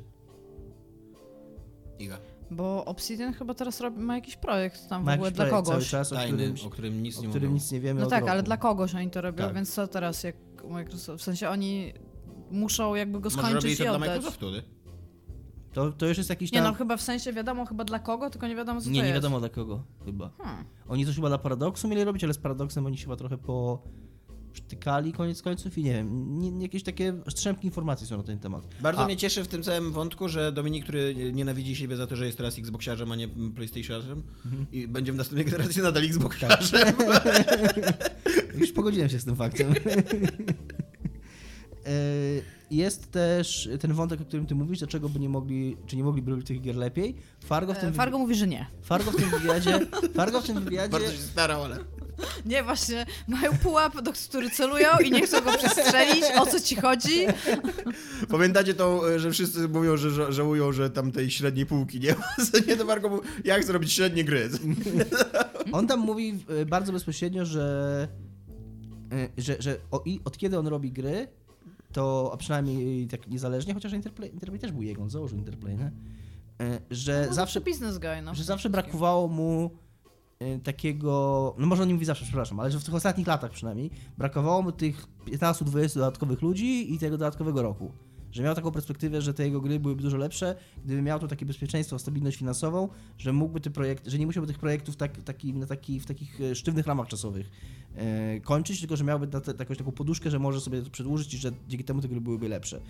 Iga. 1.98 2.18
Bo 2.50 2.84
Obsidian 2.84 3.32
chyba 3.32 3.54
teraz 3.54 3.80
robi, 3.80 3.98
ma 4.02 4.14
jakiś 4.14 4.36
projekt 4.36 4.88
tam 4.88 5.02
w 5.02 5.06
Ma 5.06 5.12
ogóle 5.14 5.26
jakiś 5.28 5.36
dla 5.36 5.50
kogoś. 5.50 5.88
czas, 5.90 6.12
o 6.12 6.14
Tajny, 6.16 6.36
którym, 6.52 6.66
o 6.66 6.70
którym 6.70 7.02
nic 7.02 7.18
o 7.18 7.22
nie 7.22 7.28
którym 7.28 7.54
nic 7.54 7.72
nie 7.72 7.80
wiemy 7.80 8.00
No 8.00 8.06
tak, 8.06 8.20
roku. 8.20 8.30
ale 8.32 8.42
dla 8.42 8.56
kogoś 8.56 8.94
oni 8.94 9.10
to 9.10 9.20
robią, 9.20 9.44
Tak. 9.44 9.54
więc 9.54 9.74
co 9.74 9.86
teraz 9.88 10.22
jak 10.24 10.36
Microsoft, 10.70 11.20
w 11.22 11.24
sensie 11.24 11.48
oni 11.48 11.92
muszą 12.50 12.94
jakby 12.94 13.20
go 13.20 13.30
Może 13.30 13.36
robili 13.42 13.58
skończyć 13.58 13.78
to 13.78 13.84
i 13.84 13.86
dla 13.86 13.96
oddać. 13.96 14.08
Microsoftu, 14.10 14.50
nie? 14.50 14.62
To, 15.72 15.92
to 15.92 16.06
już 16.06 16.18
jest 16.18 16.30
jakiś 16.30 16.52
Nie 16.52 16.58
tam... 16.58 16.72
no, 16.72 16.78
chyba 16.78 16.96
w 16.96 17.02
sensie 17.02 17.32
wiadomo 17.32 17.66
chyba 17.66 17.84
dla 17.84 17.98
kogo, 17.98 18.30
tylko 18.30 18.46
nie 18.48 18.56
wiadomo 18.56 18.80
co 18.80 18.90
nie, 18.90 19.00
to 19.00 19.02
nie 19.02 19.08
jest. 19.08 19.14
wiadomo 19.14 19.38
dla 19.40 19.48
kogo, 19.48 19.82
chyba. 20.04 20.30
Hmm. 20.38 20.64
Oni 20.88 21.06
coś 21.06 21.14
chyba 21.14 21.28
dla 21.28 21.38
Paradoksu 21.38 21.88
mieli 21.88 22.04
robić, 22.04 22.24
ale 22.24 22.34
z 22.34 22.38
Paradoksem 22.38 22.86
oni 22.86 22.98
się 22.98 23.04
chyba 23.04 23.16
trochę 23.16 23.38
po... 23.38 23.82
przytykali 24.52 25.12
koniec 25.12 25.42
końców 25.42 25.78
i 25.78 25.82
nie 25.82 25.92
wiem, 25.92 26.38
nie, 26.38 26.50
nie, 26.50 26.62
jakieś 26.62 26.82
takie 26.82 27.14
strzępki 27.28 27.66
informacji 27.66 28.06
są 28.06 28.16
na 28.16 28.22
ten 28.22 28.38
temat. 28.38 28.68
Bardzo 28.80 29.02
A- 29.02 29.06
mnie 29.06 29.16
cieszy 29.16 29.44
w 29.44 29.48
tym 29.48 29.62
całym 29.62 29.92
wątku, 29.92 30.28
że 30.28 30.52
Dominik, 30.52 30.84
który 30.84 31.32
nienawidzi 31.32 31.76
siebie 31.76 31.96
za 31.96 32.06
to, 32.06 32.16
że 32.16 32.26
jest 32.26 32.36
teraz 32.38 32.58
Xboxiarzem, 32.58 33.12
a 33.12 33.16
nie 33.16 33.28
PlayStationem 33.28 34.22
i 34.72 34.88
będzie 34.88 35.12
w 35.12 35.16
następnej 35.16 35.44
generacji 35.44 35.82
nadal 35.82 36.04
Xboxiarzem. 36.04 36.94
Już 38.60 38.72
pogodziłem 38.72 39.08
się 39.08 39.18
z 39.18 39.24
tym 39.24 39.36
faktem. 39.36 39.74
E, 41.86 41.90
Jest 42.70 43.10
też 43.10 43.68
ten 43.80 43.92
wątek, 43.92 44.20
o 44.20 44.24
którym 44.24 44.46
ty 44.46 44.54
mówisz, 44.54 44.78
dlaczego 44.78 45.08
by 45.08 45.20
nie 45.20 45.28
mogli, 45.28 45.76
czy 45.86 45.96
nie 45.96 46.04
mogliby 46.04 46.30
robić 46.30 46.46
tych 46.46 46.60
gier 46.60 46.76
lepiej. 46.76 47.16
Fargo 47.44 47.74
w 47.74 47.78
tym, 47.78 47.88
E, 47.88 47.92
Fargo 47.92 48.18
mówi, 48.18 48.34
że 48.34 48.46
nie. 48.46 48.66
Fargo 48.82 49.10
w 49.10 49.16
tym 49.16 49.30
wywiadzie, 49.30 49.80
Fargo 50.14 50.40
w 50.40 50.46
tym 50.46 50.64
wywiadzie, 50.64 50.88
Bardzo 50.88 51.12
się 51.12 51.18
starał, 51.18 51.64
ale... 51.64 51.78
Nie, 52.46 52.62
właśnie, 52.62 53.06
mają 53.28 53.58
pułap, 53.58 54.00
do 54.00 54.12
który 54.12 54.50
celują 54.50 54.88
i 55.04 55.10
nie 55.10 55.26
chcą 55.26 55.40
go 55.40 55.52
przestrzelić. 55.58 56.24
O 56.38 56.46
co 56.46 56.60
ci 56.60 56.76
chodzi? 56.76 57.26
Pamiętacie 58.28 58.74
e, 59.14 59.18
że 59.18 59.30
wszyscy 59.30 59.68
mówią, 59.68 59.96
że 59.96 60.10
ża- 60.10 60.32
żałują, 60.32 60.72
że 60.72 60.90
tam 60.90 61.12
tej 61.12 61.30
średniej 61.30 61.66
półki 61.66 62.00
nie 62.00 62.14
ma? 62.14 62.34
Nie, 62.68 62.76
to 62.76 62.84
Marko 62.84 63.08
mówił, 63.08 63.24
jak 63.44 63.64
zrobić 63.64 63.92
średnie 63.92 64.24
gry? 64.24 64.50
on 65.72 65.86
tam 65.86 66.00
mówi 66.00 66.38
e, 66.48 66.66
bardzo 66.66 66.92
bezpośrednio, 66.92 67.44
że, 67.44 68.08
e, 69.12 69.28
że, 69.38 69.56
że 69.58 69.76
o, 69.90 70.04
od 70.24 70.38
kiedy 70.38 70.58
on 70.58 70.66
robi 70.66 70.92
gry, 70.92 71.28
to, 71.92 72.30
a 72.32 72.36
przynajmniej 72.36 73.06
tak 73.08 73.28
niezależnie, 73.28 73.74
chociaż 73.74 73.92
Interplay, 73.92 74.32
Interplay 74.32 74.60
też 74.60 74.72
był 74.72 74.82
jego, 74.82 75.02
on 75.02 75.10
założył 75.10 75.38
Interplay, 75.38 75.76
nie? 75.76 75.92
E, 76.60 76.80
że 76.90 77.24
No, 77.28 77.34
zawsze 77.34 77.60
biznes 77.60 77.98
guy, 77.98 78.22
no. 78.22 78.34
że 78.34 78.44
zawsze 78.44 78.70
brakowało 78.70 79.28
mu 79.28 79.70
y, 80.42 80.60
takiego, 80.64 81.54
no 81.58 81.66
może 81.66 81.82
on 81.82 81.88
nie 81.88 81.94
mówi 81.94 82.06
zawsze, 82.06 82.24
przepraszam, 82.24 82.60
ale 82.60 82.70
że 82.70 82.80
w 82.80 82.84
tych 82.84 82.94
ostatnich 82.94 83.26
latach 83.26 83.50
przynajmniej 83.50 83.90
brakowało 84.18 84.62
mu 84.62 84.72
tych 84.72 85.06
15-20 85.26 85.94
dodatkowych 85.94 86.42
ludzi 86.42 86.94
i 86.94 86.98
tego 86.98 87.18
dodatkowego 87.18 87.62
roku. 87.62 87.92
Że 88.32 88.42
miał 88.42 88.54
taką 88.54 88.72
perspektywę, 88.72 89.22
że 89.22 89.34
te 89.34 89.44
jego 89.44 89.60
gry 89.60 89.80
byłyby 89.80 90.02
dużo 90.02 90.16
lepsze, 90.16 90.54
gdyby 90.84 91.02
miał 91.02 91.18
tu 91.18 91.28
takie 91.28 91.46
bezpieczeństwo, 91.46 91.98
stabilność 91.98 92.36
finansową, 92.38 92.88
że 93.18 93.32
mógłby 93.32 93.60
te 93.60 93.70
projekty, 93.70 94.10
że 94.10 94.18
nie 94.18 94.26
musiałby 94.26 94.46
tych 94.46 94.58
projektów 94.58 94.96
tak, 94.96 95.22
taki, 95.22 95.54
na 95.54 95.66
taki, 95.66 96.00
w 96.00 96.06
takich 96.06 96.40
e, 96.40 96.54
sztywnych 96.54 96.86
ramach 96.86 97.08
czasowych 97.08 97.50
e, 97.96 98.40
kończyć, 98.40 98.80
tylko 98.80 98.96
że 98.96 99.04
miałby 99.04 99.28
jakąś 99.58 99.78
taką 99.78 99.92
poduszkę, 99.92 100.30
że 100.30 100.38
może 100.38 100.60
sobie 100.60 100.82
to 100.82 100.90
przedłużyć 100.90 101.34
i 101.34 101.38
że 101.38 101.52
dzięki 101.68 101.84
temu 101.84 102.00
te 102.00 102.08
gry 102.08 102.20
byłyby 102.20 102.48
lepsze. 102.48 102.80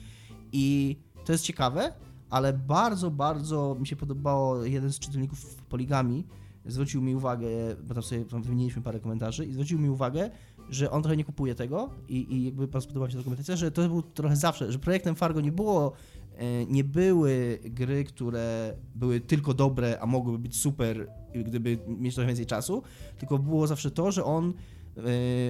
I 0.53 0.97
to 1.24 1.32
jest 1.32 1.45
ciekawe, 1.45 1.93
ale 2.30 2.53
bardzo, 2.53 3.11
bardzo 3.11 3.76
mi 3.80 3.86
się 3.86 3.97
podobało 3.97 4.64
jeden 4.64 4.93
z 4.93 4.99
czytelników 4.99 5.55
Poligami, 5.55 6.24
zwrócił 6.66 7.03
mi 7.03 7.14
uwagę, 7.14 7.49
bo 7.82 7.95
tam 7.95 8.03
sobie 8.03 8.24
tam 8.24 8.43
wymieniliśmy 8.43 8.82
parę 8.82 9.01
komentarzy 9.01 9.47
i 9.47 9.53
zwrócił 9.53 9.78
mi 9.78 9.88
uwagę, 9.88 10.30
że 10.71 10.91
on 10.91 11.03
trochę 11.03 11.16
nie 11.16 11.25
kupuje 11.25 11.55
tego 11.55 11.91
i, 12.09 12.35
i 12.35 12.45
jakby 12.45 12.68
podobała 12.68 13.07
mi 13.07 13.12
się 13.12 13.16
ta 13.16 13.21
dokumentacja, 13.21 13.57
że 13.57 13.71
to 13.71 13.89
był 13.89 14.03
trochę 14.03 14.37
zawsze, 14.37 14.73
że 14.73 14.79
projektem 14.79 15.14
Fargo 15.14 15.41
nie 15.41 15.53
było, 15.53 15.93
e, 16.37 16.66
nie 16.66 16.85
były 16.85 17.59
gry, 17.64 18.05
które 18.05 18.77
były 18.95 19.21
tylko 19.21 19.55
dobre, 19.55 19.99
a 20.01 20.07
mogłyby 20.07 20.39
być 20.39 20.61
super, 20.61 21.09
gdyby 21.47 21.79
mieć 21.87 22.14
trochę 22.14 22.29
więcej 22.29 22.47
czasu, 22.47 22.83
tylko 23.18 23.39
było 23.39 23.66
zawsze 23.66 23.91
to, 23.91 24.12
że 24.12 24.25
on 24.25 24.49
e, 24.49 24.53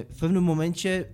w 0.09 0.17
pewnym 0.19 0.43
momencie 0.43 1.05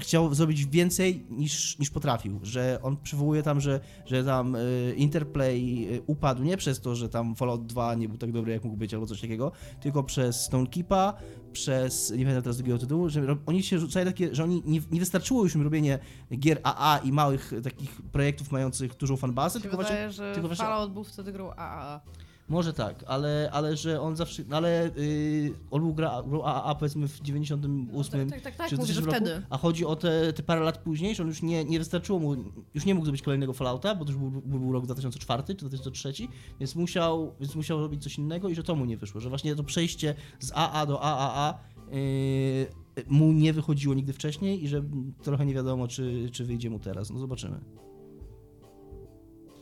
chciał 0.00 0.34
zrobić 0.34 0.66
więcej 0.66 1.26
niż, 1.30 1.78
niż 1.78 1.90
potrafił, 1.90 2.40
że 2.42 2.78
on 2.82 2.96
przywołuje 2.96 3.42
tam, 3.42 3.60
że, 3.60 3.80
że 4.06 4.24
tam 4.24 4.56
y, 4.56 4.94
Interplay 4.96 5.88
upadł 6.06 6.42
nie 6.42 6.56
przez 6.56 6.80
to, 6.80 6.94
że 6.94 7.08
tam 7.08 7.36
Fallout 7.36 7.66
2 7.66 7.94
nie 7.94 8.08
był 8.08 8.18
tak 8.18 8.32
dobry 8.32 8.52
jak 8.52 8.64
mógł 8.64 8.76
być 8.76 8.94
albo 8.94 9.06
coś 9.06 9.20
takiego, 9.20 9.52
tylko 9.80 10.02
przez 10.02 10.40
Stonekeepa, 10.40 11.14
przez, 11.52 12.10
nie 12.10 12.24
pamiętam 12.24 12.42
teraz 12.42 12.56
drugiego 12.56 12.78
tytułu, 12.78 13.08
że 13.08 13.36
oni 13.46 13.62
się 13.62 13.78
rzucali 13.78 14.06
takie, 14.06 14.34
że 14.34 14.44
oni 14.44 14.62
nie, 14.66 14.80
nie 14.90 15.00
wystarczyło 15.00 15.44
już 15.44 15.54
im 15.54 15.62
robienie 15.62 15.98
gier 16.38 16.60
AA 16.62 17.00
i 17.04 17.12
małych 17.12 17.52
takich 17.64 18.02
projektów 18.02 18.52
mających 18.52 18.96
dużą 18.96 19.16
fanbazę, 19.16 19.60
tylko 19.60 19.76
właśnie, 19.76 19.94
wydaje, 19.94 20.12
że 20.12 20.32
tylko 20.32 20.48
właśnie 20.48 20.64
Fallout 20.64 20.92
był 20.92 21.04
wtedy 21.04 21.32
grą 21.32 21.50
AAA. 21.50 22.00
Może 22.50 22.72
tak, 22.72 23.04
ale, 23.06 23.50
ale 23.52 23.76
że 23.76 24.00
on 24.00 24.16
zawsze, 24.16 24.42
no 24.48 24.56
ale 24.56 24.90
yy, 24.96 25.54
on 25.70 25.82
był 25.82 25.94
gra, 25.94 26.22
AAA 26.44 26.74
powiedzmy 26.74 27.08
w 27.08 27.20
98 27.20 28.30
tak, 28.30 28.30
tak, 28.30 28.40
tak, 28.40 28.56
tak, 28.56 28.68
czy 28.68 28.76
mówię, 28.76 28.92
że 28.92 29.00
2000 29.00 29.24
roku, 29.24 29.40
wtedy. 29.40 29.46
a 29.50 29.58
chodzi 29.58 29.84
o 29.84 29.96
te, 29.96 30.32
te 30.32 30.42
parę 30.42 30.60
lat 30.60 30.78
później, 30.78 31.14
że 31.14 31.22
on 31.22 31.28
już 31.28 31.42
nie, 31.42 31.64
nie 31.64 31.78
wystarczyło 31.78 32.18
mu, 32.18 32.36
już 32.74 32.84
nie 32.86 32.94
mógł 32.94 33.04
zrobić 33.04 33.22
kolejnego 33.22 33.52
Fallouta, 33.52 33.94
bo 33.94 34.04
to 34.04 34.12
już 34.12 34.20
był, 34.20 34.30
był 34.30 34.72
rok 34.72 34.84
2004 34.84 35.42
czy 35.46 35.54
2003, 35.54 36.12
więc 36.60 36.76
musiał, 36.76 37.34
więc 37.40 37.54
musiał 37.54 37.80
robić 37.80 38.02
coś 38.02 38.18
innego 38.18 38.48
i 38.48 38.54
że 38.54 38.62
to 38.62 38.74
mu 38.74 38.84
nie 38.84 38.96
wyszło, 38.96 39.20
że 39.20 39.28
właśnie 39.28 39.56
to 39.56 39.64
przejście 39.64 40.14
z 40.40 40.52
AA 40.54 40.86
do 40.86 41.02
AAA 41.02 41.58
yy, 41.90 43.04
mu 43.08 43.32
nie 43.32 43.52
wychodziło 43.52 43.94
nigdy 43.94 44.12
wcześniej 44.12 44.64
i 44.64 44.68
że 44.68 44.82
trochę 45.22 45.46
nie 45.46 45.54
wiadomo, 45.54 45.88
czy, 45.88 46.28
czy 46.32 46.44
wyjdzie 46.44 46.70
mu 46.70 46.78
teraz. 46.78 47.10
No 47.10 47.18
zobaczymy. 47.18 47.60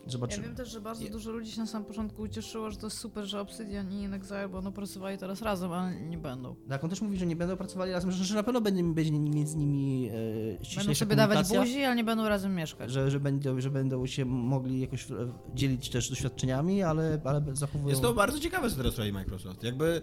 Ja 0.09 0.13
Zobaczymy. 0.13 0.47
wiem 0.47 0.57
też, 0.57 0.69
że 0.71 0.81
bardzo 0.81 1.09
dużo 1.09 1.31
ludzi 1.31 1.53
się 1.53 1.61
na 1.61 1.67
samym 1.67 1.87
początku 1.89 2.23
ucieszyło, 2.23 2.71
że 2.71 2.77
to 2.77 2.87
jest 2.87 2.99
super, 2.99 3.25
że 3.25 3.41
Obsidian 3.41 3.93
i 3.93 4.03
Inexile 4.03 4.49
będą 4.49 4.73
pracowali 4.73 5.19
teraz 5.19 5.43
razem, 5.43 5.73
ale 5.73 6.01
nie 6.01 6.19
będą. 6.19 6.57
Tak, 6.69 6.85
on 6.85 6.91
też 6.91 7.01
mówi, 7.01 7.19
że 7.19 7.27
nie 7.27 7.37
będą 7.37 7.57
pracowali 7.57 7.93
razem, 7.93 8.13
że, 8.13 8.25
że 8.25 8.35
na 8.35 8.43
pewno 8.43 8.61
będzie, 8.61 8.83
będzie 8.85 9.13
między 9.13 9.57
nimi 9.57 10.09
e, 10.09 10.77
Będą 10.77 10.95
sobie 10.95 11.17
dawać 11.17 11.49
buzi, 11.49 11.83
ale 11.85 11.97
nie 11.97 12.05
będą 12.05 12.29
razem 12.29 12.55
mieszkać. 12.55 12.91
że, 12.91 13.11
że, 13.11 13.21
będą, 13.21 13.61
że 13.61 13.71
będą 13.71 14.07
się 14.07 14.25
mogli 14.25 14.81
jakoś 14.81 15.11
e, 15.11 15.15
dzielić 15.55 15.89
też 15.91 16.11
doświadczeniami, 16.11 16.83
ale, 16.83 17.21
ale 17.25 17.43
zachowują... 17.53 17.89
Jest 17.91 18.03
to 18.03 18.15
bardzo 18.15 18.41
ciekawe, 18.41 18.71
co 18.71 18.77
teraz 18.77 18.99
robi 18.99 19.13
Microsoft. 19.13 19.63
Jakby 19.63 20.01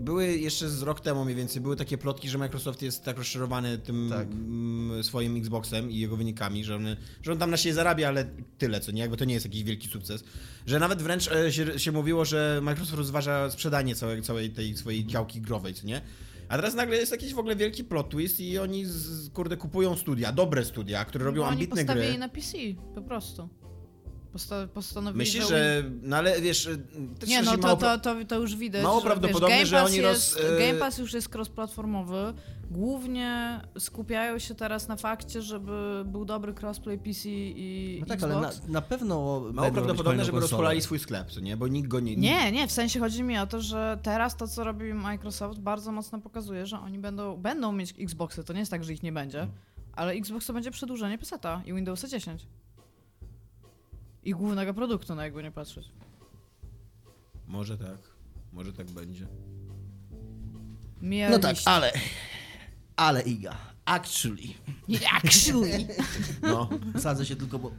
były 0.00 0.26
jeszcze 0.26 0.68
z 0.68 0.82
rok 0.82 1.00
temu 1.00 1.24
mniej 1.24 1.36
więcej, 1.36 1.62
były 1.62 1.76
takie 1.76 1.98
plotki, 1.98 2.28
że 2.28 2.38
Microsoft 2.38 2.82
jest 2.82 3.04
tak 3.04 3.18
rozczarowany 3.18 3.78
tym 3.78 4.06
Tak. 4.10 4.28
m, 4.28 4.90
swoim 5.02 5.36
Xboxem 5.36 5.90
i 5.90 5.96
jego 5.98 6.16
wynikami, 6.16 6.64
że 6.64 6.76
on, 6.76 6.82
że 7.22 7.32
on 7.32 7.38
tam 7.38 7.50
na 7.50 7.56
siebie 7.56 7.74
zarabia, 7.74 8.08
ale 8.08 8.24
tyle, 8.58 8.80
co 8.80 8.92
nie? 8.92 9.00
Jakby 9.00 9.17
to 9.18 9.24
nie 9.24 9.34
jest 9.34 9.46
jakiś 9.46 9.62
wielki 9.64 9.88
sukces. 9.88 10.24
Że 10.66 10.78
nawet 10.78 11.02
wręcz 11.02 11.28
e, 11.32 11.52
się, 11.52 11.78
się 11.78 11.92
mówiło, 11.92 12.24
że 12.24 12.60
Microsoft 12.62 12.96
rozważa 12.98 13.50
sprzedanie 13.50 13.94
całej, 13.94 14.22
całej 14.22 14.50
tej 14.50 14.76
swojej 14.76 15.06
działki 15.06 15.40
growej, 15.40 15.74
co 15.74 15.86
nie? 15.86 16.00
A 16.48 16.56
teraz 16.56 16.74
nagle 16.74 16.96
jest 16.96 17.12
jakiś 17.12 17.34
w 17.34 17.38
ogóle 17.38 17.56
wielki 17.56 17.84
plot 17.84 18.10
twist 18.10 18.40
i 18.40 18.58
oni, 18.58 18.86
z, 18.86 19.30
kurde, 19.30 19.56
kupują 19.56 19.96
studia, 19.96 20.32
dobre 20.32 20.64
studia, 20.64 21.04
które 21.04 21.24
robią 21.24 21.42
Bo 21.42 21.46
oni 21.48 21.54
ambitne 21.54 21.76
postawili 21.76 22.08
gry. 22.08 22.18
na 22.18 22.28
PC, 22.28 22.58
po 22.94 23.02
prostu. 23.02 23.48
Posta 24.32 24.66
postanowili, 24.66 25.18
Myślisz, 25.18 25.48
że... 25.48 25.82
że... 25.82 25.90
No 26.02 26.16
ale 26.16 26.40
wiesz... 26.40 26.68
też 27.18 27.28
Nie, 27.28 27.42
no 27.42 27.56
mało 27.56 27.76
to, 27.76 27.98
to, 27.98 28.14
to, 28.14 28.24
to 28.24 28.38
już 28.40 28.56
widać, 28.56 28.82
mało 28.82 29.00
że, 29.00 29.06
prawdopodobne, 29.06 29.58
wiesz, 29.58 29.68
że 29.68 29.76
Game 29.76 29.84
Pass 29.86 29.92
oni 29.92 30.02
roz- 30.02 30.36
jest, 30.36 30.50
e- 30.50 30.58
Game 30.66 30.78
Pass 30.78 30.98
już 30.98 31.12
jest 31.14 31.28
cross-platformowy. 31.34 32.34
Głównie 32.70 33.60
skupiają 33.78 34.38
się 34.38 34.54
teraz 34.54 34.88
na 34.88 34.96
fakcie, 34.96 35.42
żeby 35.42 36.02
był 36.06 36.24
dobry 36.24 36.54
crossplay 36.62 36.98
PC 36.98 37.28
i 37.28 37.96
No 38.00 38.06
tak, 38.06 38.18
Xbox. 38.18 38.34
ale 38.34 38.46
na, 38.66 38.72
na 38.72 38.82
pewno 38.82 39.40
Mało 39.52 39.70
prawdopodobne, 39.70 40.24
żeby 40.24 40.32
konsolę. 40.38 40.40
rozpolali 40.40 40.82
swój 40.82 40.98
sklep, 40.98 41.30
co 41.30 41.40
nie? 41.40 41.56
Bo 41.56 41.68
nikt 41.68 41.88
go 41.88 42.00
nie... 42.00 42.16
Nie, 42.16 42.52
nie, 42.52 42.66
w 42.68 42.72
sensie 42.72 43.00
chodzi 43.00 43.22
mi 43.22 43.38
o 43.38 43.46
to, 43.46 43.60
że 43.60 43.98
teraz 44.02 44.36
to, 44.36 44.48
co 44.48 44.64
robi 44.64 44.94
Microsoft, 44.94 45.58
bardzo 45.60 45.92
mocno 45.92 46.20
pokazuje, 46.20 46.66
że 46.66 46.80
oni 46.80 46.98
będą, 46.98 47.36
będą 47.36 47.72
mieć 47.72 47.94
Xboxy. 48.00 48.44
To 48.44 48.52
nie 48.52 48.58
jest 48.58 48.70
tak, 48.70 48.84
że 48.84 48.92
ich 48.92 49.02
nie 49.02 49.12
będzie, 49.12 49.46
ale 49.92 50.12
Xbox 50.12 50.46
to 50.46 50.52
będzie 50.52 50.70
przedłużenie 50.70 51.18
PC-a 51.18 51.62
i 51.66 51.74
Windowsa 51.74 52.08
10. 52.08 52.46
I 54.28 54.32
głównego 54.32 54.74
produktu, 54.74 55.14
na 55.14 55.24
jakby 55.24 55.42
nie 55.42 55.50
patrzeć. 55.50 55.88
Może 57.46 57.78
tak. 57.78 57.98
Może 58.52 58.72
tak 58.72 58.90
będzie. 58.90 59.26
Mija 61.02 61.30
No 61.30 61.38
tak, 61.38 61.56
ale... 61.64 61.92
Ale 62.96 63.22
Iga, 63.22 63.56
actually... 63.84 64.42
Actually. 65.16 65.88
No. 66.42 66.68
Sadzę 66.98 67.26
się 67.26 67.36
tylko, 67.36 67.58
bo 67.58 67.72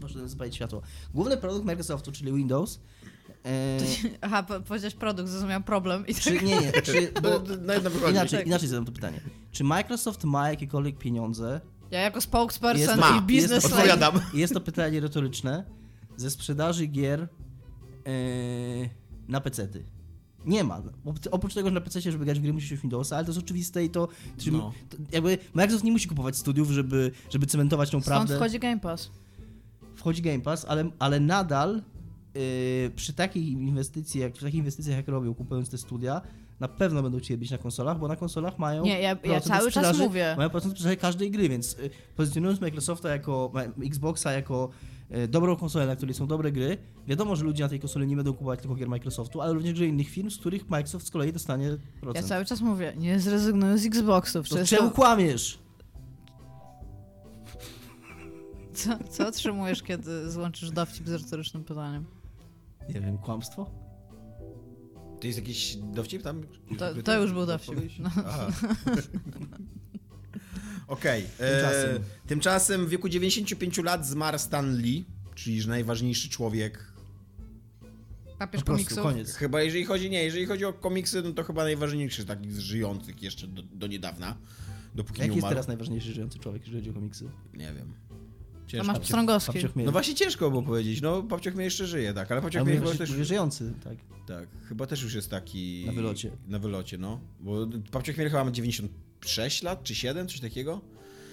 poszedłem 0.00 0.28
zapalić 0.28 0.54
światło. 0.54 0.82
Główny 1.14 1.36
produkt 1.36 1.64
Microsoftu, 1.66 2.12
czyli 2.12 2.32
Windows... 2.32 2.80
E, 3.46 3.78
Aha, 4.20 4.42
po- 4.42 4.60
powiedziałeś 4.60 4.94
produkt, 4.94 5.28
zrozumiałam 5.28 5.62
problem. 5.62 6.06
I 6.06 6.14
czy, 6.14 6.34
tak... 6.34 6.42
nie, 6.42 6.60
nie, 6.60 6.72
czy, 6.72 7.12
bo, 7.22 7.28
No, 8.02 8.08
inaczej, 8.10 8.38
Tak. 8.38 8.46
inaczej 8.46 8.68
zadam 8.68 8.84
to 8.84 8.92
pytanie. 8.92 9.20
Czy 9.50 9.64
Microsoft 9.64 10.24
ma 10.24 10.50
jakiekolwiek 10.50 10.98
pieniądze 10.98 11.60
Ja 11.94 12.00
jako 12.00 12.20
spokesperson 12.20 12.80
Jest- 12.80 13.00
ma, 13.00 13.24
i 13.30 13.40
lady. 13.42 13.56
Odpowiadam. 13.56 14.20
Jest 14.34 14.54
to 14.54 14.60
pytanie 14.60 15.00
retoryczne. 15.00 15.64
Ze 16.16 16.30
sprzedaży 16.30 16.86
gier 16.86 17.20
e, 17.20 17.28
na 19.28 19.40
pecety. 19.40 19.84
Nie 20.46 20.64
ma. 20.64 20.82
Op- 21.04 21.28
Oprócz 21.30 21.54
tego, 21.54 21.68
że 21.68 21.74
na 21.74 21.80
PC, 21.80 22.00
żeby 22.00 22.24
grać 22.24 22.38
w 22.38 22.42
gry, 22.42 22.52
musisz 22.52 22.70
mieć 22.70 22.80
Windowsa, 22.80 23.16
ale 23.16 23.24
to 23.24 23.30
jest 23.32 23.44
oczywiste 23.44 23.84
i 23.84 23.90
to, 23.90 24.08
No. 24.52 24.72
to 24.90 24.96
jakby 25.12 25.38
Microsoft 25.54 25.84
nie 25.84 25.92
musi 25.92 26.08
kupować 26.08 26.36
studiów, 26.36 26.70
żeby, 26.70 27.10
żeby 27.30 27.46
cementować 27.46 27.90
tą 27.90 28.00
Stąd 28.00 28.06
prawdę. 28.06 28.36
wchodzi 28.36 28.58
Game 28.58 28.80
Pass. 28.80 29.10
Wchodzi 29.96 30.22
Game 30.22 30.40
Pass, 30.40 30.64
ale, 30.68 30.90
ale 30.98 31.20
nadal 31.20 31.82
yy, 32.34 32.90
przy 32.96 33.12
takich 33.12 33.48
inwestycji, 33.48 34.20
jak, 34.20 34.32
przy 34.32 34.42
takich 34.44 34.58
inwestycjach, 34.58 34.96
jak 34.96 35.08
robią, 35.08 35.34
kupując 35.34 35.68
te 35.70 35.78
studia, 35.78 36.20
na 36.60 36.68
pewno 36.68 37.02
będą 37.02 37.18
chcieli 37.18 37.38
być 37.38 37.50
na 37.50 37.58
konsolach, 37.58 37.98
bo 37.98 38.08
na 38.08 38.16
konsolach 38.16 38.58
mają. 38.58 38.82
Nie, 38.84 39.00
ja- 39.00 39.16
ja 39.24 39.40
cały 39.40 39.72
czas 39.72 39.98
mówię. 39.98 40.34
Mają 40.36 40.50
procent 40.50 40.72
sprzedaży 40.74 40.96
każdej 40.96 41.30
gry, 41.30 41.48
więc 41.48 41.78
y, 41.78 41.90
pozycjonując 42.16 42.60
Microsofta 42.60 43.08
jako 43.08 43.52
Xboxa 43.86 44.32
jako 44.32 44.68
y, 45.16 45.28
dobrą 45.28 45.56
konsolę, 45.56 45.86
na 45.86 45.96
której 45.96 46.14
są 46.14 46.26
dobre 46.26 46.52
gry, 46.52 46.78
wiadomo, 47.06 47.36
że 47.36 47.44
ludzie 47.44 47.62
na 47.62 47.68
tej 47.68 47.80
konsoli 47.80 48.06
nie 48.06 48.16
będą 48.16 48.32
kupować 48.32 48.60
tylko 48.60 48.74
gier 48.74 48.88
Microsoftu, 48.88 49.40
ale 49.40 49.52
również 49.52 49.74
gier 49.74 49.88
innych 49.88 50.08
firm, 50.08 50.30
z 50.30 50.38
których 50.38 50.70
Microsoft 50.70 51.06
z 51.06 51.10
kolei 51.10 51.32
dostanie 51.32 51.66
Ja 51.66 51.76
procent. 52.00 52.26
cały 52.26 52.44
czas 52.44 52.60
mówię, 52.60 52.92
nie 52.96 53.20
zrezygnuję 53.20 53.78
z 53.78 53.86
Xboxów. 53.86 54.48
To 54.48 54.64
czemu 54.66 54.88
to... 54.88 54.94
kłamiesz? 54.94 55.58
co, 58.74 58.90
co 59.10 59.28
otrzymujesz, 59.28 59.82
kiedy 59.82 60.30
złączysz 60.30 60.70
dowcip 60.70 61.08
z 61.08 61.12
retorycznym 61.12 61.64
pytaniem? 61.64 62.04
Nie 62.94 63.00
wiem, 63.00 63.18
kłamstwo? 63.18 63.66
To 65.24 65.28
jest 65.28 65.38
jakiś 65.38 65.76
dowcip 65.76 66.22
tam? 66.22 66.42
To- 66.78 67.02
to 67.02 67.20
już 67.22 67.32
był 67.32 67.46
dowcip. 67.46 67.74
No. 67.98 68.10
Okej. 70.86 71.22
Tymczasem. 71.38 71.96
e, 71.96 72.00
Tymczasem 72.26 72.86
w 72.86 72.88
wieku 72.88 73.08
95 73.08 73.78
lat 73.78 74.06
zmarł 74.06 74.38
Stan 74.38 74.76
Lee, 74.76 75.04
czyli 75.34 75.66
najważniejszy 75.68 76.28
człowiek. 76.28 76.92
Papież 78.38 78.60
Po 78.60 78.66
prostu, 78.66 78.84
komiksów. 78.94 79.02
koniec. 79.02 79.34
Chyba 79.34 79.62
jeżeli 79.62 79.84
chodzi, 79.84 80.10
nie, 80.10 80.24
jeżeli 80.24 80.46
chodzi 80.46 80.64
o 80.64 80.72
komiksy, 80.72 81.22
no 81.22 81.32
to 81.32 81.42
chyba 81.44 81.62
najważniejszy 81.62 82.22
z 82.22 82.26
takich 82.26 82.52
z 82.52 82.58
żyjących 82.58 83.22
jeszcze 83.22 83.46
do, 83.46 83.62
do 83.62 83.86
niedawna. 83.86 84.36
Dopóki 84.94 85.18
Jaki 85.20 85.30
nie 85.30 85.36
jest 85.36 85.48
teraz 85.48 85.68
najważniejszy 85.68 86.12
żyjący 86.12 86.38
człowiek, 86.38 86.62
jeżeli 86.62 86.78
chodzi 86.80 86.90
o 86.90 86.94
komiksy? 86.94 87.24
Nie 87.54 87.72
wiem. 87.72 87.94
A 88.66 88.70
Ciężko. 88.70 88.86
masz 88.86 89.00
Pstrągowski. 89.00 89.58
No 89.76 89.92
właśnie 89.92 90.14
ciężko 90.14 90.50
było 90.50 90.62
powiedzieć. 90.62 91.00
No, 91.00 91.22
Papcioch 91.22 91.54
mnie 91.54 91.64
jeszcze 91.64 91.86
żyje, 91.86 92.14
tak, 92.14 92.32
ale 92.32 92.40
mówię, 92.40 92.64
mnie 92.64 92.74
chyba 92.74 92.94
też... 92.94 93.10
żyjący, 93.10 93.72
tak. 93.84 93.96
Tak, 94.26 94.48
chyba 94.68 94.86
też 94.86 95.02
już 95.02 95.14
jest 95.14 95.30
taki... 95.30 95.84
Na 95.86 95.92
wylocie. 95.92 96.30
Na 96.48 96.58
wylocie, 96.58 96.98
no. 96.98 97.20
Bo 97.40 97.66
Papciok 97.90 98.14
Chmiel 98.14 98.30
chyba 98.30 98.44
ma 98.44 98.50
96 98.50 99.62
lat, 99.62 99.82
czy 99.82 99.94
7, 99.94 100.28
coś 100.28 100.40
takiego. 100.40 100.80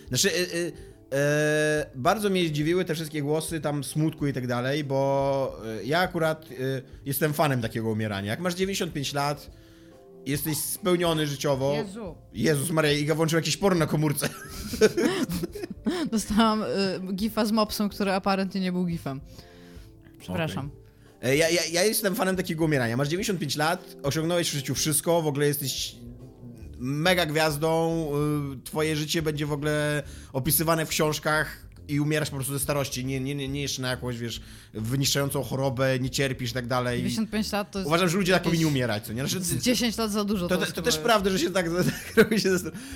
Znaczy, 0.08 0.30
y, 0.30 0.56
y, 0.56 0.74
e, 1.14 1.86
bardzo 1.96 2.30
mnie 2.30 2.48
zdziwiły 2.48 2.86
te 2.86 2.96
wszystkie 2.96 3.22
głosy 3.22 3.62
tam 3.62 3.84
smutku 3.84 4.28
i 4.28 4.34
tak 4.34 4.48
dalej, 4.48 4.84
bo 4.84 5.62
y, 5.82 5.86
ja 5.86 6.00
akurat 6.00 6.52
y, 6.52 6.82
jestem 7.06 7.34
fanem 7.34 7.62
takiego 7.62 7.90
umierania. 7.90 8.32
Jak 8.32 8.40
masz 8.40 8.56
95 8.56 9.14
lat 9.14 9.52
jesteś 10.26 10.58
spełniony 10.58 11.28
życiowo. 11.28 11.74
Jezu. 11.74 12.16
Jezus 12.34 12.72
Maria, 12.72 12.92
Iga 12.92 13.16
włączył 13.16 13.38
jakieś 13.40 13.58
porno 13.58 13.80
na 13.80 13.88
komórce. 13.88 14.30
Dostałam 16.12 16.64
y, 16.64 16.68
gifa 17.14 17.46
z 17.46 17.52
mopsem, 17.52 17.90
który 17.90 18.12
apparentnie 18.12 18.62
nie 18.62 18.72
był 18.72 18.86
gifem. 18.86 19.22
Przepraszam. 20.20 20.70
E, 21.22 21.36
Ja, 21.36 21.50
ja, 21.50 21.62
ja 21.72 21.84
jestem 21.84 22.16
fanem 22.16 22.36
takiego 22.36 22.66
umierania. 22.66 22.98
Masz 22.98 23.08
95 23.08 23.56
lat, 23.56 23.96
osiągnąłeś 24.04 24.50
w 24.50 24.54
życiu 24.54 24.76
wszystko, 24.76 25.22
w 25.22 25.28
ogóle 25.28 25.48
jesteś 25.48 25.96
mega 26.80 27.26
gwiazdą, 27.26 28.06
y, 28.54 28.64
twoje 28.64 28.96
życie 28.96 29.22
będzie 29.22 29.46
w 29.46 29.52
ogóle 29.52 30.04
opisywane 30.34 30.86
w 30.86 30.90
książkach 30.90 31.68
i 31.88 32.00
umierasz 32.00 32.30
po 32.30 32.36
prostu 32.36 32.54
ze 32.54 32.60
starości, 32.60 33.06
nie, 33.06 33.20
nie, 33.20 33.36
nie, 33.36 33.48
nie 33.48 33.62
jeszcze 33.62 33.82
na 33.82 33.90
jakąś, 33.90 34.18
wiesz, 34.18 34.42
wyniszczającą 34.74 35.44
chorobę, 35.44 36.00
nie 36.00 36.10
cierpisz 36.10 36.52
i 36.52 36.54
tak 36.54 36.68
dalej. 36.68 36.98
95 36.98 37.52
lat 37.52 37.72
to 37.72 37.80
jest... 37.80 37.88
Uważam, 37.88 38.10
że 38.10 38.18
ludzie 38.18 38.34
tak 38.34 38.44
powinni 38.44 38.66
umierać, 38.66 39.06
co 39.06 39.14
nie? 39.14 39.28
Znaczy, 39.28 39.44
z 39.46 39.64
10 39.64 39.98
lat 39.98 40.12
za 40.12 40.24
dużo. 40.24 40.48
to, 40.48 40.58
to, 40.58 40.66
to, 40.66 40.82
też 40.82 40.94
jest. 40.94 41.06
prawda, 41.06 41.30
że 41.30 41.40
się 41.40 41.52
tak, 41.52 41.66
tak 42.16 42.16
robi 42.16 42.42
się 42.42 42.50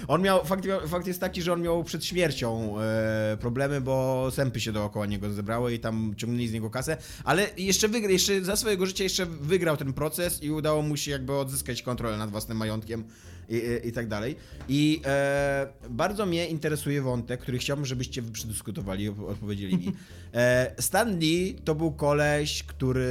On 0.08 0.22
miał, 0.22 0.46
fakt, 0.46 0.66
fakt 0.88 1.08
jest 1.08 1.20
taki, 1.20 1.42
że 1.42 1.54
on 1.54 1.62
miał 1.62 1.84
przed 1.84 2.06
śmiercią 2.06 2.80
e, 2.82 3.38
problemy, 3.40 3.82
bo 3.82 4.28
sępy 4.32 4.60
się 4.60 4.72
dookoła 4.72 5.06
niego 5.06 5.34
zebrały 5.34 5.74
i 5.74 5.80
tam 5.80 6.14
ciągnęli 6.18 6.48
z 6.48 6.54
niego 6.54 6.70
kasę, 6.70 6.98
ale 7.24 7.48
jeszcze, 7.58 7.88
wygra, 7.88 8.12
jeszcze 8.12 8.44
za 8.44 8.56
swojego 8.56 8.86
życia 8.86 9.04
jeszcze 9.04 9.26
wygrał 9.26 9.78
ten 9.78 9.94
proces 9.94 10.44
i 10.44 10.52
udało 10.52 10.82
mu 10.82 10.98
się 10.98 11.12
jakby 11.12 11.34
odzyskać 11.34 11.82
kontrolę 11.82 12.18
nad 12.18 12.30
własnym 12.32 12.58
majątkiem 12.58 13.04
i, 13.50 13.88
i, 13.88 13.92
tak 13.92 14.08
dalej. 14.08 14.36
I 14.70 15.02
e, 15.06 15.68
bardzo 15.90 16.26
mnie 16.26 16.48
interesuje 16.48 17.02
wątek, 17.02 17.42
który 17.42 17.58
chciałbym, 17.58 17.86
żebyście 17.86 18.22
wy 18.22 18.32
przedyskutowali 18.32 19.04
i 19.04 19.10
odpowiedzieli 19.10 19.78
mi. 19.78 19.94
E, 20.34 20.76
Stan 20.80 21.20
Lee 21.20 21.56
to 21.66 21.76
był 21.76 21.92
koleś, 21.92 22.64
który 22.64 23.08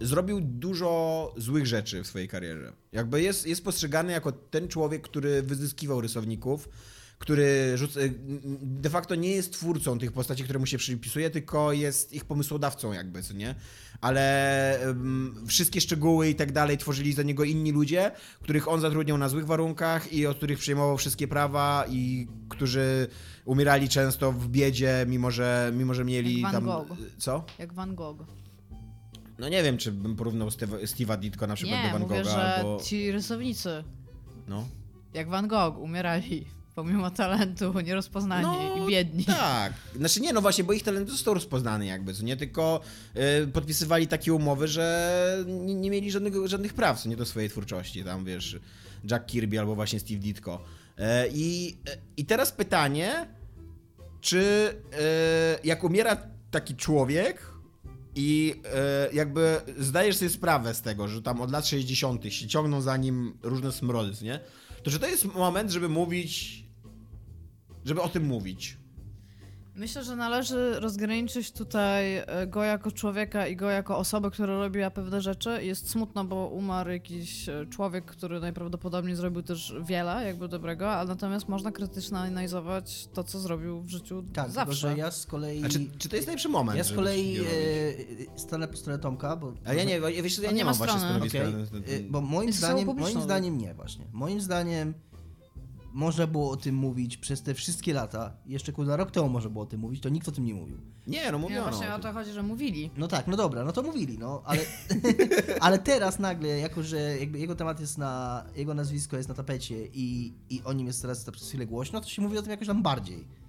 zrobił 0.00 0.40
dużo 0.40 1.34
złych 1.36 1.66
rzeczy 1.66 2.02
w 2.02 2.06
swojej 2.06 2.28
karierze. 2.28 2.72
Jakby 2.92 3.22
jest, 3.22 3.46
jest 3.46 3.64
postrzegany 3.64 4.12
jako 4.12 4.32
ten 4.32 4.68
człowiek, 4.68 5.02
który 5.02 5.42
wyzyskiwał 5.42 6.00
rysowników, 6.00 6.68
który 7.18 7.72
rzuca, 7.74 8.00
de 8.62 8.90
facto 8.90 9.14
nie 9.14 9.30
jest 9.30 9.52
twórcą 9.52 9.98
tych 9.98 10.12
postaci, 10.12 10.44
które 10.44 10.58
mu 10.58 10.66
się 10.66 10.78
przypisuje, 10.78 11.30
tylko 11.30 11.72
jest 11.72 12.12
ich 12.12 12.24
pomysłodawcą 12.24 12.92
jakby, 12.92 13.22
co 13.22 13.34
nie? 13.34 13.54
Ale 14.00 14.78
um, 14.86 15.44
wszystkie 15.46 15.80
szczegóły 15.80 16.28
i 16.28 16.34
tak 16.34 16.52
dalej 16.52 16.78
tworzyli 16.78 17.12
za 17.12 17.22
niego 17.22 17.44
inni 17.44 17.72
ludzie, 17.72 18.10
których 18.42 18.68
on 18.68 18.80
zatrudniał 18.80 19.18
na 19.18 19.28
złych 19.28 19.46
warunkach 19.46 20.12
i 20.12 20.26
od 20.26 20.36
których 20.36 20.58
przejmował 20.58 20.96
wszystkie 20.96 21.28
prawa 21.28 21.84
i 21.90 22.28
którzy 22.48 23.08
umierali 23.44 23.88
często 23.88 24.32
w 24.32 24.48
biedzie, 24.48 25.04
mimo 25.08 25.30
że, 25.30 25.72
mimo 25.76 25.94
że 25.94 26.04
mieli 26.04 26.40
Jak 26.40 26.42
Van 26.42 26.52
tam... 26.52 26.64
Gogh. 26.64 26.98
Co? 27.18 27.44
Jak 27.58 27.72
Van 27.72 27.94
Gogh. 27.94 28.18
No 29.38 29.48
nie 29.48 29.62
wiem, 29.62 29.78
czy 29.78 29.92
bym 29.92 30.16
porównał 30.16 30.48
Steve- 30.48 30.82
Steve'a 30.84 31.18
Ditko 31.18 31.46
na 31.46 31.54
przykład 31.54 31.78
Nie, 31.80 31.86
do 31.86 31.92
Van 31.92 32.02
mówię, 32.02 32.16
Gogha, 32.22 32.30
że 32.30 32.54
albo... 32.54 32.80
ci 32.84 33.12
rysownicy, 33.12 33.84
No. 34.48 34.68
jak 35.14 35.28
Van 35.28 35.48
Gogh, 35.48 35.78
umierali 35.78 36.46
pomimo 36.84 37.10
talentu, 37.10 37.80
nierozpoznani 37.80 38.42
No, 38.42 38.86
i 38.86 38.90
biedni. 38.90 39.24
Tak. 39.24 39.72
Znaczy 39.96 40.20
nie, 40.20 40.32
no 40.32 40.40
właśnie, 40.40 40.64
bo 40.64 40.72
ich 40.72 40.82
talent 40.82 41.10
został 41.10 41.34
rozpoznany 41.34 41.86
jakby, 41.86 42.14
co 42.14 42.22
nie? 42.22 42.36
Tylko 42.36 42.80
y, 43.42 43.46
podpisywali 43.46 44.06
takie 44.06 44.34
umowy, 44.34 44.68
że 44.68 45.44
nie, 45.46 45.74
nie 45.74 45.90
mieli 45.90 46.10
żadnego, 46.10 46.48
żadnych 46.48 46.74
praw, 46.74 47.00
co 47.00 47.08
nie 47.08 47.16
do 47.16 47.26
swojej 47.26 47.50
twórczości. 47.50 48.04
Tam, 48.04 48.24
wiesz, 48.24 48.58
Jack 49.10 49.26
Kirby 49.26 49.60
albo 49.60 49.74
właśnie 49.74 50.00
Steve 50.00 50.20
Ditko. 50.20 50.64
E, 50.98 51.28
I, 51.28 51.76
e, 51.88 51.96
I 52.16 52.24
teraz 52.24 52.52
pytanie, 52.52 53.26
czy 54.20 54.74
jak 55.64 55.84
umiera 55.84 56.16
taki 56.50 56.74
człowiek 56.74 57.50
i 58.14 58.60
e, 58.74 59.08
jakby 59.12 59.60
zdajesz 59.78 60.16
sobie 60.16 60.30
sprawę 60.30 60.74
z 60.74 60.82
tego, 60.82 61.08
że 61.08 61.22
tam 61.22 61.40
od 61.40 61.50
lat 61.50 61.66
60. 61.66 62.24
się 62.32 62.48
ciągną 62.48 62.80
za 62.80 62.96
nim 62.96 63.38
różne 63.42 63.72
smrody, 63.72 64.12
nie? 64.22 64.40
To 64.82 64.90
czy 64.90 64.98
to 64.98 65.06
jest 65.06 65.24
moment, 65.24 65.70
żeby 65.70 65.88
mówić, 65.88 66.59
żeby 67.84 68.00
o 68.02 68.08
tym 68.08 68.26
mówić? 68.26 68.80
Myślę, 69.74 70.04
że 70.04 70.16
należy 70.16 70.80
rozgraniczyć 70.80 71.52
tutaj 71.52 72.16
e, 72.16 72.46
go 72.46 72.62
jako 72.62 72.90
człowieka 72.92 73.46
i 73.46 73.56
go 73.56 73.70
jako 73.70 73.98
osobę, 73.98 74.30
która 74.30 74.58
robiła 74.58 74.90
pewne 74.90 75.20
rzeczy. 75.20 75.64
Jest 75.64 75.90
smutno, 75.90 76.24
bo 76.24 76.46
umarł 76.46 76.90
jakiś 76.90 77.48
e, 77.48 77.66
człowiek, 77.70 78.04
który 78.04 78.40
najprawdopodobniej 78.40 79.16
zrobił 79.16 79.42
też 79.42 79.74
wiele 79.86 80.26
jakby 80.26 80.48
dobrego, 80.48 80.92
a 80.92 81.04
natomiast 81.04 81.48
można 81.48 81.72
krytycznie 81.72 82.18
analizować 82.18 83.08
to, 83.14 83.24
co 83.24 83.38
zrobił 83.40 83.82
w 83.82 83.88
życiu 83.88 84.24
Tak, 84.32 84.50
zawsze. 84.50 84.74
że 84.74 84.96
ja 84.96 85.10
z 85.10 85.26
kolei... 85.26 85.64
A 85.64 85.68
czy, 85.68 85.86
czy 85.98 86.08
to 86.08 86.16
jest 86.16 86.28
najlepszy 86.28 86.48
moment? 86.48 86.78
Ja 86.78 86.84
z 86.84 86.92
kolei 86.92 87.38
e, 87.38 87.42
stanę 88.36 88.68
po 88.68 88.76
stronie 88.76 88.98
Tomka, 88.98 89.36
bo... 89.36 89.52
Ale 89.64 89.76
ja 89.76 89.84
nie, 89.84 90.00
wiesz, 90.22 90.38
ja 90.38 90.50
nie, 90.50 90.56
nie 90.56 90.64
mam 90.64 90.72
ma 90.72 90.78
właśnie 90.78 90.98
strony. 91.00 91.30
stanowiska. 91.30 91.78
Okej, 91.78 91.94
y, 91.94 92.10
bo 92.10 92.20
moim 92.20 92.46
Jest 92.46 92.58
zdaniem, 92.58 92.86
moim 92.96 93.20
zdaniem 93.20 93.58
nie 93.58 93.74
właśnie. 93.74 94.04
Moim 94.12 94.40
zdaniem 94.40 94.94
można 95.92 96.26
było 96.26 96.50
o 96.50 96.56
tym 96.56 96.74
mówić 96.74 97.16
przez 97.16 97.42
te 97.42 97.54
wszystkie 97.54 97.92
lata. 97.94 98.32
Jeszcze 98.46 98.72
kurwa 98.72 98.96
rok 98.96 99.10
temu 99.10 99.28
można 99.28 99.50
było 99.50 99.64
o 99.64 99.66
tym 99.66 99.80
mówić, 99.80 100.00
to 100.02 100.08
nikt 100.08 100.28
o 100.28 100.32
tym 100.32 100.44
nie 100.44 100.54
mówił. 100.54 100.76
Nie, 101.06 101.32
no 101.32 101.38
Nie, 101.38 101.42
mówiono. 101.42 101.70
właśnie 101.70 101.94
o 101.94 101.98
to 101.98 102.12
chodzi, 102.12 102.32
że 102.32 102.42
mówili. 102.42 102.90
No 102.96 103.08
tak, 103.08 103.26
no 103.26 103.36
dobra, 103.36 103.64
no 103.64 103.72
to 103.72 103.82
mówili, 103.82 104.18
no, 104.18 104.42
ale, 104.44 104.60
ale 105.60 105.78
teraz 105.78 106.18
nagle, 106.18 106.48
jako 106.48 106.82
że 106.82 107.18
jakby 107.18 107.38
jego 107.38 107.54
temat 107.54 107.80
jest 107.80 107.98
na, 107.98 108.44
jego 108.56 108.74
nazwisko 108.74 109.16
jest 109.16 109.28
na 109.28 109.34
tapecie 109.34 109.86
i, 109.86 110.34
i 110.50 110.62
o 110.64 110.72
nim 110.72 110.86
jest 110.86 111.02
teraz 111.02 111.24
przez 111.30 111.48
chwilę 111.48 111.66
głośno, 111.66 112.00
to 112.00 112.08
się 112.08 112.22
mówi 112.22 112.38
o 112.38 112.42
tym 112.42 112.50
jakoś 112.50 112.66
tam 112.66 112.82
bardziej. 112.82 113.39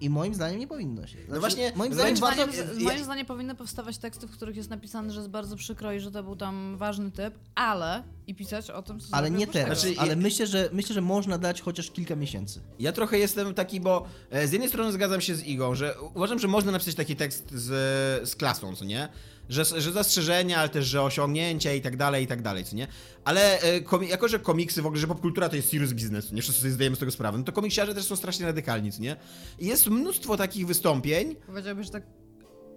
I 0.00 0.10
moim 0.10 0.34
zdaniem 0.34 0.60
nie 0.60 0.66
powinno 0.66 1.06
się. 1.06 1.18
Znaczy, 1.24 1.40
właśnie, 1.40 1.72
moim 1.76 1.94
zdaniem 1.94 2.18
Moim 2.20 2.36
warto... 2.36 2.52
zdaniem, 2.52 2.78
ja- 2.78 2.84
moim 2.84 3.04
zdaniem 3.04 3.26
powinny 3.26 3.54
powstawać 3.54 3.98
teksty, 3.98 4.26
w 4.26 4.30
których 4.30 4.56
jest 4.56 4.70
napisane, 4.70 5.12
że 5.12 5.18
jest 5.18 5.30
bardzo 5.30 5.56
przykro 5.56 5.92
i 5.92 6.00
że 6.00 6.10
to 6.10 6.22
był 6.22 6.36
tam 6.36 6.76
ważny 6.76 7.10
typ, 7.10 7.34
ale 7.54 8.02
i 8.26 8.34
pisać 8.34 8.70
o 8.70 8.82
tym, 8.82 9.00
co 9.00 9.06
Ale 9.16 9.30
nie 9.30 9.46
teraz, 9.46 9.80
Znaczy, 9.80 9.94
ale 10.00 10.10
ja- 10.10 10.16
myślę, 10.16 10.46
że 10.46 10.68
myślę, 10.72 10.94
że 10.94 11.00
można 11.00 11.38
dać 11.38 11.60
chociaż 11.62 11.90
kilka 11.90 12.16
miesięcy. 12.16 12.60
Ja 12.78 12.92
trochę 12.92 13.18
jestem 13.18 13.54
taki, 13.54 13.80
bo 13.80 14.06
e, 14.30 14.48
z 14.48 14.52
jednej 14.52 14.68
strony 14.68 14.92
zgadzam 14.92 15.20
się 15.20 15.34
z 15.34 15.44
Igą, 15.44 15.74
że 15.74 15.94
uważam, 16.14 16.38
że 16.38 16.48
można 16.48 16.72
napisać 16.72 16.94
taki 16.94 17.16
tekst 17.16 17.50
z, 17.52 18.28
z 18.28 18.36
klasą, 18.36 18.76
co 18.76 18.84
nie? 18.84 19.08
Że, 19.48 19.64
że 19.64 19.92
zastrzeżenia, 19.92 20.58
ale 20.58 20.68
też, 20.68 20.86
że 20.86 21.02
osiągnięcia 21.02 21.72
i 21.72 21.80
tak 21.80 21.96
dalej, 21.96 22.24
i 22.24 22.26
tak 22.26 22.42
dalej, 22.42 22.64
co 22.64 22.76
nie? 22.76 22.86
Ale 23.24 23.60
e, 23.60 23.80
komi- 23.80 24.08
jako, 24.08 24.28
że 24.28 24.38
komiksy 24.38 24.82
w 24.82 24.86
ogóle, 24.86 25.00
że 25.00 25.06
popkultura 25.06 25.48
to 25.48 25.56
jest 25.56 25.70
serious 25.70 25.92
business, 25.92 26.32
nie 26.32 26.42
wszyscy 26.42 26.60
sobie 26.60 26.72
zdajemy 26.72 26.96
z 26.96 26.98
tego 26.98 27.12
sprawę, 27.12 27.38
no 27.38 27.44
to 27.44 27.52
komiksiarze 27.52 27.94
też 27.94 28.04
są 28.04 28.16
strasznie 28.16 28.46
radykalni, 28.46 28.92
co 28.92 29.02
nie? 29.02 29.16
I 29.58 29.66
jest 29.66 29.86
mnóstwo 29.86 30.36
takich 30.36 30.66
wystąpień, 30.66 31.36
Powiedziałbyś 31.46 31.86
że 31.86 31.92
tak 31.92 32.02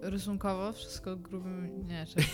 rysunkowo, 0.02 0.72
wszystko 0.72 1.16
grubym... 1.16 1.86
Nie, 1.86 2.06
czekaj. 2.06 2.24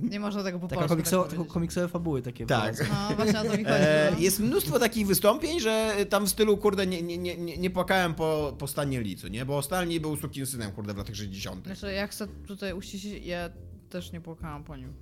Nie 0.00 0.20
można 0.20 0.42
tego 0.42 0.58
po 0.58 0.68
Taka 0.68 0.88
komiksowa, 0.88 1.22
tak 1.22 1.30
powiedzieć. 1.34 1.52
komiksowe 1.52 1.88
fabuły 1.88 2.22
takie. 2.22 2.46
Tak. 2.46 2.88
No, 2.88 3.16
właśnie 3.16 3.40
o 3.40 3.44
to 3.44 3.50
mi 3.50 3.64
chodzi. 3.64 3.76
E, 3.76 4.08
no. 4.12 4.18
jest 4.18 4.40
mnóstwo 4.40 4.78
takich 4.78 5.06
wystąpień, 5.06 5.60
że 5.60 5.96
tam 6.08 6.26
w 6.26 6.28
stylu, 6.28 6.56
kurde, 6.56 6.86
nie, 6.86 7.02
nie, 7.02 7.18
nie, 7.18 7.36
nie- 7.36 7.70
płakałem 7.70 8.14
po, 8.14 8.56
po 8.58 8.66
Stanie 8.66 9.16
co 9.16 9.28
nie? 9.28 9.44
Bo 9.44 9.62
Stan 9.62 9.88
Lee 9.88 10.00
był 10.00 10.16
synem, 10.46 10.72
kurde, 10.72 10.94
w 10.94 10.96
latach 10.96 11.16
60. 11.16 11.64
Znaczy, 11.66 11.92
ja 11.92 12.06
chcę 12.06 12.28
tutaj 12.46 12.72
uściślić, 12.72 13.26
ja 13.26 13.50
też 13.90 14.12
nie 14.12 14.20
płakałam 14.20 14.64
po 14.64 14.76
nim. 14.76 14.92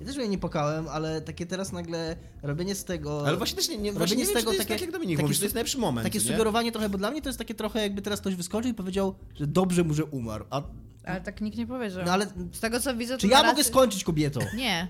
Ja 0.00 0.06
też 0.06 0.16
mnie 0.16 0.28
nie 0.28 0.38
pokałem, 0.38 0.88
ale 0.88 1.20
takie 1.20 1.46
teraz 1.46 1.72
nagle 1.72 2.16
robienie 2.42 2.74
z 2.74 2.84
tego... 2.84 3.26
Ale 3.26 3.36
właśnie 3.36 3.56
też 3.56 3.68
nie, 3.68 3.74
nie, 3.78 3.80
Robienie 3.80 3.98
właśnie 3.98 4.16
nie 4.16 4.24
z 4.24 4.28
wiem, 4.28 4.36
czy 4.36 4.40
tego 4.40 4.50
to 4.50 4.54
jest 4.56 4.68
takie- 4.68 4.74
tak, 4.74 4.80
jak 4.80 4.92
Dominik 4.92 5.16
takie 5.18 5.26
mówi, 5.28 5.38
to 5.38 5.44
jest 5.44 5.54
najlepszy 5.54 5.78
moment, 5.78 6.06
Takie 6.06 6.18
nie? 6.18 6.24
sugerowanie 6.24 6.72
trochę, 6.72 6.88
bo 6.88 6.98
dla 6.98 7.10
mnie 7.10 7.22
to 7.22 7.28
jest 7.28 7.38
takie 7.38 7.54
trochę 7.54 7.82
jakby 7.82 8.02
teraz 8.02 8.20
ktoś 8.20 8.34
wyskoczył 8.34 8.70
i 8.70 8.74
powiedział, 8.74 9.14
że 9.34 9.46
dobrze 9.46 9.84
mu, 9.84 9.94
że 9.94 10.04
umarł. 10.04 10.44
A, 10.50 10.62
Ale 11.04 11.20
tak 11.20 11.40
nikt 11.40 11.58
nie 11.58 11.66
powiedział. 11.66 12.04
no 12.06 12.12
ale 12.12 12.26
Z 12.52 12.60
tego 12.60 12.80
co 12.80 12.96
widzę, 12.96 13.14
to 13.14 13.20
czy 13.20 13.26
ja 13.26 13.42
mogę 13.42 13.64
skończyć 13.64 14.04
kobieto? 14.04 14.40
Nie. 14.56 14.88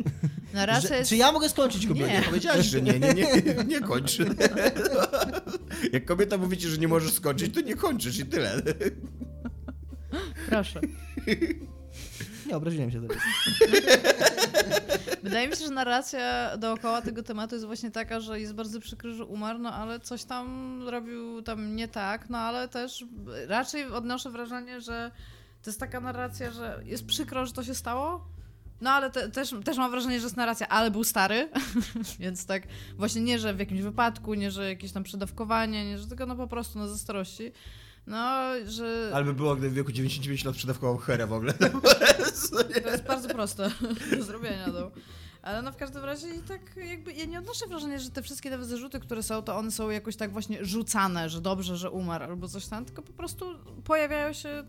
Narracja 0.54 0.88
Że, 0.88 0.96
jest... 0.96 1.10
Czy 1.10 1.16
ja 1.16 1.32
mogę 1.32 1.48
skończyć 1.48 1.86
kobieto? 1.86 2.06
Nie. 2.12 2.22
Powiedziałeś, 2.22 2.66
że 2.66 2.82
nie, 2.82 2.98
nie, 3.00 3.14
nie, 3.14 3.42
nie 3.66 3.80
kończ. 3.80 4.18
Jak 5.92 6.04
kobieta 6.04 6.38
mówi 6.38 6.56
ci, 6.58 6.68
że 6.68 6.78
nie 6.78 6.88
możesz 6.88 7.12
skończyć, 7.12 7.54
to 7.54 7.60
nie 7.60 7.74
kończysz 7.74 8.18
i 8.18 8.26
tyle. 8.26 8.62
Proszę. 10.48 10.80
Nie, 12.53 12.57
obraziłem 12.57 12.90
się 12.90 13.09
teraz. 13.09 13.22
Wydaje 15.22 15.48
mi 15.48 15.57
się, 15.57 15.64
że 15.64 15.70
narracja 15.70 16.57
dookoła 16.57 17.03
tego 17.03 17.22
tematu 17.22 17.55
jest 17.55 17.66
właśnie 17.66 17.90
taka, 17.90 18.20
że 18.20 18.40
jest 18.40 18.55
bardzo 18.55 18.80
przykry, 18.80 19.14
że 19.14 19.24
umarł, 19.24 19.59
no 19.59 19.74
ale 19.74 20.00
coś 20.00 20.24
tam 20.24 20.78
robił 20.88 21.42
tam 21.42 21.76
nie 21.76 21.88
tak, 21.88 22.30
no 22.30 22.38
ale 22.38 22.68
też 22.68 23.05
raczej 23.48 23.86
odnoszę 23.86 24.30
wrażenie, 24.30 24.80
że 24.80 25.11
to 25.62 25.70
jest 25.70 25.80
taka 25.80 26.00
narracja, 26.00 26.50
że 26.50 26.82
jest 26.84 27.07
przykro, 27.07 27.46
że 27.46 27.53
to 27.53 27.64
się 27.64 27.74
stało, 27.74 28.24
no 28.80 28.90
ale 28.90 29.11
te, 29.11 29.30
też, 29.30 29.55
też 29.64 29.76
mam 29.76 29.90
wrażenie, 29.90 30.20
że 30.20 30.24
jest 30.24 30.36
narracja, 30.36 30.68
ale 30.68 30.90
był 30.90 31.05
stary, 31.05 31.48
więc 32.20 32.46
tak 32.46 32.62
właśnie 32.96 33.20
nie, 33.20 33.38
że 33.38 33.55
w 33.55 33.59
jakimś 33.59 33.80
wypadku, 33.80 34.34
nie, 34.34 34.50
że 34.50 34.68
jakieś 34.68 34.92
tam 34.92 35.03
przedawkowanie, 35.03 35.84
nie, 35.84 35.98
że 35.98 36.07
tylko 36.07 36.26
no 36.26 36.36
po 36.36 36.46
prostu 36.46 36.78
no 36.78 36.88
ze 36.88 36.98
starości. 36.98 37.53
No, 38.07 38.50
że 38.66 39.11
Albo 39.14 39.32
było, 39.32 39.57
gdy 39.57 39.70
w 39.70 39.74
wieku 39.74 39.92
99 39.92 40.44
lat 40.44 40.57
przedawkował 40.57 40.98
herę 40.98 41.26
w 41.26 41.32
ogóle. 41.32 41.53
To 41.55 42.90
jest 42.90 43.05
bardzo 43.05 43.28
proste 43.28 43.70
do 44.16 44.22
zrobienia. 44.22 44.66
No. 44.66 44.90
Ale 45.42 45.62
no 45.62 45.72
w 45.72 45.76
każdym 45.76 46.05
razie 46.05 46.34
i 46.34 46.42
tak 46.42 46.61
jakby 46.76 47.12
ja 47.12 47.24
nie 47.24 47.38
odnoszę 47.38 47.66
wrażenia, 47.66 47.98
że 47.98 48.11
te 48.11 48.22
wszystkie 48.22 48.50
te 48.50 48.64
zarzuty, 48.64 49.00
które 49.00 49.22
są, 49.22 49.42
to 49.42 49.57
one 49.57 49.70
są 49.70 49.90
jakoś 49.90 50.16
tak 50.16 50.32
właśnie 50.32 50.64
rzucane, 50.64 51.28
że 51.28 51.40
dobrze, 51.40 51.76
że 51.76 51.90
umarł 51.90 52.24
albo 52.24 52.48
coś 52.48 52.66
tam, 52.66 52.84
tylko 52.84 53.03
po 53.03 53.12
prostu 53.12 53.46
pojawiają 53.84 54.32
się 54.32 54.64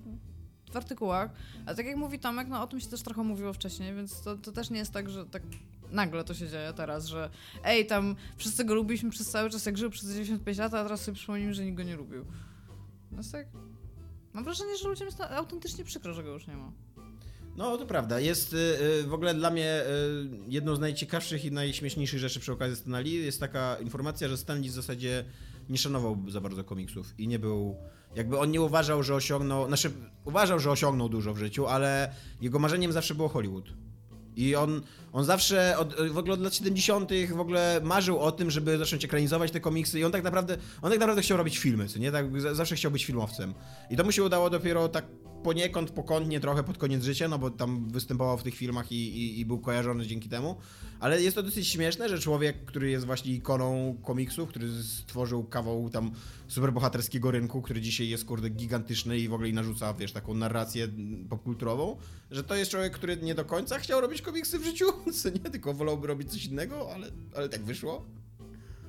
w 0.71 0.77
artykułach, 0.77 1.31
ale 1.65 1.75
tak 1.75 1.85
jak 1.85 1.97
mówi 1.97 2.19
Tomek, 2.19 2.47
no 2.47 2.63
o 2.63 2.67
tym 2.67 2.79
się 2.79 2.87
też 2.87 3.01
trochę 3.01 3.23
mówiło 3.23 3.53
wcześniej, 3.53 3.95
więc 3.95 4.21
to, 4.21 4.37
to 4.37 4.51
też 4.51 4.69
nie 4.69 4.77
jest 4.77 4.91
tak, 4.91 5.09
że 5.09 5.25
tak 5.25 5.43
nagle 5.91 6.23
to 6.23 6.33
się 6.33 6.49
dzieje 6.49 6.73
teraz, 6.73 7.05
że 7.05 7.29
ej, 7.63 7.85
tam 7.85 8.15
wszyscy 8.37 8.65
go 8.65 8.75
lubiliśmy 8.75 9.09
przez 9.09 9.29
cały 9.29 9.49
czas, 9.49 9.65
jak 9.65 9.77
żył 9.77 9.89
przez 9.89 10.09
95 10.09 10.57
lat, 10.57 10.73
a 10.73 10.83
teraz 10.83 11.01
sobie 11.01 11.15
przypomnimy, 11.15 11.53
że 11.53 11.65
nikt 11.65 11.77
go 11.77 11.83
nie 11.83 11.95
lubił. 11.95 12.25
No 13.13 13.17
jest 13.17 13.31
tak... 13.31 13.47
Mam 14.33 14.43
wrażenie, 14.43 14.77
że 14.77 14.89
ludziom 14.89 15.05
jest 15.05 15.21
autentycznie 15.21 15.83
przykro, 15.83 16.13
że 16.13 16.23
go 16.23 16.29
już 16.29 16.47
nie 16.47 16.57
ma. 16.57 16.71
No, 17.55 17.77
to 17.77 17.85
prawda. 17.85 18.19
Jest 18.19 18.53
y, 18.53 18.57
y, 18.57 19.03
w 19.03 19.13
ogóle 19.13 19.33
dla 19.33 19.49
mnie 19.49 19.81
y, 19.81 20.29
jedną 20.47 20.75
z 20.75 20.79
najciekawszych 20.79 21.45
i 21.45 21.51
najśmieszniejszych 21.51 22.19
rzeczy 22.19 22.39
przy 22.39 22.51
okazji 22.51 22.75
Stanley 22.75 23.25
jest 23.25 23.39
taka 23.39 23.75
informacja, 23.75 24.27
że 24.27 24.37
Stanley 24.37 24.69
w 24.69 24.73
zasadzie 24.73 25.25
nie 25.69 25.77
szanował 25.77 26.17
za 26.27 26.41
bardzo 26.41 26.63
komiksów 26.63 27.13
i 27.19 27.27
nie 27.27 27.39
był... 27.39 27.75
Jakby 28.15 28.39
on 28.39 28.51
nie 28.51 28.61
uważał, 28.61 29.03
że 29.03 29.15
osiągnął... 29.15 29.67
Znaczy, 29.67 29.91
uważał, 30.25 30.59
że 30.59 30.71
osiągnął 30.71 31.09
dużo 31.09 31.33
w 31.33 31.37
życiu, 31.37 31.67
ale 31.67 32.15
jego 32.41 32.59
marzeniem 32.59 32.91
zawsze 32.91 33.15
było 33.15 33.29
Hollywood. 33.29 33.65
I 34.35 34.55
on, 34.55 34.81
on 35.13 35.25
zawsze, 35.25 35.77
od, 35.77 35.95
w 36.11 36.17
ogóle 36.17 36.33
od 36.33 36.41
lat 36.41 36.55
70. 36.55 37.09
w 37.35 37.39
ogóle 37.39 37.81
marzył 37.83 38.19
o 38.19 38.31
tym, 38.31 38.51
żeby 38.51 38.77
zacząć 38.77 39.05
ekranizować 39.05 39.51
te 39.51 39.59
komiksy 39.59 39.99
i 39.99 40.03
on 40.03 40.11
tak 40.11 40.23
naprawdę, 40.23 40.57
on 40.81 40.91
tak 40.91 40.99
naprawdę 40.99 41.21
chciał 41.21 41.37
robić 41.37 41.57
filmy, 41.57 41.87
co 41.87 41.99
nie? 41.99 42.11
Tak, 42.11 42.41
zawsze 42.55 42.75
chciał 42.75 42.91
być 42.91 43.05
filmowcem. 43.05 43.53
I 43.89 43.97
to 43.97 44.03
mu 44.03 44.11
się 44.11 44.23
udało 44.23 44.49
dopiero 44.49 44.89
tak 44.89 45.05
poniekąd, 45.43 45.91
pokątnie 45.91 46.39
trochę 46.39 46.63
pod 46.63 46.77
koniec 46.77 47.03
życia, 47.03 47.27
no 47.27 47.39
bo 47.39 47.51
tam 47.51 47.89
występował 47.89 48.37
w 48.37 48.43
tych 48.43 48.55
filmach 48.55 48.91
i, 48.91 48.95
i, 48.95 49.39
i 49.39 49.45
był 49.45 49.59
kojarzony 49.59 50.07
dzięki 50.07 50.29
temu. 50.29 50.55
Ale 50.99 51.21
jest 51.21 51.35
to 51.35 51.43
dosyć 51.43 51.67
śmieszne, 51.67 52.09
że 52.09 52.19
człowiek, 52.19 52.65
który 52.65 52.89
jest 52.89 53.05
właśnie 53.05 53.33
ikoną 53.33 53.97
komiksów, 54.03 54.49
który 54.49 54.83
stworzył 54.83 55.43
kawał 55.43 55.89
tam 55.89 56.11
superbohaterskiego 56.47 57.31
rynku, 57.31 57.61
który 57.61 57.81
dzisiaj 57.81 58.09
jest 58.09 58.25
kurde 58.25 58.49
gigantyczny 58.49 59.19
i 59.19 59.27
w 59.27 59.33
ogóle 59.33 59.51
narzuca, 59.51 59.93
wiesz, 59.93 60.11
taką 60.11 60.33
narrację 60.33 60.87
popkulturową, 61.29 61.97
że 62.31 62.43
to 62.43 62.55
jest 62.55 62.71
człowiek, 62.71 62.93
który 62.93 63.17
nie 63.17 63.35
do 63.35 63.45
końca 63.45 63.79
chciał 63.79 64.01
robić 64.01 64.21
komiksy 64.21 64.59
w 64.59 64.63
życiu, 64.63 64.85
co 65.21 65.29
nie, 65.29 65.39
tylko 65.39 65.73
wolałby 65.73 66.07
robić 66.07 66.31
coś 66.31 66.45
innego, 66.45 66.93
ale, 66.93 67.07
ale 67.35 67.49
tak 67.49 67.63
wyszło. 67.63 68.05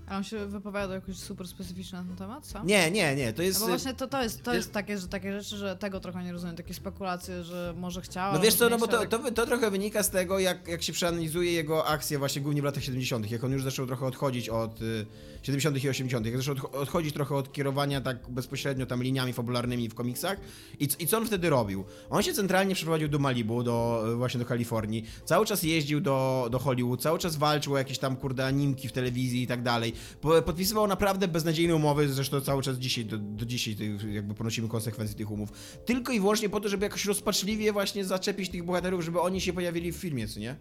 A 0.06 0.16
on 0.16 0.24
się 0.24 0.46
wypowiadał 0.46 0.94
jakoś 0.94 1.16
super 1.16 1.48
specyficznie 1.48 1.98
na 1.98 2.04
ten 2.04 2.16
temat, 2.16 2.46
co? 2.46 2.64
Nie, 2.64 2.90
nie, 2.90 3.16
nie, 3.16 3.32
to 3.32 3.38
No 3.38 3.44
jest... 3.44 3.60
bo 3.60 3.66
właśnie 3.66 3.94
to, 3.94 4.06
to, 4.06 4.22
jest, 4.22 4.42
to 4.42 4.54
jest- 4.54 4.72
takie, 4.72 4.98
że 4.98 5.08
takie 5.08 5.32
rzeczy, 5.42 5.56
że 5.56 5.76
tego 5.76 6.00
trochę 6.00 6.24
nie 6.24 6.32
rozumiem, 6.32 6.56
takie 6.56 6.74
spekulacje, 6.74 7.44
że 7.44 7.74
może 7.76 8.00
chciała. 8.02 8.34
No 8.34 8.40
wiesz 8.40 8.54
co, 8.54 8.68
no 8.70 8.78
bo 8.78 8.86
to, 8.86 9.06
to, 9.06 9.30
to 9.30 9.46
trochę 9.46 9.70
wynika 9.70 10.02
z 10.02 10.10
tego, 10.10 10.38
jak, 10.38 10.68
jak 10.68 10.82
się 10.82 10.92
przeanalizuje 10.92 11.52
jego 11.52 11.86
akcje 11.86 12.18
właśnie 12.18 12.42
głównie 12.42 12.62
w 12.62 12.64
latach 12.64 12.84
70., 12.84 13.30
jak 13.30 13.44
on 13.44 13.52
już 13.52 13.62
zaczął 13.62 13.86
trochę 13.86 14.06
odchodzić 14.06 14.48
od 14.48 14.82
y, 14.82 15.06
70. 15.42 15.84
i 15.84 15.88
80., 15.88 16.26
jak 16.26 16.36
zaczął 16.36 16.54
odch- 16.54 16.74
odchodzić 16.76 17.14
trochę 17.14 17.34
od 17.34 17.52
kierowania 17.52 18.00
tak 18.00 18.30
bezpośrednio 18.30 18.86
tam 18.86 19.02
liniami 19.02 19.32
fabularnymi 19.32 19.88
w 19.88 19.94
komiksach 19.94 20.38
i, 20.80 20.88
i 20.98 21.06
co 21.06 21.18
on 21.18 21.26
wtedy 21.26 21.50
robił? 21.50 21.84
On 22.10 22.22
się 22.22 22.32
centralnie 22.32 22.74
przeprowadził 22.74 23.08
do 23.08 23.18
Malibu, 23.18 23.62
do, 23.62 24.04
y, 24.12 24.16
właśnie 24.16 24.40
do 24.40 24.46
Kalifornii, 24.46 25.04
cały 25.24 25.46
czas 25.46 25.62
jeździł 25.62 26.00
do, 26.00 26.48
do 26.50 26.58
Hollywood, 26.58 27.02
cały 27.02 27.18
czas 27.18 27.36
walczył 27.36 27.74
o 27.74 27.78
jakieś 27.78 27.98
tam 27.98 28.16
kurde 28.16 28.46
animki 28.46 28.88
w 28.88 28.92
telewizji 28.92 29.42
i 29.42 29.46
tak 29.46 29.62
dalej. 29.62 29.93
Po- 30.20 30.42
Podpisywał 30.42 30.86
naprawdę 30.86 31.28
beznadziejne 31.28 31.74
umowy, 31.74 32.08
zresztą 32.08 32.40
cały 32.40 32.62
czas 32.62 32.78
dzisiaj, 32.78 33.04
do, 33.04 33.18
do 33.18 33.44
dzisiaj 33.46 33.76
jakby 34.12 34.34
ponosimy 34.34 34.68
konsekwencje 34.68 35.16
tych 35.16 35.30
umów. 35.30 35.52
Tylko 35.86 36.12
i 36.12 36.20
wyłącznie 36.20 36.48
po 36.48 36.60
to, 36.60 36.68
żeby 36.68 36.84
jakoś 36.86 37.04
rozpaczliwie 37.04 37.72
właśnie 37.72 38.04
zaczepić 38.04 38.50
tych 38.50 38.64
bohaterów, 38.64 39.04
żeby 39.04 39.20
oni 39.20 39.40
się 39.40 39.52
pojawili 39.52 39.92
w 39.92 39.96
filmie, 39.96 40.28
co 40.28 40.40
nie? 40.40 40.56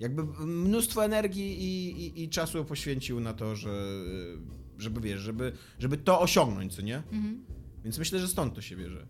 Jakby 0.00 0.24
mnóstwo 0.46 1.04
energii 1.04 1.62
i, 1.62 1.90
i, 2.06 2.22
i 2.22 2.28
czasu 2.28 2.64
poświęcił 2.64 3.20
na 3.20 3.34
to, 3.34 3.56
że, 3.56 3.88
żeby 4.78 5.00
wiesz, 5.00 5.20
żeby, 5.20 5.52
żeby 5.78 5.96
to 5.96 6.20
osiągnąć, 6.20 6.74
co 6.76 6.82
nie? 6.82 6.96
Mhm. 6.96 7.44
Więc 7.84 7.98
myślę, 7.98 8.18
że 8.18 8.28
stąd 8.28 8.54
to 8.54 8.62
się 8.62 8.76
bierze. 8.76 9.06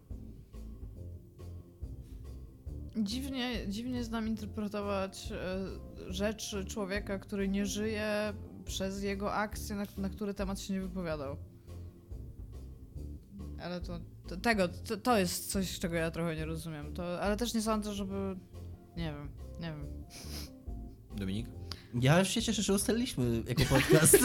Dziwnie, 2.97 3.51
dziwnie 3.69 4.05
znam 4.05 4.29
interpretować 4.29 5.33
e, 5.33 6.13
rzeczy 6.13 6.65
człowieka, 6.65 7.19
który 7.19 7.49
nie 7.49 7.67
żyje 7.67 8.35
przez 8.65 9.03
jego 9.03 9.35
akcje, 9.35 9.77
na, 9.77 9.85
na 9.97 10.09
który 10.09 10.35
temat 10.35 10.61
się 10.61 10.75
nie 10.75 10.81
wypowiadał. 10.81 11.37
Ale 13.63 13.81
to, 13.81 14.01
to 14.29 14.37
tego, 14.37 14.69
to, 14.69 14.97
to 14.97 15.19
jest 15.19 15.53
coś, 15.53 15.79
czego 15.79 15.95
ja 15.95 16.11
trochę 16.11 16.37
nie 16.37 16.45
rozumiem. 16.45 16.95
To, 16.95 17.21
ale 17.21 17.37
też 17.37 17.55
nie 17.55 17.63
sądzę, 17.63 17.93
żeby. 17.93 18.37
Nie 18.97 19.13
wiem, 19.13 19.29
nie 19.61 19.67
wiem. 19.67 20.05
Dominik? 21.17 21.47
Ja 22.01 22.25
się 22.25 22.43
cieszę, 22.43 22.63
że 22.63 22.73
ustaliliśmy 22.73 23.43
jako 23.49 23.63
podcast 23.65 24.19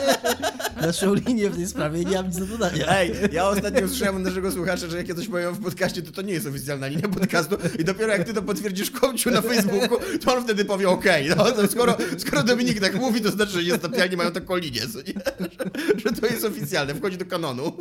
naszą 0.86 1.14
linię 1.14 1.50
w 1.50 1.56
tej 1.56 1.66
sprawie. 1.66 2.04
Nie 2.04 2.16
mam 2.16 2.26
nic 2.26 2.38
do 2.38 2.46
dodania. 2.46 2.86
Ej, 2.88 3.12
ja 3.32 3.48
ostatnio 3.48 3.84
usłyszałem 3.84 4.16
od 4.16 4.22
naszego 4.22 4.52
słuchacza, 4.52 4.88
że 4.88 4.96
jak 4.96 5.08
ja 5.08 5.14
coś 5.14 5.28
powiem 5.28 5.54
w 5.54 5.62
podcaście, 5.62 6.02
to 6.02 6.12
to 6.12 6.22
nie 6.22 6.32
jest 6.32 6.46
oficjalna 6.46 6.86
linia 6.86 7.08
podcastu 7.08 7.56
i 7.78 7.84
dopiero 7.84 8.12
jak 8.12 8.24
ty 8.24 8.34
to 8.34 8.42
potwierdzisz 8.42 8.90
końcu 8.90 9.30
na 9.30 9.42
Facebooku, 9.42 9.98
to 10.24 10.34
on 10.34 10.44
wtedy 10.44 10.64
powie 10.64 10.88
okej, 10.88 11.28
no 11.28 11.52
to 11.52 11.68
skoro, 11.68 11.96
skoro 12.18 12.42
Dominik 12.42 12.80
tak 12.80 12.94
mówi, 12.94 13.20
to 13.20 13.30
znaczy, 13.30 13.52
że 13.52 13.62
niestapialnie 13.62 14.16
mają 14.16 14.32
taką 14.32 14.56
linię, 14.56 14.80
nie? 14.80 15.12
Że, 15.40 16.00
że 16.04 16.20
to 16.20 16.26
jest 16.26 16.44
oficjalne, 16.44 16.94
wchodzi 16.94 17.18
do 17.18 17.26
kanonu. 17.26 17.72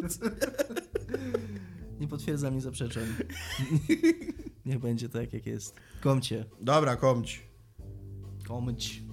Nie 1.99 2.07
potwierdzam, 2.07 2.55
nie 2.55 2.61
zaprzeczam. 2.61 3.03
Niech 4.65 4.79
będzie 4.79 5.09
tak, 5.09 5.33
jak 5.33 5.45
jest. 5.45 5.75
Komcie. 6.01 6.45
Dobra, 6.61 6.95
komć. 6.95 7.50
Komć. 8.51 9.03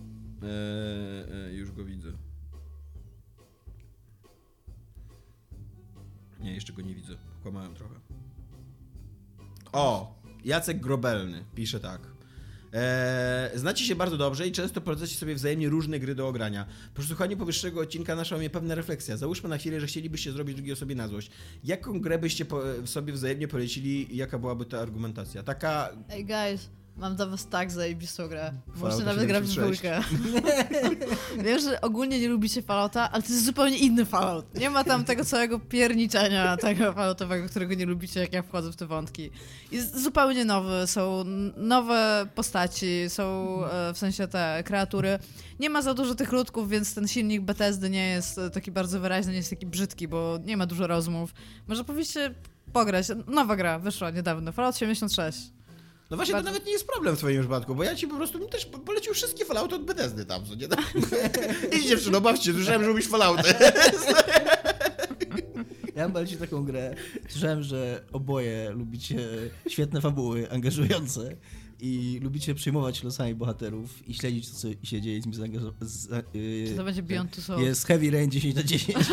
Eee, 0.43 1.57
już 1.57 1.72
go 1.72 1.84
widzę. 1.84 2.12
Nie, 6.41 6.55
jeszcze 6.55 6.72
go 6.72 6.82
nie 6.82 6.95
widzę. 6.95 7.14
Kłamałem 7.43 7.74
trochę. 7.74 7.95
O! 9.72 10.18
Jacek 10.45 10.80
Grobelny 10.80 11.45
pisze 11.55 11.80
tak. 11.80 12.01
Eee, 12.72 13.59
znacie 13.59 13.84
się 13.84 13.97
bardzo 13.97 14.16
dobrze 14.16 14.47
i 14.47 14.53
często 14.53 14.80
polecacie 14.80 15.14
sobie 15.14 15.34
wzajemnie 15.34 15.68
różne 15.68 15.99
gry 15.99 16.14
do 16.14 16.28
ogrania. 16.28 16.66
Po 16.95 17.01
przesłuchaniu 17.01 17.36
powyższego 17.36 17.80
odcinka 17.80 18.16
naszła 18.16 18.39
mnie 18.39 18.51
pewna 18.51 18.74
refleksja. 18.74 19.16
Załóżmy 19.16 19.49
na 19.49 19.59
chwilę, 19.59 19.80
że 19.80 19.86
chcielibyście 19.86 20.32
zrobić 20.32 20.55
drugiej 20.57 20.72
osobie 20.72 20.95
na 20.95 21.09
złość. 21.09 21.30
Jaką 21.64 22.01
grę 22.01 22.18
byście 22.18 22.45
po, 22.45 22.62
sobie 22.84 23.12
wzajemnie 23.12 23.49
polecili 23.49 24.14
i 24.14 24.16
jaka 24.16 24.39
byłaby 24.39 24.64
ta 24.64 24.80
argumentacja? 24.80 25.43
Taka... 25.43 25.91
Ej, 26.09 26.24
guys, 26.24 26.70
mam 26.99 27.16
dla 27.16 27.26
was 27.26 27.49
tak 27.49 27.70
zajebistą 27.70 28.28
grę. 28.28 28.53
Możecie 28.76 29.05
nawet 29.05 29.26
grać 29.26 29.44
w 29.44 29.53
76. 29.53 29.80
dwójkę. 29.80 30.03
Wiem, 31.44 31.61
że 31.61 31.80
ogólnie 31.80 32.20
nie 32.20 32.28
lubicie 32.28 32.62
Fallouta, 32.62 33.11
ale 33.11 33.22
to 33.22 33.28
jest 33.28 33.44
zupełnie 33.44 33.78
inny 33.78 34.05
Fallout. 34.05 34.55
Nie 34.55 34.70
ma 34.70 34.84
tam 34.84 35.05
tego 35.05 35.24
całego 35.24 35.59
pierniczenia 35.59 36.57
tego 36.57 36.92
Falloutowego, 36.92 37.49
którego 37.49 37.74
nie 37.74 37.86
lubicie, 37.86 38.20
jak 38.20 38.32
ja 38.32 38.42
wchodzę 38.42 38.72
w 38.72 38.76
te 38.76 38.86
wątki. 38.86 39.30
Jest 39.72 40.03
zupełnie 40.03 40.44
nowy, 40.44 40.86
są 40.86 41.24
nowe 41.57 42.26
postaci, 42.34 43.05
są 43.09 43.57
e, 43.64 43.94
w 43.94 43.99
sensie 43.99 44.28
te 44.28 44.62
kreatury. 44.64 45.18
Nie 45.61 45.70
ma 45.70 45.82
za 45.82 45.94
dużo 45.94 46.14
tych 46.14 46.32
ludków, 46.32 46.68
więc 46.68 46.94
ten 46.94 47.09
silnik 47.09 47.42
Bethesdy 47.42 47.90
nie 47.90 48.09
jest 48.09 48.38
e, 48.38 48.51
taki 48.51 48.70
bardzo 48.70 49.01
wyraźny, 49.01 49.32
nie 49.32 49.38
jest 49.38 49.51
taki 49.51 49.66
brzydki, 49.66 50.09
bo 50.09 50.38
nie 50.44 50.57
ma 50.57 50.66
dużo 50.66 50.86
rozmów. 50.86 51.34
Może 51.68 51.84
powinniście 51.84 52.34
pograć. 52.72 53.06
Nowa 53.27 53.56
gra 53.56 53.78
wyszła 53.78 54.10
niedawno, 54.10 54.52
Fallout 54.52 54.77
76. 54.77 55.57
No 56.10 56.16
właśnie, 56.16 56.32
Bardzo- 56.32 56.47
to 56.47 56.52
nawet 56.52 56.66
nie 56.66 56.72
jest 56.72 56.86
problem 56.86 57.16
w 57.16 57.18
twoim 57.18 57.40
przypadku, 57.40 57.74
bo 57.74 57.82
ja 57.85 57.94
ci 57.97 58.09
po 58.09 58.16
prostu 58.16 58.39
mi 58.39 58.48
też 58.48 58.66
po- 58.66 58.78
polecił 58.78 59.14
wszystkie 59.14 59.44
Fallouty 59.44 59.74
od 59.74 59.85
Bethesdy 59.85 60.24
tam, 60.24 60.44
co 60.47 60.55
nie? 60.55 60.66
Idź 61.78 61.89
dziewczyno, 61.89 62.20
bawcie, 62.20 62.52
słyszałem, 62.52 62.82
że 62.82 62.89
lubisz 62.89 63.06
Fallouty. 63.09 63.55
Ja 65.97 66.02
mam 66.05 66.12
bardziej 66.12 66.39
taką 66.39 66.64
grę. 66.64 66.94
Słyszałem, 67.28 67.62
że 67.62 68.05
oboje 68.12 68.70
lubicie 68.70 69.16
świetne 69.68 70.01
fabuły, 70.01 70.51
angażujące 70.51 71.36
i 71.80 72.20
lubicie 72.22 72.55
przejmować 72.55 73.02
losami 73.02 73.35
bohaterów 73.35 74.09
i 74.09 74.14
śledzić, 74.14 74.51
co 74.51 74.68
się 74.82 75.01
dzieje 75.02 75.22
z 75.22 75.36
zaangażowanym. 75.36 75.89
Czy 76.68 76.74
to 76.76 76.85
będzie 76.85 77.02
Beyond 77.02 77.35
Two 77.35 77.40
Souls? 77.43 77.62
Jest 77.62 77.86
Heavy 77.86 78.10
Rain 78.10 78.30
10 78.30 78.55
na 78.55 78.62
10. 78.62 78.98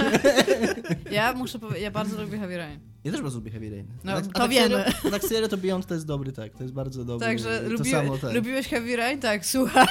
Ja 1.12 1.34
muszę 1.34 1.60
powiedzieć, 1.60 1.84
ja 1.84 1.92
bardzo 1.92 2.22
lubię 2.24 2.38
Heavy 2.38 2.58
Rain. 2.58 2.80
Ja 3.06 3.12
też 3.12 3.22
bardzo 3.22 3.38
lubię 3.38 3.52
Heavy 3.52 3.70
Rain. 3.70 3.88
No, 4.04 4.12
A 4.12 4.22
to 4.22 4.28
tak 4.32 4.52
wiemy. 4.52 4.70
Serio, 4.70 5.12
tak 5.12 5.24
serio 5.24 5.48
to 5.48 5.58
Beyond 5.58 5.86
to 5.86 5.94
jest 5.94 6.06
dobry, 6.06 6.32
tak. 6.32 6.54
To 6.54 6.64
jest 6.64 6.74
bardzo 6.74 7.06
dobry. 7.06 7.28
Także 7.28 7.62
to 7.62 7.70
lubi, 7.70 7.92
samo 7.92 8.18
tak. 8.18 8.34
lubiłeś 8.34 8.68
Heavy 8.68 8.96
Rain? 8.96 9.20
Tak, 9.20 9.46
słuchaj. 9.46 9.88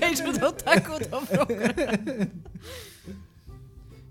Cage 0.00 0.38
dał 0.40 0.52
taką 0.52 0.92
dobrą. 0.98 1.46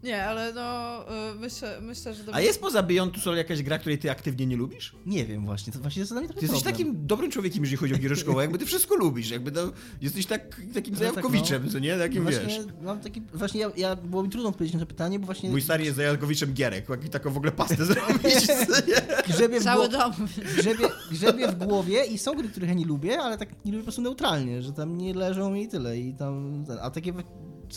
Nie, 0.04 0.26
ale 0.26 0.54
no 0.54 1.00
y, 1.32 1.36
myślę, 1.40 1.82
myślę 1.82 2.14
że... 2.14 2.24
A 2.32 2.42
jest 2.42 2.62
poza 2.62 2.84
Beyond 2.84 3.14
Two 3.14 3.20
Soul 3.22 3.38
jakaś 3.38 3.64
gra, 3.64 3.78
której 3.78 3.98
ty 3.98 4.12
aktywnie 4.12 4.46
nie 4.46 4.56
lubisz? 4.56 4.96
Nie 5.06 5.26
wiem 5.26 5.46
właśnie, 5.46 5.74
to 5.74 5.80
właśnie 5.80 6.00
jest 6.00 6.12
dla 6.12 6.20
mnie 6.20 6.28
Ty 6.28 6.34
taki 6.34 6.46
jesteś 6.46 6.64
problem. 6.64 6.86
takim 6.86 7.08
dobrym 7.08 7.32
człowiekiem, 7.32 7.64
jeżeli 7.64 7.78
chodzi 7.78 7.94
o 7.94 7.98
gier 7.98 8.18
szkoły, 8.18 8.42
jakby 8.42 8.58
ty 8.58 8.66
wszystko 8.66 8.96
lubisz, 8.96 9.32
jakby 9.32 9.52
to, 9.52 9.72
jesteś 10.02 10.26
tak, 10.26 10.62
takim 10.74 10.94
No 10.94 11.00
zajawkowiczem, 11.00 11.64
tak, 11.64 11.72
co 11.72 11.80
nie? 11.80 11.98
Takim 11.98 12.24
właśnie, 12.24 12.46
wiesz. 12.48 12.60
Mam 12.82 13.00
taki, 13.00 13.22
właśnie 13.34 13.62
ja, 13.62 13.72
ja, 13.78 13.96
było 13.96 14.24
mi 14.24 14.30
trudno 14.30 14.50
odpowiedzieć 14.50 14.74
na 14.74 14.80
to 14.80 14.86
pytanie, 14.86 15.20
bo 15.20 15.26
właśnie 15.26 15.50
Mój 15.50 15.62
stary 15.62 15.84
jest 15.84 15.96
zajawkowiczem 15.96 16.54
gierek, 16.54 16.90
jak 16.90 17.10
taką 17.10 17.32
w 17.32 17.38
ogóle 17.38 17.52
pastę 17.52 17.86
zrobić, 17.94 18.48
grzebie 19.28 19.60
w, 19.60 19.64
Cały 19.64 19.90
dom. 19.90 20.14
grzebie, 20.58 20.88
grzebie 21.12 21.48
w 21.48 21.56
głowie 21.56 22.06
i 22.06 22.18
są 22.18 22.36
gry, 22.36 22.50
których 22.50 22.70
ja 22.70 22.76
nie 22.76 22.86
lubię, 22.86 23.20
ale 23.20 23.38
tak 23.38 23.50
nie 23.66 23.72
lubię 23.72 23.82
po 23.82 23.86
prostu 23.86 24.02
neutralnie, 24.02 24.62
że 24.62 24.72
tam 24.74 24.98
nie 24.98 25.14
leżą 25.14 25.52
mi 25.52 25.64
i 25.64 25.68
tyle. 25.68 25.98
I 26.00 26.14
tam, 26.14 26.66
a 26.82 26.90
takie 26.90 27.14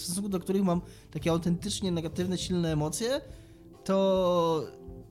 w 0.00 0.04
stosunku 0.04 0.28
do 0.28 0.40
których 0.40 0.62
mam 0.62 0.80
takie 1.10 1.30
autentycznie 1.30 1.92
negatywne, 1.92 2.38
silne 2.38 2.72
emocje, 2.72 3.20
to 3.84 4.66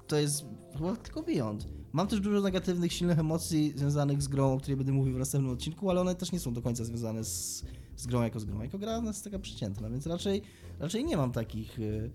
to 0.07 0.17
jest 0.17 0.45
chyba 0.77 0.95
tylko 0.95 1.23
Beyond. 1.23 1.67
Mam 1.93 2.07
też 2.07 2.19
dużo 2.19 2.41
negatywnych, 2.41 2.93
silnych 2.93 3.19
emocji 3.19 3.73
związanych 3.75 4.21
z 4.21 4.27
grą, 4.27 4.53
o 4.53 4.57
której 4.57 4.77
będę 4.77 4.91
mówił 4.91 5.13
w 5.13 5.17
następnym 5.19 5.53
odcinku, 5.53 5.89
ale 5.89 6.01
one 6.01 6.15
też 6.15 6.31
nie 6.31 6.39
są 6.39 6.53
do 6.53 6.61
końca 6.61 6.83
związane 6.83 7.23
z, 7.23 7.65
z 7.95 8.07
grą 8.07 8.21
jako 8.21 8.39
z 8.39 8.45
grą. 8.45 8.61
Jako 8.61 8.79
gra 8.79 9.01
jest 9.05 9.23
taka 9.23 9.39
przeciętna, 9.39 9.89
więc 9.89 10.07
raczej, 10.07 10.41
raczej 10.79 11.05
nie 11.05 11.17
mam 11.17 11.31
takich, 11.31 11.79
e, 11.79 12.09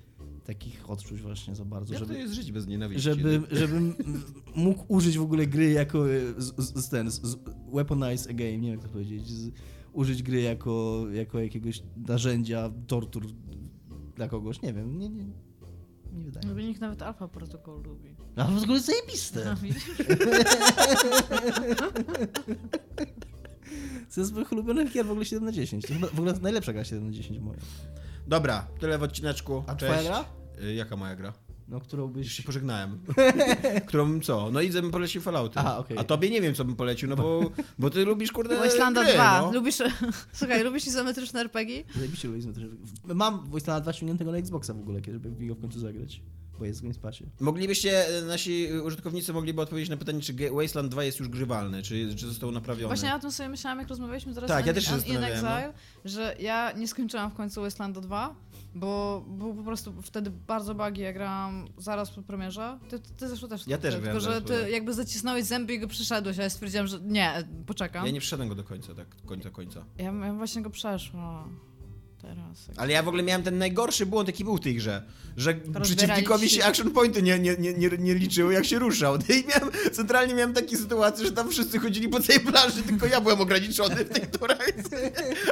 takich 0.44 0.90
odczuć 0.90 1.22
właśnie 1.22 1.56
za 1.56 1.64
bardzo, 1.64 1.94
Jak 1.94 2.02
to 2.02 2.08
żeby, 2.08 2.20
jest 2.20 2.34
żyć 2.34 2.52
bez 2.52 2.66
nienawiści? 2.66 3.02
żeby, 3.02 3.42
żebym 3.60 3.94
mógł 4.54 4.84
użyć 4.88 5.18
w 5.18 5.22
ogóle 5.22 5.46
gry 5.46 5.70
jako 5.70 6.10
e, 6.10 6.20
z, 6.38 6.74
z, 6.84 6.88
ten, 6.88 7.10
z 7.10 7.20
weaponize 7.72 8.30
a 8.30 8.32
game, 8.32 8.58
nie 8.58 8.70
wiem 8.70 8.80
jak 8.80 8.82
to 8.82 8.88
powiedzieć, 8.88 9.28
z, 9.28 9.50
użyć 9.92 10.22
gry 10.22 10.40
jako, 10.42 11.04
jako 11.12 11.40
jakiegoś 11.40 11.82
narzędzia 12.08 12.70
tortur 12.86 13.26
dla 14.16 14.28
kogoś, 14.28 14.62
nie 14.62 14.72
wiem, 14.72 14.98
nie, 14.98 15.08
nie, 15.08 15.24
nie 16.12 16.24
wydaje 16.24 16.54
mi 16.54 16.62
się. 16.62 16.68
nikt 16.68 16.80
nawet 16.80 17.02
Alpha 17.02 17.28
Protocol 17.28 17.82
lubi. 17.82 18.08
A 18.36 18.44
w 18.44 18.62
ogóle 18.62 18.80
zajebiste. 18.80 19.44
No, 19.44 19.56
widzisz? 19.56 19.90
To 24.14 24.20
jest 24.20 24.30
z 24.30 24.32
moich 24.32 24.52
ulubionych 24.52 24.92
gier 24.92 25.06
w 25.06 25.10
ogóle 25.10 25.24
7 25.26 25.44
na 25.44 25.52
10. 25.52 25.86
To 25.86 25.94
chyba 25.94 26.06
w 26.06 26.14
ogóle 26.18 26.32
najlepsza 26.32 26.72
gra 26.72 26.84
7 26.84 27.06
na 27.06 27.12
10 27.12 27.38
moja. 27.40 27.58
Dobra, 28.26 28.66
tyle 28.80 28.98
w 28.98 29.02
odcineczku. 29.02 29.62
A 29.66 29.74
Cześć. 29.74 29.92
twoja 29.94 30.08
gra? 30.08 30.24
Y, 30.64 30.74
Jaka 30.74 30.96
moja 30.96 31.16
gra? 31.16 31.32
No, 31.70 31.80
którą 31.80 32.02
Już 32.02 32.12
byś... 32.12 32.32
się 32.32 32.42
pożegnałem. 32.42 32.98
Którą 33.88 34.08
bym 34.08 34.20
co? 34.20 34.50
No 34.50 34.60
i 34.60 34.70
bym 34.70 34.90
polecił 34.90 35.22
Fallouty. 35.22 35.58
Aha, 35.58 35.78
okej. 35.78 35.98
A 35.98 36.04
tobie 36.04 36.30
nie 36.30 36.40
wiem, 36.40 36.54
co 36.54 36.64
bym 36.64 36.76
polecił, 36.76 37.08
no 37.08 37.16
bo, 37.16 37.50
bo 37.78 37.90
ty 37.90 38.04
lubisz, 38.04 38.32
kurde, 38.32 38.56
gry, 39.02 39.14
2. 39.14 39.40
no. 39.40 39.52
Lubisz... 39.52 39.78
Słuchaj, 40.32 40.64
lubisz 40.64 40.86
izometryczne 40.86 41.40
RPG? 41.40 41.84
Zajebiście 41.96 42.28
lubię 42.28 42.40
Mam 43.04 43.50
Voice 43.50 43.80
2 43.80 43.92
ściągniętego 43.92 44.32
na 44.32 44.38
Xboxa 44.38 44.74
w 44.74 44.78
ogóle, 44.78 45.00
kiedy 45.00 45.20
żeby 45.20 45.30
w 45.30 45.40
niego 45.40 45.54
w 45.54 45.60
końcu 45.60 45.80
zagrać. 45.80 46.22
Bo 46.58 46.66
jest 46.66 46.80
w 46.80 46.82
Game 46.82 46.94
Passie. 46.94 47.24
Moglibyście, 47.40 48.18
e, 48.18 48.22
nasi 48.22 48.68
użytkownicy 48.84 49.32
mogliby 49.32 49.62
odpowiedzieć 49.62 49.90
na 49.90 49.96
pytanie, 49.96 50.20
czy 50.20 50.34
Wasteland 50.50 50.90
2 50.90 51.04
jest 51.04 51.18
już 51.18 51.28
grzywalny, 51.28 51.82
czy, 51.82 52.14
czy 52.16 52.26
został 52.26 52.50
naprawiony. 52.50 52.86
Właśnie 52.86 53.08
ja 53.08 53.16
o 53.16 53.18
tym 53.18 53.32
sobie 53.32 53.48
myślałam, 53.48 53.78
jak 53.78 53.88
rozmawialiśmy 53.88 54.34
teraz 54.34 54.48
Tak, 54.48 54.66
ja 54.66 54.74
też 54.74 54.84
się 54.84 54.92
In 54.92 54.98
zastanawiałem, 54.98 55.42
no. 55.42 55.58
Exile, 55.58 55.72
że 56.04 56.36
ja 56.40 56.72
nie 56.72 56.88
skończyłam 56.88 57.30
w 57.30 57.34
końcu 57.34 57.60
Wastelanda 57.60 58.00
2, 58.00 58.34
bo 58.74 59.24
był 59.28 59.54
po 59.54 59.62
prostu 59.62 60.02
wtedy 60.02 60.30
bardzo 60.30 60.74
bugi, 60.74 61.00
ja 61.00 61.12
grałam 61.12 61.68
zaraz 61.78 62.10
po 62.10 62.22
premierze. 62.22 62.78
Ty, 62.88 62.98
ty 62.98 63.28
zresztą 63.28 63.48
też. 63.48 63.66
Ja 63.66 63.78
też 63.78 63.94
Tylko, 63.94 64.02
grałem 64.02 64.20
że 64.20 64.26
zaraz 64.26 64.42
po 64.42 64.48
ty 64.48 64.70
jakby 64.70 64.94
zacisnąłeś 64.94 65.44
zęby 65.44 65.74
i 65.74 65.80
go 65.80 65.86
przeszedłeś, 65.86 66.38
a 66.38 66.42
ja 66.42 66.50
stwierdziłam, 66.50 66.86
że 66.86 67.00
nie, 67.00 67.48
poczekam. 67.66 68.06
Ja 68.06 68.12
nie 68.12 68.20
przeszedłem 68.20 68.48
go 68.48 68.54
do 68.54 68.64
końca, 68.64 68.94
tak, 68.94 69.06
końca, 69.26 69.50
końca. 69.50 69.84
Ja, 69.98 70.12
ja 70.12 70.34
właśnie 70.34 70.62
go 70.62 70.70
przeszła. 70.70 71.48
Teraz. 72.22 72.68
jak- 72.68 72.78
Ale 72.78 72.92
ja 72.92 73.02
w 73.02 73.08
ogóle 73.08 73.22
miałem 73.22 73.42
ten 73.42 73.58
najgorszy 73.58 74.06
błąd, 74.06 74.28
jaki 74.28 74.44
był 74.44 74.56
w 74.56 74.60
tej 74.60 74.74
grze, 74.76 75.02
że 75.36 75.54
przeciwnikowi 75.82 76.48
ci- 76.48 76.56
się 76.56 76.64
action 76.64 76.90
pointy 76.90 77.22
nie, 77.22 77.38
nie, 77.38 77.56
nie, 77.56 77.88
nie, 77.98 78.14
liczyły, 78.14 78.54
jak 78.54 78.64
się 78.64 78.78
ruszał. 78.78 79.16
I 79.16 79.44
miałem, 79.48 79.70
centralnie 79.92 80.34
miałem 80.34 80.52
takie 80.54 80.76
sytuacje, 80.76 81.26
że 81.26 81.32
tam 81.32 81.50
wszyscy 81.50 81.78
chodzili 81.78 82.08
po 82.08 82.20
całej 82.20 82.40
planszy, 82.42 82.82
tylko 82.82 83.06
ja 83.06 83.20
byłem 83.20 83.40
ograniczony 83.40 83.96
w 84.04 84.38
turach. 84.38 84.58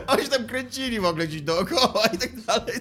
A 0.07 0.13
oni 0.13 0.23
się 0.23 0.29
tam 0.29 0.47
kręcili 0.47 1.01
w 1.01 1.05
ogóle 1.05 1.27
gdzieś 1.27 1.43
dookoła 1.43 2.07
i 2.15 2.19
tak 2.19 2.41
dalej. 2.41 2.75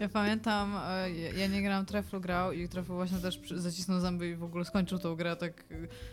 Ja 0.00 0.08
pamiętam, 0.08 0.74
e, 0.88 1.10
ja 1.38 1.46
nie 1.46 1.62
grałam, 1.62 1.86
Treflu 1.86 2.20
grał 2.20 2.52
i 2.52 2.68
Treflu 2.68 2.94
właśnie 2.94 3.18
też 3.18 3.40
zacisnął 3.56 4.00
zęby 4.00 4.28
i 4.28 4.34
w 4.36 4.42
ogóle 4.42 4.64
skończył 4.64 4.98
tą 4.98 5.14
grę 5.16 5.36
tak 5.36 5.60
e, 5.60 5.64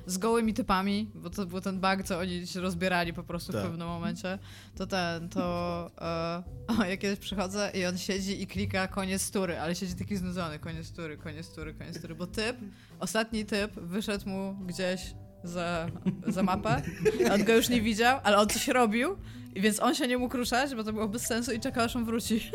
z 0.06 0.18
gołymi 0.18 0.53
typami, 0.53 1.10
bo 1.16 1.30
to 1.30 1.45
był 1.45 1.62
ten 1.62 1.80
bug, 1.80 2.03
co 2.06 2.20
oni 2.20 2.48
się 2.48 2.62
rozbierali 2.62 3.14
po 3.14 3.24
prostu 3.24 3.52
Tak. 3.53 3.62
w 3.62 3.66
pewnym 3.66 3.88
momencie. 3.88 4.40
To 4.78 4.88
ten, 4.88 5.30
to 5.30 5.91
e, 6.02 6.44
o, 6.80 6.85
ja 6.91 6.97
kiedyś 6.97 7.19
przychodzę 7.19 7.72
i 7.73 7.85
on 7.85 7.97
siedzi 7.97 8.41
i 8.41 8.47
klika 8.47 8.88
koniec 8.88 9.31
tury, 9.31 9.60
ale 9.60 9.76
siedzi 9.76 9.95
taki 9.95 10.18
znudzony, 10.18 10.60
koniec 10.60 10.91
tury, 10.91 11.18
koniec 11.18 11.49
tury, 11.56 11.73
koniec 11.73 12.02
tury, 12.02 12.15
bo 12.15 12.27
typ, 12.27 12.57
ostatni 12.99 13.45
typ 13.45 13.73
wyszedł 13.73 14.30
mu 14.30 14.56
gdzieś 14.65 15.14
za, 15.43 15.88
za 16.27 16.43
mapę, 16.43 16.81
on 17.34 17.43
go 17.43 17.53
już 17.53 17.69
nie 17.69 17.81
widział, 17.81 18.19
ale 18.23 18.38
on 18.38 18.47
coś 18.47 18.68
robił, 18.68 19.18
i 19.56 19.61
więc 19.61 19.80
on 19.80 19.95
się 19.95 20.07
nie 20.07 20.18
mógł 20.18 20.38
ruszać, 20.38 20.76
bo 20.76 20.84
to 20.84 20.93
było 20.93 21.07
bez 21.07 21.26
sensu 21.26 21.52
i 21.52 21.60
czekał 21.60 21.85
aż 21.85 21.95
on 21.95 22.06
wróci. 22.06 22.41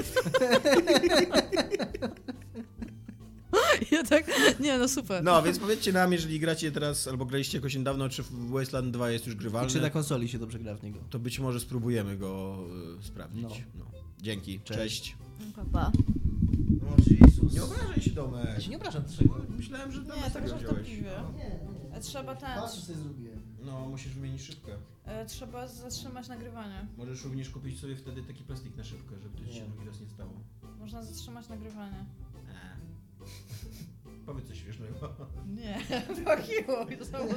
Ja 3.90 4.04
tak, 4.04 4.26
nie 4.60 4.78
no 4.78 4.88
super. 4.88 5.24
No, 5.24 5.42
więc 5.42 5.58
powiedzcie 5.58 5.92
nam, 5.92 6.12
jeżeli 6.12 6.40
gracie 6.40 6.72
teraz, 6.72 7.08
albo 7.08 7.26
graliście 7.26 7.58
jakoś 7.58 7.74
niedawno, 7.74 8.08
czy 8.08 8.22
Wasteland 8.30 8.90
2 8.90 9.10
jest 9.10 9.26
już 9.26 9.34
I 9.34 9.38
grywalny, 9.38 9.70
czy 9.70 9.80
na 9.80 9.90
konsoli 9.90 10.28
się 10.28 10.38
dobrze 10.38 10.58
gra 10.58 10.74
w 10.74 10.82
niego? 10.82 10.98
to 11.10 11.18
być 11.18 11.38
może 11.38 11.60
spróbujemy 11.60 12.16
go 12.16 12.58
y, 13.00 13.04
sprawdzić. 13.06 13.42
No. 13.74 13.84
Dzięki, 14.22 14.60
Cześć. 14.60 15.16
Pa, 15.56 15.64
pa. 15.64 15.86
O 16.86 16.96
Jezus. 17.26 17.52
Nie 17.54 17.62
obrażaj 17.64 18.00
się, 18.00 18.10
Domek. 18.10 18.44
Ja 18.54 18.60
się 18.60 18.70
nie 18.70 18.76
obrażam 18.76 19.02
dlaczego? 19.02 19.34
Myślałem, 19.56 19.92
że 19.92 20.00
Nie, 20.00 20.06
Domek 20.06 20.22
tak 20.22 20.32
tego 20.32 20.46
wziąłeś. 20.46 20.62
żartobliwie. 20.62 21.10
Nie, 21.36 21.60
E, 21.96 22.00
Trzeba 22.00 22.34
ten, 22.36 22.48
Patrz, 22.60 22.80
co 22.86 22.94
zrobiłem. 22.94 23.40
No, 23.64 23.88
musisz 23.88 24.12
wymienić 24.14 24.42
szybkę. 24.42 24.72
e, 25.04 25.26
trzeba 25.26 25.68
zatrzymać 25.68 26.28
nagrywanie. 26.28 26.86
Możesz 26.98 27.24
również 27.24 27.50
kupić 27.50 27.80
sobie 27.80 27.96
wtedy 27.96 28.22
taki 28.22 28.44
plastik 28.44 28.76
na 28.76 28.84
szybkę, 28.84 29.14
żeby 29.22 29.38
to 29.38 29.52
się 29.52 29.60
Nie. 29.60 29.68
drugi 29.68 29.86
raz 29.88 30.00
nie 30.00 30.06
stało. 30.08 30.32
Można 30.78 31.02
zatrzymać 31.02 31.48
nagrywanie. 31.48 32.04
Eee. 32.48 33.26
Powiedz 34.26 34.46
coś 34.48 34.58
śmiesznego. 34.62 34.94
Nie, 35.46 35.80
pokiło. 36.24 36.86
Znowu, 37.08 37.28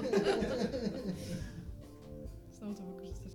znowu 2.58 2.74
to 2.76 2.84
wykorzystałem. 2.84 3.33